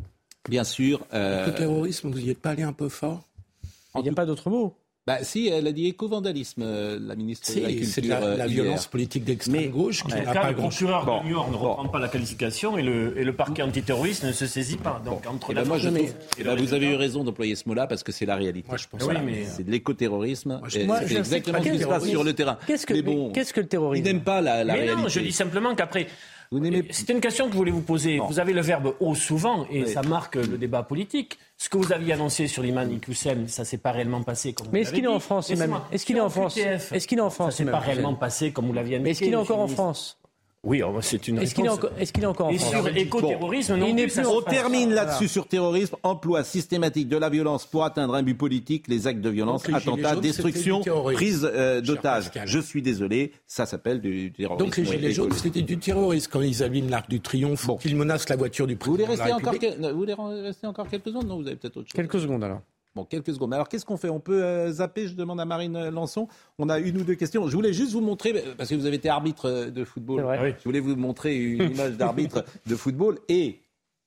Bien 0.49 0.65
sûr. 0.65 1.05
euh, 1.13 1.45
Le 1.47 1.53
terrorisme, 1.55 2.09
vous 2.11 2.21
n'y 2.21 2.31
êtes 2.31 2.41
pas 2.41 2.51
allé 2.51 2.63
un 2.63 2.73
peu 2.73 2.89
fort? 2.89 3.23
Il 3.97 4.03
n'y 4.03 4.09
a 4.09 4.13
pas 4.15 4.25
d'autre 4.25 4.49
mot. 4.49 4.75
Bah 5.07 5.19
si, 5.23 5.47
elle 5.47 5.69
a 5.69 5.73
dit 5.73 5.87
éco-vandalisme, 5.87 6.63
euh, 6.65 6.99
la 7.01 7.15
ministre 7.15 7.55
de 7.55 7.61
la 7.61 7.69
Culture. 7.69 7.87
C'est 7.87 8.01
de 8.01 8.09
la, 8.09 8.23
euh, 8.25 8.37
la 8.37 8.49
violence 8.49 8.89
politique 8.89 9.23
d'extrême 9.23 9.71
gauche 9.71 9.99
qui 10.03 10.07
En 10.13 10.17
tout 10.19 10.25
n'a 10.25 10.33
cas, 10.33 10.41
pas 10.43 10.49
le 10.49 10.55
grand 10.55 10.67
procureur 10.69 11.07
Bon, 11.07 11.23
de 11.23 11.29
Niort 11.29 11.47
ne 11.49 11.53
bon. 11.53 11.59
reprend 11.71 11.87
pas 11.89 12.01
la 12.01 12.09
qualification 12.09 12.77
et 12.77 12.83
le, 12.83 13.17
et 13.17 13.23
le 13.23 13.33
parquet 13.33 13.63
antiterroriste 13.63 14.25
ne 14.25 14.33
se 14.33 14.47
saisit 14.47 14.79
pas. 14.79 15.01
Donc 15.05 15.25
entre 15.29 15.53
Eh 15.53 15.55
la 15.55 15.63
ben, 15.63 15.69
moi, 15.69 15.79
je 15.79 15.89
trouve, 15.91 16.01
et 16.01 16.13
eh 16.41 16.43
ben, 16.43 16.57
vous 16.57 16.75
avez 16.75 16.87
eu 16.89 16.97
raison 16.97 17.23
d'employer 17.23 17.55
ce 17.55 17.69
mot-là 17.69 17.87
parce 17.87 18.03
que 18.03 18.11
c'est 18.11 18.27
la 18.27 18.35
réalité. 18.35 18.67
Moi, 18.67 18.79
je 18.79 18.87
pense 18.91 19.05
Oui, 19.05 19.15
pas. 19.15 19.21
mais- 19.21 19.45
C'est 19.45 19.63
de 19.63 19.71
l'écoterrorisme. 19.71 20.61
et 20.67 20.71
C'est 20.71 21.17
exactement 21.17 21.63
ce 21.63 21.69
qui 21.71 21.79
se 21.79 21.85
passe 21.87 22.05
sur 22.09 22.25
le 22.25 22.33
terrain. 22.33 22.59
Qu'est-ce 22.67 22.85
que, 22.85 22.95
Mais 22.95 23.03
bon, 23.03 23.31
qu'est-ce 23.31 23.53
que 23.53 23.61
le 23.61 23.69
terrorisme 23.69 24.05
n'aiment 24.05 24.25
pas 24.25 24.41
la, 24.41 24.65
la 24.65 24.73
Mais 24.75 24.81
réalité. 24.81 25.03
non, 25.03 25.09
je 25.09 25.21
dis 25.21 25.31
simplement 25.31 25.77
qu'après, 25.77 26.09
Vous 26.53 26.61
n'aimez 26.61 26.85
c'était 26.91 27.13
une 27.13 27.21
question 27.21 27.47
que 27.47 27.53
je 27.53 27.57
voulais 27.57 27.71
vous 27.73 27.81
poser. 27.83 28.19
Vous 28.19 28.39
avez 28.39 28.53
le 28.53 28.61
verbe 28.61 28.95
haut 29.01 29.15
souvent 29.15 29.67
et 29.71 29.83
Oui. 29.83 29.89
ça 29.89 30.03
marque 30.03 30.37
le 30.37 30.59
débat 30.59 30.83
politique. 30.83 31.39
Ce 31.59 31.69
que 31.69 31.77
vous 31.79 31.93
aviez 31.93 32.13
annoncé 32.13 32.47
sur 32.47 32.63
l'imam 32.63 32.93
Iqoussem, 32.93 33.49
ça 33.49 33.65
s'est 33.65 33.79
pas 33.79 33.91
réellement 33.93 34.23
passé 34.23 34.53
comme 34.53 34.67
vous 34.67 34.73
Mais 34.73 34.81
est-ce 34.83 34.91
l'avez 34.91 35.01
qu'il 35.03 35.05
est 35.11 35.15
en. 35.15 35.19
France, 35.21 35.51
Est-ce 35.51 36.05
qu'il 36.07 36.17
est 36.17 36.21
en 36.21 36.29
France 36.29 36.57
Est-ce 36.57 37.07
qu'il 37.09 37.19
est 37.19 37.23
en 37.23 37.31
France, 37.31 37.53
Ça 37.53 37.57
s'est 37.65 37.71
pas 37.71 37.79
réellement 37.79 38.15
passé 38.15 38.53
comme 38.53 38.67
vous 38.67 38.73
l'aviez 38.73 38.97
indiqué. 38.97 39.05
Mais 39.05 39.11
est-ce 39.13 39.21
qu'il 39.21 39.33
est 39.33 39.37
encore 39.37 39.61
en. 39.61 39.69
France? 39.69 40.19
Oui, 40.67 40.83
oh, 40.83 40.93
c'est 41.01 41.29
une 41.29 41.39
Est-ce 41.39 41.55
qu'il 41.55 41.65
est, 41.65 41.69
réponse. 41.69 41.85
encore- 41.85 41.99
est-ce 41.99 42.13
qu'il 42.13 42.25
est 42.25 42.27
encore 42.27 42.49
en 42.49 42.51
Et 42.51 42.59
France 42.59 42.71
sur 42.73 42.97
éco-terrorisme, 42.97 43.77
non 43.77 43.87
Il 43.87 43.95
n'est 43.95 44.09
plus, 44.09 44.27
On 44.27 44.43
termine 44.43 44.91
là-dessus 44.91 45.15
Voilà. 45.27 45.29
sur 45.33 45.47
terrorisme, 45.47 45.95
emploi 46.03 46.43
systématique 46.43 47.09
de 47.09 47.17
la 47.17 47.29
violence 47.31 47.67
pour 47.67 47.85
atteindre 47.85 48.15
un 48.17 48.23
but 48.25 48.35
politique, 48.35 48.89
les 48.89 49.07
actes 49.07 49.21
de 49.21 49.31
violence, 49.31 49.63
Donc, 49.63 49.77
attentats, 49.77 50.15
jaunes, 50.15 50.21
destruction, 50.23 50.81
prise 51.15 51.49
euh, 51.51 51.81
d'otages. 51.81 52.31
Je 52.47 52.59
suis 52.59 52.83
désolé, 52.83 53.33
ça 53.47 53.65
s'appelle 53.65 54.01
du 54.01 54.33
terrorisme. 54.33 54.65
Donc 54.67 54.77
les 54.77 54.85
gilets 54.85 55.13
jaunes, 55.13 55.33
c'était 55.33 55.63
du 55.63 55.79
terrorisme 55.79 56.31
quand 56.33 56.41
ils 56.43 56.63
abîment 56.65 56.91
l'arc 56.91 57.09
du 57.09 57.21
triomphe, 57.21 57.71
qu'ils 57.81 57.95
menacent 57.95 58.29
la 58.29 58.35
voiture 58.37 58.67
du 58.67 58.75
Vous 58.75 58.91
voulez 58.91 59.05
président 59.05 59.39
de 59.39 59.45
la 59.45 59.51
République. 59.53 59.77
vous 59.81 59.97
voulez 59.99 60.15
rester 60.43 60.67
encore 60.67 60.89
quelques 60.89 61.07
secondes 61.07 61.29
Non, 61.29 61.37
vous 61.41 61.47
avez 61.47 61.55
peut-être 61.57 61.77
autre 61.77 61.87
chose. 61.89 61.95
Quelques 61.95 62.19
secondes 62.21 62.43
alors. 62.43 62.61
Bon, 62.97 63.05
quelques 63.05 63.35
secondes. 63.35 63.53
Alors, 63.53 63.69
qu'est-ce 63.69 63.85
qu'on 63.85 63.99
fait? 63.99 64.09
On 64.09 64.21
peut 64.21 64.43
euh, 64.43 64.73
zapper? 64.73 65.07
Je 65.07 65.15
demande 65.15 65.39
à 65.39 65.45
Marine 65.45 65.77
euh, 65.77 65.91
Lançon. 65.91 66.29
On 66.59 66.71
a 66.71 66.79
une 66.79 66.97
ou 66.97 67.05
deux 67.05 67.15
questions. 67.15 67.47
Je 67.47 67.55
voulais 67.55 67.75
juste 67.75 67.93
vous 67.93 68.01
montrer, 68.01 68.33
euh, 68.35 68.55
parce 68.57 68.71
que 68.71 68.75
vous 68.75 68.87
avez 68.87 68.97
été 68.97 69.11
arbitre 69.11 69.67
de 69.71 69.85
football. 69.85 70.21
C'est 70.21 70.25
vrai. 70.25 70.39
Oui. 70.43 70.55
Je 70.59 70.65
voulais 70.65 70.81
vous 70.81 70.97
montrer 70.97 71.37
une 71.37 71.71
image 71.73 71.99
d'arbitre 71.99 72.43
de 72.67 72.75
football 72.75 73.19
et 73.29 73.61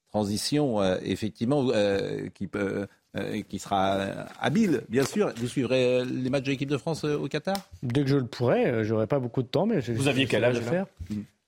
transition, 0.09 0.81
euh, 0.81 0.97
effectivement, 1.03 1.67
euh, 1.69 2.29
qui, 2.33 2.47
peut, 2.47 2.87
euh, 3.15 3.41
qui 3.47 3.59
sera 3.59 3.97
habile, 4.41 4.81
bien 4.89 5.03
sûr. 5.05 5.31
Vous 5.37 5.47
suivrez 5.47 5.99
euh, 5.99 6.05
les 6.05 6.31
matchs 6.31 6.45
de 6.45 6.49
l'équipe 6.49 6.69
de 6.69 6.77
France 6.77 7.03
euh, 7.05 7.15
au 7.15 7.27
Qatar? 7.27 7.57
Dès 7.83 8.01
que 8.01 8.09
je 8.09 8.17
le 8.17 8.25
pourrais, 8.25 8.71
euh, 8.71 8.83
j'aurais 8.83 9.05
pas 9.05 9.19
beaucoup 9.19 9.43
de 9.43 9.47
temps, 9.47 9.67
mais 9.67 9.81
je- 9.81 9.93
Vous 9.93 10.07
aviez 10.07 10.25
quel 10.25 10.43
âge, 10.43 10.59
faire 10.61 10.87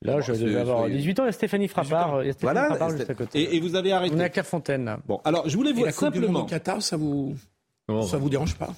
Là, 0.02 0.20
je 0.20 0.32
devais 0.32 0.56
avoir 0.60 0.80
soyez- 0.80 0.96
18 0.96 1.20
ans. 1.20 1.22
Il 1.24 1.26
y 1.26 1.28
a 1.28 1.32
Stéphanie 1.32 1.68
Frappard, 1.68 2.22
il 2.22 2.26
y 2.26 2.30
a 2.30 2.32
Stéphanie 2.32 2.52
Voilà. 2.60 2.68
Frappard 2.76 2.90
juste 2.96 3.10
à 3.10 3.14
côté. 3.14 3.40
Et, 3.40 3.56
et 3.56 3.60
vous 3.60 3.74
avez 3.76 3.92
arrêté. 3.92 4.14
On 4.16 4.20
est 4.20 4.24
à 4.24 4.28
Clairefontaine 4.28 4.84
là. 4.84 4.98
Bon, 5.06 5.20
alors, 5.24 5.48
je 5.48 5.56
voulais 5.56 5.70
Et 5.70 5.74
vous 5.74 5.90
simplement. 5.90 6.40
au 6.40 6.44
Qatar, 6.44 6.82
ça 6.82 6.96
vous, 6.96 7.34
Oh, 7.88 8.02
ça 8.02 8.16
vous 8.16 8.28
dérange 8.30 8.54
pas? 8.56 8.74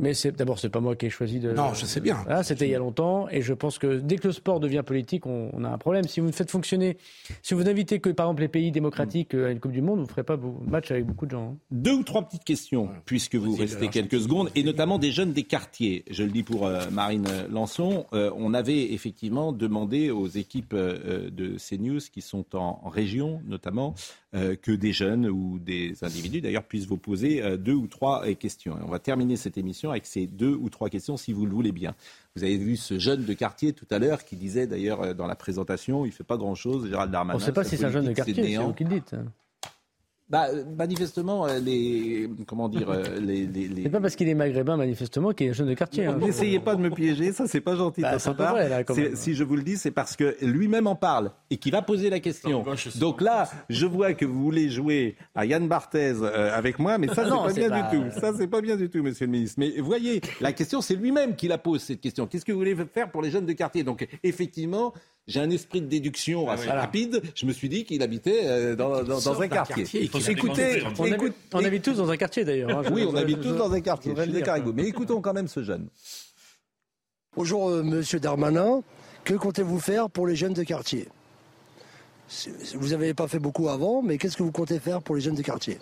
Mais 0.00 0.14
c'est 0.14 0.32
d'abord, 0.32 0.58
c'est 0.58 0.70
pas 0.70 0.80
moi 0.80 0.96
qui 0.96 1.06
ai 1.06 1.10
choisi 1.10 1.38
de. 1.38 1.52
Non, 1.52 1.74
je 1.74 1.84
sais 1.84 2.00
bien. 2.00 2.18
Voilà, 2.24 2.42
c'était 2.42 2.66
il 2.66 2.70
y 2.70 2.74
a 2.74 2.78
longtemps, 2.78 3.28
et 3.28 3.42
je 3.42 3.52
pense 3.52 3.78
que 3.78 3.98
dès 4.00 4.16
que 4.16 4.28
le 4.28 4.32
sport 4.32 4.58
devient 4.58 4.82
politique, 4.84 5.26
on, 5.26 5.50
on 5.52 5.62
a 5.62 5.68
un 5.68 5.78
problème. 5.78 6.04
Si 6.08 6.20
vous 6.20 6.26
ne 6.26 6.32
faites 6.32 6.50
fonctionner, 6.50 6.96
si 7.42 7.54
vous 7.54 7.62
n'invitez 7.64 8.00
que 8.00 8.10
par 8.10 8.26
exemple 8.26 8.42
les 8.42 8.48
pays 8.48 8.72
démocratiques 8.72 9.34
euh, 9.34 9.48
à 9.48 9.50
une 9.50 9.60
Coupe 9.60 9.72
du 9.72 9.82
Monde, 9.82 9.98
vous 9.98 10.06
ne 10.06 10.10
ferez 10.10 10.24
pas 10.24 10.38
match 10.66 10.90
avec 10.90 11.04
beaucoup 11.04 11.26
de 11.26 11.32
gens. 11.32 11.50
hein. 11.52 11.56
Deux 11.70 11.92
ou 11.92 12.02
trois 12.02 12.22
petites 12.22 12.44
questions, 12.44 12.88
puisque 13.04 13.34
vous 13.36 13.54
restez 13.54 13.76
alors, 13.78 13.90
quelques 13.90 14.20
secondes, 14.20 14.50
et 14.54 14.62
notamment 14.62 14.98
des 14.98 15.10
jeunes 15.12 15.32
des 15.32 15.42
quartiers. 15.44 16.04
Je 16.10 16.22
le 16.24 16.30
dis 16.30 16.42
pour 16.42 16.66
euh, 16.66 16.80
Marine 16.90 17.26
Lançon. 17.50 18.06
Euh, 18.14 18.30
on 18.36 18.54
avait 18.54 18.92
effectivement 18.92 19.52
demandé 19.52 20.10
aux 20.10 20.28
équipes 20.28 20.72
euh, 20.74 21.28
de 21.30 21.56
CNews 21.58 22.00
qui 22.12 22.22
sont 22.22 22.44
en, 22.56 22.80
en 22.82 22.88
région, 22.88 23.42
notamment, 23.46 23.94
euh, 23.98 24.19
que 24.32 24.70
des 24.70 24.92
jeunes 24.92 25.26
ou 25.26 25.58
des 25.58 26.04
individus 26.04 26.40
d'ailleurs 26.40 26.64
puissent 26.64 26.86
vous 26.86 26.96
poser 26.96 27.42
euh, 27.42 27.56
deux 27.56 27.74
ou 27.74 27.86
trois 27.86 28.26
euh, 28.26 28.34
questions. 28.34 28.78
Et 28.78 28.82
on 28.82 28.90
va 28.90 28.98
terminer 28.98 29.36
cette 29.36 29.58
émission 29.58 29.90
avec 29.90 30.06
ces 30.06 30.26
deux 30.26 30.54
ou 30.54 30.70
trois 30.70 30.88
questions, 30.88 31.16
si 31.16 31.32
vous 31.32 31.46
le 31.46 31.52
voulez 31.52 31.72
bien. 31.72 31.94
Vous 32.36 32.44
avez 32.44 32.56
vu 32.56 32.76
ce 32.76 32.98
jeune 32.98 33.24
de 33.24 33.32
quartier 33.34 33.72
tout 33.72 33.86
à 33.90 33.98
l'heure 33.98 34.24
qui 34.24 34.36
disait 34.36 34.66
d'ailleurs 34.66 35.02
euh, 35.02 35.14
dans 35.14 35.26
la 35.26 35.36
présentation, 35.36 36.06
il 36.06 36.12
fait 36.12 36.24
pas 36.24 36.36
grand-chose, 36.36 36.88
Gérald 36.88 37.10
Darmanin. 37.10 37.36
On 37.36 37.40
ne 37.40 37.44
sait 37.44 37.52
pas 37.52 37.64
si 37.64 37.76
c'est 37.76 37.84
un 37.84 37.90
jeune 37.90 38.06
de 38.06 38.12
quartier, 38.12 38.34
c'est 38.34 38.56
vous 38.56 38.72
qui 38.72 38.84
le 38.84 38.90
dites. 38.90 39.14
Bah, 40.30 40.46
euh, 40.52 40.64
manifestement, 40.78 41.44
euh, 41.46 41.58
les 41.58 42.30
comment 42.46 42.68
dire, 42.68 42.88
euh, 42.88 43.02
les, 43.20 43.46
les, 43.46 43.66
les- 43.66 43.82
C'est 43.82 43.88
pas 43.90 44.00
parce 44.00 44.14
qu'il 44.14 44.28
est 44.28 44.34
maghrébin 44.34 44.76
manifestement 44.76 45.32
qu'il 45.32 45.48
est 45.48 45.50
un 45.50 45.54
jeune 45.54 45.66
de 45.68 45.74
quartier. 45.74 46.06
hein. 46.06 46.18
N'essayez 46.20 46.60
pas 46.60 46.76
de 46.76 46.80
me 46.80 46.90
piéger, 46.90 47.32
ça 47.32 47.48
c'est 47.48 47.60
pas 47.60 47.74
gentil. 47.74 48.00
de 48.02 48.06
Bah, 48.06 48.18
c'est 48.20 48.30
vrai, 48.30 48.68
là, 48.68 48.84
quand 48.84 48.94
C'est- 48.94 49.02
même. 49.02 49.16
Si 49.16 49.34
je 49.34 49.42
vous 49.42 49.56
le 49.56 49.62
dis, 49.64 49.76
c'est 49.76 49.90
parce 49.90 50.14
que 50.16 50.36
lui-même 50.40 50.86
en 50.86 50.94
parle 50.94 51.32
et 51.50 51.56
qu'il 51.56 51.72
va 51.72 51.82
poser 51.82 52.10
la 52.10 52.20
question. 52.20 52.64
Donc 53.00 53.20
là, 53.20 53.48
je 53.68 53.86
vois 53.86 54.14
que 54.14 54.24
vous 54.24 54.40
voulez 54.42 54.68
jouer 54.68 55.16
à 55.34 55.46
Yann 55.46 55.66
Barthez 55.66 56.14
euh, 56.22 56.56
avec 56.56 56.78
moi, 56.78 56.96
mais 56.96 57.08
ça 57.08 57.24
c'est 57.24 57.30
Non, 57.30 57.42
pas 57.42 57.50
c'est 57.50 57.60
bien 57.68 57.70
pas- 57.70 57.90
du 57.90 57.98
tout. 57.98 58.20
Ça 58.20 58.32
c'est 58.36 58.46
pas 58.46 58.60
bien 58.60 58.76
du 58.76 58.88
tout, 58.88 59.02
Monsieur 59.02 59.26
le 59.26 59.32
Ministre. 59.32 59.56
Mais 59.58 59.80
voyez, 59.80 60.20
la 60.40 60.52
question 60.52 60.80
c'est 60.80 60.94
lui-même 60.94 61.34
qui 61.34 61.48
la 61.48 61.58
pose 61.58 61.82
cette 61.82 62.00
question. 62.00 62.26
Qu'est-ce 62.28 62.44
que 62.44 62.52
vous 62.52 62.58
voulez 62.58 62.76
faire 62.94 63.10
pour 63.10 63.22
les 63.22 63.30
jeunes 63.30 63.46
de 63.46 63.52
quartier? 63.52 63.82
Donc 63.82 64.06
effectivement. 64.22 64.92
J'ai 65.26 65.40
un 65.40 65.50
esprit 65.50 65.80
de 65.80 65.86
déduction 65.86 66.48
Ah 66.48 66.54
assez 66.54 66.64
Voilà. 66.64 66.80
rapide. 66.82 67.22
Je 67.34 67.46
me 67.46 67.52
suis 67.52 67.68
dit 67.68 67.84
qu'il 67.84 68.02
habitait 68.02 68.46
euh, 68.46 68.74
dans, 68.74 69.02
dans- 69.04 69.20
dans 69.20 69.40
un 69.42 69.48
quartier. 69.48 69.84
Écoutez, 70.02 70.82
on, 70.98 71.02
habite, 71.04 71.14
écoute- 71.14 71.34
on 71.52 71.64
habite 71.64 71.84
tous 71.84 71.94
dans 71.94 72.10
un 72.10 72.16
quartier 72.16 72.44
d'ailleurs. 72.44 72.70
hein. 72.78 72.82
Oui, 72.92 73.04
on 73.08 73.14
habite 73.14 73.36
je- 73.38 73.42
tous 73.48 73.54
dans 73.56 73.72
un 73.72 73.80
quartier. 73.80 74.12
Mais 74.74 74.86
écoutons 74.88 75.20
quand 75.20 75.32
même 75.34 75.48
ce 75.48 75.62
jeune. 75.62 75.88
Bonjour, 77.36 77.68
euh, 77.68 77.82
monsieur 77.82 78.18
Darmanin. 78.18 78.82
Que 79.22 79.34
comptez-vous 79.34 79.78
faire 79.78 80.10
pour 80.10 80.26
les 80.26 80.34
jeunes 80.34 80.54
de 80.54 80.62
quartier? 80.64 81.06
Vous 82.74 82.88
n'avez 82.88 83.12
pas 83.14 83.28
fait 83.28 83.38
beaucoup 83.38 83.68
avant, 83.68 84.02
mais 84.02 84.18
qu'est-ce 84.18 84.36
que 84.36 84.42
vous 84.42 84.50
comptez 84.52 84.80
faire 84.80 85.02
pour 85.02 85.14
les 85.14 85.20
jeunes 85.20 85.34
de 85.34 85.42
quartier? 85.42 85.78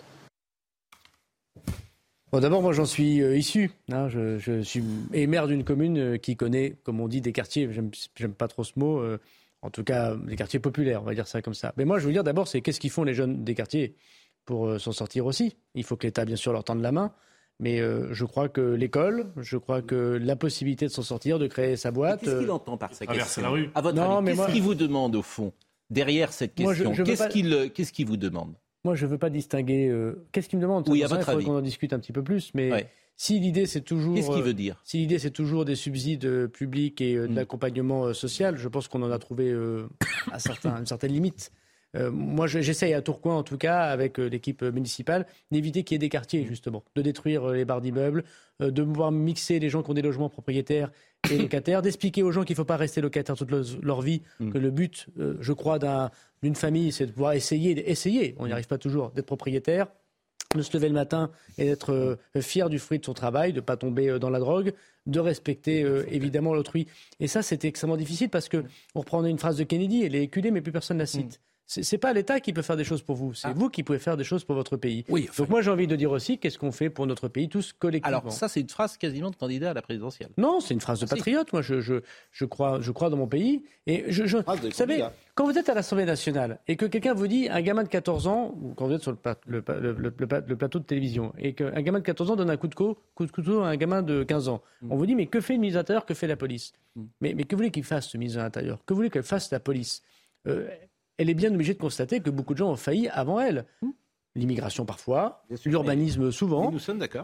Bon, 2.31 2.39
D'abord, 2.39 2.61
moi, 2.61 2.73
j'en 2.73 2.85
suis 2.85 3.21
euh, 3.21 3.35
issu. 3.35 3.71
hein. 3.91 4.07
je, 4.07 4.37
je 4.37 4.61
suis 4.61 4.83
maire 5.13 5.47
d'une 5.47 5.63
commune 5.63 5.97
euh, 5.97 6.17
qui 6.17 6.35
connaît, 6.35 6.75
comme 6.83 6.99
on 6.99 7.07
dit, 7.07 7.21
des 7.21 7.31
quartiers. 7.31 7.69
J'aime 8.15 8.33
pas 8.33 8.47
trop 8.47 8.63
ce 8.63 8.73
mot. 8.77 8.99
euh, 8.99 9.19
en 9.61 9.69
tout 9.71 9.83
cas, 9.83 10.15
des 10.15 10.35
quartiers 10.37 10.59
populaires, 10.59 11.01
on 11.01 11.05
va 11.05 11.13
dire 11.15 11.27
ça 11.27 11.41
comme 11.41 11.53
ça. 11.55 11.73
Mais 11.75 11.83
moi, 11.85 11.99
je 11.99 12.05
veux 12.05 12.13
dire 12.13 12.23
d'abord, 12.23 12.47
c'est 12.47 12.61
qu'est-ce 12.61 12.79
qu'ils 12.79 12.91
font 12.91 13.03
les 13.03 13.13
jeunes 13.13 13.43
des 13.43 13.55
quartiers 13.55 13.95
pour 14.45 14.67
euh, 14.67 14.79
s'en 14.79 14.91
sortir 14.93 15.25
aussi. 15.25 15.57
Il 15.75 15.83
faut 15.83 15.97
que 15.97 16.07
l'État, 16.07 16.23
bien 16.23 16.37
sûr, 16.37 16.53
leur 16.53 16.63
tende 16.63 16.81
la 16.81 16.91
main. 16.93 17.11
Mais 17.59 17.81
euh, 17.81 18.07
je 18.13 18.23
crois 18.23 18.47
que 18.47 18.61
l'école, 18.61 19.33
je 19.35 19.57
crois 19.57 19.81
que 19.81 20.17
la 20.21 20.37
possibilité 20.37 20.85
de 20.85 20.91
s'en 20.91 21.01
sortir, 21.01 21.39
de 21.39 21.47
créer 21.47 21.75
sa 21.75 21.91
boîte. 21.91 22.21
Qu'est-ce 22.21 22.39
qu'il 22.39 22.51
entend 22.51 22.77
par 22.77 22.93
sa 22.93 23.03
Traverser 23.05 23.25
question 23.25 23.41
la 23.41 23.49
rue. 23.49 23.69
À 23.75 23.81
votre 23.81 23.97
Non, 23.97 24.17
avis, 24.19 24.27
qu'est-ce 24.27 24.37
moi- 24.37 24.47
qu'il 24.51 24.61
vous 24.61 24.75
demande 24.75 25.15
au 25.17 25.21
fond 25.21 25.51
derrière 25.89 26.31
cette 26.31 26.55
question? 26.55 26.93
Qu'est-ce 26.93 27.17
pas- 27.23 27.91
qu'il 27.91 28.05
vous 28.05 28.15
demande? 28.17 28.53
Moi, 28.83 28.95
je 28.95 29.05
ne 29.05 29.11
veux 29.11 29.17
pas 29.17 29.29
distinguer. 29.29 29.87
euh, 29.89 30.25
Qu'est-ce 30.31 30.47
qu'il 30.49 30.57
me 30.57 30.63
demande? 30.63 30.87
Oui, 30.87 31.03
à 31.03 31.07
votre 31.07 31.39
il 31.39 31.45
qu'on 31.45 31.57
en 31.57 31.61
discute 31.61 31.93
un 31.93 31.99
petit 31.99 32.13
peu 32.13 32.23
plus. 32.23 32.51
Mais 32.53 32.71
Ouais. 32.71 32.89
si 33.15 33.39
l'idée, 33.39 33.65
c'est 33.65 33.81
toujours. 33.81 34.15
Qu'est-ce 34.15 34.29
qu'il 34.29 34.41
euh, 34.41 34.45
veut 34.45 34.53
dire? 34.53 34.81
Si 34.85 34.97
l'idée, 34.97 35.19
c'est 35.19 35.31
toujours 35.31 35.65
des 35.65 35.75
subsides 35.75 36.25
euh, 36.25 36.47
publics 36.47 37.01
et 37.01 37.15
de 37.15 37.35
l'accompagnement 37.35 38.05
euh, 38.05 38.13
social, 38.13 38.57
je 38.57 38.67
pense 38.67 38.87
qu'on 38.87 39.01
en 39.03 39.11
a 39.11 39.19
trouvé 39.19 39.53
à 40.31 40.39
certains, 40.39 40.77
une 40.77 40.85
certaine 40.85 41.11
limite. 41.11 41.51
Euh, 41.95 42.11
moi, 42.11 42.45
je- 42.47 42.59
j'essaye 42.61 42.93
à 42.93 43.01
Tourcoing, 43.01 43.35
en 43.35 43.43
tout 43.43 43.57
cas, 43.57 43.81
avec 43.83 44.19
euh, 44.19 44.27
l'équipe 44.29 44.61
euh, 44.61 44.71
municipale, 44.71 45.25
d'éviter 45.51 45.83
qu'il 45.83 45.95
y 45.95 45.97
ait 45.97 45.99
des 45.99 46.09
quartiers, 46.09 46.45
justement, 46.45 46.83
de 46.95 47.01
détruire 47.01 47.47
les 47.49 47.65
barres 47.65 47.81
d'immeubles, 47.81 48.23
de 48.59 48.83
pouvoir 48.83 49.11
mixer 49.11 49.57
les 49.59 49.69
gens 49.69 49.81
qui 49.83 49.89
ont 49.89 49.93
des 49.93 50.01
logements 50.01 50.29
propriétaires 50.29 50.91
et 51.31 51.37
locataires, 51.39 51.81
d'expliquer 51.81 52.21
aux 52.23 52.31
gens 52.31 52.43
qu'il 52.43 52.53
ne 52.53 52.57
faut 52.57 52.65
pas 52.65 52.77
rester 52.77 53.01
locataire 53.01 53.35
toute 53.35 53.49
leur, 53.51 53.63
leur 53.81 54.01
vie, 54.01 54.21
Mm. 54.39 54.51
que 54.51 54.57
le 54.57 54.69
but, 54.69 55.07
euh, 55.19 55.37
je 55.41 55.53
crois, 55.53 55.79
d'un- 55.79 56.11
d'une 56.43 56.55
famille, 56.55 56.91
c'est 56.91 57.05
de 57.07 57.11
pouvoir 57.11 57.33
essayer, 57.33 57.89
essayer, 57.89 58.35
on 58.37 58.45
n'y 58.47 58.51
arrive 58.53 58.67
pas 58.67 58.77
toujours, 58.77 59.09
d'être 59.11 59.25
propriétaire, 59.25 59.87
de 60.55 60.61
se 60.61 60.73
lever 60.75 60.87
le 60.89 60.95
matin 60.95 61.31
et 61.57 61.65
d'être 61.65 61.91
euh, 61.93 62.15
fier 62.41 62.69
du 62.69 62.79
fruit 62.79 62.99
de 62.99 63.05
son 63.05 63.13
travail, 63.13 63.51
de 63.51 63.57
ne 63.57 63.61
pas 63.61 63.77
tomber 63.77 64.09
euh, 64.09 64.19
dans 64.19 64.29
la 64.29 64.39
drogue, 64.39 64.73
de 65.05 65.19
respecter 65.19 65.83
euh, 65.83 66.03
évidemment 66.11 66.53
l'autrui. 66.53 66.87
Et 67.19 67.27
ça, 67.27 67.41
c'était 67.41 67.67
extrêmement 67.67 67.97
difficile 67.97 68.29
parce 68.29 68.49
que 68.49 68.63
on 68.95 68.99
reprenait 69.01 69.29
une 69.29 69.37
phrase 69.39 69.57
de 69.57 69.63
Kennedy, 69.63 70.03
elle 70.03 70.15
est 70.15 70.23
éculée, 70.23 70.51
mais 70.51 70.61
plus 70.61 70.71
personne 70.71 70.97
ne 70.97 71.03
la 71.03 71.05
cite. 71.07 71.39
C'est 71.71 71.99
pas 71.99 72.13
l'État 72.13 72.39
qui 72.39 72.51
peut 72.51 72.63
faire 72.63 72.77
des 72.77 72.83
choses 72.83 73.03
pour 73.03 73.15
vous, 73.15 73.35
c'est 73.35 73.53
vous 73.53 73.69
qui 73.69 73.83
pouvez 73.83 73.99
faire 73.99 74.17
des 74.17 74.23
choses 74.23 74.43
pour 74.43 74.55
votre 74.55 74.75
pays. 74.75 75.05
Donc 75.37 75.49
moi 75.49 75.61
j'ai 75.61 75.69
envie 75.69 75.85
de 75.85 75.95
dire 75.95 76.09
aussi 76.09 76.39
qu'est-ce 76.39 76.57
qu'on 76.57 76.71
fait 76.71 76.89
pour 76.89 77.05
notre 77.05 77.27
pays 77.27 77.47
tous 77.47 77.73
collectivement. 77.73 78.17
Alors 78.17 78.31
ça, 78.33 78.47
c'est 78.47 78.59
une 78.61 78.69
phrase 78.69 78.97
quasiment 78.97 79.29
de 79.29 79.35
candidat 79.35 79.69
à 79.69 79.73
la 79.75 79.83
présidentielle. 79.83 80.29
Non, 80.37 80.61
c'est 80.61 80.73
une 80.73 80.81
phrase 80.81 80.99
de 80.99 81.05
Ah, 81.05 81.15
patriote. 81.15 81.53
Moi, 81.53 81.61
je, 81.61 81.79
je, 81.79 82.01
je, 82.31 82.45
crois, 82.45 82.81
je 82.81 82.91
crois 82.91 83.11
dans 83.11 83.17
mon 83.17 83.27
pays. 83.27 83.63
Et 83.85 84.05
je, 84.07 84.25
je- 84.25 84.37
vous 84.37 84.71
savez, 84.71 84.95
candidat. 84.97 85.13
quand 85.35 85.45
vous 85.45 85.59
êtes 85.59 85.69
à 85.69 85.75
l'Assemblée 85.75 86.05
nationale 86.05 86.59
et 86.67 86.75
que 86.75 86.85
quelqu'un 86.87 87.13
vous 87.13 87.27
dit, 87.27 87.47
un 87.49 87.61
gamin 87.61 87.83
de 87.83 87.87
14 87.89 88.25
ans, 88.25 88.55
ou 88.59 88.73
quand 88.73 88.87
vous 88.87 88.93
êtes 88.93 89.03
sur 89.03 89.11
le, 89.11 89.17
pla- 89.17 89.37
le, 89.45 89.61
pla- 89.61 89.79
le- 89.79 89.93
le- 89.93 90.11
le 90.17 90.27
pla- 90.27 90.41
le 90.41 90.55
plateau 90.55 90.79
de 90.79 90.85
télévision, 90.85 91.33
et 91.37 91.53
qu'un 91.53 91.69
gamin 91.83 91.99
de 91.99 92.03
14 92.03 92.31
ans 92.31 92.35
donne 92.35 92.49
un 92.49 92.57
coup 92.57 92.67
de, 92.67 92.73
co- 92.73 92.97
coup 93.13 93.27
de 93.27 93.31
couteau 93.31 93.61
à 93.61 93.67
un 93.69 93.75
gamin 93.77 94.01
de 94.01 94.23
15 94.23 94.47
ans, 94.49 94.63
Mm. 94.81 94.91
on 94.91 94.95
vous 94.97 95.05
dit, 95.05 95.13
mais 95.13 95.27
que 95.27 95.39
fait 95.39 95.53
le 95.53 95.59
ministre 95.59 95.75
de 95.77 95.79
l'Intérieur, 95.81 96.05
que 96.07 96.15
fait 96.15 96.25
la 96.27 96.35
police? 96.35 96.73
Mais, 97.21 97.35
mais 97.35 97.43
que 97.43 97.55
voulez 97.55 97.69
qu'il 97.69 97.83
fasse, 97.83 98.07
ce 98.09 98.17
ministre 98.17 98.39
de 98.39 98.43
l'Intérieur? 98.43 98.79
Que 98.87 98.95
voulez 98.95 99.11
qu'elle 99.11 99.21
fasse 99.21 99.51
la 99.51 99.59
police? 99.59 100.01
Euh, 100.47 100.67
Elle 101.19 101.29
est 101.29 101.35
bien 101.35 101.53
obligée 101.53 101.73
de 101.73 101.79
constater 101.79 102.21
que 102.21 102.29
beaucoup 102.31 102.53
de 102.53 102.57
gens 102.59 102.71
ont 102.71 102.75
failli 102.77 103.07
avant 103.09 103.39
elle. 103.39 103.65
L'immigration 104.35 104.85
parfois, 104.85 105.43
l'urbanisme 105.65 106.31
souvent, 106.31 106.71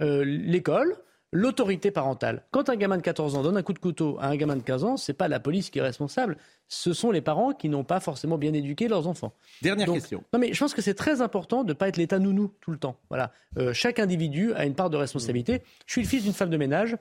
euh, 0.01 0.23
l'école, 0.25 0.95
l'autorité 1.31 1.91
parentale. 1.91 2.43
Quand 2.51 2.69
un 2.69 2.75
gamin 2.75 2.97
de 2.97 3.01
14 3.01 3.35
ans 3.35 3.41
donne 3.43 3.57
un 3.57 3.61
coup 3.63 3.73
de 3.73 3.79
couteau 3.79 4.17
à 4.19 4.27
un 4.27 4.35
gamin 4.35 4.55
de 4.57 4.61
15 4.63 4.83
ans, 4.83 4.97
c'est 4.97 5.13
pas 5.13 5.27
la 5.27 5.39
police 5.39 5.69
qui 5.69 5.79
est 5.79 5.81
responsable, 5.81 6.37
ce 6.67 6.93
sont 6.93 7.11
les 7.11 7.21
parents 7.21 7.53
qui 7.53 7.69
n'ont 7.69 7.83
pas 7.83 7.99
forcément 7.99 8.37
bien 8.37 8.53
éduqué 8.53 8.87
leurs 8.87 9.07
enfants. 9.07 9.33
Dernière 9.61 9.91
question. 9.91 10.23
Non 10.33 10.39
mais 10.39 10.51
je 10.53 10.59
pense 10.59 10.73
que 10.73 10.81
c'est 10.81 10.93
très 10.95 11.21
important 11.21 11.63
de 11.63 11.69
ne 11.69 11.73
pas 11.73 11.87
être 11.87 11.97
l'état 11.97 12.19
nounou 12.19 12.51
tout 12.59 12.71
le 12.71 12.77
temps. 12.77 12.97
Voilà, 13.09 13.31
Euh, 13.57 13.71
chaque 13.71 13.99
individu 13.99 14.53
a 14.53 14.65
une 14.65 14.75
part 14.75 14.89
de 14.89 14.97
responsabilité. 14.97 15.61
Je 15.85 15.93
suis 15.93 16.01
le 16.01 16.07
fils 16.07 16.23
d'une 16.23 16.33
femme 16.33 16.49
de 16.49 16.57
ménage. 16.57 16.97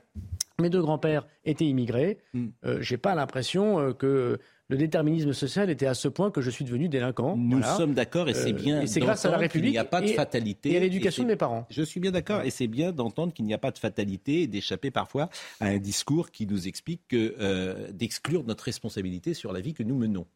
Mes 0.60 0.70
deux 0.70 0.80
grands-pères 0.82 1.26
étaient 1.44 1.64
immigrés. 1.64 2.18
Hmm. 2.34 2.48
Euh, 2.64 2.80
J'ai 2.80 2.96
pas 2.98 3.16
l'impression 3.16 3.80
euh, 3.80 3.92
que 3.92 4.38
le 4.68 4.76
déterminisme 4.78 5.32
social 5.34 5.68
était 5.68 5.86
à 5.86 5.94
ce 5.94 6.08
point 6.08 6.30
que 6.30 6.40
je 6.40 6.48
suis 6.50 6.64
devenu 6.64 6.88
délinquant. 6.88 7.36
Nous 7.36 7.58
Voilà. 7.58 7.76
sommes 7.76 7.92
d'accord 7.94 8.28
et 8.30 8.34
c'est 8.34 8.50
Euh, 8.50 8.52
bien. 8.56 8.80
Et 8.80 8.86
c'est 8.86 9.00
grâce 9.00 9.24
à 9.24 9.28
la 9.28 9.34
d'entendre 9.36 9.50
qu'il 9.50 9.60
République. 9.60 9.72
n'y 9.72 9.78
a 9.78 9.84
pas 9.84 10.00
de 10.00 10.06
et- 10.06 10.14
fatalité. 10.14 10.72
Et 10.72 10.76
à 10.76 10.80
l'éducation 10.80 11.22
de 11.22 11.28
mes 11.28 11.36
parents. 11.36 11.66
Je 11.70 11.82
suis 11.82 12.00
bien 12.00 12.10
d'accord 12.12 12.42
et 12.42 12.50
c'est 12.50 12.66
bien 12.66 12.90
d'entendre 12.92 13.32
qu'il 13.34 13.44
n'y 13.44 13.52
a 13.54 13.58
pas 13.58 13.70
de 13.70 13.78
fatalité 13.78 14.42
et 14.42 14.46
d'échapper 14.46 14.90
parfois 14.90 15.28
à 15.60 15.66
un 15.66 15.78
discours 15.78 16.30
qui 16.30 16.46
nous 16.46 16.66
explique 16.66 17.02
que 17.08 17.34
euh, 17.40 17.90
d'exclure 17.92 18.44
notre 18.44 18.64
responsabilité 18.64 19.34
sur 19.34 19.52
la 19.52 19.60
vie 19.60 19.74
que 19.74 19.82
nous 19.82 19.96
menons. 19.96 20.26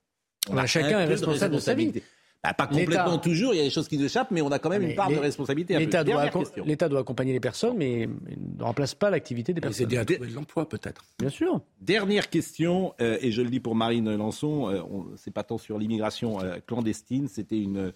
On 0.50 0.54
Bah, 0.54 0.62
a 0.62 0.66
chacun 0.66 0.98
un 0.98 1.00
est 1.00 1.04
peu 1.04 1.14
de 1.14 1.24
responsable 1.24 1.54
de 1.54 1.60
sa 1.60 1.74
vie. 1.74 1.92
Bah, 2.44 2.54
pas 2.54 2.68
complètement 2.68 3.18
toujours, 3.18 3.52
il 3.52 3.56
y 3.56 3.60
a 3.60 3.64
des 3.64 3.70
choses 3.70 3.88
qui 3.88 3.98
nous 3.98 4.04
échappent, 4.04 4.30
mais 4.30 4.42
on 4.42 4.50
a 4.52 4.60
quand 4.60 4.70
même 4.70 4.82
Mais 4.82 4.90
une 4.90 4.96
part 4.96 5.10
de 5.10 5.16
responsabilité. 5.16 5.76
L'État 5.76 6.04
doit, 6.04 7.00
accompagner 7.00 7.32
les 7.32 7.40
personnes, 7.40 7.76
mais 7.76 8.08
mais 8.22 8.36
ne 8.58 8.62
remplace 8.62 8.94
pas 8.94 9.10
l'activité 9.10 9.52
des 9.52 9.60
personnes. 9.60 9.88
trouver 9.88 10.16
de 10.30 10.34
l'emploi, 10.34 10.68
peut-être. 10.68 11.04
Bien 11.18 11.30
sûr. 11.30 11.60
Dernière 11.80 12.30
question, 12.30 12.94
euh, 13.00 13.18
et 13.20 13.32
je 13.32 13.42
le 13.42 13.50
dis 13.50 13.58
pour 13.58 13.74
Marine 13.74 14.14
Lançon, 14.14 14.68
euh, 14.68 14.80
on- 14.88 15.06
c'est 15.16 15.32
pas 15.32 15.42
tant 15.42 15.58
sur 15.58 15.78
l'immigration 15.78 16.40
euh, 16.40 16.58
clandestine, 16.64 17.26
c'était 17.26 17.58
une 17.58 17.92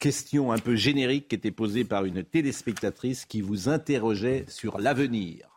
question 0.00 0.50
un 0.50 0.58
peu 0.58 0.74
générique 0.74 1.28
qui 1.28 1.36
était 1.36 1.50
posée 1.52 1.84
par 1.84 2.04
une 2.06 2.24
téléspectatrice 2.24 3.24
qui 3.24 3.40
vous 3.40 3.68
interrogeait 3.68 4.46
sur 4.48 4.78
l'avenir. 4.80 5.48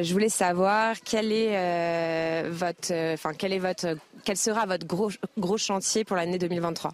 Je 0.00 0.12
voulais 0.12 0.28
savoir 0.28 0.94
quel 1.04 1.32
est 1.32 1.56
euh, 1.56 2.50
votre, 2.52 2.92
euh, 2.92 3.14
enfin 3.14 3.32
quel 3.36 3.52
est 3.52 3.58
votre, 3.58 3.96
quel 4.24 4.36
sera 4.36 4.64
votre 4.64 4.86
gros 4.86 5.10
gros 5.36 5.56
chantier 5.58 6.04
pour 6.04 6.14
l'année 6.14 6.38
2023. 6.38 6.92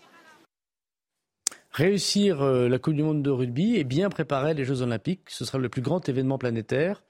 Réussir 1.72 2.40
euh, 2.40 2.66
la 2.66 2.78
Coupe 2.78 2.94
du 2.94 3.02
Monde 3.02 3.22
de 3.22 3.28
rugby 3.30 3.76
et 3.76 3.84
bien 3.84 4.08
préparer 4.08 4.54
les 4.54 4.64
Jeux 4.64 4.80
Olympiques. 4.80 5.20
Ce 5.28 5.44
sera 5.44 5.58
le 5.58 5.68
plus 5.68 5.82
grand 5.82 6.08
événement 6.08 6.38
planétaire. 6.38 7.02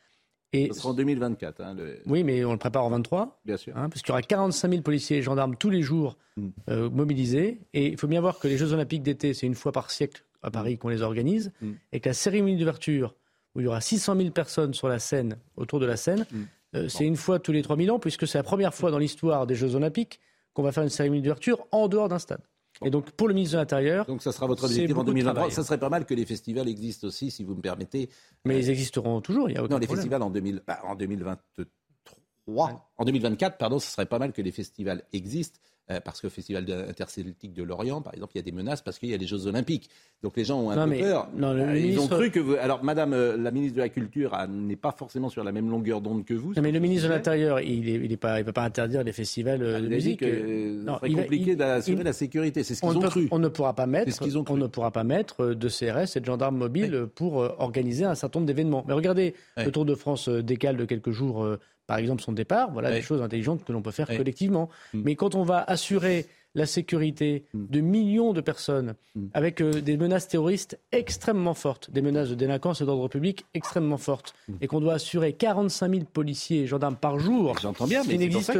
Et 0.52 0.68
Ce 0.72 0.80
sera 0.80 0.88
en 0.90 0.94
2024. 0.94 1.60
hein, 1.60 1.74
le- 1.74 2.00
oui, 2.06 2.24
mais 2.24 2.44
on 2.44 2.52
le 2.52 2.58
prépare 2.58 2.84
en 2.84 2.90
23. 2.90 3.40
Bien 3.44 3.56
sûr. 3.56 3.76
hein, 3.76 3.88
parce 3.88 4.02
qu'il 4.02 4.08
y 4.08 4.12
aura 4.12 4.22
45 4.22 4.70
000 4.70 4.82
policiers 4.82 5.18
et 5.18 5.22
gendarmes 5.22 5.56
tous 5.56 5.70
les 5.70 5.82
jours 5.82 6.18
Mm. 6.36 6.48
euh, 6.70 6.90
mobilisés. 6.90 7.60
Et 7.72 7.86
il 7.86 7.96
faut 7.98 8.08
bien 8.08 8.20
voir 8.20 8.40
que 8.40 8.48
les 8.48 8.56
Jeux 8.56 8.72
Olympiques 8.72 9.04
d'été, 9.04 9.32
c'est 9.34 9.46
une 9.46 9.54
fois 9.54 9.70
par 9.70 9.92
siècle 9.92 10.24
à 10.42 10.50
Paris 10.50 10.76
qu'on 10.76 10.88
les 10.88 11.02
organise. 11.02 11.52
Mm. 11.60 11.72
Et 11.92 12.00
que 12.00 12.08
la 12.08 12.14
cérémonie 12.14 12.56
d'ouverture, 12.56 13.14
où 13.54 13.60
il 13.60 13.64
y 13.64 13.66
aura 13.66 13.80
600 13.80 14.16
000 14.16 14.30
personnes 14.30 14.74
sur 14.74 14.88
la 14.88 14.98
scène, 14.98 15.36
autour 15.56 15.80
de 15.80 15.86
la 15.86 15.96
scène, 15.96 16.26
Mm. 16.32 16.42
euh, 16.76 16.88
c'est 16.88 17.04
une 17.04 17.16
fois 17.16 17.38
tous 17.38 17.52
les 17.52 17.62
3000 17.62 17.90
ans, 17.90 17.98
puisque 17.98 18.26
c'est 18.26 18.38
la 18.38 18.42
première 18.44 18.74
fois 18.74 18.90
dans 18.90 18.98
l'histoire 18.98 19.46
des 19.46 19.54
Jeux 19.54 19.74
Olympiques 19.74 20.20
qu'on 20.52 20.62
va 20.62 20.72
faire 20.72 20.82
une 20.82 20.88
cérémonie 20.88 21.22
d'ouverture 21.22 21.66
en 21.72 21.88
dehors 21.88 22.08
d'un 22.08 22.18
stade. 22.18 22.40
Et 22.84 22.90
donc, 22.90 23.12
pour 23.12 23.28
le 23.28 23.34
ministre 23.34 23.54
de 23.54 23.60
l'Intérieur, 23.60 24.04
Donc 24.06 24.20
ça 24.22 24.32
sera 24.32 24.46
votre 24.48 24.64
objectif 24.64 24.90
en 24.90 24.94
beaucoup 24.94 25.02
de 25.04 25.10
2023. 25.12 25.34
travail. 25.34 25.52
Ça 25.52 25.62
serait 25.62 25.78
pas 25.78 25.88
mal 25.88 26.04
que 26.04 26.14
les 26.14 26.26
festivals 26.26 26.68
existent 26.68 27.06
aussi, 27.06 27.30
si 27.30 27.44
vous 27.44 27.54
me 27.54 27.60
permettez. 27.60 28.08
Mais 28.44 28.58
ils 28.58 28.68
existeront 28.68 29.20
toujours, 29.20 29.48
il 29.48 29.52
n'y 29.52 29.58
a 29.58 29.62
aucun 29.62 29.74
Non, 29.74 29.78
les 29.78 29.86
problème. 29.86 30.02
festivals 30.02 30.22
en, 30.22 30.30
2000, 30.30 30.62
bah, 30.66 30.80
en 30.82 30.96
2023, 30.96 32.90
en 32.96 33.04
2024, 33.04 33.58
pardon, 33.58 33.78
ce 33.78 33.90
serait 33.90 34.06
pas 34.06 34.18
mal 34.18 34.32
que 34.32 34.42
les 34.42 34.50
festivals 34.52 35.02
existent. 35.12 35.60
Euh, 35.90 36.00
parce 36.00 36.20
que 36.20 36.26
le 36.26 36.30
Festival 36.30 36.64
interceltique 36.88 37.52
de 37.52 37.62
Lorient, 37.62 38.00
par 38.00 38.14
exemple, 38.14 38.32
il 38.34 38.38
y 38.38 38.40
a 38.40 38.42
des 38.44 38.52
menaces 38.52 38.80
parce 38.82 38.98
qu'il 38.98 39.10
y 39.10 39.14
a 39.14 39.16
les 39.16 39.26
Jeux 39.26 39.46
Olympiques. 39.46 39.90
Donc 40.22 40.36
les 40.36 40.44
gens 40.44 40.58
ont 40.60 40.70
un 40.70 40.76
Non, 40.76 40.84
peu 40.84 40.90
mais- 40.90 41.00
peur. 41.00 41.28
non, 41.36 41.52
le 41.52 41.60
Euh, 41.62 41.78
Ils 41.78 41.98
ont 42.00 42.08
cru 42.08 42.30
que 42.30 42.40
vous. 42.40 42.54
Alors, 42.54 42.82
Madame 42.82 43.12
euh, 43.12 43.36
la 43.36 43.50
ministre 43.50 43.76
de 43.76 43.82
la 43.82 43.88
Culture 43.90 44.30
ah, 44.32 44.46
n'est 44.46 44.76
pas 44.76 44.92
forcément 44.92 45.28
sur 45.28 45.44
la 45.44 45.52
même 45.52 45.68
longueur 45.70 46.00
d'onde 46.00 46.24
que 46.24 46.32
vous. 46.34 46.54
Non, 46.54 46.62
mais 46.62 46.72
le 46.72 46.80
ministre 46.80 47.08
de 47.08 47.12
l'Intérieur, 47.12 47.60
il 47.60 47.80
ne 47.80 48.04
il 48.04 48.16
pas, 48.18 48.38
il 48.40 48.44
peut 48.44 48.52
pas 48.52 48.62
interdire 48.64 49.02
les 49.04 49.12
festivals 49.12 49.62
euh, 49.62 49.78
Il 49.78 49.84
de 49.84 49.94
musique. 49.94 50.20
que 50.20 50.26
euh, 50.26 50.98
compliqué 51.14 51.56
d'assurer 51.56 52.02
la 52.02 52.12
sécurité. 52.14 52.62
C'est 52.62 52.74
ce 52.74 52.84
on 52.84 52.88
qu'ils 52.90 52.98
ne 53.00 53.04
ont 53.04 53.08
peut- 53.08 53.10
cru. 53.10 53.28
On 53.30 53.38
ne 53.38 53.48
pourra 53.48 53.74
pas 53.74 53.86
mettre, 53.86 54.06
C'est 54.10 54.16
ce 54.16 54.20
qu'ils 54.22 54.38
ont 54.38 54.44
on 54.48 54.56
ne 54.56 54.66
pourra 54.66 54.90
pas 54.90 55.04
mettre 55.04 55.46
de 55.54 55.68
CRS 55.68 56.16
et 56.16 56.20
de 56.20 56.24
gendarmes 56.24 56.56
mobiles 56.56 57.06
pour 57.14 57.34
organiser 57.58 58.04
un 58.04 58.14
certain 58.14 58.38
nombre 58.40 58.46
d'événements. 58.46 58.84
Mais 58.88 58.94
regardez, 58.94 59.34
le 59.58 59.70
Tour 59.70 59.84
de 59.84 59.94
France 59.94 60.28
décale 60.28 60.76
de 60.78 60.84
quelques 60.84 61.10
jours, 61.10 61.46
par 61.86 61.98
exemple, 61.98 62.22
son 62.22 62.32
départ. 62.32 62.70
Voilà 62.72 62.90
des 62.90 63.02
choses 63.02 63.22
intelligentes 63.22 63.64
que 63.64 63.72
l'on 63.72 63.82
peut 63.82 63.90
faire 63.90 64.06
collectivement. 64.08 64.68
Mm. 64.92 65.02
Mais 65.04 65.14
quand 65.16 65.34
on 65.34 65.42
va 65.42 65.62
assurer 65.62 66.26
la 66.56 66.66
sécurité 66.66 67.42
Mm. 67.52 67.66
de 67.68 67.80
millions 67.80 68.32
de 68.32 68.40
personnes 68.40 68.94
Mm. 69.16 69.26
avec 69.34 69.60
euh, 69.60 69.80
des 69.80 69.96
menaces 69.96 70.28
terroristes 70.28 70.78
extrêmement 70.92 71.52
fortes, 71.54 71.90
des 71.90 72.00
menaces 72.00 72.28
de 72.28 72.36
délinquance 72.36 72.80
et 72.80 72.84
d'ordre 72.84 73.08
public 73.08 73.44
extrêmement 73.54 73.96
fortes, 73.98 74.34
et 74.60 74.68
qu'on 74.68 74.78
doit 74.78 74.94
assurer 74.94 75.32
45 75.32 75.90
000 75.90 76.04
policiers 76.12 76.60
et 76.62 76.66
gendarmes 76.68 76.94
par 76.94 77.18
jour, 77.18 77.56
J'entends 77.60 77.88
bien, 77.88 78.02
mais 78.06 78.16
n'existe- 78.18 78.52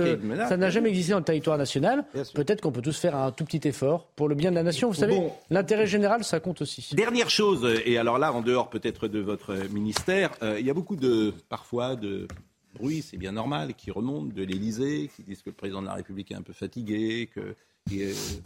ça 0.48 0.56
n'a 0.56 0.70
jamais 0.70 0.88
existé 0.88 1.12
dans 1.12 1.18
le 1.20 1.24
territoire 1.24 1.56
national. 1.56 2.04
Peut-être 2.34 2.60
qu'on 2.62 2.72
peut 2.72 2.82
tous 2.82 2.98
faire 2.98 3.14
un 3.14 3.30
tout 3.30 3.44
petit 3.44 3.66
effort 3.68 4.08
pour 4.16 4.28
le 4.28 4.34
bien 4.34 4.50
de 4.50 4.56
la 4.56 4.64
nation. 4.64 4.88
Vous 4.88 4.94
savez, 4.94 5.14
Bon. 5.14 5.30
l'intérêt 5.50 5.86
général, 5.86 6.24
ça 6.24 6.40
compte 6.40 6.62
aussi. 6.62 6.96
Dernière 6.96 7.30
chose, 7.30 7.64
et 7.86 7.96
alors 7.96 8.18
là, 8.18 8.32
en 8.32 8.40
dehors 8.42 8.70
peut-être 8.70 9.06
de 9.06 9.20
votre 9.20 9.54
ministère, 9.72 10.30
euh, 10.42 10.56
il 10.58 10.66
y 10.66 10.70
a 10.70 10.74
beaucoup 10.74 10.96
de, 10.96 11.32
parfois, 11.48 11.94
de 11.94 12.26
bruit, 12.74 13.02
c'est 13.02 13.16
bien 13.16 13.32
normal, 13.32 13.74
qui 13.74 13.90
remontent 13.90 14.34
de 14.34 14.42
l'Élysée, 14.42 15.10
qui 15.14 15.22
disent 15.22 15.42
que 15.42 15.50
le 15.50 15.56
président 15.56 15.80
de 15.80 15.86
la 15.86 15.94
République 15.94 16.30
est 16.30 16.36
un 16.36 16.42
peu 16.42 16.52
fatigué, 16.52 17.30
que 17.32 17.54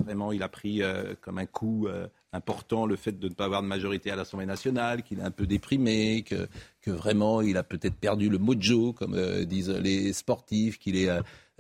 vraiment 0.00 0.32
il 0.32 0.42
a 0.42 0.48
pris 0.48 0.82
euh, 0.82 1.14
comme 1.20 1.38
un 1.38 1.46
coup 1.46 1.86
euh, 1.86 2.08
important 2.32 2.86
le 2.86 2.96
fait 2.96 3.18
de 3.18 3.28
ne 3.28 3.34
pas 3.34 3.44
avoir 3.44 3.62
de 3.62 3.68
majorité 3.68 4.10
à 4.10 4.16
l'Assemblée 4.16 4.46
nationale, 4.46 5.02
qu'il 5.02 5.20
est 5.20 5.22
un 5.22 5.30
peu 5.30 5.46
déprimé, 5.46 6.22
que, 6.22 6.48
que 6.80 6.90
vraiment 6.90 7.40
il 7.40 7.56
a 7.56 7.62
peut-être 7.62 7.96
perdu 7.96 8.28
le 8.28 8.38
mojo, 8.38 8.92
comme 8.92 9.14
euh, 9.14 9.44
disent 9.44 9.70
les 9.70 10.12
sportifs, 10.12 10.78
qu'il 10.78 10.96
est... 10.96 11.10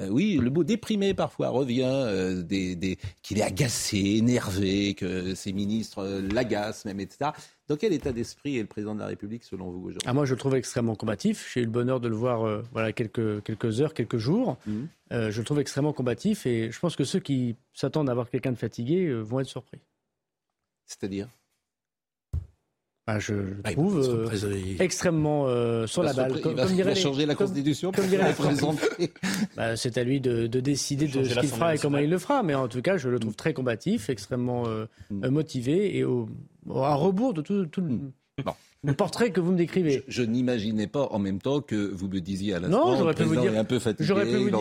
euh, 0.00 0.08
oui, 0.08 0.38
le 0.40 0.50
mot 0.50 0.64
déprimé 0.64 1.12
parfois 1.14 1.48
revient, 1.48 1.82
euh, 1.84 2.42
des, 2.42 2.76
des- 2.76 2.98
qu'il 3.22 3.38
est 3.38 3.42
agacé, 3.42 3.98
énervé, 3.98 4.94
que 4.94 5.34
ses 5.34 5.52
ministres 5.52 5.98
euh, 6.04 6.20
l'agacent 6.32 6.84
même, 6.86 7.00
etc. 7.00 7.30
Dans 7.66 7.76
quel 7.76 7.92
état 7.92 8.12
d'esprit 8.12 8.56
est 8.58 8.62
le 8.62 8.66
président 8.66 8.94
de 8.94 9.00
la 9.00 9.06
République 9.06 9.44
selon 9.44 9.70
vous 9.70 9.78
aujourd'hui? 9.80 10.00
Ah, 10.06 10.14
moi, 10.14 10.24
je 10.24 10.32
le 10.34 10.38
trouve 10.38 10.54
extrêmement 10.54 10.94
combatif. 10.94 11.50
J'ai 11.52 11.60
eu 11.60 11.64
le 11.64 11.70
bonheur 11.70 12.00
de 12.00 12.08
le 12.08 12.14
voir 12.14 12.46
euh, 12.46 12.62
voilà, 12.72 12.92
quelques, 12.92 13.42
quelques 13.42 13.80
heures, 13.80 13.92
quelques 13.94 14.18
jours. 14.18 14.56
Euh, 15.12 15.30
je 15.30 15.38
le 15.38 15.44
trouve 15.44 15.60
extrêmement 15.60 15.92
combatif 15.92 16.46
et 16.46 16.70
je 16.70 16.78
pense 16.78 16.94
que 16.96 17.04
ceux 17.04 17.20
qui 17.20 17.56
s'attendent 17.74 18.08
à 18.10 18.14
voir 18.14 18.30
quelqu'un 18.30 18.52
de 18.52 18.56
fatigué 18.58 19.12
vont 19.12 19.40
être 19.40 19.46
surpris. 19.48 19.78
C'est-à-dire? 20.86 21.28
Bah, 23.08 23.18
je 23.18 23.32
Ah, 23.64 23.70
il 23.70 23.74
trouve 23.74 24.00
euh, 24.06 24.76
extrêmement 24.80 25.46
euh, 25.46 25.86
sur 25.86 26.02
Il 26.02 26.06
la 26.06 26.12
balle. 26.12 26.40
Comme, 26.42 26.52
il 26.52 26.56
va- 26.56 26.62
comme 26.64 26.72
il 26.72 26.76
va 26.76 26.82
diraient 26.82 26.94
les- 26.94 27.00
changer 27.00 27.24
la 27.24 27.34
comme- 27.34 27.46
Constitution 27.46 27.90
comme 27.90 28.04
Français. 28.04 28.34
présenter. 28.34 29.12
Bah, 29.56 29.76
c'est 29.76 29.96
à 29.96 30.04
lui 30.04 30.20
de, 30.20 30.46
de 30.46 30.60
décider 30.60 31.08
de 31.08 31.24
ce 31.24 31.40
qu'il 31.40 31.48
fera 31.48 31.74
et 31.74 31.78
comment 31.78 31.96
il 31.96 32.10
le 32.10 32.18
fera. 32.18 32.42
Mais 32.42 32.54
en 32.54 32.68
tout 32.68 32.82
cas, 32.82 32.98
je 32.98 33.08
le 33.08 33.18
trouve 33.18 33.34
très 33.34 33.54
combatif, 33.54 34.10
extrêmement 34.10 34.64
euh, 34.66 34.84
Mm. 35.10 35.28
motivé 35.28 35.96
et 35.96 36.04
au, 36.04 36.28
au- 36.68 36.80
à 36.82 36.94
rebours 36.96 37.32
de 37.32 37.40
tout, 37.40 37.64
tout 37.64 37.80
le, 37.80 37.98
Bon. 38.44 38.52
le 38.84 38.92
portrait 38.92 39.30
que 39.30 39.40
vous 39.40 39.52
me 39.52 39.56
décrivez. 39.56 40.04
Je 40.06 40.22
n'imaginais 40.22 40.86
pas 40.86 41.08
en 41.10 41.18
même 41.18 41.40
temps 41.40 41.62
que 41.62 41.76
vous 41.76 42.08
me 42.08 42.20
disiez 42.20 42.52
à 42.52 42.60
l'instant, 42.60 42.84
Non, 42.88 42.92
le 42.92 42.98
j'aurais 42.98 43.14
pu 43.14 43.22
vous 43.22 43.36
dire. 43.36 43.54
est 43.54 43.56
un 43.56 43.64
peu 43.64 43.78
fatigué, 43.78 44.04
J'aurais 44.06 44.26
pu 44.26 44.36
vous 44.36 44.50
dire 44.50 44.58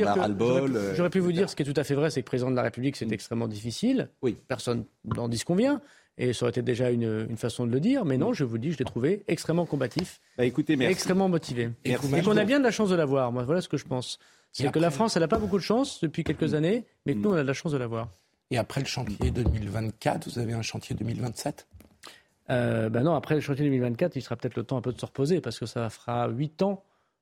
j'aurais 0.96 1.10
pu- 1.10 1.20
pu 1.20 1.20
vous 1.20 1.48
ce 1.50 1.54
qui 1.56 1.64
est 1.64 1.66
tout 1.66 1.78
à 1.80 1.84
fait 1.84 1.96
vrai, 1.96 2.10
c'est 2.12 2.22
que 2.22 2.26
le 2.28 2.30
président 2.30 2.50
de 2.50 2.56
la 2.56 2.64
République, 2.64 2.96
c'est 2.96 3.12
extrêmement 3.12 3.50
difficile. 3.50 4.08
Oui. 4.22 4.38
Personne 4.48 4.86
n'en 5.04 5.28
dit 5.28 5.38
ce 5.38 5.44
qu'on 5.44 5.56
vient. 5.56 5.82
Et 6.18 6.34
ça 6.34 6.46
aurait 6.46 6.50
été 6.52 6.62
déjà 6.64 6.90
une, 6.90 7.28
une 7.30 7.38
façon 7.38 7.68
de 7.68 7.72
le 7.72 7.80
dire. 7.80 8.04
Mais 8.06 8.18
non, 8.18 8.34
je 8.34 8.44
vous 8.44 8.54
le 8.56 8.60
dis, 8.60 8.72
je 8.72 8.78
l'ai 8.80 8.86
trouvé 8.86 9.24
extrêmement 9.28 9.66
combatif, 9.66 10.20
Bah, 10.38 10.46
écoutez, 10.46 10.74
et 10.74 10.84
extrêmement 10.86 11.30
motivé. 11.30 11.70
Et 11.86 11.94
qu'on 11.96 12.38
a 12.38 12.44
bien 12.46 12.60
de 12.60 12.64
la 12.64 12.72
chance 12.72 12.90
de 12.90 12.96
l'avoir. 12.96 13.32
Moi, 13.32 13.44
voilà 13.44 13.62
ce 13.62 13.68
que 13.70 13.78
je 13.78 13.86
pense. 13.86 14.18
C'est 14.52 14.72
que 14.72 14.80
la 14.80 14.90
France, 14.90 15.16
elle 15.16 15.22
n'a 15.22 15.28
pas 15.28 15.38
beaucoup 15.38 15.58
de 15.58 15.64
chance 15.64 16.02
depuis 16.02 16.24
quelques 16.24 16.56
années, 16.56 16.86
mais 17.06 17.14
que 17.14 17.20
nous, 17.20 17.30
on 17.30 17.34
a 17.34 17.44
de 17.44 17.48
la 17.48 17.54
chance 17.54 17.72
de 17.72 17.78
l'avoir. 17.78 18.10
Et 18.50 18.58
après 18.58 18.80
le 18.82 18.88
chantier 18.88 19.30
2024, 19.30 20.30
vous 20.30 20.40
avez 20.40 20.54
un 20.54 20.62
chantier 20.62 20.96
2027 20.96 21.68
Euh, 22.50 22.90
ben 22.90 23.04
non, 23.04 23.14
après 23.14 23.36
le 23.36 23.42
chantier 23.42 23.66
2024, 23.66 24.16
il 24.16 24.22
sera 24.22 24.38
peut-être 24.38 24.56
le 24.56 24.64
temps 24.64 24.78
un 24.78 24.82
peu 24.82 24.94
de 24.94 25.00
se 25.00 25.06
reposer 25.06 25.42
parce 25.42 25.60
que 25.60 25.66
ça 25.66 25.90
fera 25.90 26.30
8 26.30 26.62
ans, 26.62 26.82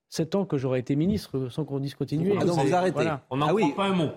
7 0.10 0.36
ans 0.36 0.46
que 0.46 0.58
j'aurais 0.58 0.80
été 0.80 0.96
ministre 0.96 1.50
sans 1.50 1.66
qu'on 1.66 1.80
discontinue. 1.80 2.32
Ah 2.40 2.46
non, 2.46 2.54
vous 2.54 2.74
arrêtez. 2.74 2.94
Voilà. 2.94 3.26
On 3.30 3.38
n'en 3.38 3.48
Ah 3.48 3.54
oui. 3.54 3.74
pas 3.76 3.86
un 3.86 3.94
mot. 3.96 4.10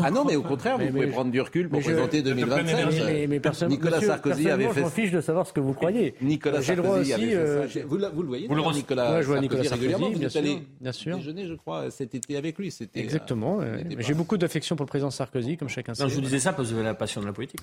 Ah 0.00 0.10
non, 0.10 0.24
mais 0.24 0.36
au 0.36 0.42
contraire, 0.42 0.78
vous 0.78 0.84
Mais- 0.84 0.90
pouvez 0.90 1.06
mais- 1.06 1.12
prendre 1.12 1.30
du 1.30 1.40
recul 1.40 1.68
pour 1.68 1.80
présenter 1.80 2.18
je 2.18 2.22
te 2.22 2.28
prenais 2.30 2.42
2027. 2.46 2.76
bien. 2.88 3.04
Mais, 3.06 3.12
mais- 3.12 3.26
mais 3.26 3.40
personne, 3.40 3.68
Nicolas 3.68 3.96
monsieur, 3.96 4.08
Sarkozy 4.08 4.32
avait 4.48 4.64
personnellement, 4.64 4.72
fait 4.72 4.80
Je 4.80 4.84
m'en 4.84 4.90
fiche 4.90 5.10
de 5.10 5.20
savoir 5.20 5.46
ce 5.46 5.52
que 5.52 5.60
vous 5.60 5.74
croyez. 5.74 6.14
Nicolas 6.22 6.60
J'ai 6.62 6.76
le 6.76 6.82
droit 6.82 6.94
Sarkozy 7.04 7.12
aussi, 7.14 7.22
avait 7.22 7.32
fait 7.32 7.36
euh, 7.36 7.68
ça. 7.68 7.78
Vous, 7.86 7.96
le 7.96 8.08
voyez, 8.26 8.46
Vous 8.48 8.54
le 8.54 8.62
Nicolas 8.72 9.12
Ouais, 9.12 9.22
je 9.22 9.26
vois 9.26 9.34
Sarkozy 9.36 9.40
Nicolas 9.42 9.62
Sarkozy, 9.64 9.74
régulièrement. 9.80 10.10
Vous 10.10 10.18
bien 10.18 10.28
êtes 10.28 10.36
allé 10.36 10.48
sûr, 10.50 10.60
bien 10.80 10.92
sûr. 10.92 11.16
déjeuner, 11.16 11.46
je 11.46 11.54
crois, 11.54 11.90
cet 11.90 12.14
été 12.14 12.36
avec 12.36 12.56
lui. 12.58 12.70
C'était, 12.70 13.00
euh, 13.00 13.02
Exactement. 13.02 13.58
pas- 13.58 13.66
J'ai 13.98 14.14
beaucoup 14.14 14.38
d'affection 14.38 14.76
pour 14.76 14.84
le 14.84 14.88
président 14.88 15.10
Sarkozy, 15.10 15.56
comme 15.58 15.68
chacun 15.68 15.92
sait. 15.94 16.02
Non, 16.04 16.08
je 16.08 16.14
vous 16.14 16.20
disais 16.22 16.38
ça 16.38 16.52
parce 16.54 16.68
que 16.68 16.72
vous 16.74 16.78
avez 16.80 16.88
la 16.88 16.94
passion 16.94 17.20
de 17.20 17.26
la 17.26 17.32
politique. 17.32 17.60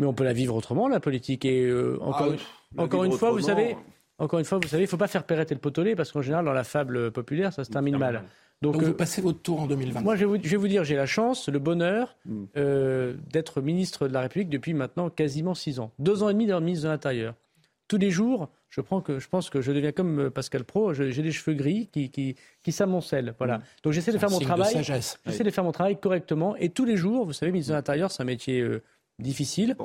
Mais 0.00 0.06
on 0.06 0.12
peut 0.12 0.24
la 0.24 0.32
vivre 0.34 0.54
autrement, 0.54 0.88
la 0.88 1.00
politique. 1.00 1.44
Et 1.44 1.64
euh, 1.64 1.96
encore, 2.02 2.32
Ah, 2.76 2.82
encore 2.82 3.02
vivre 3.02 3.14
une 3.14 3.18
fois, 3.18 3.30
vous 3.32 3.40
savez, 3.40 3.76
encore 4.18 4.38
une 4.38 4.44
fois, 4.44 4.58
vous 4.58 4.68
savez, 4.68 4.84
il 4.84 4.88
faut 4.88 4.96
pas 4.96 5.06
faire 5.06 5.24
Perrette 5.24 5.52
et 5.52 5.54
le 5.54 5.60
potelet 5.60 5.94
parce 5.94 6.12
qu'en 6.12 6.22
général, 6.22 6.44
dans 6.44 6.52
la 6.52 6.64
fable 6.64 7.10
populaire, 7.12 7.52
ça 7.52 7.64
se 7.64 7.70
termine 7.70 7.96
mal. 7.96 8.24
Donc, 8.60 8.76
vous 8.76 8.92
passez 8.92 9.22
votre 9.22 9.40
tour 9.40 9.60
en 9.60 9.66
2020. 9.66 10.00
Moi, 10.00 10.16
je 10.16 10.24
vais 10.26 10.56
vous, 10.56 10.68
dire, 10.68 10.82
j'ai 10.82 10.96
la 10.96 11.06
chance, 11.06 11.48
le 11.48 11.60
bonheur 11.60 12.16
mm. 12.24 12.46
d'être 13.32 13.60
ministre 13.60 14.08
de 14.08 14.12
la 14.12 14.22
République 14.22 14.48
depuis 14.48 14.74
maintenant 14.74 15.10
quasiment 15.10 15.54
six 15.54 15.78
ans. 15.78 15.92
Deux 15.98 16.22
ans 16.22 16.28
et 16.28 16.32
demi 16.32 16.46
le 16.46 16.58
ministre 16.60 16.86
de 16.86 16.90
l'Intérieur. 16.90 17.34
Tous 17.86 17.98
les 17.98 18.10
jours, 18.10 18.50
je, 18.68 18.80
prends 18.80 19.00
que, 19.00 19.18
je 19.18 19.28
pense 19.28 19.48
que 19.48 19.62
je 19.62 19.72
deviens 19.72 19.92
comme 19.92 20.30
Pascal 20.30 20.64
Pro, 20.64 20.92
j'ai 20.92 21.22
des 21.22 21.32
cheveux 21.32 21.56
gris 21.56 21.88
qui, 21.90 22.10
qui, 22.10 22.36
qui 22.62 22.72
s'amoncellent. 22.72 23.34
Voilà. 23.38 23.58
Mm. 23.58 23.62
Donc 23.84 23.92
j'essaie 23.92 24.12
de 24.12 24.18
faire 24.18 24.30
mon 24.30 24.40
travail. 24.40 24.82
J'essaie 24.82 25.44
de 25.44 25.50
faire 25.50 25.64
mon 25.64 25.72
travail 25.72 25.98
correctement. 25.98 26.56
Et 26.56 26.70
tous 26.70 26.84
les 26.84 26.96
jours, 26.96 27.24
vous 27.24 27.32
savez, 27.32 27.52
ministre 27.52 27.72
de 27.72 27.76
l'Intérieur, 27.76 28.10
c'est 28.10 28.22
un 28.22 28.26
métier 28.26 28.66
difficile. 29.20 29.76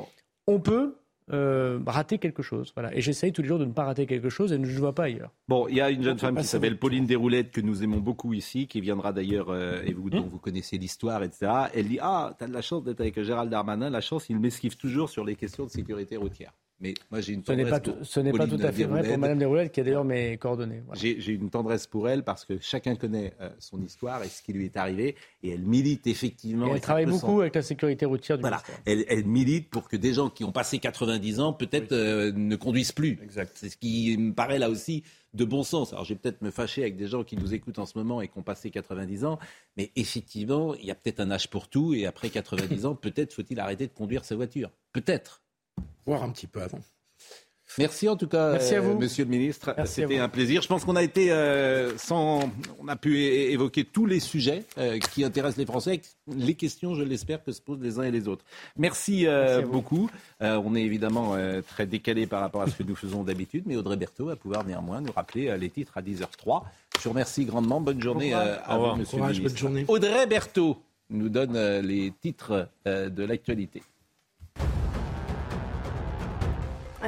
On 0.48 0.58
peut 0.58 0.96
euh, 1.32 1.80
rater 1.86 2.18
quelque 2.18 2.42
chose. 2.42 2.72
Voilà. 2.74 2.94
Et 2.94 3.00
j'essaye 3.00 3.32
tous 3.32 3.42
les 3.42 3.48
jours 3.48 3.58
de 3.58 3.64
ne 3.64 3.72
pas 3.72 3.84
rater 3.84 4.06
quelque 4.06 4.28
chose 4.28 4.52
et 4.52 4.58
ne 4.58 4.66
je 4.66 4.78
vois 4.78 4.94
pas 4.94 5.04
ailleurs. 5.04 5.32
Bon, 5.48 5.66
il 5.68 5.76
y 5.76 5.80
a 5.80 5.90
une 5.90 6.02
jeune 6.02 6.18
femme 6.18 6.36
qui 6.36 6.44
s'appelle 6.44 6.78
Pauline 6.78 7.06
Desroulettes, 7.06 7.50
que 7.50 7.60
nous 7.60 7.82
aimons 7.82 7.98
beaucoup 8.00 8.34
ici, 8.34 8.66
qui 8.66 8.80
viendra 8.80 9.12
d'ailleurs, 9.12 9.48
euh, 9.48 9.82
et 9.84 9.92
vous, 9.92 10.10
dont 10.10 10.28
vous 10.28 10.38
connaissez 10.38 10.76
l'histoire, 10.76 11.22
etc. 11.22 11.50
Elle 11.74 11.88
dit 11.88 11.98
Ah, 12.00 12.34
tu 12.38 12.44
as 12.44 12.48
de 12.48 12.52
la 12.52 12.62
chance 12.62 12.84
d'être 12.84 13.00
avec 13.00 13.22
Gérald 13.22 13.50
Darmanin. 13.50 13.90
La 13.90 14.00
chance, 14.00 14.28
il 14.28 14.38
m'esquive 14.38 14.76
toujours 14.76 15.08
sur 15.08 15.24
les 15.24 15.36
questions 15.36 15.64
de 15.64 15.70
sécurité 15.70 16.16
routière. 16.16 16.52
Mais 16.80 16.94
moi, 17.10 17.20
j'ai 17.20 17.32
une 17.34 17.44
Ce 17.44 17.52
pas, 17.70 17.80
tout, 17.80 17.94
ce 18.02 18.20
n'est 18.20 18.32
pas 18.32 18.46
tout 18.46 18.58
à 18.60 18.72
fait 18.72 18.84
vrai 18.84 19.02
pour 19.02 19.18
Mme 19.18 19.38
Desroulettes, 19.38 19.72
qui 19.72 19.80
a 19.80 19.84
d'ailleurs 19.84 20.04
mes 20.04 20.36
coordonnées. 20.36 20.82
J'ai, 20.94 21.32
une 21.32 21.50
tendresse 21.50 21.86
pour 21.86 22.08
elle 22.08 22.24
parce 22.24 22.44
que 22.44 22.58
chacun 22.60 22.96
connaît 22.96 23.32
euh, 23.40 23.48
son 23.58 23.80
histoire 23.82 24.22
et 24.22 24.28
ce 24.28 24.42
qui 24.42 24.52
lui 24.52 24.66
est 24.66 24.76
arrivé. 24.76 25.16
Et 25.42 25.50
elle 25.50 25.62
milite 25.62 26.06
effectivement. 26.06 26.74
elle 26.74 26.80
travaille 26.80 27.06
beaucoup 27.06 27.40
avec 27.40 27.54
la 27.54 27.62
sécurité 27.62 28.06
routière 28.06 28.38
du 28.38 28.42
Voilà. 28.42 28.62
Elle, 28.84 29.04
elle, 29.08 29.24
milite 29.24 29.70
pour 29.70 29.88
que 29.88 29.96
des 29.96 30.12
gens 30.12 30.30
qui 30.30 30.44
ont 30.44 30.52
passé 30.52 30.78
90 30.78 31.40
ans, 31.40 31.52
peut-être, 31.52 31.92
euh, 31.92 32.32
ne 32.34 32.56
conduisent 32.56 32.92
plus. 32.92 33.18
Exact. 33.22 33.52
C'est 33.54 33.68
ce 33.68 33.76
qui 33.76 34.16
me 34.18 34.32
paraît 34.32 34.58
là 34.58 34.68
aussi 34.68 35.04
de 35.34 35.44
bon 35.44 35.62
sens. 35.62 35.92
Alors, 35.92 36.04
je 36.04 36.14
vais 36.14 36.18
peut-être 36.18 36.42
me 36.42 36.50
fâcher 36.50 36.82
avec 36.82 36.96
des 36.96 37.08
gens 37.08 37.24
qui 37.24 37.36
nous 37.36 37.54
écoutent 37.54 37.78
en 37.78 37.86
ce 37.86 37.98
moment 37.98 38.22
et 38.22 38.28
qui 38.28 38.38
ont 38.38 38.42
passé 38.42 38.70
90 38.70 39.24
ans, 39.24 39.38
mais 39.76 39.90
effectivement, 39.96 40.74
il 40.74 40.86
y 40.86 40.90
a 40.90 40.94
peut-être 40.94 41.20
un 41.20 41.30
âge 41.30 41.50
pour 41.50 41.68
tout, 41.68 41.94
et 41.94 42.06
après 42.06 42.30
90 42.30 42.84
ans, 42.86 42.94
peut-être 42.94 43.34
faut-il 43.34 43.58
arrêter 43.60 43.86
de 43.86 43.92
conduire 43.92 44.24
sa 44.24 44.36
voiture. 44.36 44.70
Peut-être. 44.92 45.43
Voir 46.06 46.22
un 46.22 46.30
petit 46.30 46.46
peu 46.46 46.62
avant. 46.62 46.80
Merci 47.78 48.08
en 48.08 48.16
tout 48.16 48.28
cas, 48.28 48.52
Merci 48.52 48.74
à 48.74 48.80
vous. 48.80 48.98
Monsieur 48.98 49.24
le 49.24 49.30
Ministre. 49.30 49.74
C'était 49.86 50.18
un 50.18 50.28
plaisir. 50.28 50.62
Je 50.62 50.68
pense 50.68 50.84
qu'on 50.84 50.96
a 50.96 51.02
été 51.02 51.32
euh, 51.32 51.96
sans, 51.98 52.50
on 52.80 52.88
a 52.88 52.96
pu 52.96 53.20
évoquer 53.20 53.84
tous 53.84 54.06
les 54.06 54.20
sujets 54.20 54.64
euh, 54.78 54.98
qui 54.98 55.24
intéressent 55.24 55.58
les 55.58 55.66
Français, 55.66 56.00
les 56.28 56.54
questions, 56.54 56.94
je 56.94 57.02
l'espère, 57.02 57.42
que 57.42 57.52
se 57.52 57.60
posent 57.60 57.80
les 57.80 57.98
uns 57.98 58.04
et 58.04 58.10
les 58.10 58.28
autres. 58.28 58.44
Merci, 58.76 59.26
euh, 59.26 59.62
beaucoup. 59.62 60.08
on 60.40 60.74
est 60.74 60.82
évidemment 60.82 61.36
très 61.68 61.86
décalé 61.86 62.26
par 62.26 62.40
rapport 62.40 62.62
à 62.62 62.68
ce 62.68 62.76
que 62.76 62.82
nous 62.82 62.94
faisons 62.96 63.24
d'habitude, 63.24 63.64
mais 63.66 63.76
Audrey 63.76 63.96
Berthaud 63.96 64.26
va 64.26 64.36
pouvoir 64.36 64.64
néanmoins 64.64 65.00
nous 65.00 65.12
rappeler 65.12 65.56
les 65.58 65.70
titres 65.70 65.96
à 65.96 66.02
10h03. 66.02 66.62
Je 66.96 67.02
vous 67.02 67.10
remercie 67.10 67.44
grandement. 67.44 67.80
Bonne 67.80 68.00
journée 68.00 68.34
à 68.34 68.76
vous, 68.76 68.96
Monsieur 68.96 69.18
le 69.18 69.24
Ministre. 69.24 69.48
Bonne 69.48 69.56
journée. 69.56 69.84
Audrey 69.88 70.26
Berthaud 70.26 70.76
nous 71.10 71.28
donne 71.28 71.80
les 71.80 72.12
titres 72.20 72.68
de 72.86 73.24
l'actualité. 73.24 73.82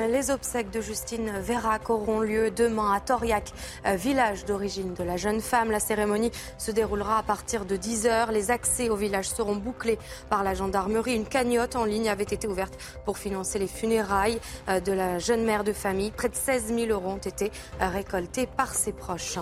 Les 0.09 0.31
obsèques 0.31 0.71
de 0.71 0.81
Justine 0.81 1.33
Vérac 1.41 1.91
auront 1.91 2.21
lieu 2.21 2.51
demain 2.51 2.93
à 2.93 3.01
Toriac, 3.01 3.53
euh, 3.87 3.97
village 3.97 4.45
d'origine 4.45 4.95
de 4.95 5.03
la 5.03 5.17
jeune 5.17 5.41
femme. 5.41 5.71
La 5.71 5.81
cérémonie 5.81 6.31
se 6.59 6.71
déroulera 6.71 7.19
à 7.19 7.23
partir 7.23 7.65
de 7.65 7.77
10h. 7.77 8.31
Les 8.31 8.51
accès 8.51 8.89
au 8.89 8.95
village 8.95 9.29
seront 9.29 9.57
bouclés 9.57 9.99
par 10.29 10.45
la 10.45 10.55
gendarmerie. 10.55 11.17
Une 11.17 11.27
cagnotte 11.27 11.75
en 11.77 11.85
ligne 11.85 12.09
avait 12.09 12.25
été 12.25 12.47
ouverte 12.47 12.79
pour 13.05 13.19
financer 13.19 13.59
les 13.59 13.67
funérailles 13.67 14.39
euh, 14.69 14.81
de 14.81 14.93
la 14.93 15.19
jeune 15.19 15.45
mère 15.45 15.65
de 15.65 15.73
famille. 15.73 16.13
Près 16.13 16.29
de 16.29 16.37
16 16.37 16.75
000 16.75 16.91
euros 16.91 17.11
ont 17.11 17.17
été 17.17 17.51
euh, 17.81 17.89
récoltés 17.89 18.47
par 18.47 18.75
ses 18.75 18.93
proches. 18.93 19.39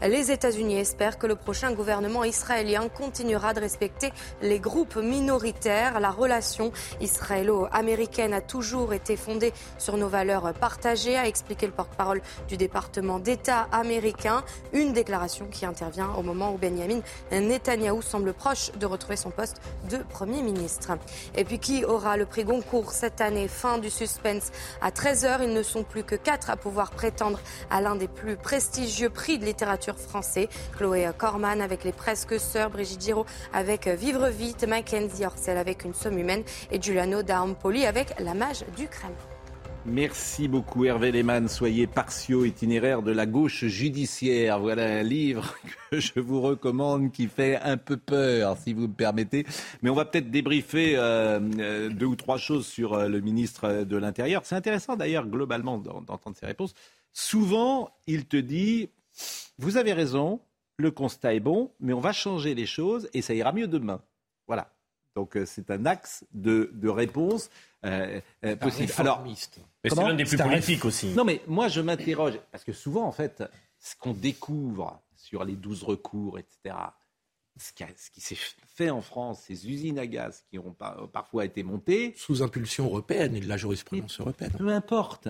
Les 0.00 0.30
États-Unis 0.30 0.78
espèrent 0.78 1.18
que 1.18 1.26
le 1.26 1.36
prochain 1.36 1.72
gouvernement 1.72 2.24
israélien 2.24 2.88
continuera 2.88 3.52
de 3.52 3.60
respecter 3.60 4.12
les 4.40 4.60
groupes 4.60 4.96
minoritaires. 4.96 6.00
La 6.00 6.10
relation 6.10 6.72
israélo-américaine 7.00 8.32
a 8.32 8.40
toujours 8.40 8.94
été 8.94 9.16
fondée 9.16 9.52
sur 9.78 9.96
nos 9.96 10.05
valeurs 10.08 10.52
partagées, 10.54 11.16
a 11.16 11.26
expliqué 11.26 11.66
le 11.66 11.72
porte-parole 11.72 12.22
du 12.48 12.56
département 12.56 13.18
d'État 13.18 13.68
américain. 13.72 14.42
Une 14.72 14.92
déclaration 14.92 15.46
qui 15.46 15.66
intervient 15.66 16.10
au 16.18 16.22
moment 16.22 16.52
où 16.52 16.58
Benjamin 16.58 17.00
Netanyahou 17.30 18.02
semble 18.02 18.32
proche 18.32 18.72
de 18.72 18.86
retrouver 18.86 19.16
son 19.16 19.30
poste 19.30 19.60
de 19.90 19.98
Premier 19.98 20.42
ministre. 20.42 20.92
Et 21.34 21.44
puis 21.44 21.58
qui 21.58 21.84
aura 21.84 22.16
le 22.16 22.26
prix 22.26 22.44
Goncourt 22.44 22.92
cette 22.92 23.20
année? 23.20 23.48
Fin 23.48 23.78
du 23.78 23.90
suspense 23.90 24.50
à 24.80 24.90
13h. 24.90 25.38
Ils 25.42 25.52
ne 25.52 25.62
sont 25.62 25.82
plus 25.82 26.04
que 26.04 26.14
quatre 26.14 26.50
à 26.50 26.56
pouvoir 26.56 26.90
prétendre 26.90 27.40
à 27.70 27.80
l'un 27.80 27.96
des 27.96 28.08
plus 28.08 28.36
prestigieux 28.36 29.10
prix 29.10 29.38
de 29.38 29.44
littérature 29.44 29.98
français. 29.98 30.48
Chloé 30.76 31.08
Corman 31.16 31.60
avec 31.60 31.84
Les 31.84 31.92
Presque 31.92 32.38
Sœurs, 32.38 32.70
Brigitte 32.70 33.02
Giraud 33.02 33.26
avec 33.52 33.86
Vivre 33.88 34.28
Vite, 34.28 34.66
Mackenzie 34.66 35.24
Orsel 35.24 35.58
avec 35.58 35.84
Une 35.84 35.94
Somme 35.94 36.18
Humaine 36.18 36.42
et 36.70 36.80
Giuliano 36.80 37.22
D'Ampoli 37.22 37.86
avec 37.86 38.18
La 38.20 38.34
Mage 38.34 38.64
du 38.76 38.88
Crème. 38.88 39.35
Merci 39.88 40.48
beaucoup 40.48 40.84
Hervé 40.84 41.12
Lehmann. 41.12 41.48
Soyez 41.48 41.86
partiaux 41.86 42.44
itinéraire 42.44 43.02
de 43.02 43.12
la 43.12 43.24
gauche 43.24 43.66
judiciaire. 43.66 44.58
Voilà 44.58 44.84
un 44.84 45.02
livre 45.04 45.54
que 45.90 46.00
je 46.00 46.18
vous 46.18 46.40
recommande 46.40 47.12
qui 47.12 47.28
fait 47.28 47.56
un 47.56 47.76
peu 47.76 47.96
peur, 47.96 48.56
si 48.58 48.72
vous 48.72 48.88
me 48.88 48.92
permettez. 48.92 49.46
Mais 49.82 49.90
on 49.90 49.94
va 49.94 50.04
peut-être 50.04 50.30
débriefer 50.30 50.96
euh, 50.96 51.38
euh, 51.60 51.88
deux 51.88 52.06
ou 52.06 52.16
trois 52.16 52.36
choses 52.36 52.66
sur 52.66 52.94
euh, 52.94 53.06
le 53.06 53.20
ministre 53.20 53.84
de 53.84 53.96
l'Intérieur. 53.96 54.42
C'est 54.44 54.56
intéressant 54.56 54.96
d'ailleurs 54.96 55.26
globalement 55.26 55.78
d'entendre 55.78 56.36
ses 56.36 56.46
réponses. 56.46 56.74
Souvent, 57.12 57.90
il 58.08 58.26
te 58.26 58.36
dit, 58.36 58.90
vous 59.58 59.76
avez 59.76 59.92
raison, 59.92 60.40
le 60.78 60.90
constat 60.90 61.34
est 61.34 61.40
bon, 61.40 61.70
mais 61.78 61.92
on 61.92 62.00
va 62.00 62.12
changer 62.12 62.56
les 62.56 62.66
choses 62.66 63.08
et 63.14 63.22
ça 63.22 63.34
ira 63.34 63.52
mieux 63.52 63.68
demain. 63.68 64.02
Voilà. 64.48 64.75
Donc 65.16 65.36
c'est 65.46 65.70
un 65.70 65.86
axe 65.86 66.24
de, 66.34 66.70
de 66.74 66.88
réponse 66.90 67.50
euh, 67.84 68.20
euh, 68.44 68.54
possible. 68.54 68.92
Alors, 68.98 69.24
mais 69.24 69.34
c'est 69.34 69.94
l'un 69.96 70.14
des 70.14 70.24
plus 70.24 70.36
politiques 70.36 70.84
aussi. 70.84 71.08
Non, 71.08 71.24
mais 71.24 71.40
moi 71.48 71.68
je 71.68 71.80
m'interroge 71.80 72.38
parce 72.52 72.62
que 72.62 72.74
souvent 72.74 73.04
en 73.04 73.12
fait, 73.12 73.42
ce 73.80 73.96
qu'on 73.96 74.12
découvre 74.12 75.00
sur 75.16 75.42
les 75.42 75.56
12 75.56 75.84
recours, 75.84 76.38
etc. 76.38 76.76
Ce 77.58 77.72
qui, 78.12 78.20
s'est 78.20 78.36
fait 78.66 78.90
en 78.90 79.00
France, 79.00 79.44
ces 79.46 79.66
usines 79.66 79.98
à 79.98 80.06
gaz 80.06 80.44
qui 80.50 80.58
ont 80.58 80.76
parfois 81.10 81.46
été 81.46 81.62
montées. 81.62 82.12
Sous 82.14 82.42
impulsion 82.42 82.84
européenne 82.84 83.34
et 83.34 83.40
de 83.40 83.48
la 83.48 83.56
jurisprudence 83.56 84.20
européenne. 84.20 84.52
Peu 84.58 84.68
importe. 84.68 85.28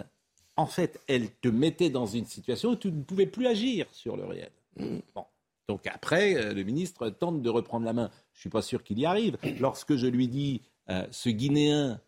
En 0.56 0.66
fait, 0.66 0.98
elle 1.06 1.30
te 1.30 1.46
mettait 1.46 1.90
dans 1.90 2.06
une 2.06 2.26
situation 2.26 2.70
où 2.70 2.76
tu 2.76 2.90
ne 2.90 3.02
pouvais 3.04 3.26
plus 3.26 3.46
agir 3.46 3.86
sur 3.92 4.16
le 4.16 4.24
réel. 4.24 4.50
Mm. 4.76 4.98
Bon. 5.14 5.24
Donc 5.68 5.86
après, 5.86 6.36
euh, 6.36 6.54
le 6.54 6.62
ministre 6.62 7.08
tente 7.10 7.42
de 7.42 7.50
reprendre 7.50 7.84
la 7.84 7.92
main. 7.92 8.10
Je 8.32 8.38
ne 8.38 8.40
suis 8.40 8.50
pas 8.50 8.62
sûr 8.62 8.84
qu'il 8.84 8.98
y 8.98 9.06
arrive. 9.06 9.36
Lorsque 9.60 9.96
je 9.96 10.06
lui 10.06 10.28
dis, 10.28 10.62
ce 11.10 11.28
Guinéen 11.30 12.00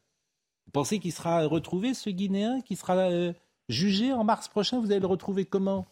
vous 0.68 0.72
pensez 0.72 0.98
qu'il 0.98 1.14
sera 1.14 1.46
retrouvé, 1.46 1.94
ce 1.94 2.10
Guinéen, 2.10 2.60
qui 2.60 2.76
sera 2.76 2.94
euh, 2.98 3.32
jugé 3.70 4.12
en 4.12 4.22
mars 4.22 4.48
prochain? 4.48 4.78
Vous 4.80 4.90
allez 4.90 5.00
le 5.00 5.06
retrouver 5.06 5.46
comment? 5.46 5.86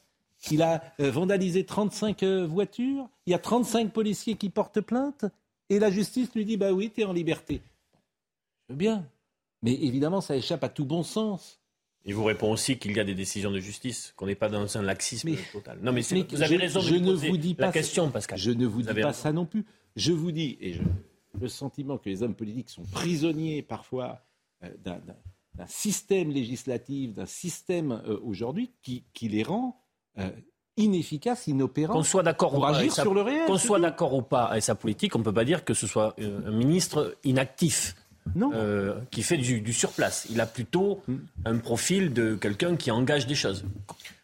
Il 0.50 0.60
a 0.60 0.82
euh, 1.00 1.10
vandalisé 1.10 1.64
35 1.64 2.22
euh, 2.22 2.46
voitures, 2.46 3.08
il 3.24 3.30
y 3.30 3.34
a 3.34 3.38
35 3.38 3.90
policiers 3.90 4.34
qui 4.34 4.50
portent 4.50 4.82
plainte, 4.82 5.24
et 5.70 5.78
la 5.78 5.90
justice 5.90 6.34
lui 6.34 6.44
dit, 6.44 6.58
bah 6.58 6.72
oui, 6.72 6.92
tu 6.94 7.00
es 7.00 7.04
en 7.04 7.14
liberté. 7.14 7.62
Je 8.68 8.74
veux 8.74 8.76
bien. 8.76 9.08
Mais 9.62 9.72
évidemment, 9.72 10.20
ça 10.20 10.36
échappe 10.36 10.62
à 10.62 10.68
tout 10.68 10.84
bon 10.84 11.02
sens. 11.02 11.58
Il 12.06 12.14
vous 12.14 12.24
répond 12.24 12.52
aussi 12.52 12.78
qu'il 12.78 12.96
y 12.96 13.00
a 13.00 13.04
des 13.04 13.16
décisions 13.16 13.50
de 13.50 13.58
justice, 13.58 14.14
qu'on 14.16 14.26
n'est 14.26 14.36
pas 14.36 14.48
dans 14.48 14.78
un 14.78 14.82
laxisme 14.82 15.30
total. 15.52 15.80
Non, 15.82 15.92
mais, 15.92 16.02
vous 16.02 16.42
avez 16.42 16.56
raison 16.56 16.80
je, 16.80 16.94
ne 16.94 17.12
vous 17.12 17.36
dis 17.36 17.56
la 17.58 17.66
pas 17.66 17.72
question, 17.72 18.10
Pascal. 18.10 18.38
Je 18.38 18.52
ne 18.52 18.64
vous, 18.64 18.82
dis 18.82 18.94
pas 18.94 19.12
ça 19.12 19.32
non 19.32 19.44
plus. 19.44 19.64
Je 19.96 20.12
vous 20.12 20.30
dis, 20.30 20.56
et 20.60 20.74
je, 20.74 20.82
le 21.40 21.48
sentiment 21.48 21.98
que 21.98 22.08
les 22.08 22.22
hommes 22.22 22.34
politiques 22.34 22.70
sont 22.70 22.84
prisonniers 22.92 23.62
parfois 23.62 24.22
euh, 24.62 24.70
d'un 24.84 25.66
système 25.66 26.30
législatif, 26.30 27.14
d'un 27.14 27.26
système 27.26 27.92
euh, 28.06 28.18
aujourd'hui 28.22 28.72
qui, 28.82 29.04
les 29.22 29.42
rend 29.42 29.82
euh, 30.18 30.30
inefficaces, 30.76 31.48
inopérants. 31.48 31.94
Qu'on 31.94 32.02
soit 32.04 32.22
d'accord 32.22 32.54
ou 32.54 32.60
pas, 32.60 32.88
sur 32.88 33.14
le 33.14 33.22
réel. 33.22 33.46
Qu'on 33.46 33.58
soit 33.58 33.80
d'accord 33.80 34.14
ou 34.14 34.22
pas 34.22 34.44
avec 34.44 34.62
sa 34.62 34.74
politique, 34.74 35.16
on 35.16 35.20
ne 35.20 35.24
peut 35.24 35.32
pas 35.32 35.44
dire 35.44 35.64
que 35.64 35.74
ce 35.74 35.86
soit 35.86 36.14
un 36.18 36.52
ministre 36.52 37.16
inactif. 37.24 37.96
Non. 38.34 38.50
qui 39.10 39.22
fait 39.22 39.36
du, 39.36 39.72
surplace. 39.72 40.26
Il 40.30 40.40
a 40.40 40.46
plutôt 40.46 41.02
hmm. 41.06 41.16
un 41.44 41.58
profil 41.58 42.12
de 42.12 42.34
quelqu'un 42.34 42.76
qui 42.76 42.90
engage 42.90 43.26
des 43.26 43.34
choses. 43.34 43.64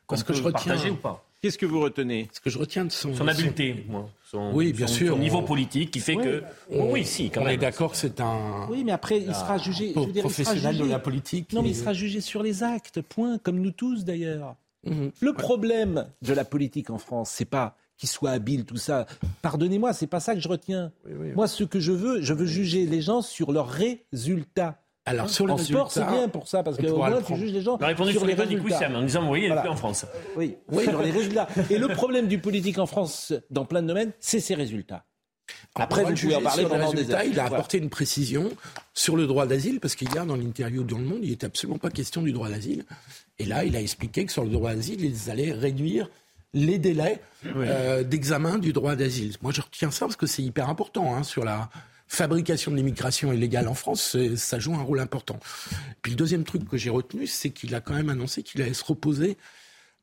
Parce 0.09 0.25
que 0.25 0.33
je 0.33 0.43
retiens. 0.43 0.77
ou 0.91 0.97
pas 0.97 1.25
Qu'est-ce 1.43 1.59
que 1.59 1.67
vous 1.67 1.81
retenez 1.81 2.29
Ce 2.33 2.41
que 2.41 2.51
je 2.51 2.59
retiens 2.59 2.85
de 2.85 2.93
son. 2.93 3.15
Son 3.15 3.27
habileté, 3.27 3.85
moi. 3.89 4.09
Son, 4.31 4.53
oui, 4.55 4.73
bien 4.73 4.87
sûr. 4.87 5.15
Son 5.15 5.19
niveau 5.19 5.43
politique 5.43 5.91
qui 5.91 5.99
fait 5.99 6.15
que. 6.15 6.45
oui, 6.71 7.05
si, 7.05 7.31
quand 7.31 7.41
on 7.41 7.45
même. 7.45 7.55
est 7.55 7.59
d'accord 7.59 7.91
que 7.91 7.97
c'est 7.97 8.21
un. 8.21 8.69
Oui, 8.71 8.85
mais 8.85 8.93
après, 8.93 9.19
il 9.21 9.35
sera 9.35 9.59
jugé. 9.59 9.93
Je 9.95 10.21
professionnel 10.21 10.79
de 10.79 10.85
la 10.85 11.01
politique. 11.01 11.53
Non, 11.53 11.63
mais 11.63 11.71
il 11.71 11.77
sera 11.77 11.95
jugé 11.95 12.21
sur 12.21 12.45
les 12.45 12.63
actes, 12.63 13.03
point, 13.03 13.39
comme 13.39 13.61
nous 13.61 13.73
tous 13.73 14.05
d'ailleurs. 14.05 14.55
Mhm. 14.85 15.11
Le 15.21 15.33
problème 15.33 16.07
de 16.23 16.33
la 16.33 16.45
politique 16.45 16.91
en 16.91 16.99
France, 16.99 17.31
c'est 17.31 17.45
pas 17.45 17.77
qu'il 18.03 18.09
soit 18.09 18.31
habile, 18.33 18.65
tout 18.65 18.77
ça. 18.79 19.07
Pardonnez-moi, 19.43 19.93
c'est 19.93 20.09
pas 20.09 20.19
ça 20.19 20.35
que 20.35 20.41
je 20.41 20.49
retiens. 20.49 20.91
Moi, 21.37 21.47
ce 21.47 21.63
que 21.63 21.79
je 21.79 21.93
veux, 21.93 22.21
je 22.21 22.35
veux 22.35 22.47
juger 22.47 22.85
les 22.85 23.01
gens 23.01 23.23
sur 23.23 23.53
leurs 23.53 23.69
résultats 23.69 24.83
Alors, 25.05 25.31
sur 25.31 25.49
en 25.49 25.57
sport, 25.57 25.93
c'est 25.93 26.05
bien 26.05 26.29
pour 26.29 26.49
ça, 26.49 26.65
parce 26.65 26.79
on 26.81 26.83
que 26.83 26.89
au 26.89 26.95
pourra 26.95 27.11
moins, 27.11 27.21
le 27.21 27.25
tu 27.25 27.37
juges 27.37 27.53
les 27.53 27.61
gens 27.61 27.79
Il 27.79 27.85
a 27.85 27.87
répondu 27.87 28.11
sur 28.11 28.21
sur 28.23 28.27
les 28.27 28.35
résultats. 28.35 28.91
En 28.93 29.03
disant, 29.03 29.33
il 29.37 29.55
plus 29.55 29.69
en 29.69 29.77
France. 29.77 30.05
Oui, 30.37 30.57
Oui, 30.69 30.85
les 31.05 31.11
résultats. 31.13 31.47
Et 31.71 31.79
le 31.79 31.87
problème 31.89 32.27
du 32.27 32.39
politique 32.39 32.79
en 32.79 32.87
France, 32.87 33.33
dans 33.51 33.65
plein 33.65 33.83
de 33.83 33.87
domaines, 33.87 34.11
c'est 34.19 34.41
ses 34.41 34.57
résultats. 34.57 35.05
Après, 35.77 36.03
vous 36.05 36.15
pouvez 36.15 36.35
en 36.35 36.43
parler 36.43 36.65
pendant 36.67 36.93
des 36.93 37.11
heures. 37.13 37.23
Il 37.25 37.39
a 37.39 37.43
Voilà. 37.43 37.57
apporté 37.57 37.79
une 37.79 37.89
précision 37.91 38.51
sur 38.95 39.15
le 39.17 39.29
droit 39.29 39.47
d'asile, 39.47 39.79
parce 39.79 39.95
qu'hier, 39.95 40.27
dans 40.27 40.37
l'interview 40.37 40.83
dans 40.83 40.99
Le 40.99 41.05
Monde, 41.05 41.21
il 41.23 41.31
n'était 41.31 41.47
absolument 41.47 41.79
pas 41.79 41.91
question 41.91 42.21
du 42.23 42.33
droit 42.33 42.49
d'asile. 42.49 42.85
Et 43.39 43.45
là, 43.45 43.65
il 43.65 43.77
a 43.77 43.81
expliqué 43.81 44.25
que 44.27 44.33
sur 44.33 44.43
le 44.45 44.51
droit 44.51 44.75
d'asile, 44.75 45.05
ils 45.05 45.31
allaient 45.31 45.53
réduire 45.53 46.09
les 46.55 46.79
délais 46.79 47.21
euh, 47.47 48.03
d'examen 48.03 48.59
du 48.59 48.73
droit 48.73 48.95
d'asile. 48.97 49.35
Moi, 49.43 49.53
je 49.53 49.61
retiens 49.61 49.91
ça 49.91 50.07
parce 50.07 50.17
que 50.17 50.27
c'est 50.27 50.43
hyper 50.43 50.69
important 50.69 51.15
hein, 51.15 51.23
sur 51.23 51.45
la 51.45 51.71
fabrication 52.09 52.71
de 52.71 52.77
l'immigration 52.77 53.33
illégale 53.33 53.69
en 53.69 53.75
France, 53.75 54.19
ça 54.37 54.59
joue 54.59 54.75
un 54.75 54.83
rôle 54.83 55.01
important. 55.01 55.41
Puis 56.03 56.13
le 56.13 56.17
deuxième 56.17 56.45
truc 56.45 56.69
que 56.69 56.77
j'ai 56.77 56.91
retenu, 56.91 57.27
c'est 57.27 57.51
qu'il 57.51 57.75
a 57.75 57.81
quand 57.81 57.95
même 57.95 58.11
annoncé 58.11 58.43
qu'il 58.43 58.61
allait 58.61 58.75
se 58.75 58.85
reposer 58.85 59.39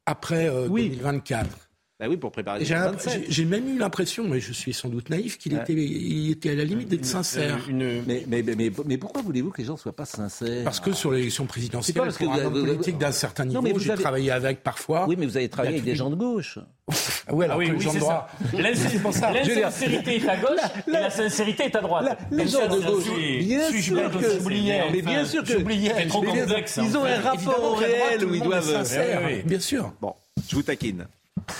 après 0.08 0.50
euh, 0.50 0.68
2024. 0.68 1.69
Bah 2.00 2.06
oui, 2.08 2.16
pour 2.16 2.32
préparer 2.32 2.64
J'ai 2.64 2.76
les 2.76 2.80
un- 2.80 2.92
27. 2.92 3.24
j'ai- 3.26 3.32
j'ai 3.32 3.44
même 3.46 3.68
eu 3.68 3.78
l'impression, 3.78 4.24
mais 4.26 4.40
je 4.40 4.54
suis 4.54 4.74
sans 4.74 4.88
doute 4.88 5.10
naïf, 5.10 5.38
qu'il 5.38 5.54
Ouais. 5.54 5.60
était, 5.64 5.74
il 5.74 6.32
était 6.32 6.52
à 6.52 6.56
la 6.56 6.64
limite 6.64 6.88
d'être 6.88 7.04
sincère. 7.06 7.58
Mais, 7.70 8.02
mais, 8.08 8.24
mais, 8.26 8.42
mais, 8.56 8.72
mais 8.86 8.98
pourquoi 8.98 9.22
voulez-vous 9.22 9.50
que 9.52 9.58
les 9.58 9.66
gens 9.66 9.74
ne 9.74 9.78
soient 9.80 9.92
pas 9.96 10.06
sincères 10.06 10.64
Parce 10.64 10.80
que 10.80 10.94
sur 10.94 11.12
l'élection 11.12 11.46
présidentielle, 11.46 11.96
pas 11.98 12.04
parce 12.06 12.18
que 12.18 12.24
pour 12.24 12.32
vous 12.36 12.40
un 12.40 12.46
avez- 12.46 12.62
politique 12.74 12.98
d'un 12.98 13.12
certain 13.12 13.44
niveau, 13.44 13.78
j'ai 13.80 13.92
avez- 13.92 14.02
travaillé 14.02 14.32
avec 14.32 14.64
parfois. 14.64 15.08
Oui, 15.10 15.16
mais 15.20 15.26
vous 15.26 15.36
avez 15.36 15.50
travaillé 15.50 15.76
avec 15.76 15.84
des 15.84 15.96
gens 15.96 16.10
de 16.10 16.16
gauche. 16.16 16.58
Ah 16.88 16.94
oui, 17.34 17.44
alors 17.44 17.58
Ah 17.58 17.60
oui, 17.60 17.66
que 17.68 17.72
les 17.74 17.78
oui, 17.80 17.84
gens 17.84 17.94
de 17.94 18.00
droite. 18.00 18.30
L'insincérité 18.58 20.16
est 20.16 20.30
à 20.30 20.38
gauche 20.38 20.60
et 20.88 20.92
la 20.92 21.10
sincérité 21.10 21.64
est 21.66 21.76
à 21.76 21.82
droite. 21.82 22.18
les 22.32 22.48
gens 22.48 22.66
de 22.68 22.80
gauche, 22.80 23.04
bien 23.42 23.72
sûr 23.74 24.10
que- 24.12 24.40
j'oubliais, 24.40 24.84
mais 24.94 25.02
bien 25.02 25.26
sûr 25.26 25.44
que- 25.44 25.52
j'oubliais. 25.52 26.08
Complexe. 26.10 26.80
ils 26.82 26.98
ont 26.98 27.04
un 27.04 27.20
rapport 27.20 27.62
au 27.62 27.76
réel 27.76 28.24
où 28.24 28.34
ils 28.34 28.42
doivent. 28.42 28.64
sincère, 28.64 29.22
Oui, 29.26 29.34
oui. 29.36 29.42
Bien 29.44 29.60
sûr. 29.60 29.92
Bon, 30.02 30.14
je 30.48 30.56
vous 30.56 30.64
taquine. 30.64 31.06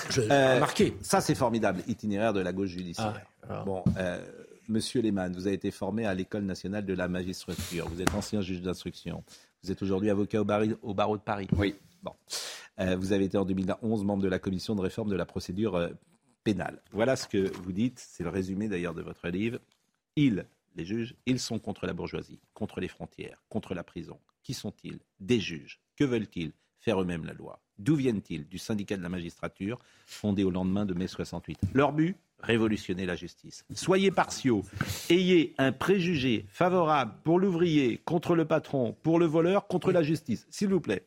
Je, 0.10 0.22
Euh, 0.22 0.56
remarqué. 0.56 0.96
Ça, 1.02 1.22
c'est 1.22 1.36
formidable, 1.36 1.84
itinéraire 1.88 2.34
de 2.34 2.40
la 2.40 2.54
gauche 2.54 2.70
judiciaire. 2.70 3.22
Ah, 3.50 3.64
bon, 3.66 3.84
euh, 3.98 4.24
Monsieur 4.68 5.02
Lehmann, 5.02 5.34
vous 5.34 5.48
avez 5.48 5.56
été 5.56 5.72
formé 5.72 6.06
à 6.06 6.14
l'École 6.14 6.44
nationale 6.44 6.86
de 6.86 6.94
la 6.94 7.08
magistrature. 7.08 7.88
Vous 7.90 8.02
êtes 8.02 8.14
ancien 8.14 8.42
juge 8.42 8.62
d'instruction. 8.62 9.24
Vous 9.64 9.72
êtes 9.72 9.82
aujourd'hui 9.82 10.10
avocat 10.10 10.42
au, 10.42 10.46
barri- 10.46 10.76
au 10.84 10.94
barreau 10.94 11.18
de 11.18 11.22
Paris. 11.24 11.48
Oui. 11.58 11.76
Bon. 12.04 12.14
Euh, 12.80 12.96
vous 12.96 13.12
avez 13.12 13.26
été 13.26 13.38
en 13.38 13.46
2011 13.46 14.04
membre 14.04 14.24
de 14.24 14.28
la 14.30 14.40
commission 14.40 14.76
de 14.76 14.82
réforme 14.82 15.10
de 15.10 15.16
la 15.16 15.26
procédure 15.26 15.76
euh, 15.76 15.90
pénale. 16.44 16.82
Voilà 16.92 17.16
ce 17.16 17.28
que 17.28 17.52
vous 17.64 17.72
dites. 17.72 18.00
C'est 18.00 18.24
le 18.24 18.30
résumé 18.30 18.68
d'ailleurs 18.68 18.94
de 18.94 19.02
votre 19.02 19.28
livre. 19.28 19.60
Ils, 20.16 20.46
les 20.76 20.86
juges, 20.86 21.16
ils 21.26 21.40
sont 21.40 21.60
contre 21.60 21.86
la 21.88 21.94
bourgeoisie, 21.94 22.40
contre 22.54 22.80
les 22.80 22.88
frontières, 22.88 23.42
contre 23.50 23.74
la 23.74 23.84
prison. 23.84 24.20
Qui 24.44 24.54
sont-ils? 24.54 25.00
Des 25.20 25.40
juges. 25.40 25.82
Que 25.98 26.04
veulent-ils? 26.06 26.54
Faire 26.80 27.02
eux-mêmes 27.02 27.26
la 27.26 27.34
loi. 27.34 27.60
D'où 27.78 27.96
viennent-ils? 27.96 28.48
Du 28.48 28.58
syndicat 28.58 28.98
de 28.98 29.04
la 29.04 29.10
magistrature, 29.10 29.80
fondé 30.06 30.44
au 30.44 30.52
lendemain 30.52 30.86
de 30.86 30.94
mai 30.94 31.08
68. 31.08 31.60
Leur 31.74 31.94
but? 31.94 32.18
Révolutionner 32.42 33.06
la 33.06 33.16
justice. 33.16 33.66
Soyez 33.74 34.12
partiaux. 34.12 34.64
Ayez 35.10 35.56
un 35.58 35.74
préjugé 35.74 36.46
favorable 36.48 37.14
pour 37.24 37.38
l'ouvrier, 37.38 37.98
contre 38.06 38.34
le 38.34 38.46
patron, 38.46 38.96
pour 39.04 39.20
le 39.20 39.26
voleur, 39.26 39.68
contre 39.68 39.92
la 39.92 40.04
justice. 40.04 40.48
S'il 40.50 40.70
vous 40.70 40.80
plaît 40.80 41.06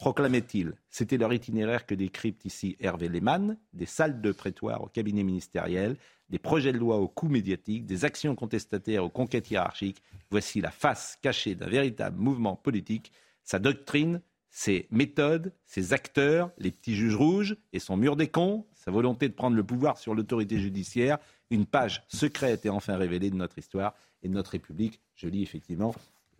proclamaient-ils. 0.00 0.72
C'était 0.88 1.18
leur 1.18 1.30
itinéraire 1.30 1.84
que 1.84 1.94
décrypte 1.94 2.46
ici 2.46 2.74
Hervé 2.80 3.08
Lehmann, 3.08 3.58
des 3.74 3.84
salles 3.84 4.22
de 4.22 4.32
prétoire 4.32 4.82
au 4.82 4.86
cabinet 4.86 5.22
ministériel, 5.22 5.96
des 6.30 6.38
projets 6.38 6.72
de 6.72 6.78
loi 6.78 6.96
au 6.96 7.06
coût 7.06 7.28
médiatique, 7.28 7.84
des 7.84 8.06
actions 8.06 8.34
contestataires 8.34 9.04
aux 9.04 9.10
conquêtes 9.10 9.50
hiérarchiques. 9.50 10.02
Voici 10.30 10.62
la 10.62 10.70
face 10.70 11.18
cachée 11.20 11.54
d'un 11.54 11.68
véritable 11.68 12.16
mouvement 12.18 12.56
politique, 12.56 13.12
sa 13.44 13.58
doctrine, 13.58 14.22
ses 14.50 14.86
méthodes, 14.90 15.52
ses 15.64 15.92
acteurs, 15.92 16.50
les 16.58 16.70
petits 16.72 16.94
juges 16.96 17.14
rouges 17.14 17.56
et 17.72 17.78
son 17.78 17.96
mur 17.96 18.16
des 18.16 18.28
cons, 18.28 18.66
sa 18.74 18.90
volonté 18.90 19.28
de 19.28 19.34
prendre 19.34 19.56
le 19.56 19.62
pouvoir 19.64 19.96
sur 19.98 20.14
l'autorité 20.14 20.58
judiciaire, 20.58 21.18
une 21.50 21.66
page 21.66 22.04
secrète 22.08 22.66
et 22.66 22.70
enfin 22.70 22.96
révélée 22.96 23.30
de 23.30 23.36
notre 23.36 23.58
histoire 23.58 23.94
et 24.22 24.28
de 24.28 24.34
notre 24.34 24.50
République. 24.52 25.00
Je 25.14 25.28
lis 25.28 25.42
effectivement 25.42 25.94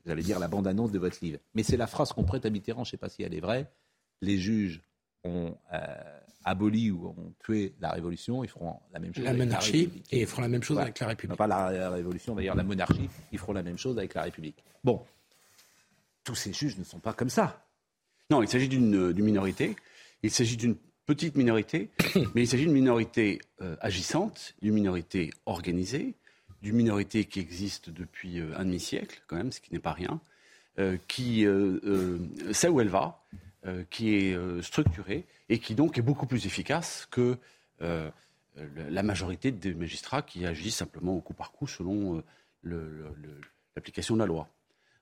j'allais 0.07 0.23
dire 0.23 0.39
la 0.39 0.49
bande-annonce 0.49 0.91
de 0.93 0.99
votre 0.99 1.19
livre. 1.23 1.39
Mais 1.55 1.63
c'est 1.63 1.77
la 1.77 1.87
phrase 1.87 2.13
qu'on 2.13 2.25
prête 2.25 2.45
à 2.47 2.51
Mitterrand, 2.51 2.85
je 2.85 2.89
ne 2.89 2.91
sais 2.93 2.97
pas 2.97 3.09
si 3.11 3.23
elle 3.23 3.35
est 3.35 3.41
vraie. 3.41 3.71
Les 4.23 4.39
juges 4.39 4.81
ont 5.25 5.55
euh, 5.75 5.79
aboli 6.45 6.91
ou 6.91 7.09
ont 7.09 7.35
tué 7.45 7.75
la 7.81 7.91
Révolution, 7.91 8.43
ils 8.43 8.49
feront 8.49 8.77
la 8.93 8.99
même 8.99 9.15
chose 9.15 9.25
La 9.25 9.31
avec 9.31 9.43
monarchie, 9.43 9.73
la 9.73 9.79
République. 9.85 10.07
et 10.13 10.21
ils 10.23 10.27
feront 10.27 10.43
la 10.43 10.49
même 10.49 10.63
chose 10.63 10.77
Ouais. 10.79 10.83
avec 10.85 10.99
la 10.99 11.07
République. 11.09 11.31
Non, 11.31 11.37
pas 11.37 11.47
la, 11.47 11.71
la 11.71 11.91
Révolution, 11.91 12.35
d'ailleurs 12.35 12.55
la 12.57 12.65
monarchie, 12.65 13.09
ils 13.31 13.39
feront 13.39 13.53
la 13.53 13.63
même 13.63 13.77
chose 13.79 13.99
avec 13.99 14.15
la 14.15 14.23
République. 14.23 14.65
Bon, 14.83 15.05
tous 16.25 16.35
ces 16.35 16.53
juges 16.55 16.79
ne 16.79 16.85
sont 16.85 16.99
pas 16.99 17.13
comme 17.13 17.31
ça. 17.31 17.63
Non, 18.31 18.43
il 18.43 18.49
s'agit 18.49 18.69
d'une 18.69 19.13
d'une 19.13 19.25
minorité. 19.25 19.77
Il 20.23 20.31
s'agit 20.31 20.57
d'une 20.57 20.77
petite 21.07 21.37
minorité, 21.37 21.91
mais 22.35 22.43
il 22.43 22.47
s'agit 22.47 22.65
d'une 22.65 22.73
minorité 22.73 23.41
euh, 23.61 23.77
agissante, 23.81 24.55
d'une 24.63 24.75
minorité 24.75 25.31
organisée, 25.47 26.15
d'une 26.63 26.77
minorité 26.77 27.25
qui 27.25 27.41
existe 27.41 27.91
depuis 27.91 28.39
euh, 28.39 28.57
un 28.57 28.65
demi-siècle, 28.65 29.23
quand 29.27 29.37
même, 29.37 29.51
ce 29.51 29.61
qui 29.61 29.73
n'est 29.73 29.81
pas 29.81 29.93
rien, 29.93 30.21
euh, 30.79 30.97
qui 31.09 31.45
euh, 31.45 31.81
euh, 31.85 32.53
sait 32.53 32.69
où 32.69 32.81
elle 32.81 32.89
va, 32.89 33.25
euh, 33.67 33.83
qui 33.91 34.15
est 34.15 34.35
euh, 34.35 34.63
structurée 34.63 35.25
et 35.49 35.59
qui 35.59 35.75
donc 35.75 35.99
est 35.99 36.03
beaucoup 36.03 36.27
plus 36.27 36.47
efficace 36.47 37.09
que 37.11 37.37
euh, 37.83 38.09
la 38.89 39.03
majorité 39.03 39.51
des 39.51 39.75
magistrats 39.75 40.23
qui 40.23 40.47
agissent 40.47 40.77
simplement 40.77 41.17
au 41.17 41.21
coup 41.21 41.35
par 41.35 41.51
coup 41.51 41.67
selon 41.67 42.23
euh, 42.65 43.13
l'application 43.75 44.15
de 44.15 44.21
la 44.21 44.27
loi. 44.27 44.49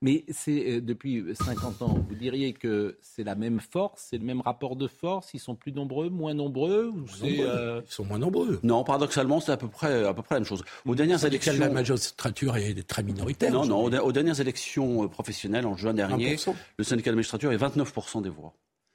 Mais 0.00 0.24
c'est 0.28 0.76
euh, 0.76 0.80
depuis 0.80 1.24
50 1.34 1.82
ans, 1.82 2.04
vous 2.08 2.14
diriez 2.14 2.52
que 2.52 2.96
c'est 3.00 3.24
la 3.24 3.34
même 3.34 3.58
force, 3.58 4.06
c'est 4.10 4.18
le 4.18 4.24
même 4.24 4.40
rapport 4.40 4.76
de 4.76 4.86
force, 4.86 5.30
ils 5.34 5.40
sont 5.40 5.56
plus 5.56 5.72
nombreux, 5.72 6.08
moins 6.08 6.34
nombreux 6.34 6.86
ou 6.86 7.04
euh, 7.24 7.82
Ils 7.84 7.92
sont 7.92 8.04
moins 8.04 8.18
nombreux. 8.18 8.60
Non, 8.62 8.84
paradoxalement, 8.84 9.40
c'est 9.40 9.50
à 9.50 9.56
peu 9.56 9.66
près, 9.66 10.04
à 10.04 10.14
peu 10.14 10.22
près 10.22 10.36
la 10.36 10.40
même 10.40 10.46
chose. 10.46 10.62
Aux 10.86 10.94
dernières 10.94 11.18
syndicat 11.18 11.50
élections, 11.50 11.64
de 11.64 11.68
la 11.68 11.74
magistrature 11.74 12.56
est 12.56 12.86
très 12.86 13.02
minoritaire. 13.02 13.50
non, 13.52 13.66
non, 13.66 13.82
aux, 13.84 14.12
dernières 14.12 14.40
élections 14.40 15.02
euh, 15.04 15.08
professionnelles 15.08 15.66
en 15.66 15.76
juin 15.76 15.94
dernier, 15.94 16.36
1%. 16.36 16.54
le 16.76 16.84
syndicat 16.84 17.10
de 17.10 17.14
la 17.14 17.16
magistrature 17.16 17.50
est 17.50 17.56
29% 17.56 18.22
des 18.22 18.28
voix. 18.28 18.54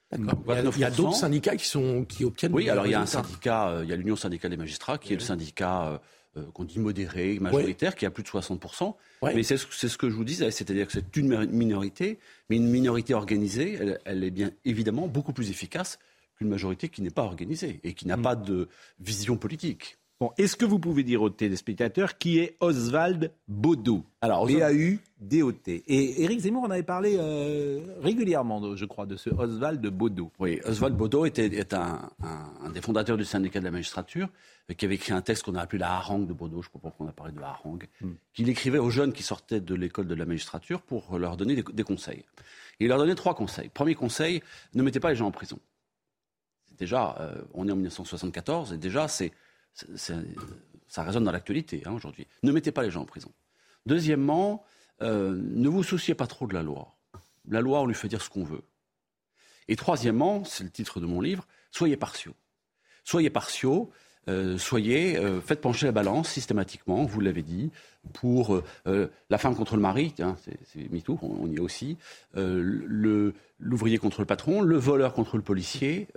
D'accord. 0.09 0.39
Il 0.45 0.53
y 0.53 0.53
a- 0.53 0.61
Il 0.61 0.79
y 0.79 0.83
a, 0.85 0.89
29%. 0.89 0.95
d'autres 0.95 1.15
syndicats 1.15 1.55
qui, 1.57 1.65
sont, 1.67 2.05
qui 2.05 2.23
obtiennent. 2.23 2.53
Oui, 2.53 2.65
des 2.65 2.69
alors 2.69 2.85
il 2.85 2.91
y 2.91 2.95
a 2.95 3.01
un 3.01 3.05
syndicat, 3.05 3.69
euh, 3.69 3.83
il 3.83 3.89
y 3.89 3.93
a 3.93 3.97
l'Union 3.97 4.15
syndicale 4.15 4.51
des 4.51 4.57
magistrats, 4.57 4.97
qui 4.97 5.11
est 5.11 5.17
le 5.17 5.21
syndicat 5.21 6.01
qu'on 6.53 6.63
dit 6.63 6.79
modéré, 6.79 7.37
majoritaire, 7.39 7.95
qui 7.95 8.05
a 8.05 8.11
plus 8.11 8.23
de 8.23 8.27
60%. 8.29 8.95
Ouais. 9.21 9.35
Mais 9.35 9.43
c'est 9.43 9.57
ce, 9.57 9.97
que 9.97 10.09
je 10.09 10.15
vous 10.15 10.23
disais, 10.23 10.49
c'est-à-dire 10.51 10.87
que 10.87 10.93
c'est 10.93 11.15
une 11.15 11.27
mi- 11.27 11.47
minorité, 11.47 12.19
mais 12.49 12.55
une 12.57 12.67
minorité 12.67 13.13
organisée, 13.13 13.73
elle, 13.79 13.99
elle 14.05 14.23
est 14.23 14.31
bien 14.31 14.51
évidemment 14.65 15.07
beaucoup 15.07 15.33
plus 15.33 15.49
efficace 15.49 15.99
qu'une 16.37 16.49
majorité 16.49 16.89
qui 16.89 17.01
n'est 17.03 17.11
pas 17.11 17.23
organisée 17.23 17.79
et 17.83 17.93
qui 17.93 18.07
n'a 18.07 18.17
pas 18.17 18.35
de 18.35 18.67
vision 18.99 19.37
politique. 19.37 19.97
Bon, 20.23 20.31
est-ce 20.37 20.55
que 20.55 20.63
vous 20.63 20.79
pouvez 20.79 21.03
dire 21.03 21.21
aux 21.21 21.29
téléspectateurs 21.29 22.17
qui 22.17 22.39
est 22.39 22.55
Oswald 22.61 23.33
Baudot 23.49 24.05
Alors, 24.21 24.45
B-A-U-D-O-T. 24.47 25.83
Et 25.85 26.23
Éric 26.23 26.39
Zemmour 26.39 26.63
en 26.63 26.71
avait 26.71 26.81
parlé 26.81 27.17
euh, 27.19 27.81
régulièrement, 28.01 28.73
je 28.77 28.85
crois, 28.85 29.05
de 29.05 29.17
ce 29.17 29.29
Oswald 29.31 29.85
Baudot. 29.85 30.31
Oui, 30.39 30.61
Oswald 30.63 30.95
Baudot 30.95 31.25
était, 31.25 31.47
est 31.47 31.73
un, 31.73 32.09
un- 32.23 32.53
un 32.63 32.69
des 32.69 32.79
fondateurs 32.79 33.17
du 33.17 33.25
syndicat 33.25 33.59
de 33.59 33.65
la 33.65 33.71
magistrature, 33.71 34.29
euh, 34.71 34.73
qui 34.75 34.85
avait 34.85 34.95
écrit 34.95 35.11
un 35.11 35.21
texte 35.21 35.43
qu'on 35.43 35.55
a 35.55 35.61
appelé 35.61 35.79
la 35.79 35.91
harangue 35.91 36.25
de 36.25 36.31
Baudot, 36.31 36.61
je 36.61 36.67
ne 36.69 36.71
sais 36.71 36.79
pas 36.79 36.79
pourquoi 36.79 37.05
on 37.05 37.09
a 37.09 37.11
parlé 37.11 37.33
de 37.33 37.41
la 37.41 37.49
harangue, 37.49 37.89
qu'il 38.33 38.47
écrivait 38.47 38.79
aux 38.79 38.89
jeunes 38.91 39.11
qui 39.11 39.23
sortaient 39.23 39.59
de 39.59 39.75
l'école 39.75 40.07
de 40.07 40.15
la 40.15 40.23
magistrature 40.25 40.81
pour 40.83 41.17
leur 41.19 41.35
donner 41.35 41.55
des, 41.57 41.63
des 41.73 41.83
conseils. 41.83 42.23
Et 42.79 42.85
il 42.85 42.87
leur 42.87 42.97
donnait 42.97 43.15
trois 43.15 43.35
conseils. 43.35 43.67
Premier 43.67 43.95
conseil, 43.95 44.41
ne 44.73 44.83
mettez 44.83 45.01
pas 45.01 45.09
les 45.09 45.17
gens 45.17 45.27
en 45.27 45.31
prison. 45.31 45.59
Déjà, 46.77 47.17
euh, 47.19 47.35
on 47.53 47.67
est 47.67 47.71
en 47.73 47.75
1974 47.75 48.71
et 48.71 48.77
déjà, 48.77 49.09
c'est- 49.09 49.33
ça 49.95 51.03
résonne 51.03 51.23
dans 51.23 51.31
l'actualité 51.31 51.81
hein, 51.85 51.91
aujourd'hui. 51.91 52.27
Ne 52.43 52.51
mettez 52.51 52.71
pas 52.71 52.83
les 52.83 52.91
gens 52.91 53.01
en 53.01 53.05
prison. 53.05 53.31
Deuxièmement, 53.85 54.63
euh, 55.01 55.35
ne 55.35 55.67
vous 55.67 55.83
souciez 55.83 56.15
pas 56.15 56.27
trop 56.27 56.47
de 56.47 56.53
la 56.53 56.63
loi. 56.63 56.95
La 57.47 57.61
loi, 57.61 57.81
on 57.81 57.85
lui 57.85 57.95
fait 57.95 58.07
dire 58.07 58.21
ce 58.21 58.29
qu'on 58.29 58.43
veut. 58.43 58.63
Et 59.67 59.75
troisièmement, 59.75 60.43
c'est 60.45 60.63
le 60.63 60.69
titre 60.69 60.99
de 60.99 61.05
mon 61.05 61.21
livre, 61.21 61.47
soyez 61.71 61.97
partiaux. 61.97 62.35
Soyez 63.03 63.29
partiaux, 63.29 63.91
euh, 64.29 64.57
soyez, 64.57 65.17
euh, 65.17 65.41
faites 65.41 65.59
pencher 65.59 65.85
la 65.85 65.91
balance 65.91 66.29
systématiquement, 66.29 67.03
vous 67.03 67.19
l'avez 67.19 67.43
dit, 67.43 67.71
pour 68.13 68.61
la 68.85 69.37
femme 69.37 69.55
contre 69.55 69.75
le 69.75 69.81
mari, 69.81 70.13
c'est, 70.17 70.91
MeToo, 70.91 71.17
on, 71.21 71.43
on 71.43 71.47
y 71.47 71.55
est 71.55 71.59
aussi, 71.59 71.97
l'ouvrier 72.35 73.97
contre 73.97 74.21
le 74.21 74.25
patron, 74.25 74.61
le 74.61 74.77
voleur 74.77 75.13
contre 75.13 75.37
le 75.37 75.43
policier, 75.43 76.07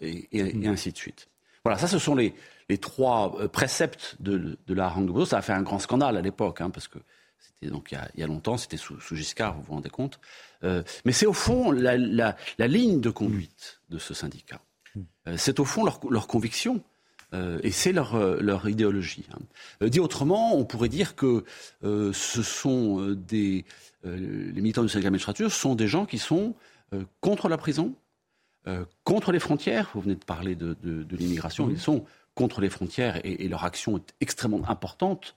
et 0.00 0.66
ainsi 0.66 0.92
de 0.92 0.96
suite. 0.96 1.28
Voilà, 1.66 1.80
ça 1.80 1.88
ce 1.88 1.98
sont 1.98 2.14
les, 2.14 2.32
trois 2.80 3.34
euh, 3.40 3.48
préceptes 3.48 4.14
de, 4.20 4.56
de 4.64 4.74
la 4.74 4.84
harangue 4.84 5.08
de. 5.08 5.24
Ça 5.24 5.38
a 5.38 5.42
fait 5.42 5.52
un 5.52 5.62
grand 5.62 5.80
scandale 5.80 6.16
à 6.16 6.20
l'époque, 6.20 6.60
hein, 6.60 6.70
parce 6.70 6.86
que 6.86 7.00
c'était 7.40 7.72
donc 7.72 7.90
il 7.90 8.20
y 8.20 8.22
a, 8.22 8.26
longtemps, 8.28 8.56
c'était 8.56 8.76
sous, 8.76 8.96
Giscard, 9.10 9.56
vous 9.56 9.62
vous 9.62 9.72
rendez 9.72 9.90
compte. 9.90 10.20
Euh, 10.62 10.84
mais 11.04 11.10
c'est 11.10 11.26
au 11.26 11.32
fond 11.32 11.72
la, 11.72 12.36
ligne 12.60 13.00
de 13.00 13.10
conduite 13.10 13.80
de 13.88 13.98
ce 13.98 14.14
syndicat. 14.14 14.60
Euh, 15.26 15.34
c'est 15.36 15.58
au 15.58 15.64
fond 15.64 15.84
leur, 15.84 16.28
conviction. 16.28 16.84
et 17.32 17.72
c'est 17.72 17.90
leur, 17.90 18.68
idéologie. 18.68 19.26
Hein. 19.32 19.88
dit 19.88 19.98
autrement, 19.98 20.54
on 20.54 20.64
pourrait 20.64 20.88
dire 20.88 21.16
que 21.16 21.44
ce 21.82 22.42
sont 22.44 23.10
des... 23.10 23.64
les 24.04 24.60
militants 24.60 24.84
du 24.84 24.88
syndicat 24.88 25.10
magistrature 25.10 25.50
sont 25.50 25.74
des 25.74 25.88
gens 25.88 26.06
qui 26.06 26.18
sont 26.18 26.54
contre 27.20 27.48
la 27.48 27.58
prison, 27.58 27.96
contre 29.04 29.32
les 29.32 29.38
frontières. 29.38 29.90
Vous 29.94 30.00
venez 30.00 30.14
de 30.14 30.24
parler 30.24 30.54
de, 30.54 30.76
l'immigration. 31.10 31.70
Ils 31.70 31.80
sont 31.80 32.04
contre 32.34 32.60
les 32.60 32.70
frontières 32.70 33.20
et, 33.24 33.48
leur 33.48 33.64
action 33.64 33.96
est 33.96 34.14
extrêmement 34.20 34.68
importante 34.68 35.36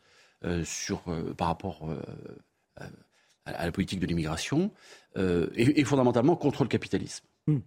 sur, 0.63 1.03
par 1.37 1.47
rapport 1.47 1.87
à 3.45 3.65
la 3.65 3.71
politique 3.71 3.99
de 3.99 4.07
l'immigration 4.07 4.71
et, 5.15 5.83
fondamentalement 5.83 6.35
contre 6.35 6.63
le 6.63 6.69
capitalisme. 6.69 7.25
Hmm. 7.47 7.59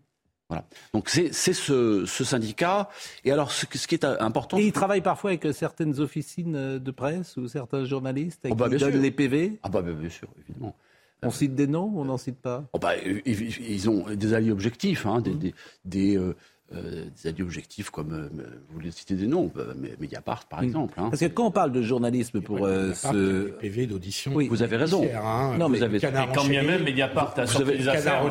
Voilà. 0.53 0.67
Donc 0.93 1.09
c'est 1.09 1.33
ce, 1.33 2.05
syndicat. 2.07 2.91
Et 3.25 3.33
alors 3.33 3.51
ce, 3.53 3.65
qui 3.67 3.95
est 3.95 4.05
important. 4.05 4.59
Et 4.59 4.67
il 4.67 4.73
travaille 4.73 5.01
parfois 5.01 5.31
avec 5.31 5.47
certaines 5.55 5.99
officines 6.01 6.79
de 6.79 6.91
presse 6.91 7.37
ou 7.39 7.49
certains 7.49 7.85
journalistes 7.85 8.43
qui 8.43 8.53
oh 8.53 8.55
bah, 8.55 8.69
donnent 8.69 9.01
les 9.01 9.11
PV. 9.11 9.59
Ah 9.63 9.71
bah 9.71 9.81
bien 9.81 10.11
sûr, 10.11 10.29
évidemment. 10.39 10.77
On 11.23 11.31
cite 11.31 11.55
des 11.55 11.67
noms 11.67 11.91
ou 11.95 12.01
on 12.01 12.05
n'en 12.05 12.19
cite 12.19 12.41
pas 12.41 12.65
oh 12.73 12.79
bah, 12.79 12.95
ils, 12.97 13.89
ont 13.89 14.07
des 14.15 14.35
alliés 14.35 14.51
objectifs, 14.51 15.07
hein, 15.07 15.21
des, 15.21 15.55
des, 15.85 16.17
euh, 16.17 16.35
euh, 16.75 17.05
des 17.23 17.29
alliés 17.29 17.43
objectifs 17.43 17.91
comme, 17.91 18.13
euh, 18.13 18.29
vous 18.69 18.75
voulez 18.75 18.91
citer 18.91 19.15
des 19.15 19.27
noms, 19.27 19.51
bah, 19.55 19.63
Mediapart 20.01 20.47
par 20.47 20.63
mm. 20.63 20.65
exemple. 20.65 20.95
Hein. 20.99 21.11
Parce 21.11 21.21
que 21.21 21.27
quand 21.27 21.47
on 21.47 21.51
parle 21.51 21.71
de 21.71 21.83
journalisme 21.83 22.41
pour 22.41 22.65
euh, 22.65 22.93
ce... 22.95 23.51
PV 23.59 23.87
d'audition. 23.87 24.33
Oui, 24.35 24.49
vous 24.49 24.63
avez 24.63 24.77
raison. 24.77 25.07
Hein, 25.15 25.57
non, 25.59 25.69
mais 25.69 25.79
vous 25.79 25.85
avez... 25.85 26.01
quand 26.01 26.45
bien 26.49 26.63
même 26.63 26.83
Mediapart 26.83 27.35
a 27.37 27.47
sorti 27.47 27.77
des 27.79 27.89
affaires... 27.89 28.25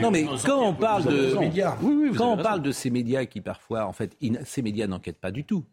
Non, 0.00 0.10
mais 0.10 0.26
quand 0.44 0.68
on 0.68 0.74
parle 0.74 1.04
de... 1.04 2.16
quand 2.16 2.32
on 2.32 2.42
parle 2.42 2.62
de 2.62 2.72
ces 2.72 2.90
médias 2.90 3.24
qui 3.26 3.40
parfois, 3.40 3.86
en 3.86 3.92
fait, 3.92 4.16
ces 4.44 4.62
médias 4.62 4.86
n'enquêtent 4.86 5.20
pas 5.20 5.30
du 5.30 5.44
tout 5.44 5.64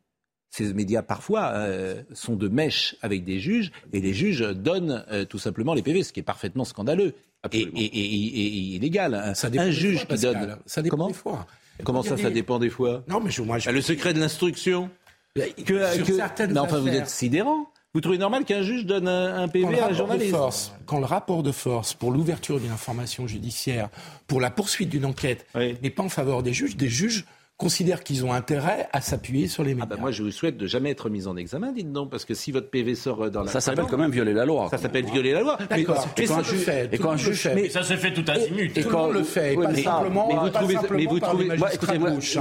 ces 0.55 0.73
médias 0.73 1.01
parfois 1.01 1.67
sont 2.13 2.35
de 2.35 2.47
mèche 2.47 2.95
avec 3.01 3.23
des 3.25 3.39
juges 3.39 3.71
et 3.91 4.01
les 4.01 4.13
juges 4.13 4.41
donnent 4.41 5.03
tout 5.27 5.39
simplement 5.39 5.73
les 5.73 5.81
PV, 5.81 6.03
ce 6.03 6.13
qui 6.13 6.19
est 6.19 6.23
parfaitement 6.23 6.63
scandaleux 6.63 7.15
et, 7.51 7.61
et, 7.61 8.75
illégal. 8.75 9.15
un 9.15 9.71
juge 9.71 10.07
qui 10.07 10.15
donne. 10.19 10.57
Ça 10.65 10.81
dépend 10.81 11.07
des 11.07 11.13
fois. 11.13 11.45
Comment 11.83 12.03
ça, 12.03 12.17
ça 12.17 12.29
dépend 12.29 12.59
des 12.59 12.69
fois 12.69 13.03
Non, 13.07 13.19
mais 13.19 13.31
je, 13.31 13.41
moi, 13.41 13.57
je... 13.57 13.69
Le 13.69 13.81
secret 13.81 14.13
de 14.13 14.19
l'instruction 14.19 14.89
que, 15.35 15.93
Sur 15.95 16.05
certaines 16.05 16.57
enfin, 16.57 16.79
vous 16.79 16.89
êtes 16.89 17.09
sidérant. 17.09 17.69
Vous 17.93 18.01
trouvez 18.01 18.17
normal 18.17 18.43
qu'un 18.43 18.63
juge 18.63 18.85
donne 18.85 19.07
un, 19.07 19.47
PV 19.47 19.79
à 19.79 19.87
un 19.87 19.93
journaliste 19.93 20.31
force, 20.31 20.73
Quand 20.87 20.99
le 20.99 21.05
rapport 21.05 21.43
de 21.43 21.51
force 21.51 21.93
pour 21.93 22.11
l'ouverture 22.11 22.59
d'une 22.59 22.71
information 22.71 23.27
judiciaire, 23.27 23.89
pour 24.25 24.41
la 24.41 24.49
poursuite 24.49 24.89
d'une 24.89 25.05
enquête, 25.05 25.45
n'est 25.55 25.89
pas 25.91 26.03
en 26.03 26.09
faveur 26.09 26.41
des 26.41 26.53
juges, 26.53 26.75
des 26.75 26.89
juges 26.89 27.25
considèrent 27.57 28.03
qu'ils 28.03 28.25
ont 28.25 28.33
intérêt 28.33 28.89
à 28.93 29.01
s'appuyer 29.01 29.47
sur 29.47 29.63
les 29.63 29.73
ah 29.73 29.75
bah 29.75 29.85
médias. 29.85 30.01
moi, 30.01 30.11
je 30.11 30.23
vous 30.23 30.31
souhaite 30.31 30.57
de 30.57 30.67
jamais 30.67 30.89
être 30.89 31.09
mis 31.09 31.27
en 31.27 31.37
examen, 31.37 31.71
dites 31.71 31.91
donc, 31.91 32.09
parce 32.09 32.25
que 32.25 32.33
si 32.33 32.51
votre 32.51 32.69
PV 32.69 32.95
sort 32.95 33.29
dans 33.29 33.43
la... 33.43 33.51
Ça 33.51 33.61
s'appelle 33.61 33.85
quand 33.89 33.97
même 33.97 34.11
violer 34.11 34.33
la 34.33 34.45
loi. 34.45 34.67
Ça 34.69 34.77
s'appelle 34.77 35.05
violer 35.05 35.33
la 35.33 35.41
loi. 35.41 35.57
D'accord. 35.69 36.07
Et, 36.17 36.25
quand 36.25 36.43
juge 36.43 36.59
fait, 36.59 36.89
et 36.91 36.97
quand 36.97 37.11
un 37.11 37.17
juge 37.17 37.37
fait... 37.37 37.55
Mais 37.55 37.69
ça 37.69 37.83
se 37.83 37.95
fait 37.95 38.13
tout 38.13 38.25
azimut. 38.27 38.77
Et, 38.77 38.83
quand... 38.83 39.09
le 39.09 39.23
fait, 39.23 39.55
pas 39.55 39.73
simplement, 39.75 40.27
mais 40.27 40.35
vous 40.35 40.49
trouvez, 40.49 40.75
mais 40.91 41.05
vous 41.05 41.19
trouvez, 41.19 41.49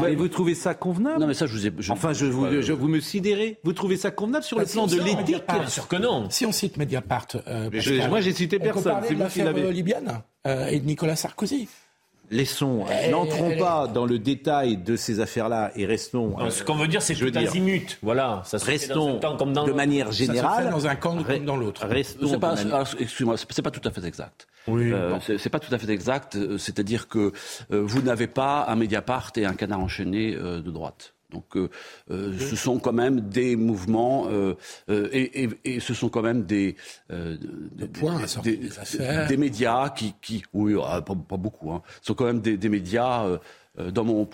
mais 0.03 0.15
vous 0.15 0.29
trouvez 0.29 0.55
ça 0.55 0.75
convenable 0.75 1.21
Non, 1.21 1.27
mais 1.27 1.35
ça, 1.35 1.47
je 1.47 1.53
vous 1.53 1.67
ai... 1.67 1.73
Enfin, 1.91 2.13
je 2.13 2.27
vous, 2.27 2.63
je 2.63 2.73
vous 2.73 2.89
me 2.89 3.01
sidérez. 3.01 3.59
Vous 3.65 3.73
trouvez 3.73 3.97
ça 3.97 4.11
convenable 4.11 4.45
sur 4.45 4.59
le 4.59 4.67
plan 4.67 4.87
de 4.87 4.97
l'éthique 4.97 5.45
Bien 5.49 5.67
sûr 5.69 5.89
que 5.89 5.97
non. 5.97 6.29
Si 6.31 6.47
on 6.47 6.53
cite 6.53 6.77
Mediapart... 6.77 7.29
Moi, 8.09 8.21
j'ai 8.21 8.33
cité 8.33 8.59
personne. 8.59 8.97
C'est 9.07 9.15
vous 9.15 9.27
qui 9.27 9.43
l'avez... 9.43 9.73
libyenne 9.73 10.23
et 10.45 10.81
de 10.81 10.87
Nicolas 10.87 11.17
Sarkozy 11.17 11.69
laissons, 12.33 12.85
euh, 12.91 13.11
n'entrons 13.11 13.57
pas 13.57 13.87
dans 13.87 14.07
le 14.07 14.19
détail 14.19 14.77
de 14.77 14.97
ces 14.97 15.21
affaires-là 15.21 15.71
et 15.77 15.87
restons. 15.87 16.35
ce 16.51 16.65
qu'on 16.65 16.75
veut 16.75 16.89
dire, 16.89 17.03
c'est 17.03 17.15
tout 17.15 17.31
azimut. 17.35 17.99
Voilà, 18.03 18.43
ça 18.45 18.59
se 18.59 18.65
restons 18.65 19.19
dans 19.19 19.37
comme 19.37 19.53
dans 19.53 19.67
de 19.67 19.73
manière 19.73 20.11
générale. 20.11 20.71
dans 20.71 20.87
un 20.87 20.97
camp 20.97 21.23
comme 21.23 21.45
dans 21.45 21.57
l'autre. 21.57 21.87
Restons. 21.87 22.39
Pas, 22.41 22.55
excusez-moi, 22.99 23.37
c'est 23.37 23.63
pas 23.63 23.71
tout 23.71 23.87
à 23.87 23.91
fait 23.91 24.05
exact. 24.05 24.49
Oui. 24.67 24.93
Euh, 24.93 25.19
c'est 25.39 25.51
pas 25.51 25.61
tout 25.61 25.73
à 25.75 25.79
fait 25.79 25.91
exact. 25.91 26.37
Euh, 26.37 26.57
c'est-à-dire 26.57 27.09
que 27.09 27.33
vous 27.71 28.03
n'avez 28.03 28.27
pas 28.27 28.65
un 28.69 28.77
Mediapart 28.77 29.33
et 29.37 29.45
un 29.45 29.55
canard 29.55 29.81
enchaîné 29.81 30.33
de 30.35 30.71
droite. 30.71 31.12
Donc 31.33 31.57
euh, 31.57 31.69
euh, 32.11 32.39
ce 32.39 32.57
sont 32.57 32.79
quand 32.79 32.93
même 32.93 33.21
des 33.21 33.57
mouvements 33.57 34.27
euh, 34.29 34.55
et, 34.89 35.81
ce 35.81 35.95
sont 35.95 36.09
quand 36.09 36.23
même 36.23 36.45
des, 36.45 36.77
des, 37.11 37.89
points, 37.89 38.21
des, 38.43 38.61
des, 39.29 39.37
médias 39.37 39.91
qui, 39.91 40.15
qui 40.21 40.45
oui, 40.53 40.75
ah, 40.85 41.03
pas, 41.03 41.15
beaucoup, 41.15 41.73
hein, 41.73 41.83
sont 42.03 42.15
quand 42.15 42.25
même 42.25 42.41
des, 42.41 42.69
médias. 42.69 43.39
dans 43.93 44.05
mon 44.05 44.29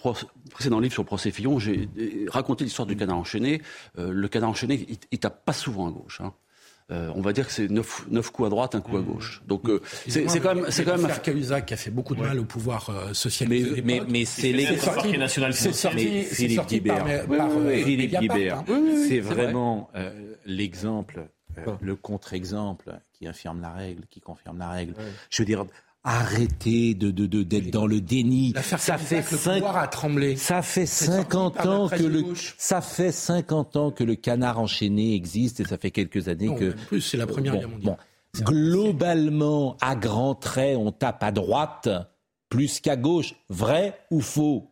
précédent 0.51 0.81
livre 0.81 0.93
sur 0.93 1.03
le 1.03 1.07
procès 1.07 1.31
Fillon, 1.31 1.59
j'ai 1.59 1.89
raconté 2.29 2.65
l'histoire 2.65 2.87
du 2.87 2.97
canard 2.97 3.19
enchaîné. 3.19 3.63
le 3.97 4.29
canard 4.29 4.51
enchaîné, 4.51 4.87
il, 4.89 4.99
il 5.11 5.19
tape 5.19 5.45
pas 5.45 5.53
souvent 5.53 5.89
à 5.89 5.91
gauche. 5.91 6.21
Hein. 6.21 6.33
Euh, 6.91 7.13
on 7.15 7.21
va 7.21 7.35
dire 7.35 7.47
que 7.47 7.53
c'est 7.53 7.69
neuf, 7.69 8.07
coups 8.33 8.47
à 8.47 8.49
droite, 8.49 8.75
un 8.75 8.81
coup 8.81 8.97
à 8.97 9.03
gauche. 9.03 9.43
Donc 9.47 9.69
euh, 9.69 9.83
c'est 10.07 10.25
quand 10.41 10.55
même, 10.55 10.67
c'est 10.71 10.85
quand 10.85 10.97
même. 10.97 11.11
Cahuzac 11.23 11.67
qui 11.67 11.75
a 11.75 11.77
fait 11.77 11.91
beaucoup 11.91 12.15
de 12.15 12.23
mal 12.23 12.39
au 12.39 12.45
pouvoir 12.45 12.89
euh, 12.89 13.13
social. 13.13 13.49
Mais, 13.51 13.63
mais, 13.85 14.03
mais 14.09 14.25
c'est 14.25 14.53
les 14.53 14.67
C'est 14.79 15.73
sorti, 15.73 16.25
Philippe 16.25 16.67
Guibert. 16.67 17.05
Philippe 17.85 18.19
Guibert. 18.19 18.65
C'est 19.07 19.21
vraiment 19.21 19.91
l'exemple, 20.47 21.29
le 21.81 21.95
contre-exemple 21.95 22.99
qui 23.13 23.27
infirme 23.27 23.61
la 23.61 23.73
règle, 23.73 24.07
qui 24.09 24.21
confirme 24.21 24.59
la 24.59 24.71
règle. 24.71 24.95
Je 25.29 25.43
veux 25.43 25.47
dire, 25.47 25.67
Arrêtez 26.05 26.95
de, 26.95 27.11
de, 27.11 27.43
d'être 27.43 27.71
dans 27.71 27.87
le 27.87 28.01
déni. 28.01 28.55
Ça 28.57 28.63
fait, 28.99 29.23
cinq... 29.23 29.63
ça 30.37 30.63
fait 30.63 30.87
50 30.87 31.67
ans 31.67 31.89
que 31.89 32.03
le 32.03 32.25
ça 32.57 32.81
fait 32.81 33.13
50 33.13 33.77
ans 33.77 33.91
que 33.91 34.05
le 34.05 34.15
canard 34.15 34.59
enchaîné 34.59 35.15
existe 35.15 35.61
et 35.61 35.65
ça 35.65 35.77
fait 35.77 35.91
quelques 35.91 36.29
années 36.29 36.55
que 36.55 36.71
plus 36.87 37.01
c'est 37.01 37.17
la 37.17 37.27
première 37.27 37.57
guerre 37.59 37.69
mondiale. 37.69 37.97
Globalement, 38.41 39.77
à 39.81 39.97
grands 39.97 40.35
traits, 40.35 40.77
on 40.77 40.93
tape 40.93 41.23
à 41.23 41.33
droite 41.33 41.89
plus 42.49 42.81
qu'à 42.81 42.97
gauche. 42.97 43.35
Vrai 43.49 43.99
ou 44.11 44.21
faux? 44.21 44.71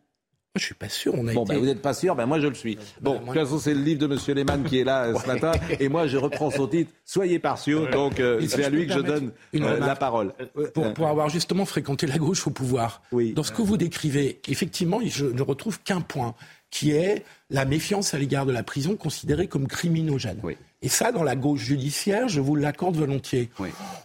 Je 0.59 0.65
suis 0.65 0.75
pas 0.75 0.89
sûr. 0.89 1.15
On 1.17 1.27
a 1.27 1.33
bon, 1.33 1.45
ben, 1.45 1.59
vous 1.59 1.67
n'êtes 1.67 1.83
pas 1.83 1.95
sûr, 1.95 2.15
ben 2.15 2.27
moi 2.27 2.41
je 2.41 2.47
le 2.47 2.55
suis. 2.55 2.79
Bon, 3.01 3.15
de 3.15 3.25
toute 3.25 3.35
façon, 3.35 3.59
c'est 3.59 3.75
le 3.75 3.81
livre 3.81 4.07
de 4.07 4.13
M. 4.13 4.37
Lehmann 4.37 4.65
qui 4.65 4.81
est 4.81 4.85
là 4.85 5.05
euh, 5.07 5.15
ce 5.15 5.27
matin, 5.27 5.53
et 5.81 5.89
moi 5.89 6.07
je 6.07 6.17
reprends 6.17 6.51
son 6.51 6.67
titre. 6.67 6.91
Soyez 7.05 7.39
partiaux. 7.39 7.87
Donc 7.87 8.21
euh, 8.21 8.41
c'est 8.47 8.65
à 8.65 8.71
lui 8.71 8.87
que 8.87 8.95
je 8.95 9.01
donne 9.01 9.33
euh, 9.55 9.79
la 9.79 9.97
parole. 9.97 10.33
Pour, 10.75 10.93
pour, 10.95 11.09
avoir 11.09 11.29
justement 11.29 11.65
fréquenté 11.65 12.07
la 12.07 12.19
gauche 12.19 12.47
au 12.47 12.51
pouvoir, 12.51 13.03
oui. 13.13 13.33
dans 13.33 13.43
ce 13.43 13.53
que 13.53 13.63
vous 13.63 13.77
décrivez, 13.77 14.41
effectivement, 14.49 15.01
je 15.05 15.27
ne 15.27 15.43
retrouve 15.43 15.81
qu'un 15.83 16.01
point, 16.01 16.35
qui 16.71 16.91
est 16.91 17.25
la 17.51 17.65
méfiance 17.65 18.15
à 18.15 18.19
l'égard 18.19 18.47
de 18.47 18.53
la 18.53 18.63
prison 18.63 18.97
considérée 18.97 19.47
comme 19.47 19.67
criminogène. 19.69 20.39
Oui. 20.43 20.57
Et 20.83 20.89
ça, 20.89 21.11
dans 21.11 21.23
la 21.23 21.37
gauche 21.37 21.61
judiciaire, 21.61 22.29
je 22.29 22.41
vous 22.41 22.55
l'accorde 22.55 22.97
volontiers. 22.97 23.51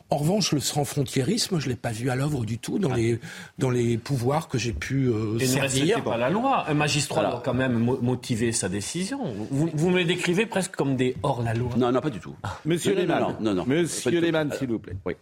En 0.10 0.18
revanche, 0.18 0.54
le 0.54 0.60
sans-frontiérisme, 0.60 1.60
je 1.60 1.66
ne 1.66 1.72
l'ai 1.72 1.76
pas 1.76 1.92
vu 1.92 2.10
à 2.10 2.16
l'œuvre 2.16 2.46
du 2.46 2.58
tout 2.58 2.80
dans, 2.80 2.92
ah. 2.92 2.96
les, 2.96 3.20
dans 3.58 3.70
les 3.70 3.98
pouvoirs 3.98 4.48
que 4.48 4.58
j'ai 4.58 4.74
pu 4.74 5.08
euh, 5.08 5.38
Et 5.40 5.46
servir. 5.46 6.00
ne 6.00 6.04
pas 6.04 6.18
la 6.18 6.30
loi. 6.30 6.66
Un 6.70 6.74
magistrat 6.74 7.30
doit 7.30 7.42
quand 7.44 7.54
même 7.54 7.78
motiver 7.78 8.52
sa 8.52 8.70
décision. 8.70 9.20
Vous, 9.52 9.70
vous, 9.74 9.90
me 9.90 9.98
les 9.98 10.06
décrivez 10.06 10.46
presque 10.46 10.76
comme 10.76 10.96
des 10.96 11.16
hors-la-loi. 11.24 11.72
Non, 11.78 11.92
non, 11.92 12.00
pas 12.00 12.10
du 12.10 12.20
tout. 12.20 12.36
Monsieur 12.66 12.96
Lehmann, 12.96 13.36
non, 13.42 13.54
non, 13.54 13.66
Monsieur 13.68 14.22
Lehmann, 14.22 14.52
s'il 14.58 14.70
vous 14.70 14.80
plaît. 14.80 14.96
Oui. 15.06 15.14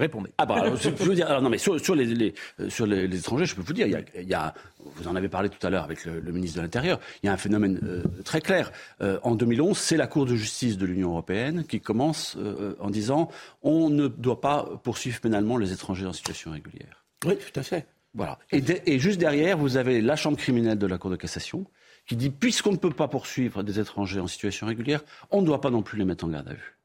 Répondez. 0.00 0.30
Ah 0.38 0.46
bah, 0.46 0.64
je 0.80 0.88
peux 0.88 1.04
vous 1.04 1.14
dire, 1.14 1.28
alors 1.28 1.42
non, 1.42 1.50
mais 1.50 1.58
sur, 1.58 1.74
les, 1.74 2.34
euh, 2.58 2.70
sur 2.70 2.86
les, 2.86 3.04
étrangers, 3.14 3.44
je 3.44 3.54
peux 3.54 3.60
vous 3.60 3.74
dire, 3.74 3.86
il 3.86 4.28
y 4.28 4.34
a, 4.34 4.54
vous 4.78 5.06
en 5.06 5.14
avez 5.14 5.28
parlé 5.28 5.50
tout 5.50 5.64
à 5.66 5.68
l'heure 5.68 5.84
avec 5.84 6.06
le, 6.06 6.32
ministre 6.32 6.56
de 6.56 6.62
l'Intérieur, 6.62 6.98
il 7.22 7.26
y 7.26 7.28
a 7.28 7.32
un 7.34 7.36
phénomène 7.36 7.78
euh, 7.82 8.02
très 8.24 8.40
clair. 8.40 8.72
Euh, 9.02 9.18
en 9.22 9.34
2011, 9.34 9.76
c'est 9.76 9.98
la 9.98 10.06
Cour 10.06 10.24
de 10.24 10.34
justice 10.36 10.78
de 10.78 10.86
l'Union 10.86 11.10
européenne 11.10 11.64
qui 11.64 11.80
commence 11.80 12.38
en 12.80 12.88
disant 12.88 13.28
on 13.62 13.90
ne 13.90 14.08
doit 14.08 14.40
pas 14.40 14.66
poursuivre 14.82 15.20
pénalement 15.20 15.58
les 15.58 15.72
étrangers 15.72 16.06
en 16.06 16.14
situation 16.14 16.52
régulière. 16.52 17.04
Oui, 17.26 17.36
tout 17.36 17.60
à 17.60 17.62
fait. 17.62 17.86
Voilà. 18.14 18.38
Et, 18.50 18.62
et 18.86 18.98
juste 18.98 19.20
derrière, 19.20 19.58
vous 19.58 19.76
avez 19.76 20.00
la 20.00 20.16
Chambre 20.16 20.38
criminelle 20.38 20.78
de 20.78 20.86
la 20.86 20.96
Cour 20.96 21.10
de 21.10 21.16
cassation 21.16 21.66
qui 22.06 22.16
dit 22.16 22.30
puisqu'on 22.30 22.72
ne 22.72 22.78
peut 22.78 22.90
pas 22.90 23.08
poursuivre 23.08 23.62
des 23.62 23.78
étrangers 23.78 24.20
en 24.20 24.26
situation 24.26 24.66
régulière, 24.66 25.02
on 25.30 25.42
ne 25.42 25.46
doit 25.46 25.60
pas 25.60 25.70
non 25.70 25.82
plus 25.82 25.98
les 25.98 26.06
mettre 26.06 26.24
en 26.24 26.28
garde 26.28 26.48
à 26.48 26.54
vue. 26.54 26.79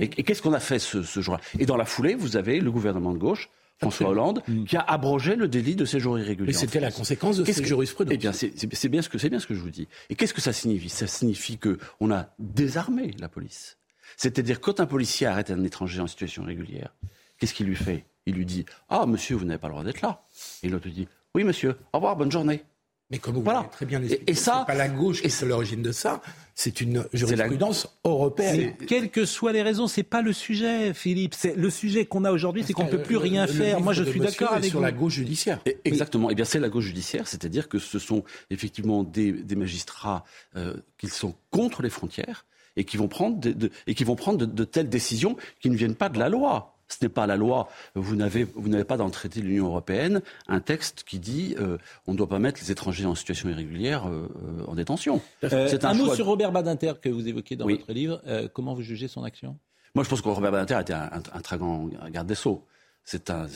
Et, 0.00 0.08
qu'est-ce 0.08 0.42
qu'on 0.42 0.52
a 0.52 0.60
fait 0.60 0.78
ce, 0.78 1.02
ce 1.02 1.20
jour-là? 1.20 1.40
Et 1.58 1.66
dans 1.66 1.76
la 1.76 1.84
foulée, 1.84 2.14
vous 2.14 2.36
avez 2.36 2.60
le 2.60 2.70
gouvernement 2.70 3.12
de 3.12 3.18
gauche, 3.18 3.50
François 3.80 4.10
Hollande, 4.10 4.42
mm. 4.46 4.64
qui 4.64 4.76
a 4.76 4.82
abrogé 4.82 5.36
le 5.36 5.48
délit 5.48 5.74
de 5.74 5.84
séjour 5.84 6.18
irrégulier. 6.18 6.50
Et 6.50 6.52
c'était 6.52 6.80
la 6.80 6.90
conséquence 6.90 7.38
de 7.38 7.44
cette 7.44 7.64
jurisprudence. 7.64 8.12
Eh 8.14 8.18
bien, 8.18 8.32
c'est 8.32 8.88
bien, 8.88 9.02
ce 9.02 9.08
que, 9.08 9.28
bien 9.28 9.38
ce 9.38 9.46
que 9.46 9.54
je 9.54 9.60
vous 9.60 9.70
dis. 9.70 9.88
Et 10.10 10.14
qu'est-ce 10.14 10.34
que 10.34 10.40
ça 10.40 10.52
signifie? 10.52 10.90
Ça 10.90 11.06
signifie 11.06 11.58
qu'on 11.58 12.10
a 12.10 12.28
désarmé 12.38 13.12
la 13.18 13.28
police. 13.28 13.78
C'est-à-dire, 14.16 14.60
quand 14.60 14.80
un 14.80 14.86
policier 14.86 15.26
arrête 15.26 15.50
un 15.50 15.64
étranger 15.64 16.00
en 16.00 16.06
situation 16.06 16.44
régulière, 16.44 16.94
qu'est-ce 17.38 17.54
qu'il 17.54 17.66
lui 17.66 17.76
fait? 17.76 18.04
Il 18.26 18.34
lui 18.34 18.44
dit 18.44 18.66
Ah, 18.90 19.06
monsieur, 19.06 19.36
vous 19.36 19.46
n'avez 19.46 19.58
pas 19.58 19.68
le 19.68 19.72
droit 19.72 19.84
d'être 19.84 20.02
là. 20.02 20.24
Et 20.62 20.68
l'autre 20.68 20.88
dit 20.88 21.08
Oui, 21.34 21.44
monsieur, 21.44 21.76
au 21.92 21.98
revoir, 21.98 22.16
bonne 22.16 22.30
journée. 22.30 22.62
Mais 23.10 23.18
comme 23.18 23.34
vous 23.34 23.42
voilà. 23.42 23.68
très 23.72 23.86
bien 23.86 24.00
expliqué, 24.00 24.30
et, 24.30 24.34
ça, 24.34 24.60
c'est 24.60 24.72
pas 24.72 24.78
la 24.78 24.88
gauche 24.88 25.20
qui 25.20 25.26
est 25.26 25.42
l'origine 25.42 25.82
de 25.82 25.90
ça, 25.90 26.20
c'est 26.54 26.80
une 26.80 27.06
jurisprudence 27.12 27.88
européenne. 28.04 28.74
quelles 28.86 29.10
que 29.10 29.24
soient 29.24 29.52
les 29.52 29.62
raisons, 29.62 29.88
c'est 29.88 30.04
pas 30.04 30.22
le 30.22 30.32
sujet, 30.32 30.94
Philippe. 30.94 31.34
C'est 31.34 31.56
le 31.56 31.70
sujet 31.70 32.04
qu'on 32.04 32.24
a 32.24 32.30
aujourd'hui, 32.30 32.62
c'est 32.64 32.72
qu'on 32.72 32.84
ne 32.84 32.90
peut 32.90 33.02
plus 33.02 33.16
rien 33.16 33.46
faire. 33.46 33.80
Moi, 33.80 33.92
je 33.92 34.04
suis 34.04 34.20
d'accord 34.20 34.52
avec 34.52 34.70
sur 34.70 34.80
la 34.80 34.92
gauche 34.92 35.14
judiciaire. 35.14 35.60
exactement. 35.84 36.30
Et 36.30 36.32
eh 36.32 36.36
bien, 36.36 36.44
c'est 36.44 36.60
la 36.60 36.68
gauche 36.68 36.84
judiciaire, 36.84 37.26
c'est-à-dire 37.26 37.68
que 37.68 37.78
ce 37.78 37.98
sont 37.98 38.24
effectivement 38.50 39.02
des, 39.02 39.32
magistrats 39.56 40.24
euh, 40.56 40.76
qui 40.96 41.08
sont 41.08 41.34
contre 41.50 41.82
les 41.82 41.90
frontières 41.90 42.46
et 42.76 42.84
qui 42.84 42.96
vont 42.96 43.08
prendre 43.08 43.38
de, 43.38 43.70
et 43.86 43.94
qui 43.94 44.04
vont 44.04 44.16
prendre 44.16 44.46
de 44.46 44.64
telles 44.64 44.88
décisions 44.88 45.36
qui 45.60 45.68
ne 45.68 45.76
viennent 45.76 45.96
pas 45.96 46.08
de 46.08 46.18
la 46.18 46.28
loi. 46.28 46.79
Ce 46.90 46.96
n'est 47.02 47.08
pas 47.08 47.26
la 47.26 47.36
loi. 47.36 47.68
Vous 47.94 48.16
n'avez, 48.16 48.46
pas 48.84 48.96
dans 48.96 49.06
le 49.06 49.10
traité 49.10 49.40
de 49.40 49.46
l'Union 49.46 49.66
européenne 49.66 50.20
un 50.48 50.60
texte 50.60 51.04
qui 51.04 51.18
dit 51.18 51.54
euh, 51.58 51.78
on 52.06 52.12
ne 52.12 52.18
doit 52.18 52.28
pas 52.28 52.38
mettre 52.38 52.60
les 52.60 52.72
étrangers 52.72 53.06
en 53.06 53.14
situation 53.14 53.48
irrégulière 53.48 54.08
euh, 54.08 54.28
euh, 54.44 54.66
en 54.66 54.74
détention. 54.74 55.22
C'est 55.42 55.84
un, 55.84 55.94
mot 55.94 56.14
sur 56.14 56.26
Robert 56.26 56.52
Badinter 56.52 56.94
que 57.00 57.08
vous 57.08 57.28
évoquez 57.28 57.56
dans 57.56 57.66
votre 57.66 57.92
livre. 57.92 58.20
comment 58.52 58.74
vous 58.74 58.82
jugez 58.82 59.08
son 59.08 59.22
action? 59.22 59.56
Moi, 59.94 60.04
je 60.04 60.10
pense 60.10 60.20
que 60.20 60.28
Robert 60.28 60.52
Badinter 60.52 60.80
était 60.80 60.92
un, 60.92 61.10
un, 61.32 61.40
très 61.40 61.58
grand 61.58 61.88
garde 62.10 62.26
des 62.26 62.34
Sceaux. 62.34 62.66
C'est 63.04 63.30
un, 63.30 63.48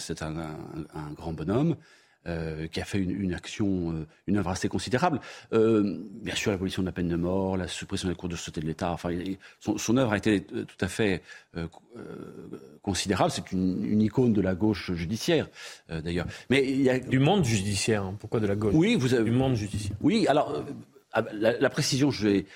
grand 1.14 1.32
bonhomme. 1.32 1.76
Euh, 2.26 2.68
qui 2.68 2.80
a 2.80 2.86
fait 2.86 2.96
une, 2.96 3.34
action, 3.34 3.92
euh, 3.92 4.06
une 4.26 4.38
œuvre 4.38 4.48
assez 4.48 4.66
considérable. 4.66 5.20
Euh, 5.52 5.98
bien 6.22 6.34
sûr, 6.34 6.52
l'abolition 6.52 6.80
de 6.80 6.86
la 6.86 6.92
peine 6.92 7.08
de 7.08 7.16
mort, 7.16 7.58
la 7.58 7.68
suppression 7.68 8.08
des 8.08 8.14
cours 8.14 8.30
de 8.30 8.36
sûreté 8.36 8.62
de 8.62 8.66
l'État. 8.66 8.92
Enfin, 8.92 9.10
son, 9.60 9.76
son, 9.76 9.98
œuvre 9.98 10.12
a 10.12 10.16
été 10.16 10.42
tout 10.42 10.64
à 10.80 10.88
fait 10.88 11.22
considérable. 12.80 13.30
C'est 13.30 13.52
une, 13.52 14.00
icône 14.00 14.32
de 14.32 14.40
la 14.40 14.54
gauche 14.54 14.92
judiciaire, 14.94 15.50
d'ailleurs. 15.90 16.26
Mais 16.48 16.64
il 16.66 16.80
y 16.80 16.88
a 16.88 16.98
du 16.98 17.18
monde 17.18 17.44
judiciaire. 17.44 18.04
Hein. 18.04 18.16
Pourquoi 18.18 18.40
de 18.40 18.46
la 18.46 18.56
gauche? 18.56 18.72
Oui, 18.74 18.96
vous 18.98 19.12
avez 19.12 19.24
du 19.24 19.36
monde 19.36 19.56
judiciaire. 19.56 19.96
Oui, 20.00 20.26
alors. 20.26 20.64
La, 21.32 21.56
la, 21.60 21.70
précision, 21.70 22.10
je 22.10 22.26
vais, 22.26 22.46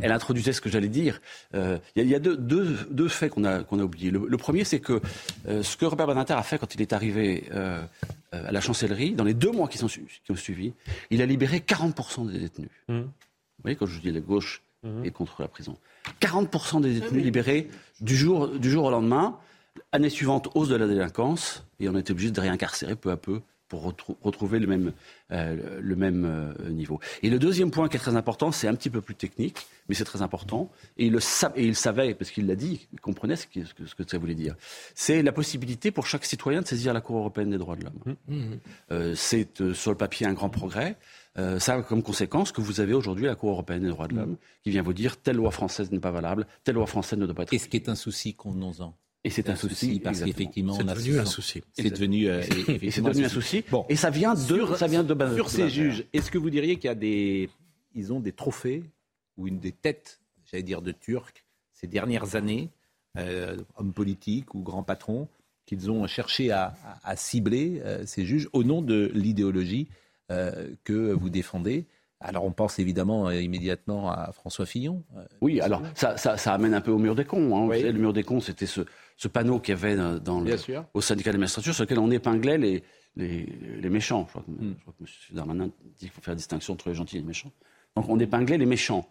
elle 0.00 0.12
introduisait 0.12 0.52
ce 0.52 0.60
que 0.60 0.68
j'allais 0.68 0.88
dire. 0.88 1.20
Euh, 1.54 1.78
il 1.94 2.06
y, 2.06 2.14
a, 2.14 2.18
deux, 2.18 3.08
faits 3.08 3.32
qu'on 3.32 3.44
a, 3.44 3.62
qu'on 3.62 3.78
a 3.78 3.82
oubliés. 3.82 4.10
Le, 4.10 4.36
premier, 4.36 4.64
c'est 4.64 4.80
que 4.80 5.00
euh, 5.48 5.62
ce 5.62 5.76
que 5.76 5.84
Robert 5.84 6.06
Badinter 6.06 6.34
a 6.34 6.42
fait 6.42 6.58
quand 6.58 6.74
il 6.74 6.82
est 6.82 6.92
arrivé 6.92 7.44
euh, 7.52 7.82
à 8.32 8.52
la 8.52 8.60
chancellerie, 8.60 9.12
dans 9.12 9.24
les 9.24 9.34
deux 9.34 9.50
mois 9.50 9.68
qui, 9.68 9.78
sont, 9.78 9.88
qui 9.88 10.30
ont 10.30 10.36
suivi, 10.36 10.72
il 11.10 11.22
a 11.22 11.26
libéré 11.26 11.58
40% 11.58 12.30
des 12.30 12.38
détenus. 12.38 12.70
Mmh. 12.88 13.00
Vous 13.00 13.62
voyez, 13.62 13.76
quand 13.76 13.86
je 13.86 14.00
dis 14.00 14.12
la 14.12 14.20
gauche 14.20 14.62
mmh. 14.82 15.04
est 15.04 15.10
contre 15.10 15.42
la 15.42 15.48
prison. 15.48 15.76
40% 16.20 16.80
des 16.80 17.00
détenus 17.00 17.24
libérés 17.24 17.68
du 18.00 18.16
jour, 18.16 18.48
du 18.48 18.70
jour 18.70 18.84
au 18.84 18.90
lendemain. 18.90 19.38
Année 19.92 20.10
suivante, 20.10 20.48
hausse 20.54 20.68
de 20.68 20.76
la 20.76 20.86
délinquance, 20.86 21.64
et 21.80 21.88
on 21.88 21.96
était 21.96 22.12
obligé 22.12 22.30
de 22.30 22.40
réincarcérer 22.40 22.96
peu 22.96 23.10
à 23.10 23.16
peu 23.16 23.42
pour 23.68 23.94
retrouver 24.22 24.58
le 24.58 24.66
même, 24.66 24.92
euh, 25.32 25.80
le 25.80 25.96
même 25.96 26.24
euh, 26.24 26.70
niveau. 26.70 27.00
Et 27.22 27.30
le 27.30 27.38
deuxième 27.38 27.70
point 27.70 27.88
qui 27.88 27.96
est 27.96 28.00
très 28.00 28.16
important, 28.16 28.52
c'est 28.52 28.68
un 28.68 28.74
petit 28.74 28.90
peu 28.90 29.00
plus 29.00 29.14
technique, 29.14 29.66
mais 29.88 29.94
c'est 29.94 30.04
très 30.04 30.22
important, 30.22 30.70
et 30.96 31.06
il, 31.06 31.12
le 31.12 31.18
et 31.56 31.64
il 31.64 31.74
savait, 31.74 32.14
parce 32.14 32.30
qu'il 32.30 32.46
l'a 32.46 32.54
dit, 32.54 32.86
il 32.92 33.00
comprenait 33.00 33.36
ce 33.36 33.46
que, 33.46 33.64
ce 33.64 33.94
que, 33.94 34.08
ça 34.08 34.18
voulait 34.18 34.34
dire, 34.34 34.54
c'est 34.94 35.22
la 35.22 35.32
possibilité 35.32 35.90
pour 35.90 36.06
chaque 36.06 36.24
citoyen 36.24 36.62
de 36.62 36.66
saisir 36.66 36.92
la 36.92 37.00
Cour 37.00 37.18
européenne 37.18 37.50
des 37.50 37.58
droits 37.58 37.76
de 37.76 37.84
l'homme. 37.84 38.16
Mmh. 38.28 38.34
Mmh. 38.34 38.58
Euh, 38.92 39.14
c'est 39.14 39.72
sur 39.72 39.90
le 39.90 39.96
papier 39.96 40.26
un 40.26 40.32
grand 40.32 40.50
progrès. 40.50 40.96
ça 41.36 41.74
a 41.74 41.82
comme 41.82 42.02
conséquence 42.02 42.52
que 42.52 42.60
vous 42.60 42.80
avez 42.80 42.94
aujourd'hui 42.94 43.26
la 43.26 43.34
Cour 43.34 43.50
européenne 43.50 43.82
des 43.82 43.88
droits 43.88 44.08
de 44.08 44.14
l'homme 44.14 44.36
qui 44.62 44.70
vient 44.70 44.82
vous 44.82 44.94
dire 44.94 45.16
telle 45.16 45.36
loi 45.36 45.50
française 45.50 45.90
n'est 45.90 45.98
pas 45.98 46.12
valable, 46.12 46.46
telle 46.64 46.76
loi 46.76 46.86
française 46.86 47.18
ne 47.18 47.26
doit 47.26 47.34
pas 47.34 47.42
être. 47.42 47.52
Et 47.52 47.58
ce 47.58 47.68
qui 47.68 47.76
est 47.76 47.88
un 47.88 47.94
souci 47.94 48.34
qu'on 48.34 48.52
nous 48.52 48.80
en 48.80 48.94
et 49.26 49.30
c'est 49.30 49.50
un 49.50 49.56
souci 49.56 49.98
parce 49.98 50.22
qu'effectivement, 50.22 50.74
c'est 50.74 50.84
devenu 50.84 51.18
un 51.18 51.24
souci. 51.24 51.60
C'est 51.72 51.90
devenu, 51.90 52.28
euh, 52.28 52.42
devenu 52.42 53.24
un 53.24 53.28
souci. 53.28 53.64
Bon. 53.68 53.84
Et 53.88 53.96
ça 53.96 54.08
vient 54.08 54.34
de, 54.34 54.38
sur, 54.38 54.76
ça 54.76 54.86
vient 54.86 55.02
de 55.02 55.34
Sur 55.34 55.50
ces 55.50 55.68
juges, 55.68 56.04
est-ce 56.12 56.30
que 56.30 56.38
vous 56.38 56.48
diriez 56.48 56.76
qu'il 56.76 56.86
y 56.86 56.92
a 56.92 56.94
des, 56.94 57.50
ils 57.96 58.12
ont 58.12 58.20
des 58.20 58.30
trophées 58.30 58.84
ou 59.36 59.48
une 59.48 59.58
des 59.58 59.72
têtes, 59.72 60.20
j'allais 60.44 60.62
dire, 60.62 60.80
de 60.80 60.92
Turcs 60.92 61.44
ces 61.72 61.88
dernières 61.88 62.36
années, 62.36 62.70
euh, 63.18 63.56
hommes 63.76 63.92
politiques 63.92 64.54
ou 64.54 64.60
grands 64.60 64.84
patrons, 64.84 65.26
qu'ils 65.66 65.90
ont 65.90 66.06
cherché 66.06 66.52
à, 66.52 66.76
cibler 67.16 67.82
euh, 67.84 68.06
ces 68.06 68.24
juges 68.24 68.48
au 68.52 68.62
nom 68.62 68.80
de 68.80 69.10
l'idéologie 69.12 69.88
que 70.84 71.12
vous 71.12 71.30
défendez? 71.30 71.86
Alors 72.20 72.44
on 72.44 72.50
pense 72.50 72.78
évidemment 72.78 73.28
euh, 73.28 73.40
immédiatement 73.40 74.10
à 74.10 74.32
François 74.32 74.66
Fillon. 74.66 75.02
Euh, 75.16 75.24
oui, 75.40 75.60
alors 75.60 75.82
ça, 75.94 76.16
ça, 76.16 76.54
amène 76.54 76.74
un 76.74 76.80
peu 76.80 76.90
au 76.90 76.98
mur 76.98 77.14
des 77.14 77.24
cons. 77.24 77.70
Hein. 77.70 77.78
le 77.78 77.92
mur 77.92 78.12
des 78.12 78.22
cons, 78.22 78.40
c'était 78.40 78.66
ce, 78.66 78.80
panneau 79.28 79.58
qu'il 79.60 79.74
y 79.74 79.78
avait 79.78 79.96
dans 80.20 80.40
le, 80.40 80.56
au 80.94 81.00
syndicat 81.00 81.32
de 81.32 81.38
magistrature 81.38 81.74
sur 81.74 81.84
lequel 81.84 81.98
on 81.98 82.10
épinglait 82.10 82.58
les, 82.58 82.82
les, 83.16 83.88
méchants. 83.88 84.26
Je 84.26 84.32
crois, 84.32 84.42
que, 84.42 84.50
hmm. 84.50 84.74
M. 85.00 85.06
Darmanin 85.32 85.66
dit 85.66 85.72
qu'il 86.00 86.10
faut 86.10 86.20
faire 86.20 86.36
distinction 86.36 86.74
entre 86.74 86.88
les 86.88 86.94
gentils 86.94 87.16
et 87.16 87.20
les 87.20 87.26
méchants. 87.26 87.52
Donc 87.96 88.08
on 88.08 88.18
épinglait 88.18 88.58
les 88.58 88.66
méchants. 88.66 89.08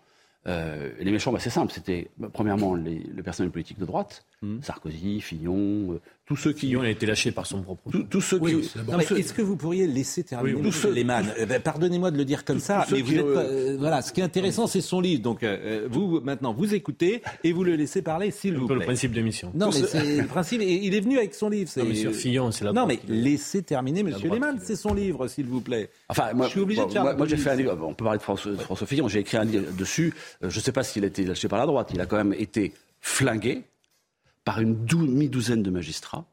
Euh, 0.48 0.92
les 1.00 1.12
méchants, 1.12 1.32
bah, 1.32 1.40
c'est 1.40 1.50
simple. 1.50 1.74
C'était 1.74 2.12
bah, 2.18 2.30
premièrement 2.32 2.76
les, 2.76 3.00
le 3.00 3.24
personnel 3.24 3.52
politique 3.52 3.80
de 3.80 3.86
droite, 3.86 4.26
hmm. 4.42 4.62
Sarkozy, 4.62 5.22
Fillon, 5.22 5.94
euh, 5.94 6.02
tous 6.26 6.36
ceux 6.36 6.54
qui 6.54 6.68
Fillon 6.68 6.82
a 6.82 6.90
été 6.90 7.06
lâché 7.06 7.32
par 7.32 7.46
son 7.46 7.62
propre. 7.62 7.90
Tous 8.10 8.22
ceux 8.22 8.40
qui. 8.40 8.70
Est-ce 9.16 9.34
que 9.34 9.42
vous 9.42 9.56
pourriez 9.56 9.88
laisser 9.88 10.24
terminer 10.24 10.62
tous 10.62 10.72
ceux... 10.72 10.92
Lehmann 10.92 11.32
euh, 11.40 11.46
ben, 11.46 11.62
Pardonnez-moi 11.62 12.12
de 12.12 12.18
le 12.18 12.26
dire 12.26 12.46
comme 12.46 12.60
ça, 12.60 12.86
mais 12.92 13.02
vous 13.02 13.16
êtes 13.16 13.78
voilà. 13.78 14.02
Ce 14.02 14.12
qui 14.12 14.22
est 14.22 14.24
intéressant, 14.24 14.68
c'est 14.68 14.82
son 14.82 15.00
livre. 15.00 15.22
Donc 15.22 15.46
vous 15.90 16.22
maintenant, 16.22 16.54
vous 16.54 16.74
écoutez 16.74 17.22
et 17.44 17.52
vous 17.52 17.64
le 17.64 17.76
laissez 17.76 18.02
parler, 18.02 18.32
s'il 18.32 18.58
vous 18.58 18.68
plaît. 18.68 18.76
le 18.76 18.86
principe 18.86 19.12
d'émission. 19.12 19.52
Non, 19.54 19.68
mais 19.68 19.88
c'est 19.88 20.22
le 20.22 20.28
principe. 20.28 20.62
Il 20.62 20.94
est 20.94 21.00
venu 21.00 21.18
avec 21.18 21.34
son 21.34 21.50
livre. 21.50 21.70
Non, 21.78 21.86
mais 21.86 21.96
sur 21.96 22.14
Fillon, 22.14 22.52
c'est 22.52 22.66
la. 22.66 22.74
Non, 22.74 22.86
mais 22.86 23.00
laissez 23.08 23.64
terminer, 23.64 24.04
Monsieur 24.04 24.30
Lehmann. 24.30 24.60
C'est 24.62 24.76
son 24.76 24.94
livre, 24.94 25.28
s'il 25.28 25.46
vous 25.46 25.62
plaît. 25.62 25.90
Enfin, 26.10 26.34
moi, 26.34 26.48
je 26.48 26.52
suis 26.52 26.60
obligé 26.60 26.86
de 26.86 26.92
faire. 26.92 27.16
Moi, 27.16 27.28
j'ai 27.28 27.38
fait 27.38 27.52
un 27.52 27.56
livre. 27.56 27.78
On 27.82 27.94
peut 27.94 28.06
parler 28.06 28.20
de 28.20 28.24
François, 28.24 28.56
François 28.58 28.88
Fillon. 28.88 29.08
J'ai 29.08 29.20
écrit 29.20 29.38
un 29.38 29.46
livre 29.46 29.72
dessus. 29.78 30.14
Je 30.42 30.48
ne 30.48 30.64
sais 30.64 30.72
pas 30.72 30.84
s'il 30.84 31.04
a 31.04 31.08
été 31.08 31.24
lâché 31.24 31.48
par 31.48 31.60
la 31.60 31.66
droite. 31.66 31.92
Il 31.94 32.02
a 32.02 32.06
quand 32.06 32.18
même 32.18 32.34
été 32.34 32.74
flingué 33.02 33.64
par 34.46 34.62
une 34.62 34.86
demi-douzaine 34.86 35.64
de 35.64 35.70
magistrats, 35.70 36.26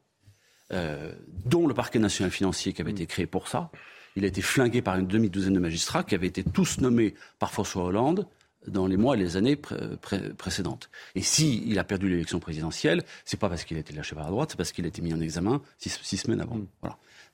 euh, 0.73 1.13
dont 1.45 1.67
le 1.67 1.75
parquet 1.75 1.99
national 1.99 2.31
financier 2.31 2.73
qui 2.73 2.81
avait 2.81 2.93
été 2.93 3.07
créé 3.07 3.27
pour 3.27 3.49
ça. 3.49 3.71
Il 4.15 4.25
a 4.25 4.29
été 4.29 4.43
flingué 4.43 4.83
par 4.83 4.97
une 4.97 5.07
demi-douzaine 5.07 5.55
de 5.55 5.59
magistrats 5.59 6.05
qui 6.05 6.15
avaient 6.15 6.29
été 6.29 6.45
tous 6.45 6.81
nommés 6.81 7.15
par 7.39 7.51
François 7.51 7.85
Hollande 7.85 8.29
dans 8.69 8.87
les 8.87 8.97
mois 8.97 9.17
et 9.17 9.19
les 9.19 9.37
années 9.37 9.57
précédentes. 9.57 10.91
Et 11.15 11.23
s'il 11.23 11.69
il 11.69 11.79
a 11.79 11.85
perdu 11.85 12.09
l'élection 12.09 12.39
présidentielle, 12.39 13.03
c'est 13.25 13.41
pas 13.41 13.49
parce 13.49 13.65
qu'il 13.65 13.77
a 13.77 13.81
été 13.81 13.93
lâché 13.93 14.15
par 14.15 14.25
la 14.25 14.31
droite, 14.31 14.51
c'est 14.51 14.57
parce 14.57 14.71
qu'il 14.71 14.85
a 14.85 14.89
été 14.89 15.03
mis 15.03 15.13
en 15.13 15.21
examen 15.21 15.61
six, 15.79 16.17
semaines 16.17 16.41
avant. 16.41 16.61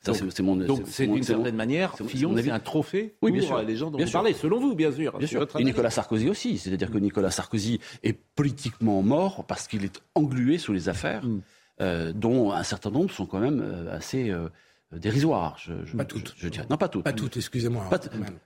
Mm. 0.06 0.12
Voilà. 0.40 0.66
Donc, 0.66 0.82
c'est 0.86 1.06
d'une 1.06 1.22
certaine 1.22 1.56
manière, 1.56 1.96
Fillon, 2.06 2.34
c'est 2.36 2.50
un 2.50 2.60
trophée 2.60 3.14
pour 3.20 3.30
bien 3.30 3.42
sûr. 3.42 3.62
les 3.62 3.76
gens 3.76 3.90
dont 3.90 3.98
vous 3.98 4.10
parlez, 4.10 4.32
selon 4.32 4.60
vous, 4.60 4.74
bien 4.74 4.92
sûr. 4.92 5.18
Et 5.58 5.64
Nicolas 5.64 5.90
Sarkozy 5.90 6.28
aussi. 6.28 6.58
C'est-à-dire 6.58 6.90
que 6.90 6.98
Nicolas 6.98 7.30
Sarkozy 7.30 7.80
est 8.02 8.18
politiquement 8.34 9.02
mort 9.02 9.44
parce 9.44 9.66
qu'il 9.66 9.84
est 9.84 10.00
englué 10.14 10.58
sous 10.58 10.72
les 10.72 10.88
affaires, 10.88 11.24
mm. 11.24 11.40
euh, 11.80 12.12
dont 12.12 12.52
un 12.52 12.62
certain 12.62 12.90
nombre 12.90 13.10
sont 13.10 13.26
quand 13.26 13.40
même 13.40 13.60
euh, 13.60 13.96
assez 13.96 14.30
euh, 14.30 14.48
dérisoires. 14.92 15.58
pas 15.96 16.04
toutes. 16.04 16.34
Je, 16.38 16.48
dirais. 16.48 16.66
Non, 16.70 16.76
pas 16.76 16.88
toutes. 16.88 17.04
Pas 17.04 17.12
toutes, 17.12 17.36
excusez-moi. 17.36 17.88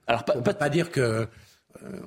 Alors, 0.06 0.24
pas, 0.24 0.34
pas, 0.34 0.54
pas 0.54 0.68
dire 0.68 0.90
que. 0.90 1.28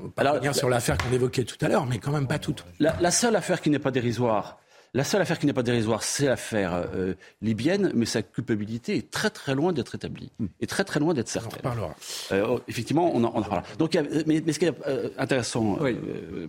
on 0.01 0.09
peut 0.09 0.13
Alors, 0.17 0.55
sur 0.55 0.69
l'affaire 0.69 0.97
qu'on 0.97 1.11
évoquait 1.11 1.45
tout 1.45 1.63
à 1.63 1.67
l'heure, 1.69 1.85
mais 1.85 1.99
quand 1.99 2.11
même 2.11 2.27
pas 2.27 2.39
toutes. 2.39 2.65
la 2.79 3.11
seule 3.11 3.35
affaire 3.35 3.61
qui 3.61 3.69
n'est 3.69 3.79
pas 3.79 3.91
dérisoire, 3.91 4.59
la 4.95 5.03
seule 5.03 5.21
affaire 5.21 5.37
qui 5.37 5.45
n'est 5.45 5.53
pas 5.53 5.61
dérisoire, 5.61 6.03
c'est 6.03 6.25
l'affaire 6.25 6.73
euh, 6.73 7.15
libyenne, 7.41 7.91
mais 7.93 8.05
sa 8.05 8.21
culpabilité 8.21 8.95
est 8.95 9.11
très 9.11 9.29
très 9.29 9.53
loin 9.53 9.73
d'être 9.73 9.93
établie, 9.93 10.31
hmm. 10.39 10.45
et 10.61 10.67
très 10.67 10.85
très 10.85 11.01
loin 11.01 11.13
d'être 11.13 11.27
certaine. 11.27 11.59
On 11.63 11.67
en 11.67 11.71
reparlera. 11.71 11.95
Euh, 12.31 12.47
oh, 12.49 12.61
effectivement, 12.69 13.11
on 13.13 13.25
en, 13.25 13.29
reparlera. 13.29 13.63
Donc, 13.77 13.97
mais, 14.25 14.41
ce 14.53 14.57
qui 14.57 14.65
est 14.65 14.87
euh, 14.87 15.09
intéressant, 15.17 15.77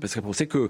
parce 0.00 0.14
que 0.14 0.20
c'est 0.32 0.46
que 0.46 0.68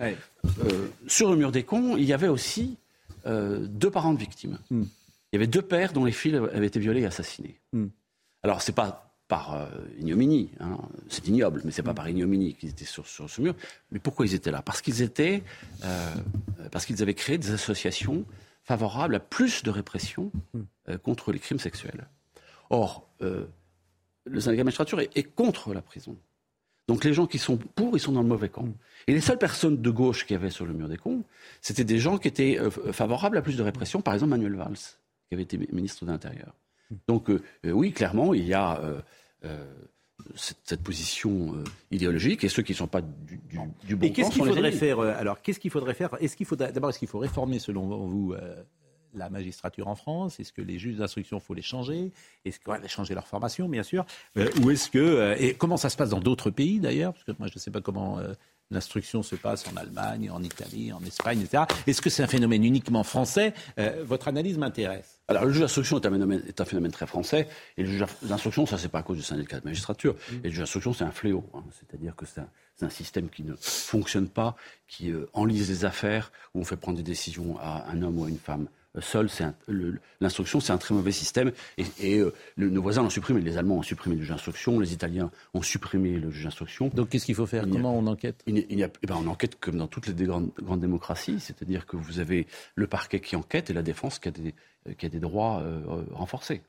sur 1.07 1.31
le 1.31 1.37
mur 1.37 1.53
des 1.53 1.65
cons, 1.65 1.99
il 1.99 2.05
y 2.05 2.15
avait 2.15 2.29
aussi 2.29 2.79
deux 3.27 3.91
parents 3.91 4.15
de 4.15 4.19
victimes. 4.19 4.59
Hmm. 4.71 4.85
Il 5.33 5.35
y 5.35 5.37
avait 5.37 5.47
deux 5.47 5.63
pères 5.63 5.93
dont 5.93 6.05
les 6.05 6.13
filles 6.13 6.37
avaient 6.37 6.67
été 6.67 6.81
violées 6.81 7.03
et 7.03 7.07
assassinées. 7.07 7.61
Hmm. 7.75 7.89
Alors, 8.43 8.63
c'est 8.63 8.75
pas 8.75 9.06
par 9.29 9.55
euh, 9.55 9.67
ignominie. 9.99 10.51
Hein. 10.61 10.79
C'est 11.09 11.27
ignoble, 11.27 11.63
mais 11.65 11.73
c'est 11.73 11.83
pas 11.83 11.95
par 11.95 12.09
ignominie 12.09 12.55
qu'ils 12.55 12.71
étaient 12.71 12.85
sur, 12.85 13.07
ce 13.07 13.41
mur. 13.41 13.55
Mais 13.91 13.99
pourquoi 13.99 14.27
ils 14.27 14.35
étaient 14.35 14.51
là? 14.51 14.63
Parce 14.63 14.81
qu'ils 14.81 15.03
étaient, 15.03 15.43
euh, 15.85 16.15
parce 16.71 16.87
qu'ils 16.87 17.03
avaient 17.03 17.15
créé 17.15 17.39
des 17.39 17.51
associations 17.51 18.25
favorables 18.63 19.15
à 19.15 19.21
plus 19.21 19.63
de 19.63 19.71
répression 19.71 20.31
euh, 20.89 20.99
contre 20.99 21.33
les 21.33 21.39
crimes 21.39 21.59
sexuels. 21.59 22.09
Or, 22.71 23.09
le 23.21 24.41
syndicat 24.41 24.65
magistrature 24.65 25.01
est, 25.01 25.35
contre 25.35 25.73
la 25.73 25.83
prison. 25.83 26.17
Donc 26.89 27.05
les 27.05 27.15
gens 27.15 27.27
qui 27.27 27.39
sont 27.39 27.57
pour, 27.57 27.97
ils 27.97 28.01
sont 28.01 28.13
dans 28.13 28.23
le 28.23 28.29
mauvais 28.29 28.49
camp. 28.49 28.69
Et 29.07 29.13
les 29.13 29.21
seules 29.21 29.39
personnes 29.39 29.81
de 29.81 29.91
gauche 29.91 30.27
qui 30.27 30.35
avaient 30.35 30.51
sur 30.51 30.67
le 30.67 30.73
mur 30.73 30.89
des 30.89 30.97
cons, 30.97 31.23
c'était 31.61 31.85
des 31.85 31.99
gens 31.99 32.19
qui 32.19 32.27
étaient 32.27 32.59
favorables 32.93 33.37
à 33.37 33.43
plus 33.43 33.57
de 33.57 33.63
répression. 33.63 34.03
Par 34.03 34.15
exemple, 34.15 34.31
Manuel 34.31 34.57
Valls, 34.57 34.77
qui 35.29 35.35
avait 35.35 35.45
été 35.45 35.59
ministre 35.59 36.05
de 36.05 36.11
l'Intérieur. 36.11 36.55
Donc 37.09 37.31
oui, 37.65 37.93
clairement, 37.93 38.35
il 38.35 38.47
y 38.47 38.55
a 38.55 38.81
euh, 39.47 39.65
cette, 40.35 40.83
position 40.83 41.55
euh, 41.55 41.65
idéologique 41.91 42.43
et 42.43 42.49
ceux 42.49 42.63
qui 42.63 42.73
ne 42.73 42.77
sont 42.77 42.87
pas 42.89 43.01
du, 43.01 43.39
du, 43.49 43.59
du 43.85 43.97
bon 43.97 44.07
et 44.07 44.13
qu'est-ce 44.13 44.31
qu'il 44.31 44.45
faudrait 44.45 44.73
faire 44.73 44.99
euh, 44.99 45.15
Alors, 45.17 45.41
qu'est-ce 45.41 45.61
qu'il 45.61 45.71
faudrait 45.71 45.95
faire? 45.95 46.17
Est-ce 46.21 46.37
qu'il 46.37 46.47
faut 46.47 46.57
d'abord 46.57 46.91
est-ce 46.91 46.99
qu'il 46.99 47.09
faut 47.09 47.19
réformer 47.19 47.59
selon 47.59 47.87
vous 47.87 48.35
la 49.17 49.31
magistrature 49.31 49.89
en 49.89 49.95
France? 49.95 50.41
Est-ce 50.41 50.53
que 50.53 50.63
les 50.63 50.79
juges 50.79 50.97
d'instruction, 50.97 51.41
faut 51.41 51.55
les 51.55 51.63
changer? 51.63 52.13
Est-ce 52.45 52.59
qu'il 52.59 52.73
faut 52.73 52.89
changer 52.89 53.15
leur 53.15 53.27
formation, 53.27 53.69
bien 53.69 53.83
sûr. 53.83 54.05
Euh, 54.37 54.49
Ou 54.63 54.71
est-ce 54.71 54.91
que 54.91 54.99
euh, 54.99 55.37
et 55.39 55.55
comment 55.55 55.77
ça 55.77 55.91
se 55.91 55.97
passe 55.97 56.11
dans 56.11 56.21
d'autres 56.21 56.51
pays 56.51 56.81
d'ailleurs? 56.81 57.13
Parce 57.13 57.25
que 57.25 57.33
moi, 57.39 57.49
je 57.49 57.55
ne 57.55 57.61
sais 57.61 57.71
pas 57.71 57.81
comment 57.81 58.19
euh, 58.19 58.33
l'instruction 58.71 59.23
se 59.23 59.37
passe 59.37 59.65
en 59.73 59.77
Allemagne, 59.77 60.31
en 60.31 60.43
Italie, 60.43 60.93
en 60.93 61.03
Espagne, 61.05 61.41
etc. 61.41 61.65
Est-ce 61.87 62.03
que 62.03 62.11
c'est 62.11 62.23
un 62.23 62.27
phénomène 62.27 62.65
uniquement 62.65 63.05
français? 63.05 63.55
Votre 64.05 64.29
analyse 64.29 64.59
m'intéresse. 64.59 65.21
Alors, 65.29 65.45
le 65.45 65.51
juge 65.51 65.63
d'instruction 65.63 65.99
est, 65.99 66.49
est, 66.49 66.61
un 66.61 66.65
phénomène 66.65 66.93
très 66.93 67.07
français. 67.07 67.49
Et 67.77 67.83
le 67.83 67.89
juge 67.89 68.05
d'instruction, 68.23 68.65
ça, 68.65 68.79
c'est 68.79 68.89
pas 68.89 69.01
à 69.01 69.03
cause 69.03 69.17
du 69.17 69.23
syndicat 69.25 69.59
de 69.59 69.65
magistrature. 69.65 70.15
Mmh. 70.15 70.35
Et 70.35 70.43
le 70.45 70.51
juge 70.51 70.59
d'instruction, 70.61 70.93
c'est 70.93 71.05
un 71.05 71.11
fléau. 71.11 71.45
Hein. 71.55 71.65
C'est-à-dire 71.79 72.15
que 72.15 72.27
c'est 72.27 72.41
un, 72.41 72.49
un, 72.83 72.91
système 72.91 73.29
qui 73.29 73.43
ne 73.43 73.55
fonctionne 73.59 74.29
pas, 74.29 74.57
qui 74.87 75.13
enlise 75.33 75.69
les 75.69 75.85
affaires, 75.85 76.31
où 76.55 76.61
on 76.61 76.65
fait 76.65 76.77
prendre 76.77 76.97
des 76.97 77.03
décisions 77.03 77.59
à 77.59 77.91
un 77.91 78.03
homme 78.03 78.21
ou 78.21 78.25
à 78.25 78.29
une 78.29 78.39
femme 78.39 78.69
seul, 79.01 79.29
l'instruction, 80.21 80.61
c'est 80.61 80.73
un 80.73 80.79
très 80.79 80.95
mauvais 80.95 81.13
système. 81.13 81.53
Et, 81.99 82.19
euh, 82.19 82.33
nos 82.57 82.83
voisins 82.83 83.03
l'ont 83.03 83.11
supprimé. 83.11 83.41
Les 83.41 83.59
Allemands 83.59 83.77
ont 83.77 83.83
supprimé 83.83 84.17
le 84.17 84.23
juge 84.23 84.31
d'instruction, 84.31 84.79
les 84.81 84.93
Italiens 84.93 85.31
ont 85.55 85.63
supprimé 85.63 86.19
le 86.19 86.31
juge 86.31 86.45
d'instruction. 86.45 86.89
Donc 86.89 87.11
qu'est-ce 87.11 87.27
qu'il 87.27 87.35
faut 87.35 87.47
faire? 87.47 87.67
Comment 87.71 87.97
on 87.97 88.07
enquête? 88.07 88.43
Il 88.47 88.59
y 88.59 88.85
a, 88.85 88.89
eh 89.03 89.07
ben, 89.07 89.17
On 89.19 89.27
enquête 89.27 89.59
comme 89.61 89.77
dans 89.79 89.87
toutes 89.87 90.07
les 90.07 90.25
grandes, 90.25 90.51
grandes 90.63 90.81
démocraties, 90.81 91.41
c'est-à-dire 91.41 91.87
que 91.87 91.97
vous 91.97 92.21
avez 92.21 92.47
le 92.75 92.87
parquet 92.87 93.21
qui 93.21 93.37
enquête 93.37 93.71
et 93.71 93.73
la 93.73 93.83
défense 93.83 94.19
qui 94.19 94.29
a 94.29 94.31
des, 94.31 94.55
qui 94.99 95.07
a 95.07 95.09
des 95.09 95.21
droits 95.21 95.61
euh, 95.63 95.81
renforcés. 96.13 96.63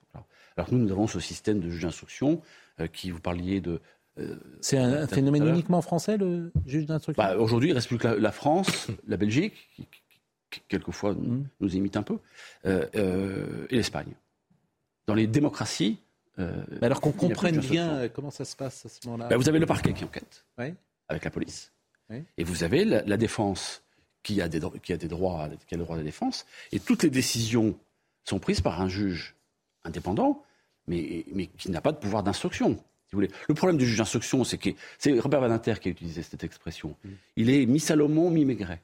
Alors 0.56 0.72
nous, 0.72 0.80
nous 0.80 0.92
avons 0.92 1.08
ce 1.08 1.20
système 1.20 1.60
de 1.60 1.70
juge 1.70 1.84
d'instruction 1.84 2.42
euh, 2.80 2.88
qui, 2.88 3.12
vous 3.12 3.20
parliez 3.20 3.62
de, 3.62 3.80
c'est 4.62 4.78
un, 4.78 5.08
phénomène 5.08 5.48
uniquement 5.48 5.82
français, 5.82 6.18
le 6.18 6.52
juge 6.66 6.86
d'instruction? 6.88 7.22
Bah, 7.22 7.38
Aujourd'hui, 7.38 7.70
il 7.70 7.74
ne 7.74 7.76
reste 7.76 7.88
plus 7.88 7.98
que 7.98 8.08
la, 8.08 8.32
France, 8.32 8.88
la 9.08 9.18
Belgique, 9.18 9.54
qui, 9.76 9.86
quelquefois 10.68 11.14
mmh. 11.14 11.48
nous 11.60 11.76
imite 11.76 11.98
un 11.98 12.04
peu, 12.04 12.18
euh, 12.66 12.86
euh, 12.96 13.68
et 13.70 13.76
l'Espagne. 13.76 14.14
Dans 15.08 15.14
les 15.14 15.28
démocraties. 15.28 16.00
Euh, 16.40 16.64
alors 16.82 17.02
qu'on 17.02 17.12
comprenne 17.12 17.60
bien 17.60 18.10
comment 18.10 18.30
ça 18.30 18.46
se 18.46 18.56
passe 18.56 18.86
à 18.86 18.90
ce 18.90 19.00
moment-là. 19.08 19.28
Bah, 19.28 19.38
vous 19.38 19.50
avez 19.50 19.60
le 19.60 19.66
parquet 19.66 19.94
qui 19.94 20.04
enquête 20.04 20.46
avec 21.10 21.24
la 21.24 21.32
police. 21.32 21.72
Et 22.38 22.44
vous 22.44 22.64
avez 22.64 22.86
la, 22.86 23.18
défense 23.18 23.84
qui 24.24 24.42
a, 24.42 24.48
des, 24.48 24.62
qui 24.82 24.94
a 24.94 24.98
des 24.98 25.10
droits, 25.10 25.50
qui 25.68 25.74
a 25.74 25.78
le 25.78 25.84
droit 25.84 25.96
de 25.96 26.02
la 26.02 26.06
défense. 26.06 26.46
Et 26.72 26.80
toutes 26.80 27.04
les 27.04 27.10
décisions 27.10 27.78
sont 28.24 28.40
prises 28.40 28.62
par 28.62 28.82
un 28.82 28.88
juge 28.88 29.36
indépendant, 29.84 30.44
mais, 30.88 31.26
mais 31.34 31.48
qui 31.48 31.70
n'a 31.70 31.82
pas 31.82 31.92
de 31.92 31.98
pouvoir 31.98 32.24
d'instruction. 32.24 32.76
Si 32.76 33.14
vous 33.14 33.18
voulez. 33.18 33.32
Le 33.48 33.56
problème 33.56 33.78
du 33.78 33.86
juge 33.86 33.98
d'instruction, 33.98 34.44
c'est 34.44 34.58
que 34.58 34.70
c'est 35.00 35.20
Robert 35.20 35.42
Badinter 35.42 35.76
qui 35.82 35.90
a 35.90 35.92
utilisé 35.92 36.24
cette 36.24 36.44
expression. 36.44 36.96
Mmh. 37.04 37.10
Il 37.38 37.50
est 37.50 37.66
mi-Salomon, 37.66 38.30
mi-Maigret. 38.30 38.82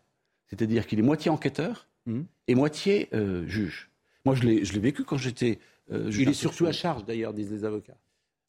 C'est-à-dire 0.53 0.85
qu'il 0.85 0.99
est 0.99 1.03
moitié 1.03 1.31
enquêteur 1.31 1.87
hmm. 2.05 2.21
et 2.47 2.55
moitié 2.55 3.09
euh, 3.13 3.47
juge. 3.47 3.89
Moi, 4.23 4.35
je 4.35 4.43
l'ai 4.43 4.79
vécu 4.79 5.03
quand 5.03 5.17
j'étais 5.17 5.59
euh, 5.91 6.11
juge. 6.11 6.21
Il 6.21 6.29
est 6.29 6.33
surtout 6.33 6.67
à 6.67 6.71
charge, 6.71 7.05
d'ailleurs, 7.05 7.33
disent 7.33 7.51
les 7.51 7.65
avocats. 7.65 7.97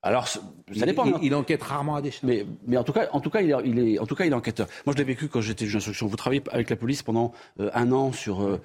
Alors, 0.03 0.29
ça 0.29 0.41
dépend. 0.85 1.07
Il, 1.07 1.15
il, 1.23 1.35
enquête 1.35 1.63
rarement 1.63 1.97
à 1.97 2.03
des 2.03 2.11
charges. 2.11 2.25
Mais, 2.25 2.45
mais 2.67 2.77
en 2.77 2.85
tout 2.85 2.93
cas, 2.93 3.09
en 3.13 3.21
tout 3.21 3.31
cas, 3.31 3.41
il 3.41 3.51
est, 3.51 3.55
il 3.65 3.79
est, 3.79 3.99
en 3.99 4.05
tout 4.05 4.15
cas, 4.15 4.27
il 4.27 4.33
est 4.33 4.35
enquêteur. 4.35 4.69
Moi, 4.85 4.93
je 4.93 4.99
l'ai 4.99 5.05
vécu 5.05 5.29
quand 5.29 5.41
j'étais 5.41 5.65
juge 5.65 5.77
d'instruction. 5.77 6.07
Vous 6.07 6.17
travaillez 6.17 6.43
avec 6.51 6.69
la 6.69 6.77
police 6.77 7.03
pendant 7.03 7.33
euh, 7.59 7.71
un 7.73 7.91
an 7.91 8.13
sur 8.13 8.61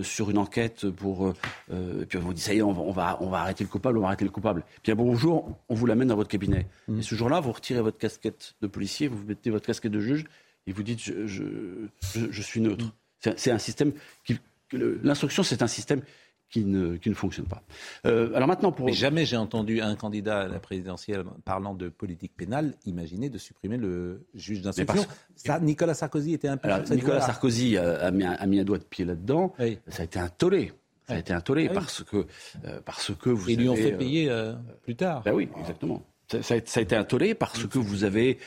sur 0.00 0.30
une 0.30 0.38
enquête 0.38 0.88
pour. 0.88 1.34
et 1.70 2.06
puis 2.06 2.16
on 2.16 2.22
vous 2.22 2.32
dit 2.32 2.40
ça 2.40 2.54
y 2.54 2.58
est, 2.58 2.62
on 2.62 2.72
va, 2.72 3.18
on 3.20 3.28
va, 3.28 3.40
arrêter 3.40 3.64
le 3.64 3.68
coupable, 3.68 3.98
on 3.98 4.00
va 4.00 4.06
arrêter 4.06 4.24
le 4.24 4.30
coupable. 4.30 4.64
Puis 4.82 4.90
un 4.90 4.94
bon 4.94 5.14
jour, 5.14 5.58
on 5.68 5.74
vous 5.74 5.84
l'amène 5.84 6.08
dans 6.08 6.16
votre 6.16 6.30
cabinet. 6.30 6.66
Hmm. 6.88 7.00
Et 7.00 7.02
ce 7.02 7.14
jour-là, 7.14 7.40
vous 7.40 7.52
retirez 7.52 7.82
votre 7.82 7.98
casquette 7.98 8.54
de 8.62 8.66
policier, 8.66 9.08
vous 9.08 9.22
mettez 9.26 9.50
votre 9.50 9.66
casquette 9.66 9.92
de 9.92 10.00
juge 10.00 10.24
et 10.68 10.72
vous 10.72 10.82
dites 10.82 11.00
je, 11.02 11.26
je, 11.26 11.88
je, 12.30 12.42
suis 12.42 12.60
neutre. 12.60 12.84
C'est 13.36 13.50
un 13.50 13.58
système 13.58 13.92
qui. 14.24 14.38
L'instruction, 14.72 15.42
c'est 15.42 15.62
un 15.62 15.66
système 15.66 16.02
qui 16.50 16.64
ne, 16.64 16.96
qui 16.96 17.08
ne 17.08 17.14
fonctionne 17.14 17.46
pas. 17.46 17.62
Euh, 18.06 18.34
alors 18.34 18.48
maintenant, 18.48 18.70
pour... 18.70 18.86
Mais 18.86 18.92
jamais 18.92 19.24
j'ai 19.24 19.36
entendu 19.36 19.80
un 19.80 19.94
candidat 19.96 20.40
à 20.40 20.48
la 20.48 20.58
présidentielle 20.58 21.24
parlant 21.44 21.74
de 21.74 21.88
politique 21.88 22.32
pénale 22.36 22.74
imaginer 22.84 23.30
de 23.30 23.38
supprimer 23.38 23.78
le 23.78 24.26
juge 24.34 24.60
d'instruction. 24.60 25.06
Nicolas 25.62 25.94
Sarkozy 25.94 26.34
était 26.34 26.48
un 26.48 26.58
peu. 26.58 26.68
Nicolas 26.90 27.22
Sarkozy 27.22 27.78
a, 27.78 28.10
mis 28.10 28.24
un, 28.60 28.64
doigt 28.64 28.78
de 28.78 28.84
pied 28.84 29.06
là-dedans. 29.06 29.54
Ça 29.88 30.02
a 30.02 30.04
été 30.04 30.18
un 30.18 30.28
tollé. 30.28 30.72
Ça 31.06 31.14
a 31.14 31.18
été 31.18 31.32
un 31.32 31.40
tollé 31.40 31.68
ah 31.70 31.74
parce 31.74 32.04
que 32.04 32.26
euh, 32.66 32.80
parce 32.84 33.14
que 33.14 33.30
vous. 33.30 33.48
Ils 33.48 33.60
lui 33.60 33.68
ont 33.70 33.74
fait 33.74 33.94
euh, 33.94 33.96
payer 33.96 34.30
plus 34.82 34.94
tard. 34.94 35.22
Ben 35.22 35.32
oui, 35.32 35.48
exactement. 35.58 36.02
Ça, 36.30 36.42
ça, 36.42 36.54
a, 36.54 36.82
été 36.82 36.94
un 36.94 37.04
tollé 37.04 37.34
parce 37.34 37.66
que 37.66 37.78
vous 37.78 38.04
avez 38.04 38.38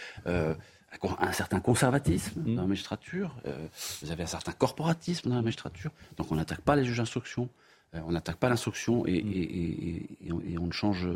un 1.20 1.32
certain 1.32 1.60
conservatisme 1.60 2.42
dans 2.44 2.62
la 2.62 2.68
magistrature, 2.68 3.36
euh, 3.46 3.68
vous 4.02 4.12
avez 4.12 4.24
un 4.24 4.28
certain 4.28 4.52
corporatisme 4.52 5.30
dans 5.30 5.36
la 5.36 5.42
magistrature, 5.42 5.92
donc 6.18 6.32
on 6.32 6.36
n'attaque 6.36 6.62
pas 6.62 6.76
les 6.76 6.84
juges 6.84 6.98
d'instruction, 6.98 7.50
euh, 7.96 8.02
on 8.06 8.12
n'attaque 8.12 8.38
pas 8.38 8.50
l'instruction 8.50 9.06
et, 9.08 9.16
et, 9.16 10.32
on, 10.32 10.66
ne 10.68 10.72
change 10.72 11.08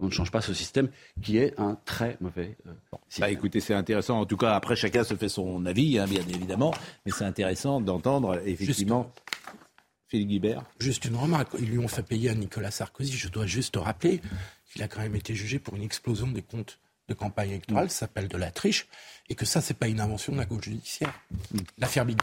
on 0.00 0.06
ne 0.06 0.10
change 0.10 0.30
pas 0.30 0.40
ce 0.40 0.54
système 0.54 0.88
qui 1.22 1.38
est 1.38 1.58
un 1.58 1.76
très 1.84 2.16
mauvais 2.20 2.56
euh, 2.66 2.72
bah, 3.18 3.30
écoutez, 3.30 3.60
c'est 3.60 3.74
intéressant. 3.74 4.20
En 4.20 4.26
tout 4.26 4.36
cas, 4.36 4.54
après, 4.54 4.76
chacun 4.76 5.04
se 5.04 5.14
fait 5.14 5.28
son 5.28 5.66
avis, 5.66 5.98
hein, 5.98 6.06
bien 6.06 6.22
évidemment. 6.22 6.74
Mais 7.06 7.12
c'est 7.12 7.24
intéressant 7.24 7.80
d'entendre, 7.80 8.40
effectivement, 8.44 9.12
Philippe 10.08 10.28
Guibert. 10.28 10.64
Juste 10.80 11.04
une 11.04 11.16
remarque. 11.16 11.54
Ils 11.58 11.70
lui 11.70 11.78
ont 11.78 11.88
fait 11.88 12.02
payer 12.02 12.30
à 12.30 12.34
Nicolas 12.34 12.70
Sarkozy. 12.70 13.12
Je 13.12 13.28
dois 13.28 13.46
juste 13.46 13.76
rappeler 13.76 14.20
qu'il 14.72 14.82
a 14.82 14.88
quand 14.88 15.00
même 15.00 15.14
été 15.14 15.34
jugé 15.34 15.58
pour 15.58 15.76
une 15.76 15.82
explosion 15.82 16.26
des 16.26 16.42
comptes 16.42 16.80
de 17.08 17.14
campagne 17.14 17.50
électorale, 17.50 17.90
ça 17.90 18.00
s'appelle 18.00 18.28
de 18.28 18.36
la 18.36 18.50
triche, 18.50 18.86
et 19.28 19.34
que 19.34 19.44
ça, 19.44 19.60
c'est 19.60 19.74
pas 19.74 19.88
une 19.88 20.00
invention 20.00 20.32
de 20.32 20.38
la 20.38 20.44
gauche 20.44 20.64
judiciaire. 20.64 21.12
L'affaire 21.78 22.04
Big. 22.04 22.18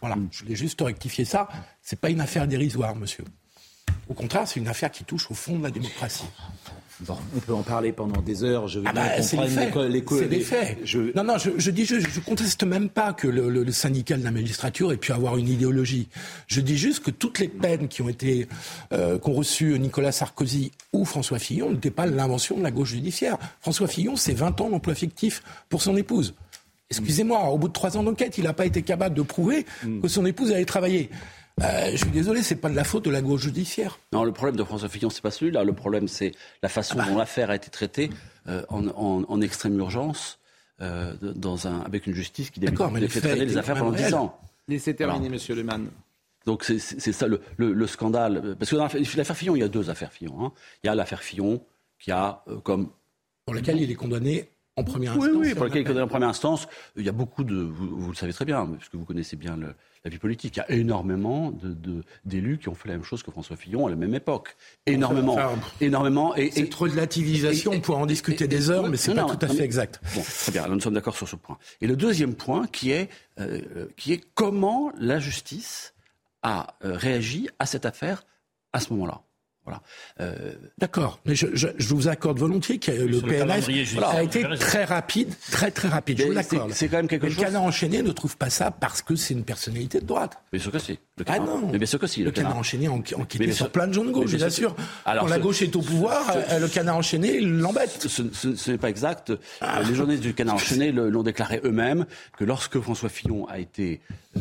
Voilà, 0.00 0.16
je 0.30 0.44
voulais 0.44 0.56
juste 0.56 0.80
rectifier 0.80 1.24
ça. 1.24 1.48
C'est 1.82 2.00
pas 2.00 2.10
une 2.10 2.20
affaire 2.20 2.46
dérisoire, 2.46 2.94
monsieur. 2.94 3.24
Au 4.08 4.14
contraire, 4.14 4.46
c'est 4.46 4.60
une 4.60 4.68
affaire 4.68 4.90
qui 4.90 5.04
touche 5.04 5.30
au 5.30 5.34
fond 5.34 5.58
de 5.58 5.64
la 5.64 5.70
démocratie. 5.70 6.26
Bon, 7.00 7.16
on 7.36 7.38
peut 7.38 7.54
en 7.54 7.62
parler 7.62 7.92
pendant 7.92 8.20
des 8.20 8.42
heures. 8.42 8.66
Je 8.66 8.80
veux 8.80 8.84
ah 8.88 8.92
bah, 8.92 9.22
c'est 9.22 9.36
des 9.36 10.40
faits. 10.40 10.78
Je... 10.84 11.14
Non, 11.14 11.22
non, 11.22 11.34
je, 11.38 11.70
dis 11.70 11.84
je, 11.84 12.00
je 12.00 12.20
conteste 12.20 12.64
même 12.64 12.88
pas 12.88 13.12
que 13.12 13.28
le, 13.28 13.70
syndicat 13.70 14.16
de 14.16 14.24
la 14.24 14.32
magistrature 14.32 14.92
ait 14.92 14.96
pu 14.96 15.12
avoir 15.12 15.36
une 15.36 15.48
idéologie. 15.48 16.08
Je 16.48 16.60
dis 16.60 16.76
juste 16.76 17.04
que 17.04 17.10
toutes 17.10 17.38
les 17.38 17.48
peines 17.48 17.88
qui 17.88 18.02
ont 18.02 18.08
été 18.08 18.48
euh, 18.92 19.18
qu'ont 19.18 19.34
reçues 19.34 19.78
Nicolas 19.78 20.10
Sarkozy 20.10 20.72
ou 20.92 21.04
François 21.04 21.38
Fillon 21.38 21.70
n'étaient 21.70 21.90
pas 21.90 22.06
l'invention 22.06 22.56
de 22.58 22.62
la 22.62 22.70
gauche 22.70 22.90
judiciaire. 22.90 23.38
François 23.60 23.86
Fillon, 23.86 24.16
c'est 24.16 24.34
20 24.34 24.60
ans 24.60 24.70
d'emploi 24.70 24.94
fictif 24.94 25.42
pour 25.68 25.82
son 25.82 25.96
épouse. 25.96 26.34
Excusez-moi, 26.90 27.50
au 27.50 27.58
bout 27.58 27.68
de 27.68 27.72
trois 27.74 27.96
ans 27.98 28.02
d'enquête, 28.02 28.38
il 28.38 28.44
n'a 28.44 28.54
pas 28.54 28.64
été 28.64 28.82
capable 28.82 29.14
de 29.14 29.22
prouver 29.22 29.66
mm. 29.84 30.00
que 30.00 30.08
son 30.08 30.24
épouse 30.24 30.52
allait 30.52 30.64
travailler. 30.64 31.10
Euh, 31.62 31.90
je 31.92 31.96
suis 31.96 32.10
désolé, 32.10 32.42
c'est 32.42 32.56
pas 32.56 32.68
de 32.68 32.76
la 32.76 32.84
faute 32.84 33.04
de 33.04 33.10
la 33.10 33.20
gauche 33.20 33.42
judiciaire. 33.42 33.98
Non, 34.12 34.24
le 34.24 34.32
problème 34.32 34.56
de 34.56 34.64
François 34.64 34.88
Fillon, 34.88 35.10
c'est 35.10 35.22
pas 35.22 35.30
celui-là. 35.30 35.64
Le 35.64 35.72
problème, 35.72 36.08
c'est 36.08 36.32
la 36.62 36.68
façon 36.68 36.96
ah 36.98 37.04
bah. 37.04 37.10
dont 37.10 37.18
l'affaire 37.18 37.50
a 37.50 37.56
été 37.56 37.70
traitée 37.70 38.10
euh, 38.48 38.62
en, 38.68 39.40
extrême 39.40 39.78
urgence, 39.78 40.38
euh, 40.80 41.14
dans 41.20 41.66
un, 41.66 41.80
avec 41.80 42.06
une 42.06 42.14
justice 42.14 42.50
qui 42.50 42.60
d'habitude 42.60 43.08
fait 43.08 43.20
traîner 43.20 43.44
les 43.44 43.56
affaires 43.56 43.76
pendant 43.76 43.92
10 43.92 44.14
ans. 44.14 44.38
Laissez 44.68 44.94
terminer, 44.94 45.28
Monsieur 45.28 45.54
Leman. 45.54 45.88
Donc 46.46 46.64
c'est 46.64 46.78
ça 47.12 47.26
le, 47.26 47.86
scandale. 47.86 48.56
Parce 48.58 48.70
que 48.70 48.76
dans 48.76 48.84
l'affaire 48.84 49.36
Fillon, 49.36 49.56
il 49.56 49.60
y 49.60 49.64
a 49.64 49.68
deux 49.68 49.90
affaires 49.90 50.12
Fillon. 50.12 50.44
Hein. 50.44 50.52
Il 50.82 50.86
y 50.86 50.90
a 50.90 50.94
l'affaire 50.94 51.22
Fillon 51.22 51.62
qui 51.98 52.12
a 52.12 52.44
comme 52.62 52.90
pour 53.44 53.54
laquelle 53.54 53.80
il 53.80 53.90
est 53.90 53.94
condamné 53.94 54.50
en 54.76 54.84
première 54.84 55.12
instance. 55.12 55.30
Oui, 55.32 55.48
oui, 55.48 55.54
pour 55.54 55.64
laquelle 55.64 55.80
il 55.80 55.84
est 55.84 55.88
condamné 55.88 56.04
en 56.04 56.08
première 56.08 56.28
instance. 56.28 56.68
Il 56.96 57.04
y 57.04 57.08
a 57.08 57.12
beaucoup 57.12 57.44
de, 57.44 57.56
vous, 57.56 58.08
le 58.08 58.14
savez 58.14 58.32
très 58.32 58.44
bien, 58.44 58.66
parce 58.66 58.88
que 58.88 58.96
vous 58.96 59.04
connaissez 59.04 59.36
bien 59.36 59.56
le, 59.56 59.74
la 60.04 60.10
vie 60.10 60.18
politique. 60.18 60.56
Il 60.56 60.58
y 60.58 60.62
a 60.62 60.70
énormément 60.70 61.52
d'élus 62.24 62.56
de, 62.56 62.62
qui 62.62 62.68
ont 62.68 62.74
fait 62.74 62.88
la 62.88 62.94
même 62.94 63.04
chose 63.04 63.22
que 63.22 63.30
François 63.30 63.56
Fillon 63.56 63.86
à 63.86 63.90
la 63.90 63.96
même 63.96 64.14
époque. 64.14 64.56
Énormément. 64.86 65.36
énormément. 65.80 66.34
Et, 66.36 66.50
c'est 66.50 66.68
trop 66.68 66.86
de 66.86 66.92
relativisation, 66.92 67.72
on 67.72 67.80
pourrait 67.80 68.02
en 68.02 68.06
discuter 68.06 68.48
des 68.48 68.70
heures, 68.70 68.88
mais 68.88 68.96
c'est 68.96 69.14
pas 69.14 69.24
tout 69.24 69.38
à 69.44 69.48
fait 69.48 69.64
exact. 69.64 70.00
Bon, 70.14 70.22
très 70.22 70.52
bien, 70.52 70.66
nous 70.68 70.80
sommes 70.80 70.94
d'accord 70.94 71.16
sur 71.16 71.28
ce 71.28 71.36
point. 71.36 71.58
Et 71.80 71.86
le 71.86 71.96
deuxième 71.96 72.34
point 72.34 72.66
qui 72.66 72.90
est, 72.90 73.08
euh, 73.40 73.86
qui 73.96 74.12
est 74.12 74.24
comment 74.34 74.92
la 74.98 75.18
justice 75.18 75.94
a 76.42 76.74
euh, 76.84 76.94
réagi 76.94 77.48
à 77.58 77.66
cette 77.66 77.86
affaire 77.86 78.24
à 78.72 78.80
ce 78.80 78.92
moment-là. 78.92 79.22
Euh, 80.20 80.52
D'accord, 80.78 81.20
mais 81.24 81.34
je, 81.34 81.94
vous 81.94 82.08
accorde 82.08 82.38
volontiers 82.38 82.78
que 82.78 82.90
le 82.90 83.20
PNF 83.20 83.68
a 84.02 84.22
été 84.22 84.44
très 84.58 84.84
rapide, 84.84 85.32
très 85.50 85.70
très 85.70 85.88
rapide. 85.88 86.18
Je 86.20 86.26
vous 86.26 86.32
l'accorde. 86.32 86.72
C'est 86.72 86.88
quand 86.88 86.96
même 86.96 87.08
quelque 87.08 87.24
mais 87.24 87.30
chose. 87.30 87.38
Le 87.38 87.44
canard 87.44 87.62
enchaîné 87.62 88.02
ne 88.02 88.12
trouve 88.12 88.36
pas 88.36 88.50
ça 88.50 88.70
parce 88.70 89.02
que 89.02 89.16
c'est 89.16 89.34
une 89.34 89.44
personnalité 89.44 90.00
de 90.00 90.06
droite. 90.06 90.38
Bien 90.52 90.60
sûr 90.60 90.72
que. 90.72 90.78
Le 90.78 91.24
ah 91.26 91.32
canard, 91.34 91.46
non. 91.46 91.68
Mais 91.72 91.78
bien 91.78 91.86
sûr 91.86 91.98
que 91.98 92.06
si. 92.06 92.22
Le, 92.22 92.30
canard, 92.30 92.56
enchaîné 92.56 92.88
enquêté 92.88 93.52
sur 93.52 93.70
plein 93.70 93.86
de 93.86 93.92
gens 93.92 94.04
de 94.04 94.10
gauche, 94.10 94.30
je 94.30 94.36
vous 94.36 94.44
assure. 94.44 94.76
Alors, 95.04 95.24
Quand 95.24 95.30
la 95.30 95.38
gauche 95.38 95.62
est 95.62 95.74
au 95.74 95.82
pouvoir, 95.82 96.24
euh, 96.34 96.58
le 96.58 96.68
canard 96.68 96.96
enchaîné 96.96 97.40
l'embête. 97.40 98.06
Ce, 98.08 98.70
n'est 98.70 98.78
pas 98.78 98.90
exact. 98.90 99.32
Ah. 99.60 99.82
Les 99.82 99.94
journalistes 99.94 100.22
du 100.22 100.34
canard 100.34 100.54
enchaîné 100.56 100.92
l'ont 100.92 101.22
déclaré 101.22 101.60
eux-mêmes 101.64 102.06
que 102.36 102.44
lorsque 102.44 102.80
François 102.80 103.08
Fillon 103.08 103.46
a 103.46 103.58
été 103.58 104.00
euh, 104.36 104.40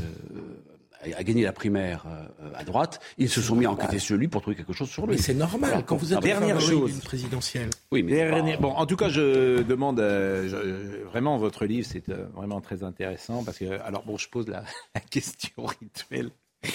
a 1.01 1.23
gagné 1.23 1.43
la 1.43 1.51
primaire 1.51 2.05
euh, 2.07 2.49
à 2.55 2.63
droite, 2.63 2.99
ils 3.17 3.29
se 3.29 3.41
sont 3.41 3.55
mis 3.55 3.65
à 3.65 3.71
enquêter 3.71 3.99
sur 3.99 4.17
lui 4.17 4.27
pour 4.27 4.41
trouver 4.41 4.55
quelque 4.55 4.73
chose 4.73 4.89
sur 4.89 5.05
lui. 5.05 5.15
Mais 5.15 5.21
c'est 5.21 5.33
normal 5.33 5.83
quand 5.85 5.95
vous 5.95 6.13
êtes 6.13 6.19
dernière 6.21 6.59
chose 6.59 6.99
présidentielle. 7.01 7.69
Oui, 7.91 8.03
mais 8.03 8.57
bon, 8.57 8.69
en 8.69 8.85
tout 8.85 8.95
cas, 8.95 9.09
je 9.09 9.61
demande 9.61 9.99
euh, 9.99 11.03
vraiment 11.05 11.37
votre 11.37 11.65
livre, 11.65 11.87
c'est 11.89 12.09
euh, 12.09 12.25
vraiment 12.35 12.61
très 12.61 12.83
intéressant 12.83 13.43
parce 13.43 13.57
que 13.57 13.79
alors 13.81 14.03
bon, 14.03 14.17
je 14.17 14.29
pose 14.29 14.47
la, 14.47 14.63
question 15.09 15.65
rituelle. 15.65 16.31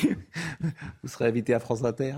Vous 1.02 1.08
serez 1.08 1.26
invité 1.26 1.54
à 1.54 1.60
France 1.60 1.84
Inter? 1.84 2.14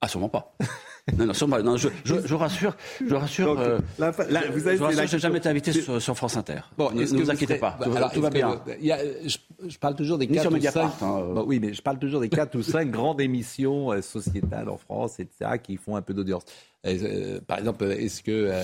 Ah, 0.00 0.08
sûrement 0.08 0.28
pas. 0.28 0.54
Non, 1.18 1.26
non, 1.26 1.34
sûrement, 1.34 1.58
non 1.62 1.76
je, 1.76 1.88
je, 2.04 2.14
je 2.24 2.34
rassure, 2.34 2.74
je 3.06 3.14
rassure. 3.14 3.60
euh, 3.60 3.78
là, 3.98 4.10
là, 4.30 4.40
vous 4.50 4.58
je 4.60 4.68
avez- 4.68 4.78
rassure, 4.78 4.90
c'est 5.06 5.12
la 5.12 5.18
jamais 5.18 5.36
été 5.38 5.50
invité 5.50 5.70
sur, 5.72 6.00
sur 6.00 6.16
France 6.16 6.38
Inter. 6.38 6.60
Bon, 6.78 6.90
ne 6.92 7.04
que 7.04 7.10
vous 7.10 7.18
vous 7.18 7.30
inquiétez 7.30 7.46
serez- 7.54 7.58
pas, 7.60 7.76
bah, 7.78 7.84
tout, 7.84 7.94
alors, 7.94 8.10
tout 8.10 8.20
va 8.22 8.30
que 8.30 8.34
bien. 8.34 8.58
il 8.80 8.86
y 8.86 8.90
a- 8.92 8.98
je, 9.28 9.36
je 9.68 9.78
parle 9.78 9.96
toujours 9.96 10.16
des 10.16 10.26
Ni 10.26 10.38
sur 10.40 10.44
4 10.44 10.52
ou 10.52 10.54
5... 10.54 10.54
Mediapart, 10.56 10.96
hein, 11.02 11.20
euh. 11.22 11.34
Bon, 11.34 11.44
oui, 11.46 11.60
mais 11.60 11.74
je 11.74 11.82
parle 11.82 11.98
toujours 11.98 12.22
des 12.22 12.30
4 12.30 12.56
ou 12.56 12.62
5 12.62 12.90
grandes 12.90 13.20
émissions 13.20 13.92
euh, 13.92 14.00
sociétales 14.00 14.70
en 14.70 14.78
France, 14.78 15.20
etc., 15.20 15.50
qui 15.62 15.76
font 15.76 15.94
un 15.96 16.02
peu 16.02 16.14
d'audience. 16.14 16.44
Euh, 16.86 17.38
par 17.46 17.58
exemple, 17.58 17.84
est-ce 17.84 18.22
que 18.22 18.30
euh, 18.32 18.62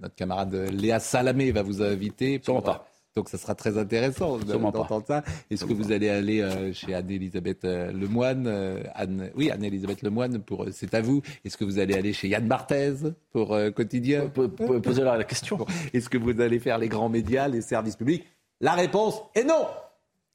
notre 0.00 0.14
camarade 0.14 0.54
Léa 0.72 0.98
Salamé 1.00 1.52
va 1.52 1.60
vous 1.62 1.82
inviter 1.82 2.38
pour- 2.38 2.62
pas. 2.62 2.88
Donc 3.16 3.28
ça 3.28 3.38
sera 3.38 3.54
très 3.54 3.78
intéressant 3.78 4.38
d'entendre 4.38 5.04
ça. 5.06 5.22
Est-ce 5.48 5.64
que 5.64 5.72
vous 5.72 5.92
allez 5.92 6.08
aller 6.08 6.40
euh, 6.40 6.72
chez 6.72 6.94
Anne-Elisabeth 6.94 7.64
euh, 7.64 7.92
Lemoine 7.92 8.48
euh, 8.48 8.82
Anne, 8.92 9.30
Oui, 9.36 9.52
Anne-Elisabeth 9.52 10.02
Lemoine, 10.02 10.40
pour 10.40 10.66
C'est 10.72 10.94
à 10.94 11.00
vous. 11.00 11.22
Est-ce 11.44 11.56
que 11.56 11.64
vous 11.64 11.78
allez 11.78 11.94
aller 11.94 12.12
chez 12.12 12.26
Yann 12.26 12.48
Barthez 12.48 12.94
pour 13.30 13.56
Quotidien 13.76 14.28
Posez-leur 14.28 15.16
la 15.16 15.22
question. 15.22 15.64
Est-ce 15.92 16.08
que 16.08 16.18
vous 16.18 16.40
allez 16.40 16.58
faire 16.58 16.76
les 16.76 16.88
grands 16.88 17.08
médias, 17.08 17.46
les 17.46 17.60
services 17.60 17.94
publics? 17.94 18.24
La 18.60 18.72
réponse 18.72 19.22
est 19.36 19.44
non 19.44 19.68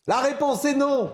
La 0.08 0.22
réponse 0.22 0.64
est 0.64 0.76
non 0.76 1.12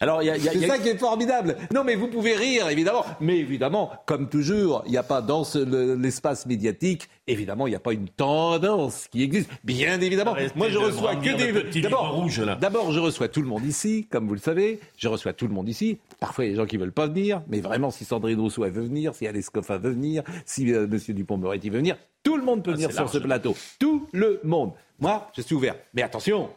Alors, 0.00 0.22
il 0.22 0.26
y 0.26 0.30
a, 0.30 0.36
y 0.36 0.48
a- 0.48 0.52
c'est 0.52 0.58
y 0.58 0.64
a- 0.64 0.68
ça 0.68 0.78
qui 0.78 0.88
est 0.88 0.96
formidable. 0.98 1.56
Non, 1.74 1.82
mais 1.84 1.94
vous 1.96 2.06
pouvez 2.08 2.34
rire, 2.36 2.68
évidemment. 2.68 3.04
Mais 3.20 3.38
évidemment, 3.38 3.90
comme 4.06 4.28
toujours, 4.28 4.82
il 4.86 4.92
n'y 4.92 4.96
a 4.96 5.02
pas 5.02 5.20
dans 5.22 5.42
ce- 5.44 5.58
le- 5.58 5.94
l'espace 5.96 6.46
médiatique, 6.46 7.08
évidemment, 7.26 7.66
il 7.66 7.70
n'y 7.70 7.76
a 7.76 7.80
pas 7.80 7.92
une 7.92 8.08
tendance 8.08 9.08
qui 9.08 9.22
existe. 9.22 9.50
Bien 9.64 10.00
évidemment. 10.00 10.32
Arrêtez 10.32 10.52
Moi, 10.56 10.68
je 10.68 10.74
de 10.74 10.78
reçois 10.84 11.16
que 11.16 11.70
des. 11.72 11.80
D'abord, 11.82 12.12
rouge, 12.14 12.40
là. 12.40 12.54
d'abord, 12.54 12.92
je 12.92 13.00
reçois 13.00 13.28
tout 13.28 13.42
le 13.42 13.48
monde 13.48 13.64
ici, 13.64 14.06
comme 14.10 14.26
vous 14.28 14.34
le 14.34 14.40
savez. 14.40 14.80
Je 14.96 15.08
reçois 15.08 15.32
tout 15.32 15.46
le 15.48 15.54
monde 15.54 15.68
ici. 15.68 15.98
Parfois, 16.20 16.44
il 16.44 16.48
y 16.48 16.50
a 16.50 16.54
des 16.54 16.60
gens 16.60 16.66
qui 16.66 16.76
veulent 16.76 16.92
pas 16.92 17.06
venir. 17.06 17.42
Mais 17.48 17.60
vraiment, 17.60 17.90
si 17.90 18.04
Sandrine 18.04 18.38
Rousseau 18.40 18.62
veut 18.62 18.70
venir, 18.82 19.14
si 19.14 19.26
Alice 19.26 19.50
Coffin 19.50 19.78
veut 19.78 19.90
venir, 19.90 20.22
si 20.46 20.72
euh, 20.72 20.86
Monsieur 20.86 21.14
Dupont-Moretti 21.14 21.68
veut 21.70 21.78
venir, 21.78 21.96
tout 22.22 22.36
le 22.36 22.42
monde 22.44 22.62
peut 22.62 22.72
venir 22.72 22.88
c'est 22.88 22.94
sur 22.94 23.02
large. 23.04 23.12
ce 23.14 23.18
plateau. 23.18 23.54
Tout 23.78 24.06
le 24.12 24.40
monde. 24.44 24.72
Moi, 24.98 25.30
je 25.36 25.42
suis 25.42 25.54
ouvert. 25.54 25.74
Mais 25.94 26.02
attention, 26.02 26.50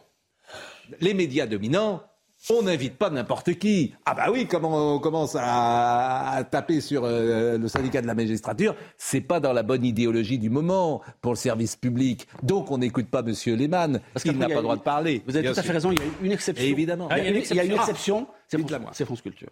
les 1.00 1.14
médias 1.14 1.46
dominants, 1.46 2.02
on 2.50 2.62
n'invite 2.62 2.96
pas 2.96 3.10
n'importe 3.10 3.54
qui. 3.58 3.94
Ah 4.04 4.14
bah 4.14 4.26
oui, 4.30 4.46
comment 4.46 4.94
on 4.96 4.98
commence 4.98 5.36
à, 5.38 6.30
à 6.30 6.44
taper 6.44 6.80
sur 6.80 7.04
euh, 7.04 7.56
le 7.58 7.68
syndicat 7.68 8.02
de 8.02 8.06
la 8.06 8.14
magistrature, 8.14 8.74
c'est 8.98 9.20
pas 9.20 9.40
dans 9.40 9.52
la 9.52 9.62
bonne 9.62 9.84
idéologie 9.84 10.38
du 10.38 10.50
moment 10.50 11.00
pour 11.20 11.32
le 11.32 11.36
service 11.38 11.76
public. 11.76 12.26
Donc 12.42 12.70
on 12.70 12.78
n'écoute 12.78 13.06
pas 13.08 13.22
Monsieur 13.22 13.56
Lehmann, 13.56 14.00
parce 14.12 14.24
qu'il 14.24 14.36
n'a 14.36 14.48
pas 14.48 14.56
le 14.56 14.62
droit 14.62 14.76
de 14.76 14.82
parler. 14.82 15.22
Vous 15.26 15.36
avez 15.36 15.42
Bien 15.42 15.52
tout 15.52 15.58
à 15.58 15.62
fait 15.62 15.66
sûr. 15.68 15.74
raison, 15.74 15.92
il 15.92 15.98
y 15.98 16.02
a 16.02 16.04
une 16.22 16.32
exception. 16.32 16.66
Évidemment. 16.66 17.08
Ah, 17.10 17.18
il 17.18 17.24
y 17.24 17.26
a 17.28 17.30
une, 17.30 17.42
il 17.50 17.56
y 17.56 17.60
a 17.60 17.64
une 17.64 17.72
Ah, 17.72 17.76
exception, 17.76 18.26
c'est 18.48 18.56
dites-la 18.58 18.76
France, 18.78 18.84
moi. 18.86 18.92
c'est 18.94 19.04
France 19.04 19.22
Culture. 19.22 19.50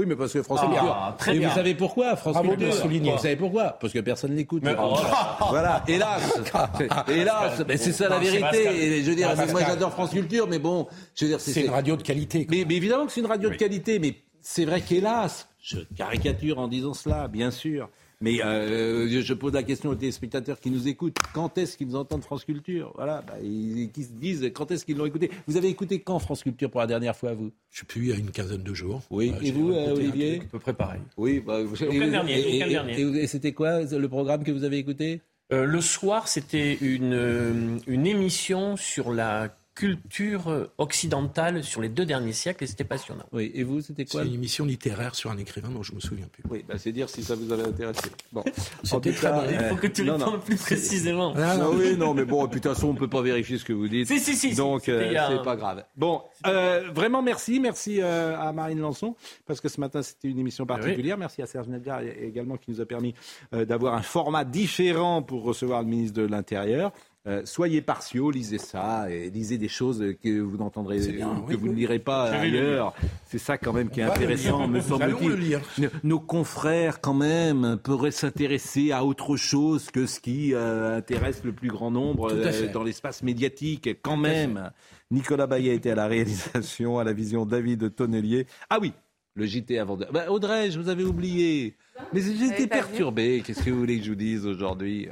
Oui, 0.00 0.06
mais 0.08 0.16
parce 0.16 0.32
que 0.32 0.42
France 0.42 0.60
Ah, 0.62 0.66
Culture. 0.66 1.14
très 1.18 1.36
Et 1.36 1.38
bien. 1.40 1.48
vous 1.50 1.54
savez 1.54 1.74
pourquoi 1.74 2.16
France 2.16 2.36
Culture. 2.40 2.72
Vous 2.88 3.18
savez 3.18 3.36
pourquoi 3.36 3.76
Parce 3.78 3.92
que 3.92 3.98
personne 3.98 4.34
n'écoute. 4.34 4.62
Oh 4.64 4.94
là. 5.02 5.36
Voilà, 5.50 5.82
hélas. 5.86 6.38
Hélas, 7.08 7.62
mais 7.68 7.76
c'est 7.76 7.92
ça 7.92 8.08
la 8.08 8.16
Non, 8.16 8.22
vérité. 8.22 8.64
Et 8.98 9.02
je 9.04 9.10
veux 9.10 9.16
dire, 9.16 9.34
Non, 9.36 9.44
moi 9.52 9.60
j'adore 9.66 9.92
France 9.92 10.10
Culture, 10.10 10.46
mais 10.48 10.58
bon, 10.58 10.86
je 11.14 11.24
veux 11.26 11.30
dire, 11.32 11.40
C'est 11.40 11.60
une 11.62 11.70
radio 11.70 11.96
de 11.96 12.02
qualité. 12.02 12.46
mais 12.50 12.60
évidemment 12.60 13.04
que 13.06 13.12
c'est 13.12 13.20
une 13.20 13.26
radio 13.26 13.50
de 13.50 13.56
qualité, 13.56 13.98
mais 13.98 14.14
c'est 14.40 14.64
vrai 14.64 14.80
qu'hélas, 14.80 15.46
je 15.62 15.80
caricature 15.96 16.58
en 16.58 16.68
disant 16.68 16.94
cela, 16.94 17.28
bien 17.28 17.50
sûr. 17.50 17.88
Mais 18.22 18.42
euh, 18.44 19.08
je- 19.08 19.20
je 19.22 19.32
pose 19.34 19.54
la 19.54 19.62
question 19.62 19.88
aux 19.88 19.94
téléspectateurs 19.94 20.60
qui 20.60 20.70
nous 20.70 20.88
écoutent. 20.88 21.16
Quand 21.32 21.56
est-ce 21.56 21.78
qu'ils 21.78 21.96
entendent 21.96 22.22
France 22.22 22.44
Culture? 22.44 22.92
Voilà, 22.94 23.22
bah, 23.26 23.34
ils, 23.42 23.90
qui 23.92 24.04
se 24.04 24.12
disent 24.12 24.50
quand 24.54 24.70
est-ce 24.70 24.84
qu'ils 24.84 24.98
l'ont 24.98 25.06
écouté. 25.06 25.30
Vous 25.46 25.56
avez 25.56 25.68
écouté 25.68 26.00
quand 26.00 26.18
France 26.18 26.42
Culture 26.42 26.70
pour 26.70 26.80
la 26.82 26.86
dernière 26.86 27.16
fois, 27.16 27.32
vous? 27.32 27.50
Je 27.70 27.78
suis 27.78 27.86
plus 27.86 28.02
il 28.02 28.08
y 28.10 28.12
a 28.12 28.16
une 28.16 28.30
quinzaine 28.30 28.62
de 28.62 28.74
jours. 28.74 29.00
Oui. 29.10 29.32
Euh, 29.34 29.40
et 29.42 29.52
vous, 29.52 29.72
euh, 29.72 29.94
Olivier? 29.94 30.40
À 30.42 30.44
peu 30.50 30.58
près 30.58 30.74
pareil. 30.74 31.00
Oui. 31.16 31.40
Bah, 31.40 31.62
vous- 31.62 31.82
et 31.82 31.86
vous- 31.86 32.10
dernier, 32.10 32.38
et- 32.38 32.42
le 32.42 32.50
week-end 32.50 32.66
et- 32.66 32.70
dernier. 32.70 33.00
et- 33.00 33.22
et 33.22 33.26
c'était 33.26 33.52
quoi 33.52 33.82
le 33.84 34.08
programme 34.08 34.44
que 34.44 34.52
vous 34.52 34.64
avez 34.64 34.76
écouté? 34.76 35.22
Euh, 35.52 35.64
le 35.64 35.80
soir, 35.80 36.28
c'était 36.28 36.74
une, 36.82 37.14
euh, 37.14 37.78
une 37.86 38.06
émission 38.06 38.76
sur 38.76 39.12
la 39.12 39.48
culture 39.80 40.68
occidentale 40.76 41.64
sur 41.64 41.80
les 41.80 41.88
deux 41.88 42.04
derniers 42.04 42.34
siècles 42.34 42.64
et 42.64 42.66
c'était 42.66 42.84
passionnant. 42.84 43.24
Oui. 43.32 43.50
Et 43.54 43.64
vous, 43.64 43.80
c'était 43.80 44.04
quoi 44.04 44.20
C'est 44.20 44.28
une 44.28 44.34
émission 44.34 44.66
littéraire 44.66 45.14
sur 45.14 45.30
un 45.30 45.38
écrivain 45.38 45.70
dont 45.70 45.82
je 45.82 45.94
me 45.94 46.00
souviens 46.00 46.26
plus. 46.30 46.42
Oui, 46.50 46.62
bah, 46.68 46.74
c'est 46.76 46.92
dire 46.92 47.08
si 47.08 47.22
ça 47.22 47.34
vous 47.34 47.50
avait 47.50 47.66
intéressé. 47.66 48.10
Bon, 48.30 48.44
C'était 48.84 49.12
très 49.12 49.32
bon. 49.32 49.42
Il 49.50 49.58
faut 49.70 49.76
que 49.76 49.86
tu 49.86 50.02
répondes 50.02 50.20
non. 50.34 50.38
plus 50.38 50.56
précisément. 50.56 51.32
Ah, 51.34 51.56
Non, 51.56 51.72
non, 51.72 51.78
oui, 51.78 51.96
non, 51.96 52.12
mais 52.12 52.24
bon, 52.26 52.46
de 52.46 52.52
toute 52.52 52.62
façon, 52.62 52.88
on 52.88 52.94
peut 52.94 53.08
pas 53.08 53.22
vérifier 53.22 53.56
ce 53.56 53.64
que 53.64 53.72
vous 53.72 53.88
dites. 53.88 54.06
Si, 54.08 54.20
si, 54.20 54.36
si. 54.36 54.54
Donc, 54.54 54.86
euh, 54.90 55.08
c'est 55.10 55.16
un- 55.16 55.38
pas 55.38 55.56
grave. 55.56 55.84
Bon, 55.96 56.20
euh, 56.46 56.90
vraiment 56.94 57.22
merci. 57.22 57.58
Merci 57.58 58.00
euh, 58.02 58.38
à 58.38 58.52
Marine 58.52 58.80
Lançon, 58.80 59.16
parce 59.46 59.62
que 59.62 59.70
ce 59.70 59.80
matin, 59.80 60.02
c'était 60.02 60.28
une 60.28 60.38
émission 60.38 60.66
particulière. 60.66 61.16
Merci 61.16 61.40
à 61.40 61.46
Serge 61.46 61.68
Nedgar 61.68 62.02
également, 62.02 62.56
qui 62.58 62.70
nous 62.70 62.80
a 62.82 62.86
permis 62.86 63.14
euh, 63.54 63.64
d'avoir 63.64 63.94
un 63.94 64.02
format 64.02 64.44
différent 64.44 65.22
pour 65.22 65.42
recevoir 65.42 65.80
le 65.82 65.88
ministre 65.88 66.20
de 66.20 66.26
l'Intérieur. 66.26 66.92
Euh, 67.26 67.42
soyez 67.44 67.82
partiaux, 67.82 68.30
lisez 68.30 68.56
ça, 68.56 69.10
et 69.10 69.28
lisez 69.28 69.58
des 69.58 69.68
choses 69.68 70.02
que 70.22 70.40
vous 70.40 70.56
n'entendrez, 70.56 70.98
bien, 71.08 71.34
que 71.46 71.50
oui, 71.52 71.56
vous 71.60 71.68
ne 71.68 71.74
lirez 71.74 71.98
pas 71.98 72.30
ailleurs. 72.30 72.94
C'est 73.26 73.36
ça 73.38 73.58
quand 73.58 73.74
même 73.74 73.90
qui 73.90 74.00
est 74.00 74.04
intéressant, 74.04 74.66
me 74.66 74.80
semble-t-il. 74.80 75.60
Nos- 76.02 76.18
confrères, 76.18 77.02
quand 77.02 77.12
même, 77.12 77.76
pourraient 77.82 78.10
s'intéresser 78.10 78.92
à 78.92 79.04
autre 79.04 79.36
chose 79.36 79.90
que 79.90 80.06
ce 80.06 80.18
qui 80.18 80.54
euh, 80.54 80.96
intéresse 80.96 81.42
le 81.44 81.52
plus 81.52 81.68
grand 81.68 81.90
nombre 81.90 82.32
euh, 82.32 82.72
dans 82.72 82.82
l'espace 82.82 83.22
médiatique. 83.22 84.00
Quand 84.00 84.16
même, 84.16 84.70
Nicolas 85.10 85.46
Bayet 85.46 85.74
était 85.74 85.90
à 85.90 85.94
la 85.96 86.06
réalisation, 86.06 86.98
à 86.98 87.04
la 87.04 87.12
vision 87.12 87.44
David 87.44 87.94
Tonnelier. 87.94 88.46
Ah 88.70 88.78
oui, 88.80 88.94
le 89.34 89.46
JT 89.46 89.78
avant. 89.78 89.96
de- 89.96 90.06
Bah, 90.12 90.30
Audrey, 90.30 90.70
je 90.70 90.78
vous 90.78 90.88
avais 90.88 91.04
oublié. 91.04 91.76
Mais 92.12 92.20
j'étais 92.20 92.66
perturbé. 92.66 93.42
Qu'est-ce 93.44 93.62
que 93.62 93.70
vous 93.70 93.78
voulez 93.78 93.98
que 93.98 94.04
je 94.04 94.10
vous 94.10 94.16
dise 94.16 94.46
aujourd'hui 94.46 95.08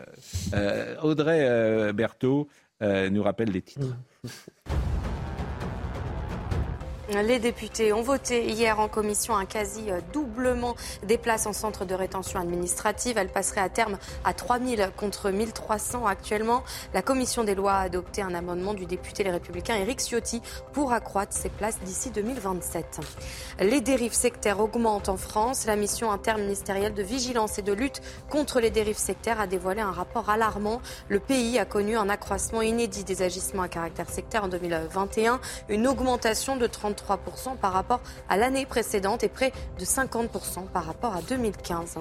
Euh, 0.55 0.97
Audrey 1.03 1.40
euh, 1.43 1.93
Berthaud 1.93 2.49
euh, 2.82 3.11
nous 3.11 3.23
rappelle 3.23 3.51
les 3.51 3.62
titres. 3.62 3.97
Les 7.11 7.39
députés 7.39 7.95
ont 7.95 8.03
voté 8.03 8.45
hier 8.51 8.79
en 8.79 8.87
commission 8.87 9.35
un 9.35 9.47
quasi 9.47 9.91
euh, 9.91 10.01
doublement 10.13 10.75
des 11.07 11.17
places 11.17 11.47
en 11.47 11.55
centre 11.55 11.87
de 11.87 11.95
rétention 11.95 12.39
administrative. 12.39 13.17
Elle 13.17 13.31
passerait 13.31 13.63
à 13.63 13.71
terme 13.71 13.97
à 14.25 14.35
3000 14.35 14.91
contre 14.95 15.31
1300 15.31 16.05
actuellement. 16.05 16.63
La 16.93 17.01
commission 17.01 17.45
des 17.45 17.55
lois 17.55 17.73
a 17.73 17.81
adopté 17.81 18.21
un 18.21 18.35
amendement 18.35 18.75
du 18.75 18.85
député 18.85 19.25
Les 19.25 19.31
Républicains 19.31 19.77
Éric 19.77 20.01
Ciotti 20.01 20.43
pour 20.75 20.93
accroître 20.93 21.35
ces 21.35 21.49
places 21.49 21.79
d'ici 21.81 22.11
2027. 22.11 23.01
Les 23.61 23.81
dérives 23.81 24.13
sectaires 24.13 24.61
augmentent 24.61 25.09
en 25.09 25.17
France. 25.17 25.65
La 25.65 25.77
mission 25.77 26.13
interministérielle 26.13 26.93
de 26.93 27.03
vigilance 27.03 27.59
et 27.59 27.63
de 27.63 27.73
lutte 27.73 28.03
contre 28.29 28.61
les 28.61 28.71
dérives 28.71 28.99
sectaires 28.99 29.41
a 29.41 29.47
dévoilé 29.47 29.81
un 29.81 29.93
rapport 29.93 30.29
alarmant. 30.29 30.83
Le 31.09 31.21
pays 31.21 31.59
a 31.59 31.65
connu 31.65 31.97
un 31.97 32.11
accroissement 32.11 32.61
inédit 32.61 33.05
des 33.05 33.23
agissements 33.23 33.63
à 33.63 33.69
caractère 33.69 34.11
sectaire 34.11 34.45
en 34.45 34.49
2021, 34.49 35.41
une 35.71 35.87
augmentation 35.87 36.57
de 36.57 36.67
33% 36.99 37.57
par 37.57 37.73
rapport 37.73 38.01
à 38.29 38.37
l'année 38.37 38.66
précédente 38.66 39.25
et 39.25 39.29
près 39.29 39.53
de 39.79 39.85
50% 39.85 40.66
par 40.73 40.85
rapport 40.85 41.15
à 41.15 41.23
2015. 41.23 41.99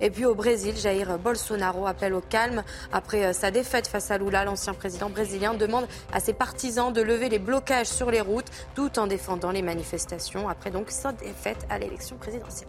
Et 0.00 0.10
puis 0.10 0.24
au 0.24 0.34
Brésil, 0.34 0.76
Jair 0.76 1.18
Bolsonaro 1.18 1.86
appelle 1.86 2.14
au 2.14 2.20
calme. 2.20 2.62
Après 2.92 3.24
euh, 3.24 3.32
sa 3.32 3.50
défaite 3.50 3.86
face 3.86 4.10
à 4.10 4.18
Lula, 4.18 4.44
l'ancien 4.44 4.74
président 4.74 5.10
brésilien 5.10 5.54
demande 5.54 5.86
à 6.12 6.20
ses 6.20 6.32
partisans 6.32 6.92
de 6.92 7.02
lever 7.02 7.28
les 7.28 7.38
blocages 7.38 7.88
sur 7.88 8.10
les 8.10 8.20
routes 8.20 8.50
tout 8.74 8.98
en 8.98 9.06
défendant 9.06 9.50
les 9.50 9.62
manifestations 9.62 10.48
après 10.48 10.70
donc 10.70 10.90
sa 10.90 11.12
défaite 11.12 11.66
à 11.70 11.78
l'élection 11.78 12.16
présidentielle. 12.16 12.68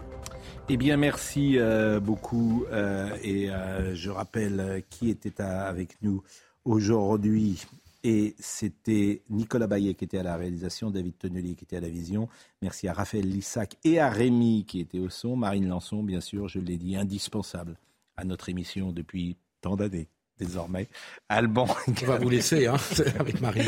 Eh 0.68 0.76
bien, 0.76 0.96
merci 0.96 1.58
euh, 1.58 2.00
beaucoup. 2.00 2.64
euh, 2.72 3.10
et 3.22 3.48
je 3.94 4.10
rappelle 4.10 4.82
qui 4.90 5.10
était 5.10 5.40
avec 5.40 5.96
nous 6.02 6.22
aujourd'hui. 6.64 7.64
Et 8.08 8.36
c'était 8.38 9.22
Nicolas 9.30 9.66
Bayet 9.66 9.94
qui 9.94 10.04
était 10.04 10.18
à 10.18 10.22
la 10.22 10.36
réalisation, 10.36 10.92
David 10.92 11.18
Tonnelier 11.18 11.56
qui 11.56 11.64
était 11.64 11.76
à 11.78 11.80
la 11.80 11.88
vision. 11.88 12.28
Merci 12.62 12.86
à 12.86 12.92
Raphaël 12.92 13.28
Lissac 13.28 13.74
et 13.82 13.98
à 13.98 14.08
Rémi 14.08 14.64
qui 14.64 14.78
était 14.78 15.00
au 15.00 15.08
son. 15.08 15.34
Marine 15.34 15.66
Lançon, 15.66 16.04
bien 16.04 16.20
sûr, 16.20 16.46
je 16.46 16.60
l'ai 16.60 16.76
dit, 16.76 16.94
indispensable 16.94 17.76
à 18.16 18.22
notre 18.24 18.48
émission 18.48 18.92
depuis 18.92 19.36
tant 19.60 19.74
d'années 19.74 20.06
désormais. 20.38 20.86
Alban. 21.28 21.66
On 22.02 22.06
va 22.06 22.18
vous 22.18 22.28
laisser, 22.28 22.66
hein, 22.68 22.76
avec 23.18 23.40
Marie. 23.40 23.66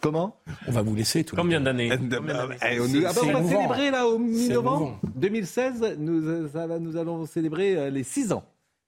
Comment? 0.00 0.36
On 0.66 0.72
va 0.72 0.82
vous 0.82 0.96
laisser 0.96 1.22
tout 1.22 1.36
Combien 1.36 1.60
d'années? 1.60 1.90
Eh, 1.92 1.96
on, 1.96 2.08
ah 2.16 2.20
bah, 2.20 2.46
va 2.46 3.44
célébrer 3.44 3.90
là 3.92 4.08
au 4.08 4.18
mi-novembre 4.18 4.98
émouvant. 4.98 5.00
2016. 5.14 5.96
Nous, 5.98 6.26
euh, 6.26 6.48
ça 6.52 6.66
va- 6.66 6.80
nous 6.80 6.96
allons 6.96 7.24
célébrer 7.24 7.76
euh, 7.76 7.90
les 7.90 8.02
6 8.02 8.32
ans. 8.32 8.42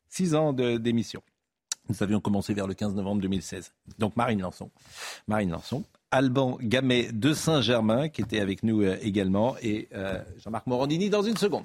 6 0.08 0.34
ans 0.34 0.52
d'émission. 0.52 1.22
Nous 1.92 2.02
avions 2.02 2.20
commencé 2.20 2.54
vers 2.54 2.66
le 2.66 2.72
15 2.72 2.94
novembre 2.94 3.20
2016. 3.20 3.70
Donc 3.98 4.16
Marine 4.16 4.40
Lançon. 4.40 4.70
Marine 5.28 5.50
Lançon. 5.50 5.84
Alban 6.10 6.56
Gamet 6.62 7.12
de 7.12 7.34
Saint-Germain 7.34 8.08
qui 8.08 8.22
était 8.22 8.40
avec 8.40 8.62
nous 8.62 8.82
euh, 8.82 8.96
également 9.02 9.56
et 9.62 9.88
euh, 9.94 10.18
Jean-Marc 10.42 10.66
Morandini 10.66 11.10
dans 11.10 11.22
une 11.22 11.36
seconde. 11.36 11.64